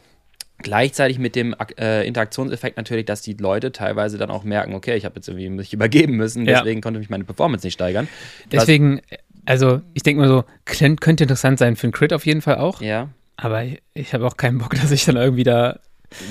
Gleichzeitig 0.59 1.19
mit 1.19 1.37
dem 1.37 1.55
äh, 1.79 2.07
Interaktionseffekt 2.07 2.77
natürlich, 2.77 3.07
dass 3.07 3.23
die 3.23 3.35
Leute 3.35 3.71
teilweise 3.71 4.19
dann 4.19 4.31
auch 4.31 4.43
merken, 4.43 4.75
okay, 4.75 4.97
ich 4.97 5.05
habe 5.05 5.17
jetzt 5.17 5.29
irgendwie 5.29 5.49
mich 5.49 5.73
übergeben 5.73 6.17
müssen, 6.17 6.45
deswegen 6.45 6.79
ja. 6.79 6.83
konnte 6.83 6.99
mich 6.99 7.09
meine 7.09 7.25
Performance 7.25 7.65
nicht 7.65 7.75
steigern. 7.75 8.09
Deswegen, 8.51 9.01
also 9.45 9.81
ich 9.95 10.03
denke 10.03 10.23
mal 10.23 10.29
so, 10.29 10.45
könnte 10.65 11.25
interessant 11.25 11.59
sein 11.59 11.77
für 11.77 11.85
einen 11.85 11.93
Crit 11.93 12.13
auf 12.13 12.27
jeden 12.27 12.43
Fall 12.43 12.57
auch. 12.57 12.81
Ja. 12.81 13.09
Aber 13.37 13.65
ich 13.95 14.13
habe 14.13 14.27
auch 14.27 14.37
keinen 14.37 14.59
Bock, 14.59 14.75
dass 14.81 14.91
ich 14.91 15.05
dann 15.05 15.17
irgendwie 15.17 15.45
da 15.45 15.79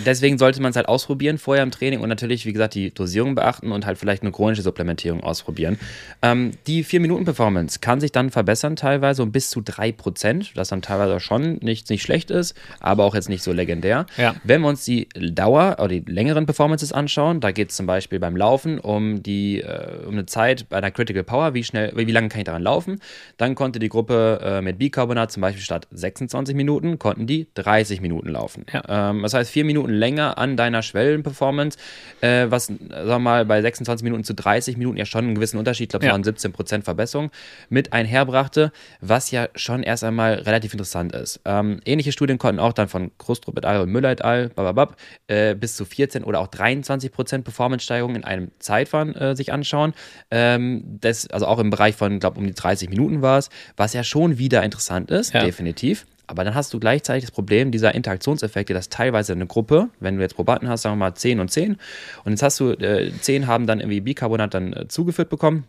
deswegen 0.06 0.38
sollte 0.38 0.62
man 0.62 0.72
es 0.72 0.76
halt 0.76 0.88
ausprobieren 0.88 1.38
vorher 1.38 1.64
im 1.64 1.72
Training 1.72 2.02
und 2.02 2.10
natürlich, 2.10 2.46
wie 2.46 2.54
gesagt, 2.54 2.76
die 2.76 2.94
Dosierung 2.94 3.36
beachten 3.36 3.72
und 3.72 3.86
halt 3.86 3.98
vielleicht 3.98 4.24
eine 4.24 4.32
chronische 4.32 4.62
Supplementierung 4.62 5.22
ausprobieren. 5.24 5.80
Ähm, 6.22 6.52
die 6.68 6.84
4-Minuten-Performance 6.84 7.80
kann 7.80 8.00
sich 8.00 8.12
dann 8.12 8.30
verbessern, 8.30 8.76
teilweise 8.76 9.24
um 9.24 9.32
bis 9.32 9.50
zu 9.50 9.62
3%, 9.62 10.54
das 10.56 10.70
dann 10.70 10.82
teilweise 10.82 11.20
schon 11.20 11.58
nicht, 11.62 11.90
nicht 11.90 12.04
schlecht 12.04 12.32
ist, 12.32 12.56
aber 12.80 13.06
auch 13.06 13.16
jetzt 13.16 13.30
nicht 13.30 13.44
so 13.44 13.52
legendär. 13.52 14.06
Ja. 14.18 14.36
Wenn 14.44 14.62
wir 14.62 14.68
uns 14.68 14.86
die 14.86 15.08
Dauer 15.10 15.78
oder 15.80 15.90
die 15.90 16.04
längeren 16.12 16.46
Performances 16.46 16.92
anschauen, 16.92 17.40
da 17.40 17.52
geht 17.52 17.70
es 17.72 17.76
zum 17.76 17.86
Beispiel 17.86 18.20
beim 18.20 18.36
Laufen 18.36 18.80
um 18.80 19.24
die 19.24 19.62
äh, 19.62 20.06
um 20.06 20.14
eine 20.14 20.26
Zeit 20.26 20.70
bei 20.70 20.78
einer 20.78 20.92
Critical 20.92 21.24
Power, 21.24 21.54
wie 21.54 21.64
schnell, 21.64 21.92
wie 21.96 22.12
lange 22.12 22.30
kann 22.30 22.40
ich 22.40 22.46
daran 22.46 22.64
laufen, 22.64 23.00
dann 23.38 23.56
konnte 23.56 23.80
die 23.80 23.90
Gruppe 23.90 24.40
äh, 24.44 24.62
mit 24.62 24.78
Bicarbonat 24.78 25.32
zum 25.32 25.42
Beispiel 25.42 25.64
statt 25.64 25.88
26 25.92 26.56
Minuten, 26.56 27.00
konnten 27.00 27.28
die 27.28 27.48
30 27.54 28.02
Minuten 28.02 28.30
laufen. 28.30 28.66
Ja. 28.72 29.10
Ähm, 29.12 29.24
das 29.24 29.34
heißt, 29.34 29.52
4 29.52 29.66
Minuten 29.74 29.94
länger 29.94 30.38
an 30.38 30.58
deiner 30.58 30.82
Schwellenperformance, 30.82 31.78
äh, 32.22 32.48
was, 32.50 32.68
sagen 32.68 32.80
wir 32.90 33.20
mal, 33.20 33.46
bei 33.46 33.62
26 33.62 34.04
Minuten 34.04 34.24
zu 34.24 34.34
30 34.34 34.78
Minuten 34.78 34.98
ja 34.98 35.06
schon 35.06 35.26
einen 35.26 35.36
gewissen 35.36 35.58
Unterschied, 35.58 35.86
ich 35.86 35.90
glaube, 35.90 36.06
es 36.06 36.08
ja. 36.08 36.14
waren 36.14 36.24
17% 36.24 36.84
Verbesserung, 36.84 37.32
mit 37.70 37.94
einherbrachte, 37.94 38.72
was 39.00 39.32
ja 39.32 39.48
schon 39.56 39.84
erst 39.84 40.04
einmal 40.04 40.36
relativ 40.36 40.74
interessant 40.74 41.14
ist. 41.14 41.40
Ähm, 41.46 41.80
ähnliche 41.86 42.12
Studien 42.12 42.38
konnten 42.38 42.60
auch 42.60 42.74
dann 42.74 42.88
von 42.88 43.12
Krustrup 43.18 43.58
et 43.58 43.66
al. 43.66 43.82
und 43.82 43.90
Müller 43.90 44.12
et 44.12 44.24
al. 44.24 44.50
Bababab, 44.50 44.98
äh, 45.28 45.56
bis 45.56 45.76
zu 45.76 45.86
14 45.86 46.24
oder 46.24 46.40
auch 46.40 46.48
23% 46.48 47.44
Performance-Steigerung 47.44 48.16
in 48.16 48.24
einem 48.24 48.52
Zeitfahren 48.60 49.16
äh, 49.16 49.36
sich 49.36 49.52
anschauen. 49.54 49.94
Ähm, 50.30 50.84
das, 51.00 51.28
also 51.28 51.46
auch 51.48 51.60
im 51.60 51.70
Bereich 51.70 51.96
von, 51.96 52.20
glaube 52.20 52.40
um 52.40 52.46
die 52.46 52.54
30 52.54 52.90
Minuten 52.90 53.22
war 53.22 53.38
es, 53.38 53.50
was 53.78 53.94
ja 53.94 54.04
schon 54.04 54.38
wieder 54.38 54.64
interessant 54.64 55.12
ist, 55.12 55.34
ja. 55.34 55.44
definitiv. 55.44 56.06
Aber 56.32 56.46
dann 56.46 56.56
hast 56.56 56.74
du 56.74 56.80
gleichzeitig 56.80 57.26
das 57.26 57.32
Problem 57.32 57.72
dieser 57.72 57.94
Interaktionseffekte, 57.94 58.74
dass 58.74 58.88
teilweise 58.88 59.34
eine 59.34 59.48
Gruppe, 59.48 59.90
wenn 60.00 60.16
du 60.16 60.22
jetzt 60.22 60.36
Probanden 60.36 60.70
hast, 60.70 60.84
sagen 60.84 60.94
wir 60.94 61.10
mal 61.10 61.14
10 61.14 61.42
und 61.42 61.52
10, 61.52 61.78
und 62.24 62.32
jetzt 62.32 62.42
hast 62.42 62.58
du, 62.62 62.72
äh, 62.72 63.12
10 63.20 63.48
haben 63.48 63.68
dann 63.68 63.82
irgendwie 63.82 64.00
Bicarbonat 64.00 64.54
dann 64.54 64.72
äh, 64.72 64.88
zugeführt 64.88 65.30
bekommen, 65.30 65.66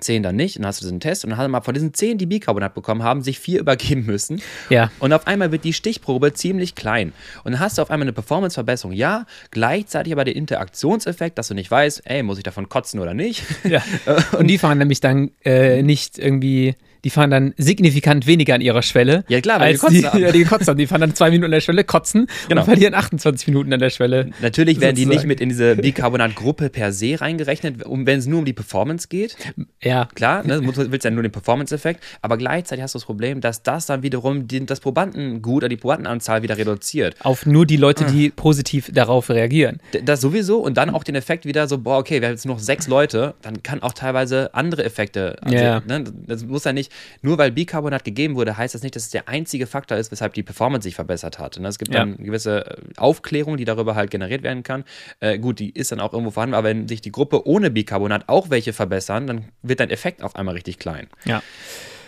10 0.00 0.24
dann 0.24 0.34
nicht, 0.34 0.56
und 0.56 0.62
dann 0.62 0.70
hast 0.70 0.80
du 0.80 0.86
diesen 0.86 0.98
Test 0.98 1.22
und 1.22 1.30
dann 1.30 1.38
hast 1.38 1.44
du 1.44 1.50
mal 1.50 1.60
von 1.60 1.74
diesen 1.74 1.94
10, 1.94 2.18
die 2.18 2.26
Bicarbonat 2.26 2.74
bekommen 2.74 3.04
haben, 3.04 3.22
sich 3.22 3.38
vier 3.38 3.60
übergeben 3.60 4.04
müssen. 4.04 4.42
Ja. 4.68 4.90
Und 4.98 5.12
auf 5.12 5.28
einmal 5.28 5.52
wird 5.52 5.62
die 5.62 5.72
Stichprobe 5.72 6.32
ziemlich 6.32 6.74
klein. 6.74 7.12
Und 7.44 7.52
dann 7.52 7.60
hast 7.60 7.78
du 7.78 7.82
auf 7.82 7.92
einmal 7.92 8.06
eine 8.06 8.12
Performanceverbesserung, 8.12 8.96
ja, 8.96 9.26
gleichzeitig 9.52 10.12
aber 10.12 10.24
der 10.24 10.34
Interaktionseffekt, 10.34 11.38
dass 11.38 11.46
du 11.46 11.54
nicht 11.54 11.70
weißt, 11.70 12.02
ey, 12.04 12.24
muss 12.24 12.38
ich 12.38 12.44
davon 12.44 12.68
kotzen 12.68 12.98
oder 12.98 13.14
nicht. 13.14 13.44
Ja. 13.62 13.80
und 14.38 14.48
die 14.48 14.58
fahren 14.58 14.78
nämlich 14.78 15.00
dann 15.00 15.30
äh, 15.44 15.82
nicht 15.82 16.18
irgendwie 16.18 16.74
die 17.04 17.10
fahren 17.10 17.30
dann 17.30 17.54
signifikant 17.58 18.26
weniger 18.26 18.54
an 18.54 18.60
ihrer 18.60 18.82
Schwelle. 18.82 19.24
Ja, 19.28 19.40
klar, 19.40 19.60
weil 19.60 19.72
als 19.72 19.82
die, 19.82 20.06
die, 20.14 20.18
ja, 20.20 20.32
die 20.32 20.40
gekotzt 20.40 20.68
haben. 20.68 20.78
Die 20.78 20.86
fahren 20.86 21.02
dann 21.02 21.14
zwei 21.14 21.30
Minuten 21.30 21.46
an 21.46 21.50
der 21.50 21.60
Schwelle, 21.60 21.84
kotzen 21.84 22.26
genau. 22.48 22.62
und 22.62 22.64
verlieren 22.66 22.94
28 22.94 23.48
Minuten 23.48 23.72
an 23.72 23.80
der 23.80 23.90
Schwelle. 23.90 24.30
Natürlich 24.40 24.80
werden 24.80 24.96
die 24.96 25.06
nicht 25.06 25.26
mit 25.26 25.40
in 25.40 25.50
diese 25.50 25.76
Bicarbonat-Gruppe 25.76 26.70
per 26.70 26.92
se 26.92 27.20
reingerechnet, 27.20 27.84
um, 27.84 28.06
wenn 28.06 28.18
es 28.18 28.26
nur 28.26 28.38
um 28.38 28.44
die 28.44 28.52
Performance 28.52 29.08
geht. 29.08 29.36
Ja. 29.82 30.08
Klar, 30.14 30.44
ne, 30.44 30.60
du 30.60 30.90
willst 30.90 31.04
ja 31.04 31.10
nur 31.10 31.22
den 31.22 31.32
Performance-Effekt, 31.32 32.02
aber 32.22 32.38
gleichzeitig 32.38 32.82
hast 32.82 32.94
du 32.94 32.98
das 32.98 33.04
Problem, 33.04 33.40
dass 33.40 33.62
das 33.62 33.86
dann 33.86 34.02
wiederum 34.02 34.48
die, 34.48 34.64
das 34.64 34.80
Probandengut 34.80 35.62
oder 35.62 35.68
die 35.68 35.76
Probandenanzahl 35.76 36.42
wieder 36.42 36.56
reduziert. 36.56 37.16
Auf 37.20 37.44
nur 37.44 37.66
die 37.66 37.76
Leute, 37.76 38.04
die 38.06 38.30
positiv 38.30 38.90
darauf 38.92 39.28
reagieren. 39.28 39.80
Das 40.04 40.20
sowieso 40.20 40.58
und 40.58 40.76
dann 40.76 40.90
auch 40.90 41.04
den 41.04 41.14
Effekt 41.14 41.44
wieder 41.44 41.68
so, 41.68 41.78
boah, 41.78 41.98
okay, 41.98 42.20
wir 42.20 42.28
haben 42.28 42.34
jetzt 42.34 42.46
noch 42.46 42.58
sechs 42.58 42.88
Leute, 42.88 43.34
dann 43.42 43.62
kann 43.62 43.82
auch 43.82 43.92
teilweise 43.92 44.54
andere 44.54 44.84
Effekte, 44.84 45.36
also, 45.42 45.54
ja. 45.54 45.80
ne, 45.80 46.04
das 46.26 46.44
muss 46.44 46.64
ja 46.64 46.72
nicht, 46.72 46.92
Nur 47.22 47.38
weil 47.38 47.52
Bicarbonat 47.52 48.04
gegeben 48.04 48.34
wurde, 48.34 48.56
heißt 48.56 48.74
das 48.74 48.82
nicht, 48.82 48.96
dass 48.96 49.04
es 49.04 49.10
der 49.10 49.28
einzige 49.28 49.66
Faktor 49.66 49.98
ist, 49.98 50.10
weshalb 50.10 50.34
die 50.34 50.42
Performance 50.42 50.84
sich 50.84 50.94
verbessert 50.94 51.38
hat. 51.38 51.56
Und 51.58 51.64
es 51.64 51.78
gibt 51.78 51.94
dann 51.94 52.16
ja. 52.18 52.24
gewisse 52.24 52.66
äh, 52.66 52.76
Aufklärung, 52.96 53.56
die 53.56 53.64
darüber 53.64 53.94
halt 53.94 54.10
generiert 54.10 54.42
werden 54.42 54.62
kann. 54.62 54.84
Äh, 55.20 55.38
gut, 55.38 55.58
die 55.58 55.70
ist 55.70 55.92
dann 55.92 56.00
auch 56.00 56.12
irgendwo 56.12 56.30
vorhanden, 56.30 56.54
aber 56.54 56.68
wenn 56.68 56.88
sich 56.88 57.00
die 57.00 57.12
Gruppe 57.12 57.46
ohne 57.46 57.70
Bicarbonat 57.70 58.28
auch 58.28 58.50
welche 58.50 58.72
verbessern, 58.72 59.26
dann 59.26 59.44
wird 59.62 59.80
dein 59.80 59.90
Effekt 59.90 60.22
auf 60.22 60.36
einmal 60.36 60.54
richtig 60.54 60.78
klein. 60.78 61.08
Ja. 61.24 61.42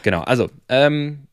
Genau, 0.03 0.21
also 0.21 0.51
ähm, 0.69 1.27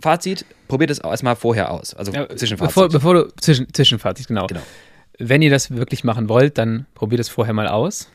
Fazit, 0.00 0.44
probiert 0.68 0.90
es 0.90 0.98
erstmal 0.98 1.36
vorher 1.36 1.70
aus. 1.70 1.94
Also 1.94 2.12
ja, 2.12 2.28
Zwischenfazit. 2.28 2.74
Bevor, 2.74 2.88
bevor 2.88 3.14
du, 3.14 3.28
zwischen, 3.40 3.72
Zwischenfazit, 3.72 4.28
genau. 4.28 4.46
genau. 4.46 4.62
Wenn 5.18 5.42
ihr 5.42 5.50
das 5.50 5.70
wirklich 5.70 6.02
machen 6.02 6.28
wollt, 6.28 6.58
dann 6.58 6.86
probiert 6.94 7.20
es 7.20 7.28
vorher 7.28 7.52
mal 7.54 7.68
aus. 7.68 8.08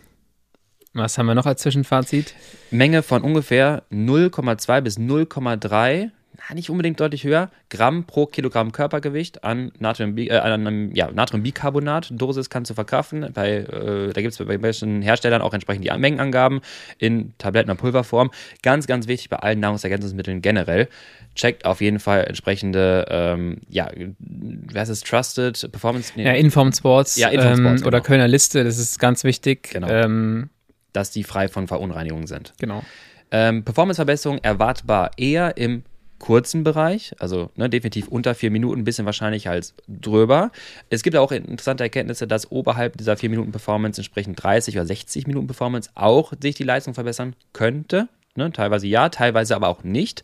Was 0.95 1.17
haben 1.17 1.25
wir 1.25 1.35
noch 1.35 1.45
als 1.45 1.61
Zwischenfazit? 1.61 2.33
Menge 2.71 3.03
von 3.03 3.21
ungefähr 3.21 3.83
0,2 3.91 4.79
bis 4.79 4.97
0,3 4.97 6.09
nicht 6.53 6.69
unbedingt 6.69 6.99
deutlich 6.99 7.23
höher, 7.23 7.49
Gramm 7.69 8.05
pro 8.05 8.27
Kilogramm 8.27 8.71
Körpergewicht 8.71 9.43
an 9.43 9.71
Natrium, 9.79 10.17
äh, 10.17 10.31
an, 10.31 10.91
ja, 10.93 11.11
Natriumbicarbonat. 11.11 12.09
Dosis 12.11 12.49
kannst 12.49 12.69
du 12.69 12.75
verkraften. 12.75 13.31
Bei, 13.33 13.57
äh, 13.57 14.13
da 14.13 14.21
gibt 14.21 14.33
es 14.33 14.37
bei 14.37 14.61
welchen 14.61 15.01
Herstellern 15.01 15.41
auch 15.41 15.53
entsprechend 15.53 15.85
die 15.85 15.97
Mengenangaben 15.97 16.61
in 16.97 17.33
Tabletten- 17.37 17.71
und 17.71 17.77
Pulverform. 17.77 18.31
Ganz, 18.61 18.87
ganz 18.87 19.07
wichtig 19.07 19.29
bei 19.29 19.37
allen 19.37 19.59
Nahrungsergänzungsmitteln 19.59 20.41
generell. 20.41 20.87
Checkt 21.35 21.65
auf 21.65 21.81
jeden 21.81 21.99
Fall 21.99 22.25
entsprechende, 22.25 23.05
ähm, 23.09 23.61
ja, 23.69 23.89
wer 24.19 24.83
ist 24.83 24.89
es, 24.89 25.01
Trusted 25.01 25.69
Performance? 25.71 26.13
Nee. 26.15 26.25
Ja, 26.25 26.33
Inform 26.33 26.71
Sports, 26.71 27.17
ja, 27.17 27.29
Inform 27.29 27.57
Sports 27.57 27.59
ähm, 27.59 27.75
genau. 27.77 27.87
oder 27.87 28.01
Kölner 28.01 28.27
Liste, 28.27 28.63
das 28.63 28.77
ist 28.77 28.99
ganz 28.99 29.23
wichtig. 29.25 29.71
Genau. 29.71 29.89
Ähm, 29.89 30.49
dass 30.95 31.11
die 31.11 31.23
frei 31.23 31.47
von 31.47 31.67
Verunreinigungen 31.67 32.27
sind. 32.27 32.53
Genau. 32.59 32.83
Ähm, 33.31 33.63
Performanceverbesserung 33.63 34.39
erwartbar 34.39 35.11
eher 35.17 35.57
im 35.57 35.83
kurzen 36.19 36.63
Bereich, 36.63 37.13
also 37.19 37.51
ne, 37.55 37.69
definitiv 37.69 38.07
unter 38.07 38.35
vier 38.35 38.49
Minuten, 38.49 38.81
ein 38.81 38.83
bisschen 38.83 39.05
wahrscheinlich 39.05 39.49
als 39.49 39.75
drüber. 39.87 40.51
Es 40.89 41.03
gibt 41.03 41.15
auch 41.17 41.31
interessante 41.31 41.83
Erkenntnisse, 41.83 42.27
dass 42.27 42.51
oberhalb 42.51 42.97
dieser 42.97 43.17
vier 43.17 43.29
Minuten 43.29 43.51
Performance 43.51 43.99
entsprechend 43.99 44.41
30 44.41 44.75
oder 44.75 44.85
60 44.85 45.27
Minuten 45.27 45.47
Performance 45.47 45.89
auch 45.93 46.33
sich 46.41 46.55
die 46.55 46.63
Leistung 46.63 46.93
verbessern 46.93 47.35
könnte. 47.53 48.07
Ne, 48.37 48.51
teilweise 48.51 48.85
ja, 48.85 49.07
teilweise 49.07 49.55
aber 49.55 49.69
auch 49.69 49.85
nicht. 49.85 50.23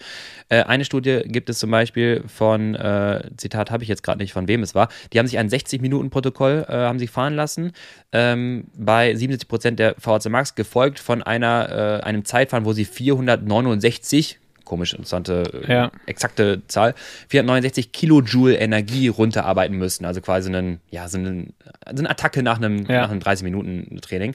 Äh, 0.49 0.64
eine 0.64 0.84
Studie 0.84 1.22
gibt 1.26 1.49
es 1.49 1.59
zum 1.59 1.72
Beispiel 1.72 2.26
von, 2.28 2.76
äh, 2.76 3.30
Zitat 3.38 3.72
habe 3.72 3.84
ich 3.84 3.89
jetzt 3.89 4.03
gerade 4.03 4.18
nicht, 4.18 4.34
von 4.34 4.49
wem 4.49 4.64
es 4.64 4.76
war, 4.76 4.89
die 5.14 5.20
haben 5.20 5.28
sich 5.28 5.38
ein 5.38 5.47
60-Minuten-Protokoll 5.47 6.66
äh, 6.68 7.07
fahren 7.07 7.36
lassen, 7.36 7.72
ähm, 8.12 8.66
bei 8.76 9.16
77 9.16 9.47
Prozent 9.47 9.80
der 9.80 9.95
VHC 9.97 10.28
Max, 10.30 10.55
gefolgt 10.55 10.99
von 10.99 11.24
einer, 11.24 12.01
äh, 12.01 12.03
einem 12.03 12.26
Zeitfahren, 12.26 12.66
wo 12.66 12.74
sie 12.74 12.84
469 12.84 14.39
komisch 14.72 14.93
interessante, 14.93 15.65
ja. 15.67 15.91
exakte 16.05 16.61
Zahl, 16.67 16.95
469 17.28 17.91
Kilojoule 17.91 18.55
Energie 18.55 19.09
runterarbeiten 19.09 19.78
müssen. 19.78 20.05
Also 20.05 20.22
quasi 20.22 20.47
einen, 20.47 20.80
ja, 20.89 21.09
so, 21.09 21.17
einen, 21.17 21.51
so 21.88 21.99
eine 21.99 22.09
Attacke 22.09 22.41
nach 22.41 22.55
einem, 22.55 22.86
ja. 22.86 23.01
nach 23.01 23.11
einem 23.11 23.19
30-Minuten-Training. 23.19 24.34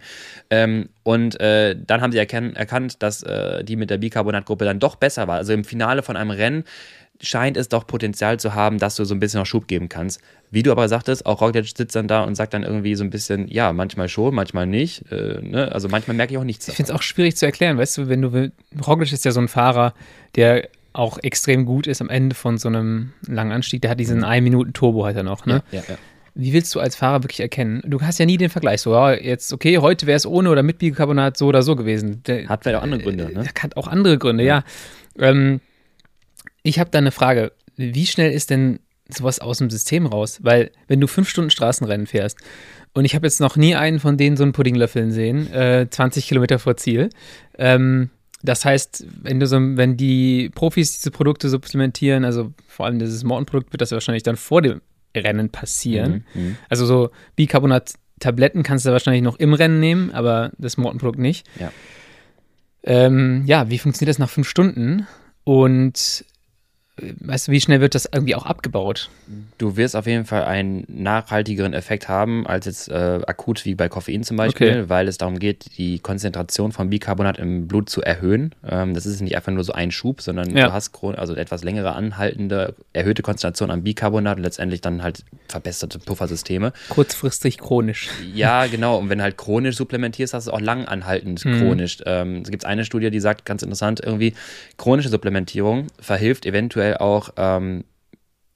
Ähm, 0.51 0.91
und 1.05 1.41
äh, 1.41 1.75
dann 1.75 2.03
haben 2.03 2.13
sie 2.13 2.19
erkannt, 2.19 3.03
dass 3.03 3.23
äh, 3.23 3.65
die 3.65 3.77
mit 3.77 3.89
der 3.89 3.97
Bicarbonat-Gruppe 3.97 4.67
dann 4.67 4.79
doch 4.79 4.97
besser 4.97 5.27
war. 5.27 5.37
Also 5.37 5.55
im 5.55 5.65
Finale 5.65 6.03
von 6.03 6.19
einem 6.19 6.33
Rennen 6.33 6.65
scheint 7.21 7.57
es 7.57 7.69
doch 7.69 7.87
Potenzial 7.87 8.39
zu 8.39 8.55
haben, 8.55 8.79
dass 8.79 8.97
du 8.97 9.05
so 9.05 9.15
ein 9.15 9.21
bisschen 9.21 9.41
noch 9.41 9.47
Schub 9.47 9.69
geben 9.69 9.89
kannst. 9.89 10.21
Wie 10.51 10.63
du 10.63 10.71
aber 10.71 10.89
sagtest, 10.89 11.27
auch 11.27 11.41
Roglic 11.41 11.67
sitzt 11.77 11.97
dann 11.97 12.09
da 12.09 12.23
und 12.23 12.35
sagt 12.35 12.55
dann 12.55 12.63
irgendwie 12.63 12.95
so 12.95 13.05
ein 13.05 13.11
bisschen, 13.11 13.49
ja, 13.49 13.73
manchmal 13.73 14.09
schon, 14.09 14.35
manchmal 14.35 14.67
nicht. 14.67 15.11
Äh, 15.11 15.41
ne? 15.43 15.73
Also 15.73 15.89
manchmal 15.89 16.17
merke 16.17 16.33
ich 16.33 16.39
auch 16.39 16.45
nichts. 16.45 16.69
Ich 16.69 16.75
finde 16.75 16.93
es 16.93 16.97
auch 16.97 17.03
schwierig 17.03 17.37
zu 17.37 17.47
erklären, 17.47 17.79
weißt 17.79 17.99
du, 17.99 18.09
wenn 18.09 18.23
du, 18.23 18.53
Roglic 18.87 19.13
ist 19.13 19.25
ja 19.25 19.33
so 19.33 19.41
ein 19.41 19.49
Fahrer, 19.49 19.95
der 20.37 20.69
auch 20.93 21.19
extrem 21.23 21.67
gut 21.67 21.87
ist 21.87 22.01
am 22.01 22.09
Ende 22.09 22.35
von 22.35 22.59
so 22.59 22.69
einem 22.69 23.13
langen 23.27 23.53
Anstieg. 23.53 23.83
Der 23.83 23.91
hat 23.91 24.01
diesen 24.01 24.25
1-Minuten-Turbo 24.25 25.05
halt 25.05 25.17
er 25.17 25.23
noch, 25.23 25.45
ne? 25.45 25.63
Ja, 25.71 25.81
ja, 25.81 25.85
ja. 25.91 25.99
Wie 26.35 26.53
willst 26.53 26.75
du 26.75 26.81
als 26.81 26.97
Fahrer 26.97 27.23
wirklich 27.23 27.41
erkennen? 27.41 27.83
Du 27.87 28.01
hast 28.03 28.19
ja 28.19 28.27
nie 28.27 28.37
den 28.37 28.51
Vergleich. 28.51 28.83
So, 28.83 28.93
ja, 28.93 29.15
jetzt, 29.15 29.55
okay, 29.55 29.79
heute 29.79 30.07
wäre 30.07 30.17
es 30.17 30.27
ohne 30.27 30.51
oder 30.51 30.63
mit 30.63 30.79
Bicarbonat 30.79 31.37
so 31.37 31.47
oder 31.47 31.63
so 31.63 31.77
gewesen. 31.77 32.23
Der, 32.27 32.47
hat 32.49 32.63
vielleicht 32.63 32.79
auch 32.79 32.83
andere 32.83 33.03
Gründe, 33.03 33.33
ne? 33.33 33.45
Hat 33.63 33.77
auch 33.77 33.89
andere 33.89 34.19
Gründe, 34.19 34.45
ja. 34.45 34.63
ja. 35.19 35.29
Ähm, 35.29 35.61
ich 36.67 36.79
habe 36.79 36.91
da 36.91 36.99
eine 36.99 37.13
Frage. 37.13 37.53
Wie 37.77 38.07
schnell 38.07 38.33
ist 38.33 38.51
denn 38.51 38.81
sowas 39.09 39.39
aus 39.39 39.59
dem 39.59 39.71
System 39.71 40.07
raus? 40.07 40.41
Weil, 40.43 40.73
wenn 40.89 41.01
du 41.01 41.07
fünf 41.07 41.29
Stunden 41.29 41.51
Straßenrennen 41.51 42.07
fährst 42.07 42.39
und 42.93 43.05
ich 43.05 43.15
habe 43.15 43.27
jetzt 43.27 43.41
noch 43.41 43.57
nie 43.57 43.77
einen 43.77 44.01
von 44.01 44.17
denen 44.17 44.37
so 44.37 44.43
einen 44.43 44.53
Puddinglöffeln 44.53 45.13
sehen, 45.13 45.53
äh, 45.53 45.87
20 45.89 46.27
Kilometer 46.27 46.59
vor 46.59 46.77
Ziel. 46.77 47.11
Ähm, 47.57 48.11
das 48.43 48.65
heißt, 48.65 49.07
wenn 49.23 49.39
du 49.39 49.47
so, 49.47 49.59
wenn 49.59 49.97
die 49.97 50.51
Profis 50.55 50.99
diese 50.99 51.11
Produkte 51.11 51.49
supplementieren, 51.49 52.25
also 52.25 52.53
vor 52.67 52.87
allem 52.87 52.99
dieses 52.99 53.23
Mortenprodukt, 53.23 53.73
wird 53.73 53.81
das 53.81 53.93
wahrscheinlich 53.93 54.25
dann 54.25 54.37
vor 54.37 54.63
dem 54.63 54.81
Rennen 55.17 55.51
passieren. 55.51 56.25
Mhm, 56.35 56.43
mhm. 56.43 56.57
also 56.69 56.85
so 56.85 57.11
Bicarbonat-Tabletten 57.37 58.63
kannst 58.63 58.87
du 58.87 58.91
wahrscheinlich 58.91 59.23
noch 59.23 59.37
im 59.39 59.55
Rennen 59.55 59.79
nehmen, 59.79 60.11
aber 60.11 60.51
das 60.59 60.77
Mortenprodukt 60.77 61.19
nicht. 61.19 61.47
Ja. 61.61 61.73
Ähm, 62.83 63.45
ja, 63.47 63.71
wie 63.71 63.79
funktioniert 63.79 64.11
das 64.11 64.19
nach 64.19 64.31
fünf 64.31 64.49
Stunden? 64.49 65.07
Und 65.45 66.25
weißt 66.99 67.49
du, 67.49 67.53
wie 67.53 67.61
schnell 67.61 67.81
wird 67.81 67.95
das 67.95 68.09
irgendwie 68.11 68.35
auch 68.35 68.47
abgebaut? 68.47 69.11
Du 69.59 69.77
wirst 69.77 69.95
auf 69.95 70.07
jeden 70.07 70.25
Fall 70.25 70.45
einen 70.45 70.85
nachhaltigeren 70.89 71.75
Effekt 71.75 72.09
haben 72.09 72.47
als 72.47 72.65
jetzt 72.65 72.89
äh, 72.89 73.21
akut 73.27 73.65
wie 73.67 73.75
bei 73.75 73.89
Koffein 73.89 74.23
zum 74.23 74.39
Beispiel, 74.39 74.71
okay. 74.71 74.85
weil 74.89 75.07
es 75.07 75.19
darum 75.19 75.39
geht, 75.39 75.77
die 75.77 75.99
Konzentration 75.99 76.73
von 76.73 76.89
Bicarbonat 76.89 77.39
im 77.39 77.69
Blut 77.69 77.91
zu 77.91 78.01
erhöhen. 78.01 78.55
Ähm, 78.67 78.95
das 78.95 79.05
ist 79.05 79.21
nicht 79.21 79.37
einfach 79.37 79.53
nur 79.53 79.65
so 79.65 79.73
ein 79.73 79.91
Schub, 79.91 80.23
sondern 80.23 80.57
ja. 80.57 80.67
du 80.67 80.73
hast 80.73 80.93
also 81.03 81.35
etwas 81.35 81.65
längere 81.65 81.95
anhaltende, 81.95 82.75
erhöhte 82.95 83.23
Konzentration 83.23 83.71
an 83.71 83.83
Bicarbonat 83.83 84.39
und 84.39 84.43
letztendlich 84.43 84.81
dann 84.81 85.03
halt 85.03 85.25
verbesserte 85.49 85.99
Puffersysteme. 85.99 86.73
Kurzfristig 86.89 87.59
chronisch. 87.59 88.09
Ja, 88.35 88.67
genau. 88.67 88.97
Und 88.99 89.11
wenn 89.11 89.21
halt 89.21 89.37
chronisch 89.37 89.77
supplementierst, 89.77 90.33
hast 90.33 90.47
du 90.47 90.53
auch 90.53 90.61
lang 90.61 90.87
anhaltend 90.87 91.45
mhm. 91.45 91.59
chronisch. 91.59 91.99
Ähm, 92.07 92.43
es 92.43 92.51
gibt 92.51 92.65
eine 92.65 92.85
Studie, 92.87 93.11
die 93.11 93.21
sagt, 93.21 93.45
ganz 93.45 93.63
interessant, 93.63 94.01
irgendwie 94.03 94.35
chronische 94.79 95.11
Supplementierung 95.11 95.89
verhilft 96.01 96.47
eventuell 96.47 96.86
eventuell 96.87 96.97
auch 96.99 97.31
ähm, 97.37 97.85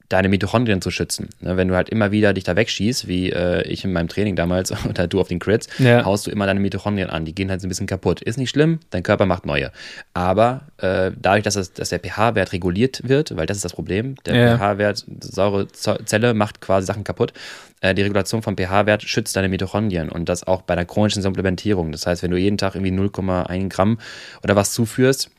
deine 0.09 0.29
Mitochondrien 0.29 0.83
zu 0.83 0.91
schützen. 0.91 1.29
Ne, 1.41 1.57
wenn 1.57 1.69
du 1.69 1.77
halt 1.77 1.89
immer 1.89 2.11
wieder 2.11 2.33
dich 2.33 2.43
da 2.43 2.57
wegschießt, 2.57 3.07
wie 3.07 3.31
äh, 3.31 3.63
ich 3.63 3.85
in 3.85 3.93
meinem 3.93 4.09
Training 4.09 4.35
damals 4.35 4.73
oder 4.89 5.07
du 5.07 5.21
auf 5.21 5.29
den 5.29 5.39
Crits, 5.39 5.69
ja. 5.79 6.05
haust 6.05 6.27
du 6.27 6.33
immer 6.33 6.47
deine 6.47 6.59
Mitochondrien 6.59 7.09
an. 7.09 7.25
Die 7.25 7.35
gehen 7.35 7.49
halt 7.49 7.61
so 7.61 7.67
ein 7.67 7.69
bisschen 7.69 7.87
kaputt. 7.87 8.21
Ist 8.21 8.37
nicht 8.37 8.51
schlimm, 8.51 8.81
dein 8.91 9.05
Körper 9.05 9.27
macht 9.27 9.47
neue. 9.47 9.71
Aber 10.13 10.63
äh, 10.79 11.13
dadurch, 11.17 11.45
dass, 11.45 11.55
das, 11.55 11.73
dass 11.73 11.91
der 11.91 12.01
pH-Wert 12.01 12.53
reguliert 12.53 13.09
wird, 13.09 13.37
weil 13.37 13.47
das 13.47 13.59
ist 13.59 13.65
das 13.65 13.73
Problem, 13.73 14.17
der 14.27 14.35
ja. 14.35 14.59
pH-Wert, 14.59 15.07
saure 15.21 15.69
Zelle 15.69 16.35
macht 16.35 16.61
quasi 16.61 16.89
Sachen 16.89 17.05
kaputt. 17.05 17.33
Äh, 17.81 17.95
die 17.95 18.03
Regulation 18.03 18.43
vom 18.43 18.57
pH-Wert 18.57 19.05
schützt 19.05 19.37
deine 19.37 19.49
Mitochondrien 19.49 20.09
und 20.09 20.29
das 20.29 20.45
auch 20.45 20.63
bei 20.63 20.75
einer 20.75 20.87
chronischen 20.87 21.23
Supplementierung. 21.23 21.93
Das 21.93 22.09
heißt, 22.09 22.25
wenn 22.25 22.33
du 22.33 22.37
jeden 22.37 22.59
Tag 22.59 22.75
irgendwie 22.75 22.93
0,1 22.93 23.69
Gramm 23.69 23.99
oder 24.43 24.57
was 24.57 24.73
zuführst, 24.73 25.31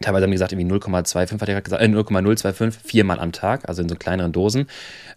Teilweise 0.00 0.24
haben 0.24 0.30
die 0.30 0.34
gesagt, 0.34 0.52
irgendwie 0.52 0.74
0,25, 0.74 1.40
hat 1.40 1.48
er 1.48 1.60
gesagt, 1.60 1.82
äh, 1.82 1.86
0,025, 1.88 2.82
viermal 2.82 3.20
am 3.20 3.30
Tag, 3.30 3.68
also 3.68 3.80
in 3.80 3.88
so 3.88 3.94
kleineren 3.94 4.32
Dosen, 4.32 4.66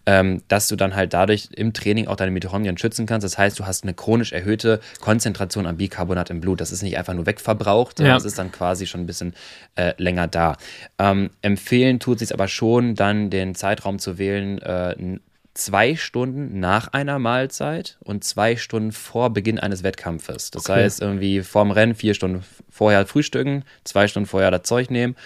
ähm, 0.06 0.42
dass 0.46 0.68
du 0.68 0.76
dann 0.76 0.94
halt 0.94 1.12
dadurch 1.12 1.48
im 1.52 1.72
Training 1.72 2.06
auch 2.06 2.14
deine 2.14 2.30
Mitochondrien 2.30 2.78
schützen 2.78 3.04
kannst. 3.04 3.24
Das 3.24 3.36
heißt, 3.36 3.58
du 3.58 3.66
hast 3.66 3.82
eine 3.82 3.94
chronisch 3.94 4.32
erhöhte 4.32 4.78
Konzentration 5.00 5.66
an 5.66 5.78
Bicarbonat 5.78 6.30
im 6.30 6.40
Blut. 6.40 6.60
Das 6.60 6.70
ist 6.70 6.82
nicht 6.82 6.96
einfach 6.96 7.14
nur 7.14 7.26
wegverbraucht, 7.26 7.98
ja. 7.98 8.14
das 8.14 8.24
ist 8.24 8.38
dann 8.38 8.52
quasi 8.52 8.86
schon 8.86 9.00
ein 9.00 9.06
bisschen 9.06 9.34
äh, 9.74 9.94
länger 9.96 10.28
da. 10.28 10.56
Ähm, 10.98 11.30
empfehlen 11.42 11.98
tut 11.98 12.20
sich 12.20 12.32
aber 12.32 12.46
schon, 12.46 12.94
dann 12.94 13.30
den 13.30 13.56
Zeitraum 13.56 13.98
zu 13.98 14.16
wählen, 14.16 14.58
äh, 14.62 15.18
zwei 15.58 15.96
Stunden 15.96 16.60
nach 16.60 16.88
einer 16.92 17.18
Mahlzeit 17.18 17.98
und 18.00 18.24
zwei 18.24 18.56
Stunden 18.56 18.92
vor 18.92 19.30
Beginn 19.30 19.58
eines 19.58 19.82
Wettkampfes. 19.82 20.50
Das 20.50 20.68
okay. 20.68 20.84
heißt, 20.84 21.00
irgendwie 21.00 21.42
vorm 21.42 21.70
Rennen 21.70 21.94
vier 21.94 22.14
Stunden 22.14 22.44
vorher 22.70 23.06
frühstücken, 23.06 23.64
zwei 23.84 24.08
Stunden 24.08 24.28
vorher 24.28 24.50
das 24.50 24.62
Zeug 24.62 24.90
nehmen, 24.90 25.16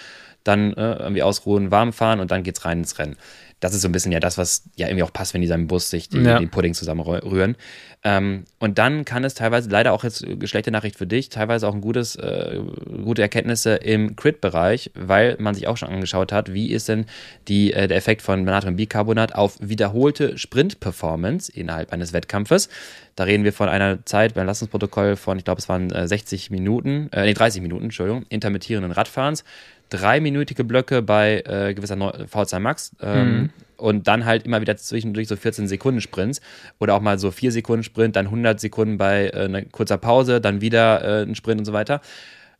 dann 0.44 0.72
äh, 0.72 0.94
irgendwie 0.94 1.22
ausruhen, 1.22 1.70
warm 1.70 1.92
fahren 1.92 2.20
und 2.20 2.30
dann 2.30 2.42
geht's 2.42 2.64
rein 2.64 2.78
ins 2.78 2.98
Rennen 2.98 3.16
das 3.62 3.74
ist 3.74 3.82
so 3.82 3.88
ein 3.88 3.92
bisschen 3.92 4.10
ja 4.10 4.18
das, 4.18 4.38
was 4.38 4.64
ja 4.74 4.88
irgendwie 4.88 5.04
auch 5.04 5.12
passt, 5.12 5.34
wenn 5.34 5.40
die 5.40 5.46
seinem 5.46 5.68
Bus 5.68 5.88
sich 5.88 6.08
die, 6.08 6.18
ja. 6.18 6.40
den 6.40 6.50
Pudding 6.50 6.74
zusammenrühren. 6.74 7.56
Ähm, 8.02 8.42
und 8.58 8.78
dann 8.78 9.04
kann 9.04 9.22
es 9.22 9.34
teilweise, 9.34 9.70
leider 9.70 9.92
auch 9.92 10.02
jetzt 10.02 10.26
schlechte 10.44 10.72
Nachricht 10.72 10.96
für 10.96 11.06
dich, 11.06 11.28
teilweise 11.28 11.68
auch 11.68 11.74
ein 11.74 11.80
gutes, 11.80 12.16
äh, 12.16 12.58
gute 13.04 13.22
Erkenntnisse 13.22 13.76
im 13.76 14.16
Crit-Bereich, 14.16 14.90
weil 14.94 15.36
man 15.38 15.54
sich 15.54 15.68
auch 15.68 15.76
schon 15.76 15.90
angeschaut 15.90 16.32
hat, 16.32 16.52
wie 16.52 16.72
ist 16.72 16.88
denn 16.88 17.06
die, 17.46 17.72
äh, 17.72 17.86
der 17.86 17.96
Effekt 17.96 18.22
von 18.22 18.42
Natriumbicarbonat 18.42 19.36
auf 19.36 19.56
wiederholte 19.60 20.36
Sprint-Performance 20.36 21.52
innerhalb 21.52 21.92
eines 21.92 22.12
Wettkampfes. 22.12 22.68
Da 23.14 23.24
reden 23.24 23.44
wir 23.44 23.52
von 23.52 23.68
einer 23.68 24.04
Zeit 24.04 24.34
beim 24.34 24.46
Leistungsprotokoll 24.48 25.14
von, 25.14 25.38
ich 25.38 25.44
glaube, 25.44 25.60
es 25.60 25.68
waren 25.68 25.92
äh, 25.92 26.08
60 26.08 26.50
Minuten, 26.50 27.10
äh, 27.12 27.26
nee, 27.26 27.34
30 27.34 27.62
Minuten, 27.62 27.84
Entschuldigung, 27.84 28.26
intermittierenden 28.28 28.90
Radfahrens 28.90 29.44
dreiminütige 29.92 30.64
Blöcke 30.64 31.02
bei 31.02 31.42
äh, 31.46 31.74
gewisser 31.74 31.96
VZ 32.26 32.58
Max 32.60 32.92
ähm, 33.00 33.28
mhm. 33.28 33.50
und 33.76 34.08
dann 34.08 34.24
halt 34.24 34.44
immer 34.44 34.60
wieder 34.60 34.76
zwischendurch 34.76 35.28
so 35.28 35.36
14 35.36 35.68
Sekunden 35.68 36.00
Sprints 36.00 36.40
oder 36.80 36.94
auch 36.94 37.00
mal 37.00 37.18
so 37.18 37.30
4 37.30 37.52
Sekunden 37.52 37.82
Sprint, 37.82 38.16
dann 38.16 38.26
100 38.26 38.58
Sekunden 38.58 38.96
bei 38.96 39.28
äh, 39.28 39.44
einer 39.44 39.62
kurzer 39.62 39.98
Pause, 39.98 40.40
dann 40.40 40.60
wieder 40.60 41.04
äh, 41.04 41.22
ein 41.22 41.34
Sprint 41.34 41.60
und 41.60 41.64
so 41.66 41.72
weiter. 41.72 42.00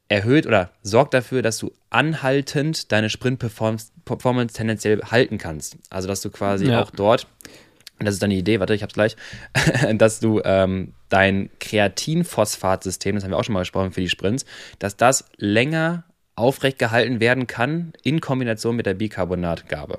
erhöht 0.09 0.47
oder 0.47 0.70
sorgt 0.83 1.14
dafür, 1.14 1.41
dass 1.41 1.57
du 1.57 1.72
anhaltend 1.89 2.93
deine 2.93 3.09
Sprint-Performance 3.09 4.55
tendenziell 4.55 5.01
halten 5.11 5.39
kannst. 5.39 5.78
Also, 5.89 6.07
dass 6.07 6.20
du 6.20 6.28
quasi 6.30 6.66
ja. 6.66 6.83
auch 6.83 6.91
dort, 6.91 7.26
das 7.99 8.14
ist 8.14 8.22
dann 8.22 8.30
die 8.30 8.39
Idee, 8.39 8.61
warte, 8.61 8.74
ich 8.74 8.83
hab's 8.83 8.95
gleich, 8.95 9.16
dass 9.95 10.20
du 10.20 10.43
ähm, 10.45 10.93
dein 11.09 11.49
Kreatinphosphat-System, 11.61 13.14
das 13.14 13.24
haben 13.24 13.30
wir 13.30 13.39
auch 13.39 13.45
schon 13.45 13.55
mal 13.55 13.61
gesprochen 13.61 13.93
für 13.93 14.03
die 14.03 14.11
Sprints, 14.11 14.45
dass 14.78 14.97
das 14.97 15.24
länger 15.39 16.05
aufrecht 16.35 16.78
gehalten 16.78 17.20
werden 17.20 17.47
kann 17.47 17.93
in 18.03 18.20
Kombination 18.20 18.76
mit 18.76 18.87
der 18.87 18.95
Bicarbonatgabe. 18.95 19.99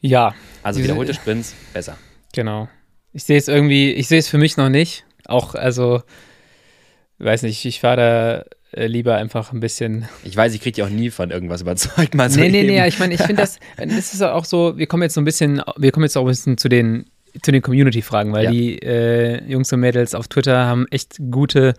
Ja. 0.00 0.34
Also 0.62 0.82
wiederholte 0.82 1.14
Sprints 1.14 1.54
besser. 1.72 1.96
Genau. 2.32 2.68
Ich 3.12 3.24
sehe 3.24 3.38
es 3.38 3.48
irgendwie, 3.48 3.92
ich 3.92 4.08
sehe 4.08 4.18
es 4.18 4.28
für 4.28 4.38
mich 4.38 4.56
noch 4.56 4.68
nicht. 4.68 5.04
Auch, 5.24 5.54
also, 5.54 6.02
weiß 7.18 7.42
nicht, 7.42 7.64
ich 7.64 7.80
fahre 7.80 7.96
da 8.72 8.78
äh, 8.78 8.86
lieber 8.86 9.16
einfach 9.16 9.52
ein 9.52 9.60
bisschen. 9.60 10.08
Ich 10.22 10.36
weiß, 10.36 10.54
ich 10.54 10.60
kriege 10.60 10.74
dich 10.74 10.84
auch 10.84 10.90
nie 10.90 11.10
von 11.10 11.30
irgendwas 11.30 11.62
überzeugt, 11.62 12.14
mal 12.14 12.30
so. 12.30 12.40
Nee, 12.40 12.50
nee, 12.50 12.60
eben. 12.60 12.68
nee, 12.68 12.86
ich 12.86 12.98
meine, 12.98 13.14
ich 13.14 13.22
finde 13.22 13.42
das, 13.42 13.58
das 13.76 14.12
ist 14.12 14.22
auch 14.22 14.44
so, 14.44 14.76
wir 14.76 14.86
kommen 14.86 15.02
jetzt 15.02 15.14
so 15.14 15.20
ein 15.20 15.24
bisschen, 15.24 15.62
wir 15.76 15.92
kommen 15.92 16.04
jetzt 16.04 16.16
auch 16.16 16.22
ein 16.22 16.28
bisschen 16.28 16.58
zu 16.58 16.68
den 16.68 17.06
zu 17.42 17.52
den 17.52 17.62
Community-Fragen, 17.62 18.32
weil 18.32 18.44
ja. 18.44 18.50
die 18.50 18.78
äh, 18.82 19.42
Jungs 19.50 19.72
und 19.72 19.80
Mädels 19.80 20.14
auf 20.14 20.28
Twitter 20.28 20.66
haben 20.66 20.86
echt 20.90 21.18
gute 21.30 21.74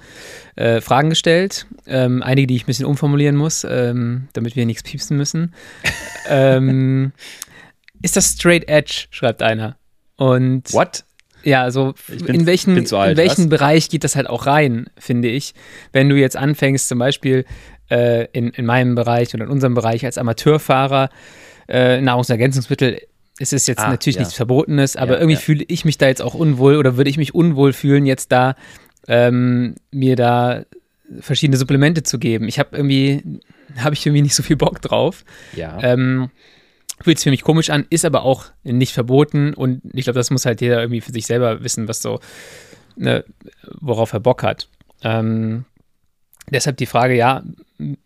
äh, 0.55 0.81
Fragen 0.81 1.09
gestellt. 1.09 1.67
Ähm, 1.85 2.21
einige, 2.23 2.47
die 2.47 2.55
ich 2.55 2.63
ein 2.63 2.67
bisschen 2.67 2.85
umformulieren 2.85 3.35
muss, 3.35 3.65
ähm, 3.69 4.27
damit 4.33 4.55
wir 4.55 4.65
nichts 4.65 4.83
piepsen 4.83 5.17
müssen. 5.17 5.53
ähm, 6.29 7.11
ist 8.01 8.15
das 8.15 8.33
Straight 8.33 8.67
Edge, 8.67 9.07
schreibt 9.09 9.41
einer. 9.41 9.77
Und 10.17 10.73
What? 10.73 11.03
Ja, 11.43 11.63
also 11.63 11.93
bin, 12.07 12.41
in 12.41 12.45
welchen, 12.45 12.75
alt, 12.93 13.11
in 13.11 13.17
welchen 13.17 13.49
Bereich 13.49 13.89
geht 13.89 14.03
das 14.03 14.15
halt 14.15 14.27
auch 14.27 14.47
rein, 14.47 14.87
finde 14.97 15.29
ich. 15.29 15.53
Wenn 15.93 16.09
du 16.09 16.15
jetzt 16.15 16.35
anfängst, 16.35 16.89
zum 16.89 16.99
Beispiel 16.99 17.45
äh, 17.89 18.25
in, 18.33 18.49
in 18.49 18.65
meinem 18.65 18.95
Bereich 18.95 19.33
oder 19.33 19.45
in 19.45 19.49
unserem 19.49 19.73
Bereich 19.73 20.03
als 20.03 20.17
Amateurfahrer 20.17 21.09
äh, 21.69 22.01
Nahrungsergänzungsmittel, 22.01 23.01
es 23.39 23.53
ist 23.53 23.67
jetzt 23.67 23.79
ah, 23.79 23.89
natürlich 23.89 24.15
ja. 24.15 24.21
nichts 24.21 24.35
Verbotenes, 24.35 24.95
aber 24.95 25.13
ja, 25.13 25.19
irgendwie 25.19 25.35
ja. 25.35 25.39
fühle 25.39 25.65
ich 25.67 25.85
mich 25.85 25.97
da 25.97 26.07
jetzt 26.07 26.21
auch 26.21 26.33
unwohl 26.33 26.75
oder 26.75 26.97
würde 26.97 27.09
ich 27.09 27.17
mich 27.17 27.35
unwohl 27.35 27.73
fühlen, 27.73 28.05
jetzt 28.05 28.31
da 28.31 28.55
ähm, 29.07 29.75
mir 29.91 30.15
da 30.15 30.63
verschiedene 31.19 31.57
Supplemente 31.57 32.03
zu 32.03 32.19
geben. 32.19 32.47
Ich 32.47 32.59
habe 32.59 32.75
irgendwie, 32.75 33.39
habe 33.77 33.95
ich 33.95 34.05
irgendwie 34.05 34.23
nicht 34.23 34.35
so 34.35 34.43
viel 34.43 34.57
Bock 34.57 34.81
drauf. 34.81 35.23
Ja. 35.55 35.77
Ähm, 35.81 36.29
Fühlt 36.99 37.19
sich 37.19 37.25
für 37.25 37.29
mich 37.29 37.43
komisch 37.43 37.69
an, 37.69 37.85
ist 37.91 38.05
aber 38.05 38.23
auch 38.23 38.45
nicht 38.63 38.91
verboten 38.91 39.53
und 39.53 39.81
ich 39.93 40.05
glaube, 40.05 40.17
das 40.17 40.31
muss 40.31 40.47
halt 40.47 40.61
jeder 40.61 40.81
irgendwie 40.81 41.01
für 41.01 41.11
sich 41.11 41.27
selber 41.27 41.63
wissen, 41.63 41.87
was 41.87 42.01
so, 42.01 42.19
ne, 42.95 43.23
worauf 43.79 44.13
er 44.13 44.19
Bock 44.19 44.41
hat. 44.41 44.67
Ähm, 45.03 45.65
deshalb 46.49 46.77
die 46.77 46.87
Frage, 46.87 47.13
ja, 47.15 47.43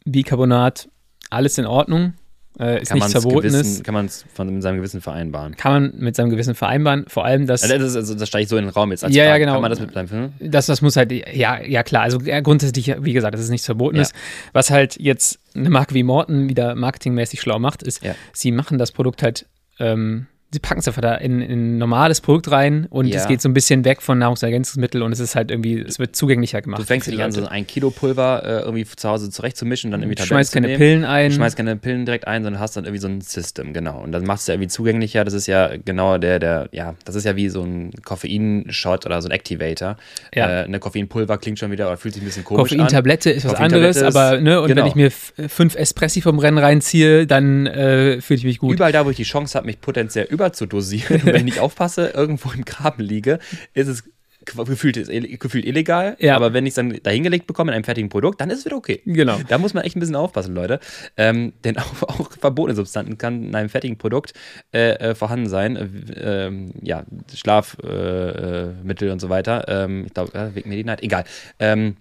Bicarbonat, 0.03 0.89
alles 1.29 1.57
in 1.57 1.65
Ordnung, 1.65 2.15
äh, 2.59 2.81
ist 2.81 2.89
kann 2.89 2.97
nichts 2.97 3.13
Verbotenes. 3.13 3.53
Gewissen, 3.53 3.83
kann 3.83 3.93
man 3.93 4.05
es 4.07 4.25
mit 4.37 4.61
seinem 4.61 4.77
Gewissen 4.77 5.01
vereinbaren? 5.01 5.55
Kann 5.55 5.71
man 5.71 5.93
mit 5.97 6.15
seinem 6.15 6.29
Gewissen 6.29 6.53
vereinbaren, 6.53 7.05
vor 7.07 7.25
allem 7.25 7.47
das. 7.47 7.63
Also 7.63 7.77
das, 7.77 7.95
also, 7.95 8.15
das 8.15 8.27
steige 8.27 8.43
ich 8.43 8.49
so 8.49 8.57
in 8.57 8.65
den 8.65 8.73
Raum 8.73 8.91
jetzt. 8.91 9.03
Als 9.03 9.15
ja, 9.15 9.23
Frage. 9.23 9.31
ja, 9.31 9.37
genau. 9.37 9.53
Kann 9.53 9.61
man 9.61 9.71
das 9.71 9.79
mit 9.79 10.11
hm? 10.11 10.33
das, 10.39 10.65
das 10.65 10.81
muss 10.81 10.95
halt, 10.95 11.11
ja, 11.11 11.61
ja 11.61 11.83
klar. 11.83 12.03
Also 12.03 12.19
grundsätzlich, 12.19 12.93
wie 12.99 13.13
gesagt, 13.13 13.33
dass 13.33 13.41
es 13.41 13.49
nichts 13.49 13.65
Verbotenes. 13.65 14.11
Ja. 14.11 14.17
Was 14.53 14.69
halt 14.69 14.99
jetzt 14.99 15.39
eine 15.55 15.69
Marke 15.69 15.93
wie 15.93 16.03
Morton 16.03 16.49
wieder 16.49 16.75
marketingmäßig 16.75 17.39
schlau 17.41 17.59
macht, 17.59 17.83
ist, 17.83 18.03
ja. 18.03 18.15
sie 18.33 18.51
machen 18.51 18.77
das 18.77 18.91
Produkt 18.91 19.23
halt 19.23 19.45
ähm, 19.79 20.27
sie 20.53 20.59
packen 20.59 20.81
es 20.81 20.87
einfach 20.87 21.01
da 21.01 21.15
in, 21.15 21.41
in, 21.41 21.51
ein 21.51 21.77
normales 21.77 22.19
Produkt 22.19 22.51
rein 22.51 22.85
und 22.89 23.07
ja. 23.07 23.21
es 23.21 23.27
geht 23.27 23.41
so 23.41 23.47
ein 23.47 23.53
bisschen 23.53 23.85
weg 23.85 24.01
von 24.01 24.19
Nahrungsergänzungsmitteln 24.19 25.01
und 25.01 25.13
es 25.13 25.19
ist 25.19 25.35
halt 25.35 25.49
irgendwie, 25.49 25.79
es 25.79 25.97
wird 25.97 26.15
zugänglicher 26.15 26.61
gemacht. 26.61 26.81
Du 26.81 26.85
fängst 26.85 27.07
nicht 27.07 27.21
an, 27.21 27.31
so 27.31 27.45
ein 27.45 27.65
Kilo 27.65 27.89
Pulver 27.89 28.43
äh, 28.43 28.59
irgendwie 28.63 28.85
zu 28.85 29.07
Hause 29.07 29.29
zurechtzumischen 29.29 29.87
und 29.87 29.91
dann 29.91 30.01
irgendwie 30.01 30.15
Du 30.15 30.25
schmeißt 30.25 30.53
keine 30.53 30.75
Pillen 30.77 31.05
ein. 31.05 31.29
Du 31.29 31.35
schmeißt 31.35 31.55
keine 31.55 31.75
Pillen 31.77 32.05
direkt 32.05 32.27
ein, 32.27 32.43
sondern 32.43 32.59
hast 32.59 32.75
dann 32.75 32.83
irgendwie 32.83 33.01
so 33.01 33.07
ein 33.07 33.21
System, 33.21 33.73
genau. 33.73 34.01
Und 34.01 34.11
dann 34.11 34.25
machst 34.25 34.47
du 34.47 34.51
ja 34.51 34.55
irgendwie 34.55 34.67
zugänglicher. 34.67 35.23
Das 35.23 35.33
ist 35.33 35.47
ja 35.47 35.71
genau 35.77 36.17
der, 36.17 36.39
der, 36.39 36.67
ja, 36.73 36.95
das 37.05 37.15
ist 37.15 37.23
ja 37.23 37.37
wie 37.37 37.47
so 37.47 37.63
ein 37.63 37.91
Koffeinshot 38.03 39.05
oder 39.05 39.21
so 39.21 39.29
ein 39.29 39.31
Activator. 39.31 39.95
Ja. 40.33 40.61
Äh, 40.61 40.63
eine 40.65 40.79
Koffeinpulver 40.79 41.37
klingt 41.37 41.59
schon 41.59 41.71
wieder, 41.71 41.87
oder 41.87 41.97
fühlt 41.97 42.13
sich 42.13 42.23
ein 42.23 42.25
bisschen 42.25 42.43
komisch 42.43 42.71
Koffeintablette 42.71 43.29
an. 43.29 43.35
ist 43.37 43.45
was 43.45 43.55
anderes, 43.55 44.01
aber, 44.03 44.41
ne, 44.41 44.59
und 44.59 44.67
genau. 44.67 44.81
wenn 44.81 44.87
ich 44.87 44.95
mir 44.95 45.11
fünf 45.11 45.75
Espressi 45.75 46.21
vom 46.21 46.39
Rennen 46.39 46.57
reinziehe, 46.57 47.25
dann 47.25 47.67
äh, 47.67 48.19
fühle 48.19 48.37
ich 48.37 48.43
mich 48.43 48.59
gut. 48.59 48.75
Überall 48.75 48.91
da, 48.91 49.05
wo 49.05 49.11
ich 49.11 49.17
die 49.17 49.23
Chance 49.23 49.57
habe, 49.57 49.67
mich 49.67 49.79
potenziell 49.79 50.25
über 50.25 50.40
überzudosieren. 50.41 51.21
Wenn 51.25 51.47
ich 51.47 51.59
aufpasse, 51.59 52.09
irgendwo 52.09 52.51
im 52.51 52.65
Graben 52.65 53.03
liege, 53.03 53.39
ist 53.73 53.87
es 53.87 54.03
gefühlt, 54.45 54.95
gefühlt 55.39 55.65
illegal. 55.65 56.15
Ja. 56.19 56.35
Aber 56.35 56.53
wenn 56.53 56.65
ich 56.65 56.71
es 56.71 56.75
dann 56.75 56.99
dahingelegt 57.03 57.47
bekomme 57.47 57.71
in 57.71 57.75
einem 57.75 57.83
fertigen 57.83 58.09
Produkt, 58.09 58.41
dann 58.41 58.49
ist 58.49 58.59
es 58.59 58.65
wieder 58.65 58.75
okay. 58.75 59.01
Genau. 59.05 59.37
Da 59.47 59.57
muss 59.57 59.73
man 59.73 59.83
echt 59.83 59.95
ein 59.95 59.99
bisschen 59.99 60.15
aufpassen, 60.15 60.55
Leute. 60.55 60.79
Ähm, 61.17 61.53
denn 61.63 61.77
auch, 61.79 62.03
auch, 62.03 62.31
verbotene 62.31 62.75
Substanzen 62.75 63.17
kann 63.17 63.43
in 63.43 63.55
einem 63.55 63.69
fertigen 63.69 63.97
Produkt 63.97 64.33
äh, 64.73 64.93
äh, 64.93 65.15
vorhanden 65.15 65.47
sein. 65.47 65.75
Äh, 65.75 66.47
ähm, 66.47 66.73
ja, 66.81 67.05
Schlafmittel 67.33 69.07
äh, 69.07 69.11
und 69.11 69.19
so 69.19 69.29
weiter. 69.29 69.65
Ähm, 69.67 70.05
ich 70.07 70.13
glaube, 70.13 70.33
äh, 70.33 70.55
wegen 70.55 70.69
Medinite. 70.69 71.03
Egal. 71.03 71.23
Ähm, 71.59 71.97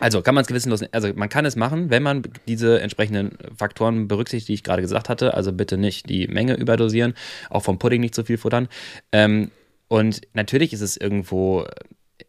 also 0.00 0.22
kann 0.22 0.34
man 0.34 0.42
es 0.42 0.48
gewissenlos, 0.48 0.82
also 0.92 1.12
man 1.14 1.28
kann 1.28 1.44
es 1.44 1.56
machen, 1.56 1.90
wenn 1.90 2.02
man 2.02 2.22
diese 2.46 2.80
entsprechenden 2.80 3.36
Faktoren 3.56 4.08
berücksichtigt, 4.08 4.48
die 4.48 4.54
ich 4.54 4.62
gerade 4.62 4.82
gesagt 4.82 5.08
hatte. 5.08 5.34
Also 5.34 5.52
bitte 5.52 5.76
nicht 5.76 6.08
die 6.08 6.28
Menge 6.28 6.54
überdosieren, 6.54 7.14
auch 7.50 7.62
vom 7.62 7.78
Pudding 7.78 8.00
nicht 8.00 8.14
zu 8.14 8.24
viel 8.24 8.38
futtern. 8.38 8.68
Ähm, 9.12 9.50
und 9.88 10.22
natürlich 10.32 10.72
ist 10.72 10.80
es 10.80 10.96
irgendwo 10.96 11.66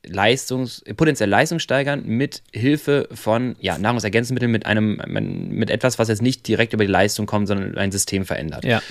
Leistungs, 0.06 0.84
potenziell 0.98 1.30
Leistung 1.30 1.60
steigern 1.60 2.06
mit 2.06 2.44
Hilfe 2.54 3.08
von 3.12 3.56
ja, 3.60 3.78
Nahrungsergänzungsmitteln, 3.78 4.52
mit 4.52 4.66
einem, 4.66 5.02
mit 5.08 5.70
etwas, 5.70 6.00
was 6.00 6.08
jetzt 6.08 6.22
nicht 6.22 6.48
direkt 6.48 6.74
über 6.74 6.86
die 6.86 6.92
Leistung 6.92 7.26
kommt, 7.26 7.48
sondern 7.48 7.78
ein 7.78 7.92
System 7.92 8.26
verändert. 8.26 8.66
Ja. 8.66 8.82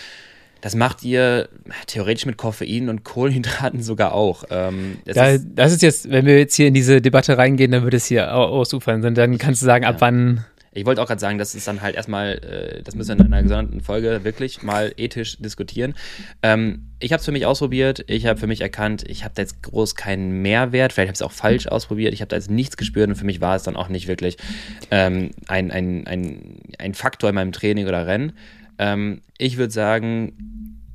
Das 0.64 0.74
macht 0.74 1.04
ihr 1.04 1.50
theoretisch 1.86 2.24
mit 2.24 2.38
Koffein 2.38 2.88
und 2.88 3.04
Kohlenhydraten 3.04 3.82
sogar 3.82 4.14
auch. 4.14 4.44
Ähm, 4.48 4.96
das, 5.04 5.14
da, 5.14 5.28
ist, 5.28 5.46
das, 5.54 5.72
ist, 5.72 5.82
jetzt, 5.82 6.10
wenn 6.10 6.24
wir 6.24 6.38
jetzt 6.38 6.54
hier 6.54 6.68
in 6.68 6.72
diese 6.72 7.02
Debatte 7.02 7.36
reingehen, 7.36 7.70
dann 7.70 7.82
würde 7.82 7.98
es 7.98 8.06
hier 8.06 8.34
ausufern. 8.34 9.02
Dann 9.14 9.36
kannst 9.36 9.60
du 9.60 9.66
sagen, 9.66 9.84
ab 9.84 9.96
wann. 9.98 10.42
Ich 10.72 10.86
wollte 10.86 11.02
auch 11.02 11.06
gerade 11.06 11.20
sagen, 11.20 11.36
das 11.36 11.54
ist 11.54 11.68
dann 11.68 11.82
halt 11.82 11.96
erstmal, 11.96 12.38
äh, 12.38 12.82
das 12.82 12.94
müssen 12.94 13.18
wir 13.18 13.26
in 13.26 13.32
einer 13.34 13.42
gesonderten 13.42 13.82
Folge 13.82 14.24
wirklich 14.24 14.62
mal 14.62 14.94
ethisch 14.96 15.36
diskutieren. 15.36 15.92
Ähm, 16.42 16.86
ich 16.98 17.12
habe 17.12 17.18
es 17.20 17.26
für 17.26 17.32
mich 17.32 17.44
ausprobiert, 17.44 18.02
ich 18.06 18.24
habe 18.24 18.40
für 18.40 18.46
mich 18.46 18.62
erkannt, 18.62 19.04
ich 19.06 19.22
habe 19.22 19.34
da 19.34 19.42
jetzt 19.42 19.62
groß 19.62 19.96
keinen 19.96 20.40
Mehrwert, 20.40 20.94
vielleicht 20.94 21.08
habe 21.08 21.14
ich 21.14 21.20
es 21.20 21.22
auch 21.22 21.30
falsch 21.30 21.66
ausprobiert, 21.66 22.14
ich 22.14 22.22
habe 22.22 22.30
da 22.30 22.36
jetzt 22.36 22.50
nichts 22.50 22.78
gespürt 22.78 23.10
und 23.10 23.16
für 23.16 23.26
mich 23.26 23.42
war 23.42 23.54
es 23.54 23.64
dann 23.64 23.76
auch 23.76 23.90
nicht 23.90 24.08
wirklich 24.08 24.38
ähm, 24.90 25.32
ein, 25.46 25.70
ein, 25.70 26.06
ein, 26.06 26.62
ein 26.78 26.94
Faktor 26.94 27.28
in 27.28 27.34
meinem 27.34 27.52
Training 27.52 27.86
oder 27.86 28.06
Rennen. 28.06 28.32
Ähm, 28.78 29.20
ich 29.38 29.56
würde 29.56 29.72
sagen, 29.72 30.32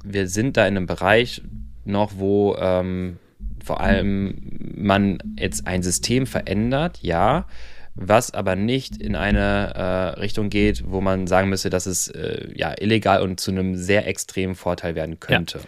wir 0.04 0.28
sind 0.28 0.58
da 0.58 0.68
in 0.68 0.78
einem 0.78 0.86
Bereich 0.86 1.42
noch, 1.86 2.14
wo 2.18 2.56
ähm, 2.60 3.18
vor 3.64 3.82
allem 3.82 4.36
man 4.76 5.20
jetzt 5.38 5.68
ein 5.68 5.84
System 5.84 6.26
verändert, 6.26 7.00
ja, 7.02 7.46
was 7.96 8.34
aber 8.34 8.56
nicht 8.56 8.98
in 8.98 9.16
eine 9.16 9.74
äh, 9.76 10.20
Richtung 10.20 10.50
geht, 10.50 10.84
wo 10.88 11.02
man 11.02 11.28
sagen 11.28 11.50
müsste, 11.50 11.70
dass 11.70 11.86
es 11.86 12.08
äh, 12.08 12.48
ja 12.56 12.74
illegal 12.80 13.22
und 13.22 13.40
zu 13.40 13.52
einem 13.52 13.76
sehr 13.76 14.08
extremen 14.08 14.56
Vorteil 14.56 14.96
werden 14.96 15.20
könnte. 15.20 15.58
Ja. 15.60 15.64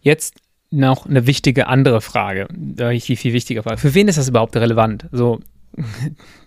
Jetzt 0.00 0.36
noch 0.70 1.06
eine 1.06 1.26
wichtige 1.26 1.66
andere 1.66 2.00
Frage, 2.00 2.48
die 2.50 3.16
viel 3.16 3.32
wichtiger 3.32 3.62
Frage. 3.62 3.78
Für 3.78 3.94
wen 3.94 4.08
ist 4.08 4.18
das 4.18 4.28
überhaupt 4.28 4.56
relevant? 4.56 5.06
So, 5.12 5.40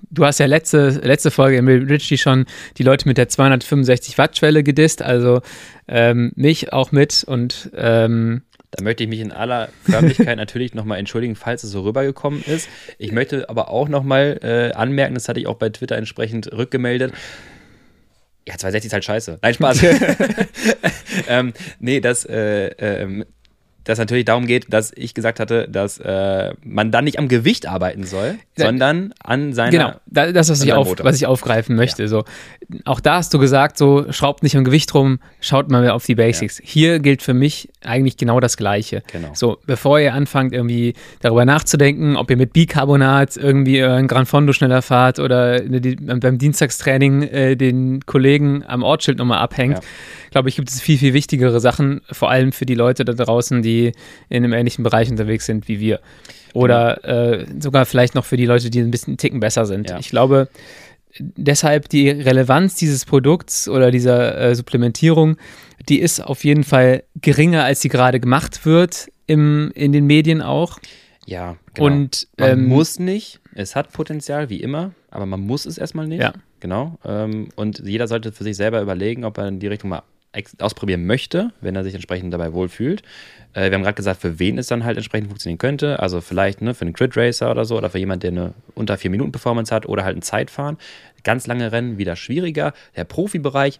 du 0.10 0.26
hast 0.26 0.40
ja 0.40 0.46
letzte, 0.46 0.90
letzte 1.04 1.32
Folge 1.32 1.62
mit 1.62 1.90
Richie 1.90 2.18
schon 2.18 2.46
die 2.78 2.84
Leute 2.84 3.08
mit 3.08 3.18
der 3.18 3.30
265 3.30 4.18
Watt 4.18 4.38
Schwelle 4.38 4.64
gedisst, 4.64 5.02
also 5.02 5.42
ähm, 5.88 6.32
mich 6.36 6.74
auch 6.74 6.92
mit 6.92 7.24
und 7.24 7.72
ähm, 7.76 8.42
da 8.72 8.84
möchte 8.84 9.04
ich 9.04 9.10
mich 9.10 9.20
in 9.20 9.32
aller 9.32 9.70
Förmlichkeit 9.84 10.38
natürlich 10.38 10.74
nochmal 10.74 11.00
entschuldigen, 11.00 11.36
falls 11.36 11.64
es 11.64 11.72
so 11.72 11.82
rübergekommen 11.82 12.44
ist. 12.44 12.70
Ich 13.00 13.12
möchte 13.12 13.50
aber 13.50 13.70
auch 13.70 13.90
nochmal 13.90 14.40
äh, 14.44 14.76
anmerken, 14.76 15.16
das 15.16 15.28
hatte 15.28 15.40
ich 15.40 15.48
auch 15.48 15.58
bei 15.58 15.70
Twitter 15.70 15.98
entsprechend 15.98 16.52
rückgemeldet. 16.52 17.14
Ja, 18.48 18.58
260 18.58 18.88
ist 18.88 18.94
halt 18.94 19.06
scheiße. 19.06 19.40
Nein, 19.42 19.54
Spaß. 19.54 19.84
ähm, 21.28 21.54
nee, 21.80 22.00
das 22.00 22.26
äh, 22.26 22.68
äh, 22.68 23.26
dass 23.90 23.98
natürlich 23.98 24.26
darum 24.26 24.46
geht, 24.46 24.72
dass 24.72 24.92
ich 24.96 25.16
gesagt 25.16 25.40
hatte, 25.40 25.68
dass 25.68 25.98
äh, 25.98 26.54
man 26.64 26.92
dann 26.92 27.06
nicht 27.06 27.18
am 27.18 27.28
Gewicht 27.28 27.68
arbeiten 27.68 28.04
soll, 28.04 28.38
ja, 28.56 28.66
sondern 28.68 29.16
an 29.24 29.52
seiner. 29.54 29.72
Genau, 29.72 29.94
das, 30.06 30.48
was, 30.48 30.64
ich, 30.64 30.74
auf, 30.74 30.94
was 31.00 31.16
ich 31.16 31.26
aufgreifen 31.26 31.76
möchte. 31.76 32.04
Ja. 32.04 32.08
So. 32.08 32.24
Auch 32.86 33.00
da 33.00 33.16
hast 33.16 33.34
du 33.34 33.40
gesagt, 33.40 33.80
so 33.80 34.06
schraubt 34.12 34.44
nicht 34.44 34.56
am 34.56 34.64
Gewicht 34.64 34.94
rum, 34.94 35.18
schaut 35.42 35.72
mal 35.72 35.90
auf 35.90 36.06
die 36.06 36.14
Basics. 36.14 36.60
Ja. 36.60 36.66
Hier 36.68 37.00
gilt 37.00 37.24
für 37.24 37.34
mich 37.34 37.70
eigentlich 37.84 38.16
genau 38.16 38.40
das 38.40 38.58
Gleiche. 38.58 39.02
Genau. 39.12 39.30
So, 39.34 39.58
bevor 39.66 40.00
ihr 40.00 40.14
anfangt, 40.14 40.54
irgendwie 40.54 40.94
darüber 41.22 41.46
nachzudenken, 41.46 42.16
ob 42.16 42.30
ihr 42.30 42.38
mit 42.38 42.54
Bicarbonat 42.54 43.38
irgendwie 43.38 43.84
ein 43.84 44.08
Gran 44.08 44.28
Fondo 44.28 44.54
schneller 44.54 44.84
fahrt 44.84 45.18
oder 45.18 45.62
beim 45.64 46.38
Dienstagstraining 46.38 47.24
äh, 47.24 47.56
den 47.56 48.06
Kollegen 48.06 48.64
am 48.68 48.84
Ortsschild 48.84 49.18
nochmal 49.18 49.40
abhängt 49.40 49.80
glaube 50.32 50.50
ich, 50.50 50.56
gibt 50.56 50.70
es 50.70 50.82
viel, 50.82 50.98
viel 50.98 51.14
wichtigere 51.14 51.60
Sachen, 51.60 52.02
vor 52.12 52.30
allem 52.30 52.52
für 52.52 52.66
die 52.66 52.76
Leute 52.76 53.06
da 53.06 53.14
draußen, 53.14 53.62
die 53.62 53.94
in 54.30 54.44
einem 54.44 54.54
ähnlichen 54.54 54.84
Bereich 54.84 55.10
unterwegs 55.10 55.46
sind 55.46 55.68
wie 55.68 55.80
wir. 55.80 56.00
Oder 56.54 57.04
äh, 57.04 57.46
sogar 57.60 57.86
vielleicht 57.86 58.16
noch 58.16 58.26
für 58.26 58.38
die 58.38 58.46
Leute, 58.46 58.70
die 58.70 58.80
ein 58.80 58.92
bisschen 58.92 59.12
einen 59.12 59.18
Ticken 59.18 59.40
besser 59.40 59.66
sind. 59.66 59.90
Ja. 59.90 60.00
Ich 60.00 60.10
glaube, 60.10 60.50
deshalb 61.20 61.90
die 61.90 62.10
Relevanz 62.10 62.76
dieses 62.76 63.06
Produkts 63.06 63.68
oder 63.68 63.92
dieser 63.92 64.38
äh, 64.38 64.56
Supplementierung, 64.56 65.38
die 65.88 66.00
ist 66.00 66.20
auf 66.22 66.44
jeden 66.44 66.64
Fall 66.64 67.04
geringer, 67.16 67.64
als 67.64 67.82
sie 67.82 67.90
gerade 67.90 68.20
gemacht 68.20 68.66
wird 68.66 69.10
im, 69.28 69.72
in 69.76 69.92
den 69.92 70.06
Medien 70.06 70.42
auch. 70.42 70.80
Ja, 71.26 71.58
genau. 71.74 71.88
Und 71.88 72.28
man 72.38 72.52
ähm, 72.52 72.66
muss 72.68 73.00
nicht. 73.00 73.40
Es 73.54 73.76
hat 73.76 73.92
Potenzial, 73.94 74.50
wie 74.50 74.62
immer, 74.62 74.92
aber 75.12 75.26
man 75.26 75.42
muss 75.42 75.66
es 75.66 75.78
erstmal 75.78 76.08
nicht. 76.08 76.22
Ja. 76.22 76.34
Genau. 76.60 76.98
Ähm, 77.06 77.50
und 77.56 77.80
jeder 77.80 78.08
sollte 78.08 78.32
für 78.32 78.44
sich 78.44 78.58
selber 78.58 78.82
überlegen, 78.82 79.24
ob 79.24 79.38
er 79.38 79.48
in 79.48 79.60
die 79.60 79.68
Richtung 79.68 79.92
mal 79.92 80.04
ausprobieren 80.60 81.06
möchte, 81.06 81.52
wenn 81.62 81.76
er 81.76 81.84
sich 81.84 81.96
entsprechend 81.96 82.34
dabei 82.34 82.54
wohlfühlt. 82.54 83.02
Äh, 83.54 83.70
wir 83.70 83.76
haben 83.76 83.84
gerade 83.84 83.96
gesagt, 83.96 84.22
für 84.22 84.40
wen 84.40 84.58
es 84.58 84.68
dann 84.68 84.84
halt 84.84 84.98
entsprechend 84.98 85.30
funktionieren 85.30 85.58
könnte. 85.58 86.00
Also 86.00 86.22
vielleicht 86.22 86.62
ne, 86.62 86.74
für 86.74 86.84
einen 86.84 86.94
Crit 86.94 87.18
Racer 87.18 87.50
oder 87.50 87.66
so 87.66 87.78
oder 87.78 87.90
für 87.90 87.98
jemanden, 87.98 88.22
der 88.22 88.32
eine 88.32 88.54
unter 88.76 88.98
4 88.98 89.10
Minuten 89.10 89.32
Performance 89.32 89.74
hat 89.74 89.88
oder 89.88 90.04
halt 90.04 90.18
ein 90.18 90.22
Zeitfahren. 90.22 90.78
Ganz 91.24 91.48
lange 91.48 91.72
Rennen 91.72 91.98
wieder 91.98 92.16
schwieriger. 92.16 92.74
Der 92.96 93.04
Profibereich 93.04 93.80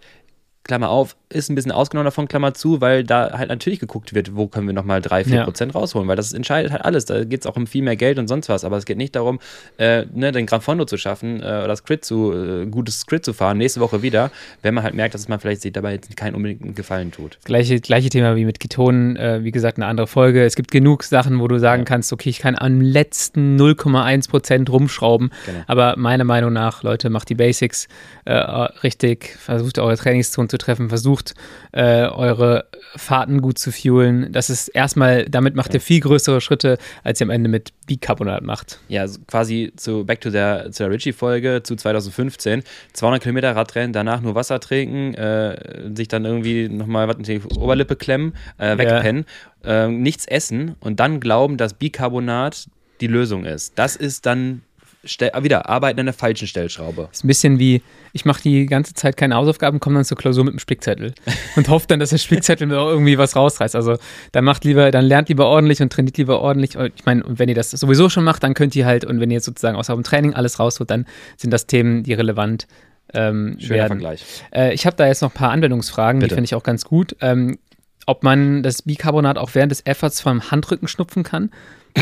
Klammer 0.70 0.88
auf, 0.88 1.16
ist 1.30 1.50
ein 1.50 1.56
bisschen 1.56 1.72
ausgenommen 1.72 2.04
davon, 2.04 2.28
Klammer 2.28 2.54
zu, 2.54 2.80
weil 2.80 3.02
da 3.02 3.36
halt 3.36 3.48
natürlich 3.48 3.80
geguckt 3.80 4.14
wird, 4.14 4.36
wo 4.36 4.46
können 4.46 4.68
wir 4.68 4.72
nochmal 4.72 5.00
3, 5.00 5.24
4 5.24 5.42
Prozent 5.42 5.74
ja. 5.74 5.80
rausholen, 5.80 6.06
weil 6.06 6.14
das 6.14 6.32
entscheidet 6.32 6.70
halt 6.70 6.84
alles. 6.84 7.06
Da 7.06 7.24
geht 7.24 7.40
es 7.40 7.46
auch 7.48 7.56
um 7.56 7.66
viel 7.66 7.82
mehr 7.82 7.96
Geld 7.96 8.20
und 8.20 8.28
sonst 8.28 8.48
was, 8.48 8.64
aber 8.64 8.76
es 8.76 8.84
geht 8.84 8.96
nicht 8.96 9.16
darum, 9.16 9.40
äh, 9.78 10.06
ne, 10.14 10.30
den 10.30 10.46
Gran 10.46 10.60
Fondo 10.60 10.84
zu 10.84 10.96
schaffen 10.96 11.40
äh, 11.40 11.42
oder 11.42 11.66
das 11.66 11.82
Crit 11.82 12.04
zu, 12.04 12.32
äh, 12.32 12.66
gutes 12.66 13.04
Crit 13.04 13.24
zu 13.24 13.32
fahren, 13.32 13.58
nächste 13.58 13.80
Woche 13.80 14.00
wieder, 14.00 14.30
wenn 14.62 14.72
man 14.72 14.84
halt 14.84 14.94
merkt, 14.94 15.14
dass 15.14 15.26
man 15.26 15.40
vielleicht 15.40 15.62
sich 15.62 15.72
dabei 15.72 15.94
jetzt 15.94 16.16
keinen 16.16 16.36
unbedingten 16.36 16.76
Gefallen 16.76 17.10
tut. 17.10 17.38
Gleiche, 17.42 17.80
gleiche 17.80 18.08
Thema 18.08 18.36
wie 18.36 18.44
mit 18.44 18.60
Ketonen, 18.60 19.16
äh, 19.16 19.42
wie 19.42 19.50
gesagt, 19.50 19.76
eine 19.76 19.86
andere 19.86 20.06
Folge. 20.06 20.44
Es 20.44 20.54
gibt 20.54 20.70
genug 20.70 21.02
Sachen, 21.02 21.40
wo 21.40 21.48
du 21.48 21.58
sagen 21.58 21.82
ja. 21.82 21.86
kannst, 21.86 22.12
okay, 22.12 22.30
ich 22.30 22.38
kann 22.38 22.54
am 22.56 22.80
letzten 22.80 23.56
0,1 23.60 24.30
Prozent 24.30 24.70
rumschrauben, 24.70 25.32
genau. 25.46 25.64
aber 25.66 25.96
meiner 25.96 26.22
Meinung 26.22 26.52
nach, 26.52 26.84
Leute, 26.84 27.10
macht 27.10 27.28
die 27.28 27.34
Basics 27.34 27.88
äh, 28.24 28.34
richtig, 28.34 29.36
versucht 29.36 29.80
eure 29.80 29.96
Trainingszone 29.96 30.46
zu 30.46 30.59
treffen, 30.60 30.88
versucht 30.88 31.34
äh, 31.72 32.06
eure 32.06 32.66
Fahrten 32.96 33.40
gut 33.40 33.58
zu 33.58 33.72
fuelen. 33.72 34.32
Das 34.32 34.50
ist 34.50 34.68
erstmal, 34.68 35.24
damit 35.26 35.54
macht 35.54 35.74
ihr 35.74 35.80
viel 35.80 36.00
größere 36.00 36.40
Schritte, 36.40 36.78
als 37.02 37.20
ihr 37.20 37.26
am 37.26 37.30
Ende 37.30 37.48
mit 37.48 37.72
Bicarbonat 37.86 38.42
macht. 38.42 38.78
Ja, 38.88 39.06
quasi 39.26 39.72
zu 39.76 40.04
Back 40.04 40.20
to 40.20 40.30
der, 40.30 40.70
zu 40.72 40.84
der 40.84 40.92
Ritchie-Folge 40.92 41.62
zu 41.62 41.76
2015. 41.76 42.62
200 42.92 43.22
Kilometer 43.22 43.54
Radrennen, 43.56 43.92
danach 43.92 44.20
nur 44.20 44.34
Wasser 44.34 44.60
trinken, 44.60 45.14
äh, 45.14 45.90
sich 45.94 46.08
dann 46.08 46.24
irgendwie 46.24 46.68
nochmal 46.68 47.08
was 47.08 47.16
in 47.16 47.22
die 47.24 47.40
Oberlippe 47.56 47.96
klemmen, 47.96 48.34
äh, 48.58 48.78
wegpennen, 48.78 49.24
ja. 49.64 49.86
äh, 49.86 49.88
nichts 49.88 50.26
essen 50.26 50.76
und 50.80 51.00
dann 51.00 51.20
glauben, 51.20 51.56
dass 51.56 51.74
Bicarbonat 51.74 52.66
die 53.00 53.06
Lösung 53.06 53.44
ist. 53.44 53.78
Das 53.78 53.96
ist 53.96 54.26
dann 54.26 54.62
wieder 55.02 55.68
arbeiten 55.68 56.00
an 56.00 56.06
der 56.06 56.12
falschen 56.12 56.46
Stellschraube. 56.46 57.08
Ist 57.10 57.24
ein 57.24 57.28
bisschen 57.28 57.58
wie, 57.58 57.82
ich 58.12 58.24
mache 58.24 58.42
die 58.42 58.66
ganze 58.66 58.92
Zeit 58.94 59.16
keine 59.16 59.34
Hausaufgaben, 59.34 59.80
komme 59.80 59.96
dann 59.96 60.04
zur 60.04 60.18
Klausur 60.18 60.44
mit 60.44 60.52
einem 60.52 60.58
Spickzettel 60.58 61.14
und 61.56 61.68
hoffe 61.68 61.86
dann, 61.88 62.00
dass 62.00 62.10
der 62.10 62.18
Spickzettel 62.18 62.66
mir 62.66 62.78
auch 62.78 62.88
irgendwie 62.88 63.16
was 63.16 63.34
rausreißt. 63.34 63.74
Also 63.76 63.96
dann 64.32 64.44
macht 64.44 64.64
lieber, 64.64 64.90
dann 64.90 65.04
lernt 65.04 65.28
lieber 65.28 65.46
ordentlich 65.46 65.80
und 65.80 65.92
trainiert 65.92 66.18
lieber 66.18 66.40
ordentlich. 66.40 66.76
Ich 66.96 67.06
meine, 67.06 67.24
und 67.24 67.38
wenn 67.38 67.48
ihr 67.48 67.54
das 67.54 67.70
sowieso 67.70 68.08
schon 68.08 68.24
macht, 68.24 68.42
dann 68.42 68.54
könnt 68.54 68.76
ihr 68.76 68.84
halt, 68.84 69.04
und 69.04 69.20
wenn 69.20 69.30
ihr 69.30 69.36
jetzt 69.36 69.46
sozusagen 69.46 69.76
aus 69.76 69.88
eurem 69.88 70.02
Training 70.02 70.34
alles 70.34 70.58
rausholt, 70.58 70.90
dann 70.90 71.06
sind 71.36 71.50
das 71.50 71.66
Themen, 71.66 72.02
die 72.02 72.12
relevant 72.12 72.66
ähm, 73.14 73.56
Schöner 73.58 73.74
werden. 73.74 74.00
Vergleich. 74.00 74.24
Äh, 74.54 74.74
ich 74.74 74.86
habe 74.86 74.96
da 74.96 75.06
jetzt 75.06 75.22
noch 75.22 75.30
ein 75.30 75.34
paar 75.34 75.50
Anwendungsfragen, 75.50 76.20
Bitte. 76.20 76.28
die 76.28 76.34
finde 76.34 76.44
ich 76.44 76.54
auch 76.54 76.62
ganz 76.62 76.84
gut. 76.84 77.16
Ähm, 77.20 77.58
ob 78.06 78.22
man 78.22 78.62
das 78.62 78.82
Bicarbonat 78.82 79.38
auch 79.38 79.54
während 79.54 79.72
des 79.72 79.86
Efforts 79.86 80.20
vom 80.20 80.50
Handrücken 80.50 80.88
schnupfen 80.88 81.22
kann 81.22 81.50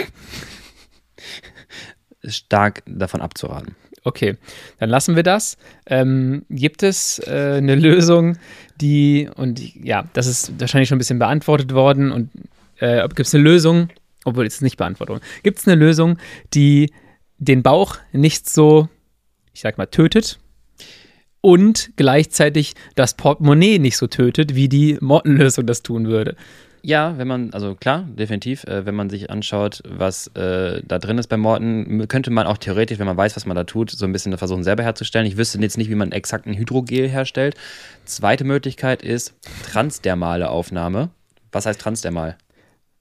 stark 2.25 2.83
davon 2.87 3.21
abzuraten. 3.21 3.75
Okay, 4.05 4.37
dann 4.79 4.91
lassen 4.91 5.17
wir 5.17 5.23
das. 5.23 5.57
Ähm, 5.87 6.45
gibt 6.49 6.83
es 6.83 7.19
äh, 7.27 7.57
eine 7.59 7.75
Lösung, 7.75 8.39
die, 8.81 9.29
und 9.37 9.61
ja, 9.75 10.05
das 10.13 10.27
ist 10.27 10.59
wahrscheinlich 10.61 10.89
schon 10.89 10.97
ein 10.97 11.01
bisschen 11.01 11.19
beantwortet 11.19 11.75
worden, 11.75 12.13
und 12.13 12.31
äh, 12.79 13.07
gibt 13.09 13.21
es 13.21 13.35
eine 13.35 13.45
Lösung, 13.45 13.89
obwohl 14.25 14.47
es 14.47 14.61
nicht 14.61 14.77
beantwortet 14.77 15.23
gibt 15.43 15.59
es 15.59 15.67
eine 15.67 15.77
Lösung, 15.77 16.19
die 16.55 16.93
den 17.39 17.63
Bauch 17.63 17.97
nicht 18.13 18.49
so, 18.49 18.89
ich 19.53 19.61
sag 19.61 19.79
mal, 19.79 19.87
tötet 19.87 20.39
und 21.41 21.91
gleichzeitig 21.97 22.75
das 22.95 23.15
Portemonnaie 23.15 23.79
nicht 23.79 23.97
so 23.97 24.07
tötet, 24.07 24.55
wie 24.55 24.69
die 24.69 24.99
Mortenlösung 25.01 25.67
das 25.67 25.83
tun 25.83 26.09
würde? 26.09 26.37
Ja, 26.83 27.19
wenn 27.19 27.27
man, 27.29 27.53
also 27.53 27.75
klar, 27.75 28.05
definitiv, 28.09 28.65
äh, 28.65 28.87
wenn 28.87 28.95
man 28.95 29.11
sich 29.11 29.31
anschaut, 29.31 29.83
was 29.87 30.29
äh, 30.29 30.83
da 30.85 30.99
drin 30.99 31.19
ist 31.19 31.29
bei 31.29 31.37
Morten, 31.37 32.07
könnte 32.09 32.31
man 32.31 32.47
auch 32.47 32.59
theoretisch, 32.59 32.99
wenn 32.99 33.07
man 33.07 33.17
weiß, 33.17 33.37
was 33.37 33.47
man 33.47 33.57
da 33.57 33.65
tut, 33.65 33.91
so 33.91 34.05
ein 34.07 34.13
bisschen 34.13 34.37
versuchen 34.39 34.65
selber 34.65 34.83
herzustellen. 34.83 35.27
Ich 35.27 35.37
wüsste 35.37 35.59
jetzt 35.59 35.79
nicht, 35.79 35.91
wie 35.91 35.95
man 35.95 36.13
exakt 36.13 36.47
ein 36.47 36.55
Hydrogel 36.55 37.09
herstellt. 37.09 37.57
Zweite 38.05 38.45
Möglichkeit 38.45 39.03
ist 39.03 39.35
transdermale 39.71 40.51
Aufnahme. 40.51 41.11
Was 41.53 41.67
heißt 41.67 41.81
transdermal? 41.81 42.37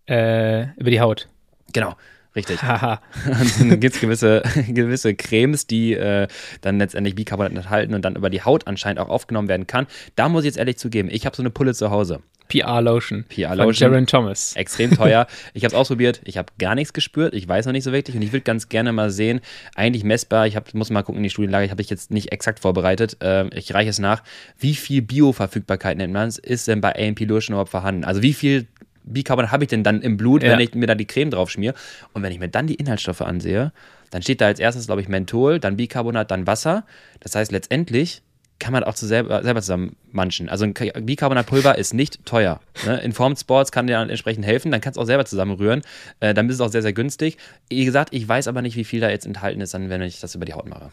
Äh, 0.08 0.72
über 0.78 0.90
die 0.90 1.02
Haut. 1.02 1.28
Genau. 1.74 1.96
Richtig. 2.36 2.62
Haha. 2.62 3.02
dann 3.60 3.80
gibt 3.80 3.96
es 3.96 4.02
gewisse, 4.02 4.44
gewisse 4.68 5.16
Cremes, 5.16 5.66
die 5.66 5.94
äh, 5.94 6.28
dann 6.62 6.78
letztendlich 6.78 7.16
Bicarbonat 7.16 7.52
enthalten 7.52 7.96
und 7.96 8.06
dann 8.06 8.16
über 8.16 8.30
die 8.30 8.44
Haut 8.44 8.68
anscheinend 8.68 9.00
auch 9.00 9.10
aufgenommen 9.10 9.48
werden 9.48 9.66
kann. 9.66 9.88
Da 10.16 10.30
muss 10.30 10.44
ich 10.44 10.48
jetzt 10.48 10.58
ehrlich 10.58 10.78
zugeben, 10.78 11.10
ich 11.12 11.26
habe 11.26 11.36
so 11.36 11.42
eine 11.42 11.50
Pulle 11.50 11.74
zu 11.74 11.90
Hause. 11.90 12.22
PR-Lotion. 12.48 13.26
PR-Lotion. 13.28 13.92
Jaron 13.92 14.08
Thomas. 14.08 14.56
Extrem 14.56 14.92
teuer. 14.96 15.28
ich 15.54 15.64
habe 15.64 15.74
es 15.74 15.80
ausprobiert. 15.80 16.22
Ich 16.26 16.38
habe 16.38 16.52
gar 16.60 16.76
nichts 16.76 16.94
gespürt. 16.94 17.34
Ich 17.34 17.48
weiß 17.48 17.66
noch 17.66 17.74
nicht 17.74 17.84
so 17.84 17.92
wirklich. 17.92 18.16
Und 18.16 18.22
ich 18.22 18.32
würde 18.32 18.44
ganz 18.44 18.70
gerne 18.70 18.92
mal 18.92 19.10
sehen, 19.10 19.42
eigentlich 19.76 20.04
messbar, 20.04 20.48
ich 20.48 20.56
hab, 20.56 20.74
muss 20.74 20.90
mal 20.90 21.04
gucken 21.04 21.18
in 21.18 21.24
die 21.24 21.30
Studienlage, 21.30 21.66
ich 21.66 21.72
habe 21.72 21.82
ich 21.82 21.90
jetzt 21.90 22.12
nicht 22.12 22.32
exakt 22.32 22.60
vorbereitet. 22.60 23.18
Äh, 23.22 23.48
ich 23.56 23.74
reiche 23.74 23.90
es 23.90 24.00
nach. 24.00 24.24
Wie 24.58 24.76
viel 24.76 25.02
Bioverfügbarkeit 25.02 25.98
nennt 25.98 26.14
man 26.14 26.28
es, 26.28 26.38
ist 26.38 26.68
denn 26.68 26.82
bei 26.82 26.96
AMP 26.96 27.22
Lotion 27.22 27.54
überhaupt 27.54 27.72
vorhanden? 27.72 28.04
Also 28.04 28.22
wie 28.22 28.34
viel 28.34 28.68
Bicarbonat 29.04 29.52
habe 29.52 29.64
ich 29.64 29.70
denn 29.70 29.84
dann 29.84 30.02
im 30.02 30.18
Blut, 30.18 30.44
ja. 30.44 30.52
wenn 30.52 30.60
ich 30.60 30.74
mir 30.74 30.88
da 30.88 30.96
die 30.96 31.06
Creme 31.06 31.32
drauf 31.32 31.50
schmier? 31.50 31.74
Und 32.14 32.24
wenn 32.24 32.32
ich 32.32 32.40
mir 32.40 32.50
dann 32.50 32.68
die 32.68 32.76
Inhaltsstoffe 32.76 33.22
ansehe, 33.22 33.72
dann 34.12 34.22
steht 34.22 34.42
da 34.42 34.48
als 34.48 34.60
erstes, 34.60 34.88
glaube 34.88 35.02
ich, 35.02 35.08
Menthol, 35.08 35.60
dann 35.60 35.78
Bicarbonat, 35.78 36.32
dann 36.32 36.48
Wasser. 36.48 36.86
Das 37.20 37.36
heißt, 37.36 37.52
letztendlich 37.52 38.22
kann 38.60 38.74
man 38.74 38.84
auch 38.84 38.96
zu 38.96 39.06
selber, 39.06 39.44
selber 39.44 39.62
zusammen 39.62 39.96
manchen. 40.12 40.50
Also 40.50 40.66
ein 40.66 40.74
Bicarbonatpulver 40.74 41.78
ist 41.78 41.94
nicht 41.94 42.26
teuer. 42.26 42.60
Ne? 42.86 43.00
Informed 43.02 43.40
Sports 43.40 43.72
kann 43.72 43.88
dir 43.88 43.94
dann 43.94 44.10
entsprechend 44.10 44.46
helfen, 44.46 44.72
dann 44.72 44.82
kannst 44.82 44.98
du 44.98 45.02
auch 45.02 45.06
selber 45.06 45.26
zusammenrühren. 45.26 45.82
Äh, 46.20 46.34
dann 46.34 46.50
ist 46.50 46.56
es 46.56 46.62
auch 46.62 46.72
sehr, 46.72 46.82
sehr 46.82 46.94
günstig. 46.94 47.38
Wie 47.70 47.86
gesagt, 47.86 48.14
ich 48.14 48.28
weiß 48.28 48.48
aber 48.48 48.62
nicht, 48.62 48.76
wie 48.76 48.84
viel 48.84 49.00
da 49.00 49.10
jetzt 49.10 49.26
enthalten 49.26 49.62
ist, 49.62 49.74
dann, 49.74 49.90
wenn 49.90 50.02
ich 50.02 50.20
das 50.20 50.36
über 50.36 50.46
die 50.46 50.54
Haut 50.54 50.68
mache. 50.68 50.90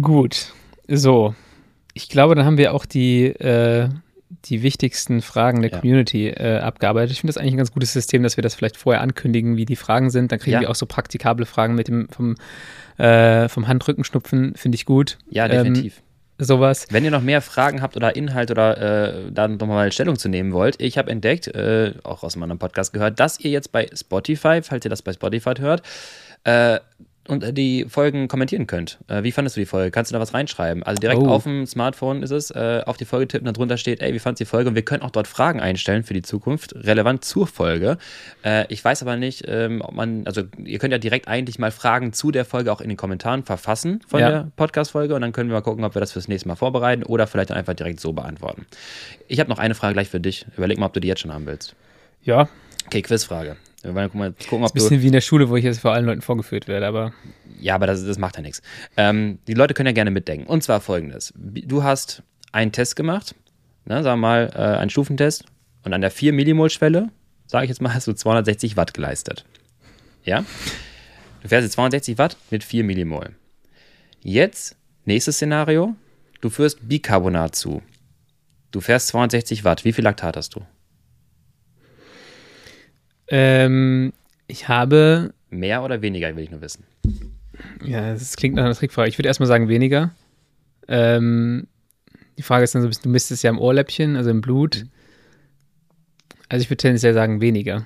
Gut, 0.00 0.52
so. 0.86 1.34
Ich 1.94 2.08
glaube, 2.08 2.34
dann 2.34 2.44
haben 2.44 2.58
wir 2.58 2.74
auch 2.74 2.86
die, 2.86 3.26
äh, 3.26 3.88
die 4.44 4.62
wichtigsten 4.62 5.22
Fragen 5.22 5.62
der 5.62 5.70
ja. 5.72 5.78
Community 5.78 6.28
äh, 6.28 6.58
abgearbeitet. 6.58 7.12
Ich 7.12 7.20
finde 7.20 7.32
das 7.32 7.38
eigentlich 7.38 7.54
ein 7.54 7.58
ganz 7.58 7.72
gutes 7.72 7.92
System, 7.92 8.22
dass 8.22 8.36
wir 8.36 8.42
das 8.42 8.54
vielleicht 8.54 8.76
vorher 8.76 9.02
ankündigen, 9.02 9.56
wie 9.56 9.64
die 9.64 9.76
Fragen 9.76 10.10
sind. 10.10 10.30
Dann 10.30 10.38
kriegen 10.38 10.54
ja. 10.54 10.60
wir 10.60 10.70
auch 10.70 10.74
so 10.76 10.86
praktikable 10.86 11.46
Fragen 11.46 11.74
mit 11.74 11.88
dem 11.88 12.08
vom, 12.10 12.36
äh, 12.98 13.48
vom 13.48 13.66
Handrückenschnupfen, 13.66 14.54
finde 14.54 14.76
ich 14.76 14.84
gut. 14.84 15.18
Ja, 15.30 15.48
definitiv. 15.48 15.98
Ähm, 15.98 16.02
sowas. 16.38 16.86
Wenn 16.90 17.04
ihr 17.04 17.10
noch 17.10 17.22
mehr 17.22 17.42
Fragen 17.42 17.82
habt 17.82 17.96
oder 17.96 18.16
Inhalt 18.16 18.50
oder 18.50 19.26
äh, 19.26 19.32
da 19.32 19.48
nochmal 19.48 19.92
Stellung 19.92 20.16
zu 20.16 20.28
nehmen 20.28 20.52
wollt, 20.52 20.80
ich 20.80 20.96
habe 20.96 21.10
entdeckt, 21.10 21.48
äh, 21.48 21.94
auch 22.04 22.22
aus 22.22 22.36
meinem 22.36 22.58
Podcast 22.58 22.92
gehört, 22.92 23.18
dass 23.20 23.40
ihr 23.40 23.50
jetzt 23.50 23.72
bei 23.72 23.88
Spotify, 23.94 24.60
falls 24.62 24.84
ihr 24.84 24.90
das 24.90 25.02
bei 25.02 25.12
Spotify 25.12 25.54
hört, 25.58 25.82
äh, 26.44 26.78
und 27.28 27.44
äh, 27.44 27.52
die 27.52 27.86
Folgen 27.88 28.28
kommentieren 28.28 28.66
könnt. 28.66 28.98
Äh, 29.08 29.22
wie 29.22 29.32
fandest 29.32 29.56
du 29.56 29.60
die 29.60 29.66
Folge? 29.66 29.90
Kannst 29.90 30.10
du 30.10 30.14
da 30.14 30.20
was 30.20 30.34
reinschreiben? 30.34 30.82
Also 30.82 31.00
direkt 31.00 31.20
oh. 31.20 31.28
auf 31.28 31.44
dem 31.44 31.66
Smartphone 31.66 32.22
ist 32.22 32.30
es, 32.30 32.50
äh, 32.50 32.82
auf 32.84 32.96
die 32.96 33.04
Folge 33.04 33.28
tippen, 33.28 33.52
darunter 33.52 33.76
steht, 33.76 34.00
ey, 34.00 34.12
wie 34.14 34.18
fandest 34.18 34.40
du 34.40 34.44
die 34.44 34.48
Folge? 34.48 34.70
Und 34.70 34.74
wir 34.74 34.82
können 34.82 35.02
auch 35.02 35.10
dort 35.10 35.28
Fragen 35.28 35.60
einstellen 35.60 36.02
für 36.02 36.14
die 36.14 36.22
Zukunft, 36.22 36.74
relevant 36.74 37.24
zur 37.24 37.46
Folge. 37.46 37.98
Ich 38.68 38.84
weiß 38.84 39.02
aber 39.02 39.16
nicht, 39.16 39.44
ähm, 39.46 39.82
ob 39.82 39.94
man, 39.94 40.26
also 40.26 40.42
ihr 40.64 40.78
könnt 40.78 40.92
ja 40.92 40.98
direkt 40.98 41.28
eigentlich 41.28 41.58
mal 41.58 41.70
Fragen 41.70 42.12
zu 42.12 42.30
der 42.30 42.44
Folge 42.44 42.72
auch 42.72 42.80
in 42.80 42.88
den 42.88 42.96
Kommentaren 42.96 43.42
verfassen 43.44 44.00
von 44.06 44.20
ja. 44.20 44.30
der 44.30 44.52
Podcast-Folge 44.56 45.14
und 45.14 45.20
dann 45.20 45.32
können 45.32 45.50
wir 45.50 45.54
mal 45.54 45.62
gucken, 45.62 45.84
ob 45.84 45.94
wir 45.94 46.00
das 46.00 46.12
fürs 46.12 46.28
nächste 46.28 46.48
Mal 46.48 46.56
vorbereiten 46.56 47.02
oder 47.02 47.26
vielleicht 47.26 47.50
dann 47.50 47.56
einfach 47.56 47.74
direkt 47.74 48.00
so 48.00 48.12
beantworten. 48.12 48.66
Ich 49.26 49.40
habe 49.40 49.50
noch 49.50 49.58
eine 49.58 49.74
Frage 49.74 49.94
gleich 49.94 50.08
für 50.08 50.20
dich. 50.20 50.46
Überleg 50.56 50.78
mal, 50.78 50.86
ob 50.86 50.92
du 50.94 51.00
die 51.00 51.08
jetzt 51.08 51.20
schon 51.20 51.32
haben 51.32 51.46
willst. 51.46 51.74
Ja. 52.22 52.48
Okay, 52.86 53.02
Quizfrage. 53.02 53.56
Wir 53.88 53.94
wollen 53.94 54.10
gucken, 54.10 54.34
gucken 54.48 54.64
ob 54.64 54.74
das 54.74 54.84
ist 54.84 54.90
ein 54.90 54.96
bisschen 54.96 55.02
wie 55.02 55.06
in 55.06 55.12
der 55.12 55.20
Schule, 55.20 55.48
wo 55.48 55.56
ich 55.56 55.64
jetzt 55.64 55.80
vor 55.80 55.92
allen 55.92 56.04
Leuten 56.04 56.22
vorgeführt 56.22 56.68
werde, 56.68 56.86
aber. 56.86 57.12
Ja, 57.60 57.74
aber 57.74 57.86
das, 57.86 58.04
das 58.04 58.18
macht 58.18 58.36
ja 58.36 58.42
nichts. 58.42 58.62
Ähm, 58.96 59.38
die 59.48 59.54
Leute 59.54 59.74
können 59.74 59.88
ja 59.88 59.92
gerne 59.92 60.10
mitdenken. 60.10 60.46
Und 60.46 60.62
zwar 60.62 60.80
folgendes: 60.80 61.32
Du 61.36 61.82
hast 61.82 62.22
einen 62.52 62.72
Test 62.72 62.96
gemacht, 62.96 63.34
ne, 63.84 64.02
sagen 64.02 64.20
wir 64.20 64.28
mal, 64.28 64.50
äh, 64.54 64.78
einen 64.78 64.90
Stufentest, 64.90 65.44
und 65.84 65.94
an 65.94 66.00
der 66.00 66.10
4 66.10 66.32
Millimol-Schwelle, 66.32 67.08
sage 67.46 67.64
ich 67.64 67.70
jetzt 67.70 67.80
mal, 67.80 67.94
hast 67.94 68.06
du 68.06 68.12
260 68.12 68.76
Watt 68.76 68.94
geleistet. 68.94 69.44
Ja? 70.24 70.44
Du 71.42 71.48
fährst 71.48 71.64
jetzt 71.64 71.72
260 71.72 72.18
Watt 72.18 72.36
mit 72.50 72.64
4 72.64 72.84
Millimol. 72.84 73.34
Jetzt, 74.22 74.76
nächstes 75.04 75.36
Szenario, 75.36 75.94
du 76.40 76.50
führst 76.50 76.86
Bicarbonat 76.88 77.54
zu. 77.54 77.82
Du 78.70 78.80
fährst 78.80 79.08
260 79.08 79.64
Watt. 79.64 79.84
Wie 79.84 79.92
viel 79.92 80.04
Laktat 80.04 80.36
hast 80.36 80.54
du? 80.56 80.60
Ähm, 83.28 84.12
ich 84.46 84.68
habe. 84.68 85.32
Mehr 85.50 85.82
oder 85.82 86.02
weniger, 86.02 86.34
will 86.36 86.44
ich 86.44 86.50
nur 86.50 86.60
wissen. 86.60 86.84
Ja, 87.84 88.12
das 88.12 88.36
klingt 88.36 88.54
nach 88.56 88.64
einer 88.64 88.74
Trickfrage. 88.74 89.08
Ich 89.08 89.18
würde 89.18 89.28
erstmal 89.28 89.46
sagen 89.48 89.68
weniger. 89.68 90.10
Ähm, 90.86 91.66
die 92.36 92.42
Frage 92.42 92.64
ist 92.64 92.74
dann 92.74 92.82
so, 92.82 92.88
du 92.88 93.08
misst 93.08 93.30
es 93.30 93.42
ja 93.42 93.50
im 93.50 93.58
Ohrläppchen, 93.58 94.16
also 94.16 94.30
im 94.30 94.40
Blut. 94.40 94.84
Mhm. 94.84 94.90
Also 96.48 96.62
ich 96.62 96.70
würde 96.70 96.78
tendenziell 96.78 97.14
sagen 97.14 97.40
weniger. 97.40 97.84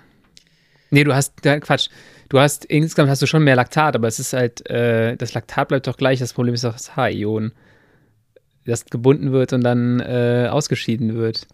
Nee, 0.91 1.05
du 1.05 1.15
hast, 1.15 1.43
Quatsch, 1.43 1.89
du 2.29 2.39
hast, 2.39 2.65
insgesamt 2.67 3.09
hast 3.09 3.23
du 3.23 3.27
schon 3.27 3.43
mehr 3.43 3.57
Laktat, 3.57 3.97
aber 3.97 4.09
es 4.09 4.21
ist 4.21 4.35
halt, 4.35 4.69
äh, 4.69 5.17
das 5.17 5.35
Laktat 5.35 5.69
bleibt 5.69 5.87
doch 5.87 5.97
gleich, 5.97 6.19
das 6.19 6.35
Problem 6.35 6.55
ist 6.55 6.65
doch 6.65 6.75
das 6.75 6.95
H-Ion, 6.95 7.53
das 8.67 8.85
gebunden 8.85 9.33
wird 9.33 9.53
und 9.53 9.65
dann 9.65 10.01
äh, 10.01 10.49
ausgeschieden 10.51 11.15
wird. 11.15 11.47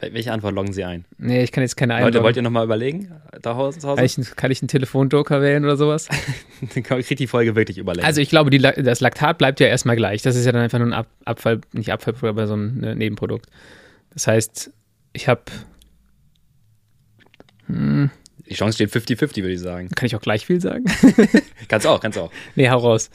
Welche 0.00 0.32
Antwort 0.32 0.54
loggen 0.54 0.72
Sie 0.72 0.84
ein? 0.84 1.04
Nee, 1.18 1.42
ich 1.42 1.52
kann 1.52 1.62
jetzt 1.62 1.76
keine 1.76 1.98
Leute, 2.00 2.22
wollt 2.22 2.36
ihr 2.36 2.42
nochmal 2.42 2.64
überlegen? 2.64 3.10
Da 3.40 3.56
Hause? 3.56 3.80
Kann 3.80 4.04
ich, 4.04 4.36
kann 4.36 4.50
ich 4.50 4.60
einen 4.60 4.68
Telefonjoker 4.68 5.40
wählen 5.40 5.64
oder 5.64 5.76
sowas? 5.76 6.08
dann 6.74 6.82
kriegt 6.82 7.18
die 7.18 7.26
Folge 7.26 7.56
wirklich 7.56 7.78
überlegen. 7.78 8.06
Also 8.06 8.20
ich 8.20 8.28
glaube, 8.28 8.50
die, 8.50 8.58
das 8.58 9.00
Laktat 9.00 9.38
bleibt 9.38 9.60
ja 9.60 9.66
erstmal 9.66 9.96
gleich. 9.96 10.22
Das 10.22 10.36
ist 10.36 10.44
ja 10.44 10.52
dann 10.52 10.62
einfach 10.62 10.78
nur 10.78 10.88
ein 10.88 10.92
Ab 10.92 11.06
Abfall, 11.24 11.60
nicht 11.72 11.92
Abfall, 11.92 12.14
aber 12.22 12.46
so 12.46 12.54
ein 12.54 12.78
ne, 12.78 12.94
Nebenprodukt. 12.94 13.46
Das 14.12 14.26
heißt, 14.26 14.70
ich 15.12 15.28
habe 15.28 15.42
hm, 17.66 18.10
die 18.48 18.54
Chance 18.54 18.76
steht 18.76 18.90
50-50, 18.90 19.36
würde 19.36 19.52
ich 19.52 19.60
sagen. 19.60 19.88
Kann 19.94 20.06
ich 20.06 20.14
auch 20.14 20.20
gleich 20.20 20.46
viel 20.46 20.60
sagen? 20.60 20.84
kannst 21.68 21.86
auch, 21.86 22.00
kannst 22.00 22.18
auch. 22.18 22.30
Nee, 22.54 22.68
hau 22.70 22.78
raus 22.78 23.10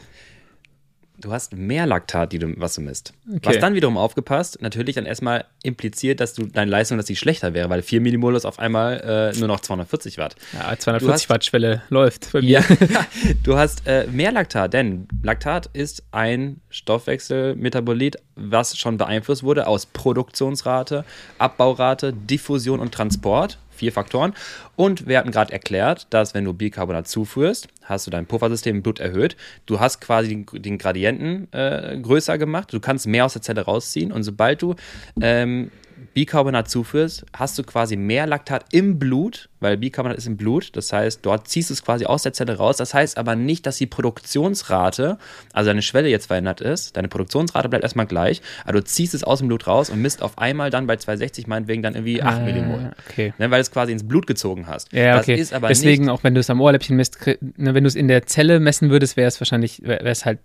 du 1.22 1.31
hast 1.31 1.53
mehr 1.53 1.85
Laktat, 1.85 2.34
die 2.34 2.39
du, 2.39 2.53
was 2.57 2.76
du 2.76 2.81
misst. 2.81 3.14
Okay. 3.27 3.39
Was 3.43 3.60
dann 3.60 3.73
wiederum 3.73 3.98
aufgepasst, 3.98 4.61
natürlich 4.61 4.95
dann 4.95 5.06
erstmal 5.06 5.45
impliziert, 5.64 6.19
dass 6.19 6.34
du 6.34 6.45
deine 6.45 6.69
Leistung, 6.69 6.98
dass 6.98 7.07
sie 7.07 7.15
schlechter 7.15 7.53
wäre, 7.53 7.69
weil 7.69 7.81
4 7.81 8.02
Millimol 8.02 8.35
ist 8.35 8.45
auf 8.45 8.60
einmal 8.60 9.31
äh, 9.34 9.39
nur 9.39 9.48
noch 9.48 9.60
240 9.60 10.18
Watt. 10.18 10.35
Ja, 10.53 10.77
240 10.77 11.30
Watt 11.30 11.45
Schwelle 11.45 11.84
läuft 11.89 12.31
bei 12.34 12.41
mir. 12.41 12.49
Ja, 12.49 12.64
du 13.43 13.57
hast 13.57 13.88
äh, 13.88 14.07
mehr 14.07 14.31
Laktat, 14.31 14.73
denn 14.73 15.07
Laktat 15.23 15.69
ist 15.73 16.03
ein 16.11 16.60
Stoffwechselmetabolit, 16.69 18.18
was 18.35 18.77
schon 18.77 18.98
beeinflusst 18.98 19.43
wurde 19.43 19.68
aus 19.68 19.85
Produktionsrate, 19.85 21.06
Abbaurate, 21.38 22.14
Diffusion 22.14 22.80
und 22.80 22.93
Transport 22.93 23.57
vier 23.81 23.91
Faktoren. 23.91 24.33
Und 24.75 25.07
wir 25.07 25.17
hatten 25.17 25.31
gerade 25.31 25.51
erklärt, 25.51 26.05
dass 26.11 26.35
wenn 26.35 26.45
du 26.45 26.53
Bicarbonat 26.53 27.07
zuführst, 27.07 27.67
hast 27.81 28.05
du 28.05 28.11
dein 28.11 28.27
Puffersystem 28.27 28.75
im 28.75 28.83
Blut 28.83 28.99
erhöht. 28.99 29.35
Du 29.65 29.79
hast 29.79 30.01
quasi 30.01 30.45
den, 30.53 30.77
Gradienten 30.77 31.51
äh, 31.51 31.97
größer 31.99 32.37
gemacht. 32.37 32.71
Du 32.71 32.79
kannst 32.79 33.07
mehr 33.07 33.25
aus 33.25 33.33
der 33.33 33.41
Zelle 33.41 33.61
rausziehen. 33.61 34.11
Und 34.11 34.21
sobald 34.21 34.61
du 34.61 34.75
ähm, 35.19 35.71
Bicarbonat 36.14 36.69
zuführst, 36.69 37.26
hast 37.34 37.57
du 37.57 37.64
quasi 37.64 37.95
mehr 37.95 38.28
Laktat 38.28 38.65
im 38.72 38.99
Blut, 38.99 39.49
weil 39.60 39.78
Bicarbonat 39.78 40.18
ist 40.18 40.28
im 40.28 40.38
Blut. 40.38 40.76
Das 40.76 40.91
heißt, 40.91 41.19
dort 41.23 41.48
ziehst 41.48 41.69
du 41.69 41.73
es 41.73 41.84
quasi 41.84 42.06
aus 42.06 42.23
der 42.23 42.34
Zelle 42.34 42.57
raus. 42.57 42.78
Das 42.78 42.94
heißt 42.94 43.18
aber 43.18 43.36
nicht, 43.36 43.65
dass 43.65 43.78
die 43.78 43.86
Produktionsrate, 43.86 45.18
also 45.53 45.69
deine 45.69 45.82
Schwelle 45.82 46.10
jetzt 46.10 46.28
verändert 46.28 46.61
ist. 46.61 46.98
Deine 46.98 47.07
Produktionsrate 47.07 47.69
bleibt 47.69 47.84
erstmal 47.84 48.07
gleich, 48.07 48.41
aber 48.64 48.73
du 48.73 48.84
ziehst 48.84 49.14
es 49.14 49.23
aus 49.23 49.40
dem 49.40 49.48
Blut 49.48 49.68
raus 49.68 49.90
und 49.90 50.02
misst 50.02 50.22
auf 50.22 50.38
einmal 50.38 50.69
dann 50.69 50.88
bei 50.88 50.98
260 50.98 51.48
meinetwegen 51.48 51.84
dann 51.84 51.95
irgendwie 51.95 52.22
8 52.22 52.38
ah, 52.38 52.44
Millimol. 52.44 52.91
Okay. 53.10 53.34
Ne, 53.38 53.52
weil 53.52 53.60
du 53.60 53.61
es 53.61 53.72
quasi 53.72 53.91
ins 53.91 54.07
Blut 54.07 54.28
gezogen 54.28 54.68
hast. 54.68 54.91
Ja, 54.94 55.19
okay. 55.19 55.45
Deswegen, 55.69 56.10
auch 56.10 56.23
wenn 56.23 56.34
du 56.34 56.40
es 56.40 56.49
am 56.49 56.61
Ohrläppchen 56.61 56.95
misst, 56.95 57.18
ne, 57.26 57.73
wenn 57.73 57.84
du 57.84 57.88
es 57.88 57.95
in 57.95 58.07
der 58.07 58.26
Zelle 58.26 58.60
messen 58.60 58.90
würdest, 58.90 59.18
wäre 59.18 59.28
es 59.28 59.40
wahrscheinlich, 59.40 59.82
wäre 59.84 60.10
es 60.10 60.26
halt 60.26 60.40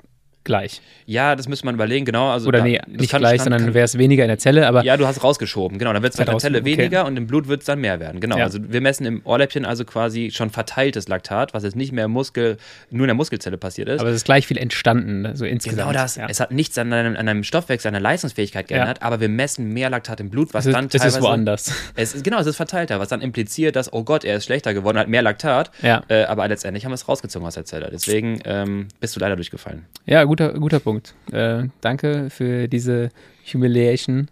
gleich. 0.47 0.81
Ja, 1.05 1.37
das 1.37 1.49
müsste 1.49 1.67
man 1.67 1.75
überlegen, 1.75 2.07
genau. 2.07 2.31
Also 2.31 2.49
Oder 2.49 2.61
da, 2.61 2.65
nee, 2.65 2.81
nicht 2.89 3.11
kann, 3.11 3.21
gleich, 3.21 3.39
kann, 3.39 3.53
sondern 3.53 3.75
wäre 3.75 3.85
es 3.85 3.99
weniger 3.99 4.25
in 4.25 4.29
der 4.29 4.39
Zelle, 4.39 4.67
aber. 4.67 4.83
Ja, 4.83 4.97
du 4.97 5.07
hast 5.07 5.23
rausgeschoben, 5.23 5.79
genau. 5.79 5.93
Dann 5.93 6.03
wird 6.03 6.15
es 6.15 6.19
in 6.19 6.27
der 6.27 6.39
Zelle 6.39 6.61
okay. 6.61 6.79
weniger 6.79 7.05
und 7.05 7.17
im 7.17 7.27
Blut 7.27 7.49
wird 7.49 7.61
es 7.61 7.67
dann 7.67 7.81
mehr 7.81 8.01
werden. 8.01 8.21
Genau. 8.21 8.39
Ja. 8.39 8.45
Also 8.45 8.59
wir 8.63 8.81
messen 8.81 9.05
im 9.07 9.21
Ohrläppchen 9.25 9.67
also 9.67 9.85
quasi 9.85 10.31
schon 10.33 10.51
verteiltes 10.51 11.09
Laktat, 11.09 11.53
was 11.53 11.63
jetzt 11.63 11.77
nicht 11.77 11.93
mehr 11.93 12.07
im 12.07 12.13
Muskel, 12.13 12.57
nur 12.91 13.05
in 13.05 13.09
der 13.09 13.15
Muskelzelle 13.15 13.59
passiert 13.59 13.89
ist. 13.89 14.01
Aber 14.01 14.09
es 14.09 14.17
ist 14.17 14.25
gleich 14.25 14.47
viel 14.47 14.59
entstanden, 14.59 15.35
so 15.35 15.45
insgesamt. 15.45 15.79
Genau 15.79 15.93
das. 15.93 16.17
Ja. 16.17 16.27
Es 16.29 16.41
hat 16.41 16.51
nichts 16.51 16.79
an 16.79 16.93
einem, 16.93 17.17
an 17.17 17.29
einem 17.29 17.45
Stoffwechsel, 17.45 17.89
an 17.89 17.95
der 17.95 18.03
Leistungsfähigkeit 18.03 18.69
geändert, 18.69 18.99
ja. 19.01 19.07
aber 19.07 19.21
wir 19.21 19.29
messen 19.29 19.73
mehr 19.73 19.91
Laktat 19.91 20.21
im 20.21 20.31
Blut, 20.31 20.55
was 20.55 20.65
es 20.65 20.69
ist, 20.69 20.75
dann 20.75 20.89
teilweise. 20.89 21.09
Es 21.09 21.17
ist 21.17 21.23
woanders. 21.23 21.73
Es 21.99 22.15
ist, 22.15 22.25
genau, 22.25 22.39
es 22.39 22.47
ist 22.47 22.57
verteilter, 22.57 23.01
was 23.01 23.09
dann 23.09 23.21
impliziert, 23.21 23.75
dass, 23.75 23.93
oh 23.93 24.05
Gott, 24.05 24.25
er 24.25 24.37
ist 24.37 24.45
schlechter 24.45 24.75
geworden, 24.75 24.99
hat 24.99 25.09
mehr 25.09 25.23
Laktat. 25.23 25.71
Ja. 25.83 26.03
Äh, 26.09 26.25
aber 26.25 26.47
letztendlich 26.47 26.85
haben 26.85 26.93
wir 26.93 26.97
es 26.97 27.09
rausgezogen 27.09 27.47
aus 27.47 27.55
der 27.55 27.65
Zelle. 27.65 27.89
Deswegen 27.91 28.41
ähm, 28.45 28.89
bist 29.01 29.17
du 29.17 29.21
leider 29.21 29.37
durchgefallen. 29.37 29.87
Ja, 30.05 30.25
guter, 30.37 30.59
guter 30.59 30.81
Punkt. 30.81 31.15
Äh, 31.33 31.65
danke 31.81 32.29
für 32.31 32.69
diese 32.69 33.11
Humiliation. 33.53 34.29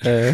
Äh, 0.00 0.32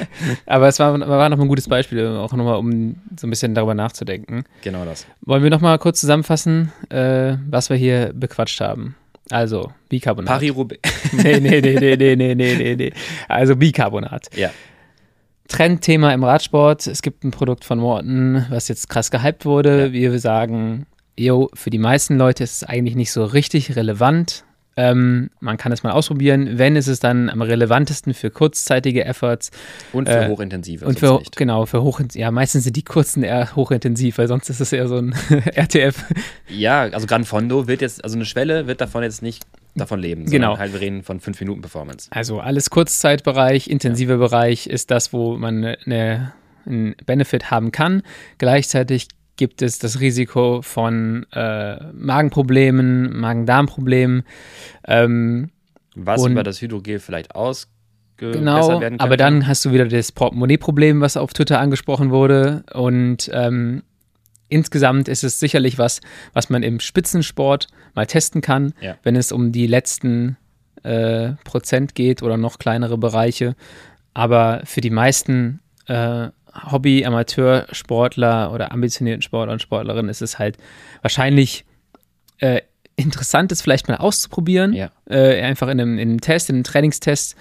aber 0.46 0.68
es 0.68 0.78
war, 0.78 0.98
war 1.00 1.28
nochmal 1.28 1.46
ein 1.46 1.48
gutes 1.48 1.68
Beispiel, 1.68 2.06
auch 2.06 2.32
nochmal, 2.32 2.56
um 2.56 2.96
so 3.18 3.26
ein 3.26 3.30
bisschen 3.30 3.54
darüber 3.54 3.74
nachzudenken. 3.74 4.44
Genau 4.62 4.84
das. 4.84 5.06
Wollen 5.22 5.42
wir 5.42 5.50
nochmal 5.50 5.78
kurz 5.78 6.00
zusammenfassen, 6.00 6.72
äh, 6.88 7.36
was 7.48 7.68
wir 7.68 7.76
hier 7.76 8.12
bequatscht 8.14 8.60
haben? 8.60 8.94
Also, 9.30 9.72
Bicarbonat. 9.88 10.28
Paris-Roubaix. 10.28 10.80
nee, 11.12 11.38
nee, 11.38 11.60
nee, 11.60 11.76
nee, 11.78 11.96
nee, 11.96 12.34
nee, 12.34 12.34
nee, 12.34 12.76
nee. 12.76 12.92
Also, 13.28 13.56
Bicarbonat. 13.56 14.28
Ja. 14.36 14.50
Trendthema 15.48 16.12
im 16.12 16.24
Radsport. 16.24 16.86
Es 16.86 17.02
gibt 17.02 17.24
ein 17.24 17.30
Produkt 17.30 17.64
von 17.64 17.78
Morton, 17.78 18.46
was 18.50 18.68
jetzt 18.68 18.88
krass 18.88 19.10
gehypt 19.10 19.44
wurde. 19.44 19.86
Ja. 19.86 19.92
Wir 19.92 20.18
sagen, 20.18 20.86
yo, 21.16 21.50
für 21.54 21.70
die 21.70 21.78
meisten 21.78 22.16
Leute 22.16 22.42
ist 22.44 22.62
es 22.62 22.64
eigentlich 22.64 22.96
nicht 22.96 23.12
so 23.12 23.24
richtig 23.24 23.76
relevant. 23.76 24.44
Ähm, 24.76 25.30
man 25.40 25.56
kann 25.56 25.72
es 25.72 25.82
mal 25.82 25.92
ausprobieren. 25.92 26.58
Wenn 26.58 26.76
ist 26.76 26.86
es 26.86 27.00
dann 27.00 27.28
am 27.28 27.42
relevantesten 27.42 28.14
für 28.14 28.30
kurzzeitige 28.30 29.04
Efforts. 29.04 29.50
Und 29.92 30.08
für 30.08 30.24
äh, 30.24 30.28
hochintensive. 30.28 30.86
Und 30.86 30.98
für, 30.98 31.20
genau, 31.36 31.66
für 31.66 31.82
hochintensive. 31.82 32.22
Ja, 32.22 32.30
meistens 32.30 32.64
sind 32.64 32.76
die 32.76 32.82
kurzen 32.82 33.22
eher 33.22 33.54
hochintensiv, 33.56 34.18
weil 34.18 34.28
sonst 34.28 34.48
ist 34.48 34.60
es 34.60 34.72
eher 34.72 34.88
so 34.88 34.96
ein 34.96 35.14
RTF. 35.54 36.04
Ja, 36.48 36.82
also 36.82 37.06
Gran 37.06 37.24
Fondo 37.24 37.66
wird 37.66 37.80
jetzt, 37.80 38.02
also 38.04 38.16
eine 38.16 38.24
Schwelle 38.24 38.66
wird 38.66 38.80
davon 38.80 39.02
jetzt 39.02 39.22
nicht 39.22 39.44
davon 39.74 40.00
leben. 40.00 40.26
Genau. 40.26 40.58
Halt 40.58 40.72
wir 40.72 40.80
reden 40.80 41.02
von 41.02 41.20
5 41.20 41.40
Minuten 41.40 41.60
Performance. 41.60 42.08
Also 42.10 42.40
alles 42.40 42.70
Kurzzeitbereich, 42.70 43.68
intensiver 43.68 44.14
ja. 44.14 44.18
Bereich 44.18 44.66
ist 44.66 44.90
das, 44.90 45.12
wo 45.12 45.36
man 45.36 45.64
eine, 45.64 46.32
einen 46.66 46.94
Benefit 47.06 47.50
haben 47.50 47.72
kann. 47.72 48.02
Gleichzeitig 48.38 49.08
gibt 49.40 49.62
es 49.62 49.78
das 49.78 50.00
Risiko 50.00 50.60
von 50.60 51.24
äh, 51.32 51.82
Magenproblemen, 51.94 53.18
Magen-Darm-Problemen. 53.18 54.24
Ähm, 54.86 55.48
was 55.94 56.26
über 56.26 56.42
das 56.42 56.60
Hydrogel 56.60 56.98
vielleicht 56.98 57.34
aus 57.34 57.68
genau. 58.18 58.82
Aber 58.98 59.16
dann 59.16 59.46
hast 59.46 59.64
du 59.64 59.72
wieder 59.72 59.86
das 59.86 60.12
Portemonnaie-Problem, 60.12 61.00
was 61.00 61.16
auf 61.16 61.32
Twitter 61.32 61.58
angesprochen 61.58 62.10
wurde. 62.10 62.64
Und 62.74 63.30
ähm, 63.32 63.82
insgesamt 64.50 65.08
ist 65.08 65.24
es 65.24 65.40
sicherlich 65.40 65.78
was, 65.78 66.02
was 66.34 66.50
man 66.50 66.62
im 66.62 66.78
Spitzensport 66.78 67.68
mal 67.94 68.04
testen 68.04 68.42
kann, 68.42 68.74
ja. 68.82 68.98
wenn 69.04 69.16
es 69.16 69.32
um 69.32 69.52
die 69.52 69.66
letzten 69.66 70.36
äh, 70.82 71.30
Prozent 71.44 71.94
geht 71.94 72.22
oder 72.22 72.36
noch 72.36 72.58
kleinere 72.58 72.98
Bereiche. 72.98 73.56
Aber 74.12 74.60
für 74.64 74.82
die 74.82 74.90
meisten 74.90 75.60
äh, 75.86 76.28
Hobby, 76.70 77.04
Amateursportler 77.04 78.52
oder 78.52 78.72
ambitionierten 78.72 79.22
Sportler 79.22 79.52
und 79.52 79.62
Sportlerinnen 79.62 80.08
ist 80.08 80.22
es 80.22 80.38
halt 80.38 80.56
wahrscheinlich 81.02 81.64
äh, 82.38 82.62
interessant, 82.96 83.52
es 83.52 83.62
vielleicht 83.62 83.88
mal 83.88 83.96
auszuprobieren. 83.96 84.72
Ja. 84.72 84.90
Äh, 85.08 85.40
einfach 85.42 85.68
in 85.68 85.80
einem, 85.80 85.98
in 85.98 86.08
einem 86.10 86.20
Test, 86.20 86.50
in 86.50 86.56
einem 86.56 86.64
Trainingstest, 86.64 87.36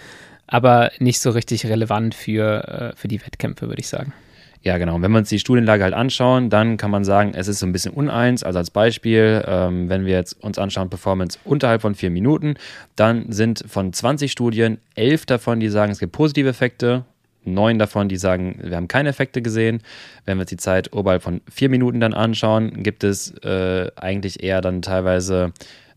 aber 0.47 0.91
nicht 0.99 1.19
so 1.19 1.31
richtig 1.31 1.65
relevant 1.65 2.15
für, 2.15 2.91
äh, 2.93 2.95
für 2.95 3.07
die 3.07 3.21
Wettkämpfe, 3.21 3.67
würde 3.67 3.79
ich 3.79 3.87
sagen. 3.87 4.13
Ja, 4.61 4.77
genau. 4.77 5.01
Wenn 5.01 5.11
wir 5.11 5.19
uns 5.19 5.29
die 5.29 5.39
Studienlage 5.39 5.83
halt 5.83 5.93
anschauen, 5.93 6.49
dann 6.49 6.75
kann 6.75 6.91
man 6.91 7.05
sagen, 7.05 7.31
es 7.33 7.47
ist 7.47 7.59
so 7.59 7.65
ein 7.65 7.71
bisschen 7.71 7.93
uneins. 7.93 8.43
Also 8.43 8.59
als 8.59 8.71
Beispiel, 8.71 9.41
ähm, 9.47 9.87
wenn 9.87 10.05
wir 10.05 10.13
jetzt 10.13 10.33
uns 10.43 10.57
anschauen, 10.57 10.89
Performance 10.89 11.39
unterhalb 11.45 11.81
von 11.81 11.95
vier 11.95 12.09
Minuten, 12.09 12.55
dann 12.97 13.31
sind 13.31 13.63
von 13.67 13.93
20 13.93 14.29
Studien 14.29 14.79
elf 14.95 15.25
davon, 15.25 15.61
die 15.61 15.69
sagen, 15.69 15.93
es 15.93 15.99
gibt 15.99 16.11
positive 16.11 16.49
Effekte 16.49 17.05
neun 17.43 17.79
davon, 17.79 18.09
die 18.09 18.17
sagen, 18.17 18.59
wir 18.61 18.75
haben 18.75 18.87
keine 18.87 19.09
Effekte 19.09 19.41
gesehen. 19.41 19.81
Wenn 20.25 20.37
wir 20.37 20.41
uns 20.41 20.49
die 20.49 20.57
Zeit 20.57 20.93
oberhalb 20.93 21.23
von 21.23 21.41
vier 21.49 21.69
Minuten 21.69 21.99
dann 21.99 22.13
anschauen, 22.13 22.83
gibt 22.83 23.03
es 23.03 23.31
äh, 23.43 23.89
eigentlich 23.95 24.43
eher 24.43 24.61
dann 24.61 24.81
teilweise 24.81 25.53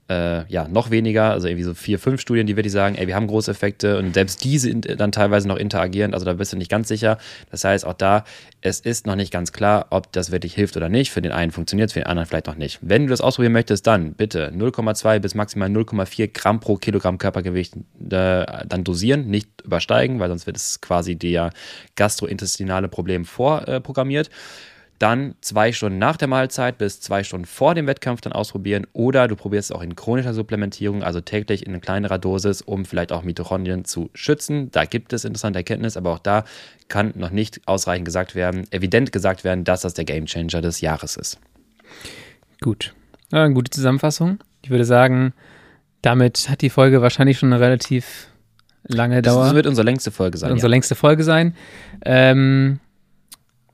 äh, 0.08 0.46
ja, 0.52 0.68
noch 0.68 0.90
weniger, 0.90 1.30
also 1.30 1.48
irgendwie 1.48 1.64
so 1.64 1.74
vier, 1.74 1.98
fünf 1.98 2.20
Studien, 2.20 2.46
die 2.46 2.56
wirklich 2.56 2.72
sagen, 2.72 2.96
ey, 2.96 3.06
wir 3.06 3.14
haben 3.14 3.26
große 3.26 3.50
Effekte 3.50 3.98
und 3.98 4.14
selbst 4.14 4.42
diese 4.44 4.74
dann 4.74 5.12
teilweise 5.12 5.46
noch 5.46 5.56
interagierend, 5.56 6.14
also 6.14 6.26
da 6.26 6.34
bist 6.34 6.52
du 6.52 6.56
nicht 6.56 6.70
ganz 6.70 6.88
sicher. 6.88 7.18
Das 7.50 7.64
heißt, 7.64 7.86
auch 7.86 7.94
da, 7.94 8.24
es 8.60 8.80
ist 8.80 9.06
noch 9.06 9.14
nicht 9.14 9.32
ganz 9.32 9.52
klar, 9.52 9.86
ob 9.90 10.12
das 10.12 10.30
wirklich 10.30 10.54
hilft 10.54 10.76
oder 10.76 10.88
nicht. 10.88 11.10
Für 11.12 11.22
den 11.22 11.32
einen 11.32 11.52
funktioniert 11.52 11.88
es, 11.88 11.92
für 11.92 12.00
den 12.00 12.06
anderen 12.06 12.26
vielleicht 12.26 12.46
noch 12.46 12.56
nicht. 12.56 12.78
Wenn 12.82 13.04
du 13.04 13.10
das 13.10 13.20
ausprobieren 13.20 13.52
möchtest, 13.52 13.86
dann 13.86 14.14
bitte 14.14 14.50
0,2 14.50 15.20
bis 15.20 15.34
maximal 15.34 15.68
0,4 15.68 16.28
Gramm 16.32 16.60
pro 16.60 16.76
Kilogramm 16.76 17.18
Körpergewicht 17.18 17.76
äh, 17.76 17.80
dann 18.66 18.84
dosieren, 18.84 19.28
nicht 19.28 19.62
übersteigen, 19.62 20.18
weil 20.18 20.28
sonst 20.28 20.46
wird 20.46 20.56
es 20.56 20.80
quasi 20.80 21.16
der 21.16 21.50
gastrointestinale 21.96 22.88
Problem 22.88 23.24
vorprogrammiert. 23.24 24.28
Äh, 24.28 24.30
dann 25.02 25.34
zwei 25.40 25.72
Stunden 25.72 25.98
nach 25.98 26.16
der 26.16 26.28
Mahlzeit 26.28 26.78
bis 26.78 27.00
zwei 27.00 27.24
Stunden 27.24 27.44
vor 27.44 27.74
dem 27.74 27.88
Wettkampf 27.88 28.20
dann 28.20 28.32
ausprobieren 28.32 28.86
oder 28.92 29.26
du 29.26 29.34
probierst 29.34 29.70
es 29.70 29.76
auch 29.76 29.82
in 29.82 29.96
chronischer 29.96 30.32
Supplementierung, 30.32 31.02
also 31.02 31.20
täglich 31.20 31.66
in 31.66 31.80
kleinerer 31.80 32.18
Dosis, 32.18 32.62
um 32.62 32.84
vielleicht 32.84 33.10
auch 33.10 33.24
Mitochondrien 33.24 33.84
zu 33.84 34.10
schützen. 34.14 34.70
Da 34.70 34.84
gibt 34.84 35.12
es 35.12 35.24
interessante 35.24 35.58
Erkenntnisse, 35.58 35.98
aber 35.98 36.12
auch 36.12 36.20
da 36.20 36.44
kann 36.88 37.12
noch 37.16 37.30
nicht 37.30 37.60
ausreichend 37.66 38.04
gesagt 38.04 38.36
werden, 38.36 38.64
evident 38.70 39.10
gesagt 39.10 39.42
werden, 39.42 39.64
dass 39.64 39.80
das 39.80 39.94
der 39.94 40.04
Gamechanger 40.04 40.60
des 40.60 40.80
Jahres 40.80 41.16
ist. 41.16 41.38
Gut. 42.60 42.94
Ja, 43.32 43.44
eine 43.44 43.54
gute 43.54 43.70
Zusammenfassung. 43.70 44.38
Ich 44.62 44.70
würde 44.70 44.84
sagen, 44.84 45.32
damit 46.02 46.48
hat 46.48 46.60
die 46.60 46.70
Folge 46.70 47.02
wahrscheinlich 47.02 47.38
schon 47.38 47.52
eine 47.52 47.60
relativ 47.60 48.28
lange 48.84 49.20
Dauer. 49.20 49.46
Das 49.46 49.54
wird 49.54 49.66
unsere 49.66 49.84
längste 49.84 50.12
Folge 50.12 50.38
sein. 50.38 50.52
Unsere 50.52 50.68
ja. 50.68 50.74
längste 50.74 50.94
Folge 50.94 51.24
sein. 51.24 51.56
Ähm, 52.04 52.78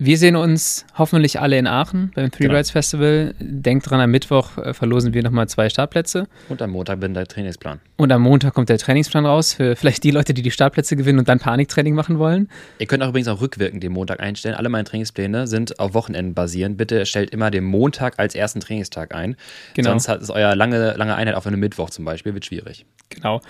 wir 0.00 0.16
sehen 0.16 0.36
uns 0.36 0.86
hoffentlich 0.96 1.40
alle 1.40 1.58
in 1.58 1.66
Aachen 1.66 2.12
beim 2.14 2.30
Three 2.30 2.44
genau. 2.44 2.54
Rides 2.54 2.70
Festival. 2.70 3.34
Denkt 3.40 3.90
dran, 3.90 4.00
am 4.00 4.12
Mittwoch 4.12 4.56
äh, 4.56 4.72
verlosen 4.72 5.12
wir 5.12 5.24
nochmal 5.24 5.48
zwei 5.48 5.68
Startplätze. 5.68 6.28
Und 6.48 6.62
am 6.62 6.70
Montag 6.70 7.00
bin 7.00 7.14
der 7.14 7.26
Trainingsplan. 7.26 7.80
Und 7.96 8.12
am 8.12 8.22
Montag 8.22 8.54
kommt 8.54 8.68
der 8.68 8.78
Trainingsplan 8.78 9.26
raus 9.26 9.54
für 9.54 9.74
vielleicht 9.74 10.04
die 10.04 10.12
Leute, 10.12 10.34
die 10.34 10.42
die 10.42 10.52
Startplätze 10.52 10.94
gewinnen 10.94 11.18
und 11.18 11.28
dann 11.28 11.40
Paniktraining 11.40 11.96
machen 11.96 12.20
wollen. 12.20 12.48
Ihr 12.78 12.86
könnt 12.86 13.02
auch 13.02 13.08
übrigens 13.08 13.26
auch 13.26 13.40
rückwirkend 13.40 13.82
den 13.82 13.90
Montag 13.90 14.20
einstellen. 14.20 14.54
Alle 14.54 14.68
meine 14.68 14.84
Trainingspläne 14.84 15.48
sind 15.48 15.80
auf 15.80 15.94
Wochenenden 15.94 16.32
basierend. 16.32 16.76
Bitte 16.76 17.04
stellt 17.04 17.30
immer 17.30 17.50
den 17.50 17.64
Montag 17.64 18.20
als 18.20 18.36
ersten 18.36 18.60
Trainingstag 18.60 19.12
ein. 19.12 19.34
Genau. 19.74 19.90
Sonst 19.90 20.08
hat 20.08 20.22
es 20.22 20.30
euer 20.30 20.54
lange, 20.54 20.94
lange 20.94 21.16
Einheit 21.16 21.34
auf 21.34 21.46
einem 21.46 21.58
Mittwoch 21.58 21.90
zum 21.90 22.04
Beispiel, 22.04 22.34
wird 22.34 22.44
schwierig. 22.44 22.86
Genau. 23.10 23.40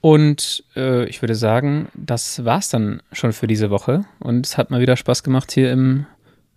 Und 0.00 0.62
äh, 0.76 1.04
ich 1.06 1.20
würde 1.20 1.34
sagen, 1.34 1.88
das 1.94 2.44
war's 2.44 2.68
dann 2.68 3.02
schon 3.10 3.32
für 3.32 3.48
diese 3.48 3.70
Woche. 3.70 4.04
Und 4.20 4.46
es 4.46 4.56
hat 4.56 4.70
mal 4.70 4.80
wieder 4.80 4.96
Spaß 4.96 5.24
gemacht, 5.24 5.50
hier 5.50 5.72
im 5.72 5.95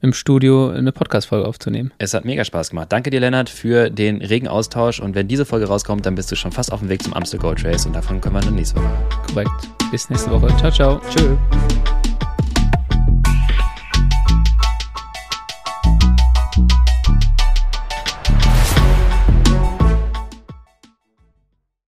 im 0.01 0.13
Studio 0.13 0.69
eine 0.69 0.91
Podcast-Folge 0.91 1.47
aufzunehmen. 1.47 1.91
Es 1.97 2.13
hat 2.13 2.25
mega 2.25 2.45
Spaß 2.45 2.69
gemacht. 2.69 2.91
Danke 2.91 3.09
dir, 3.09 3.19
Lennart, 3.19 3.49
für 3.49 3.89
den 3.89 4.21
regen 4.21 4.47
Austausch. 4.47 4.99
Und 4.99 5.15
wenn 5.15 5.27
diese 5.27 5.45
Folge 5.45 5.67
rauskommt, 5.67 6.05
dann 6.05 6.15
bist 6.15 6.31
du 6.31 6.35
schon 6.35 6.51
fast 6.51 6.71
auf 6.71 6.79
dem 6.79 6.89
Weg 6.89 7.03
zum 7.03 7.13
Amstel 7.13 7.39
Gold 7.39 7.63
Race 7.65 7.85
und 7.85 7.93
davon 7.93 8.21
können 8.21 8.35
wir 8.35 8.41
dann 8.41 8.55
nächste 8.55 8.77
Woche. 8.77 8.97
Korrekt. 9.27 9.69
Bis 9.91 10.09
nächste 10.09 10.31
Woche. 10.31 10.47
Ciao, 10.57 10.71
ciao. 10.71 11.01
Tschüss. 11.09 12.08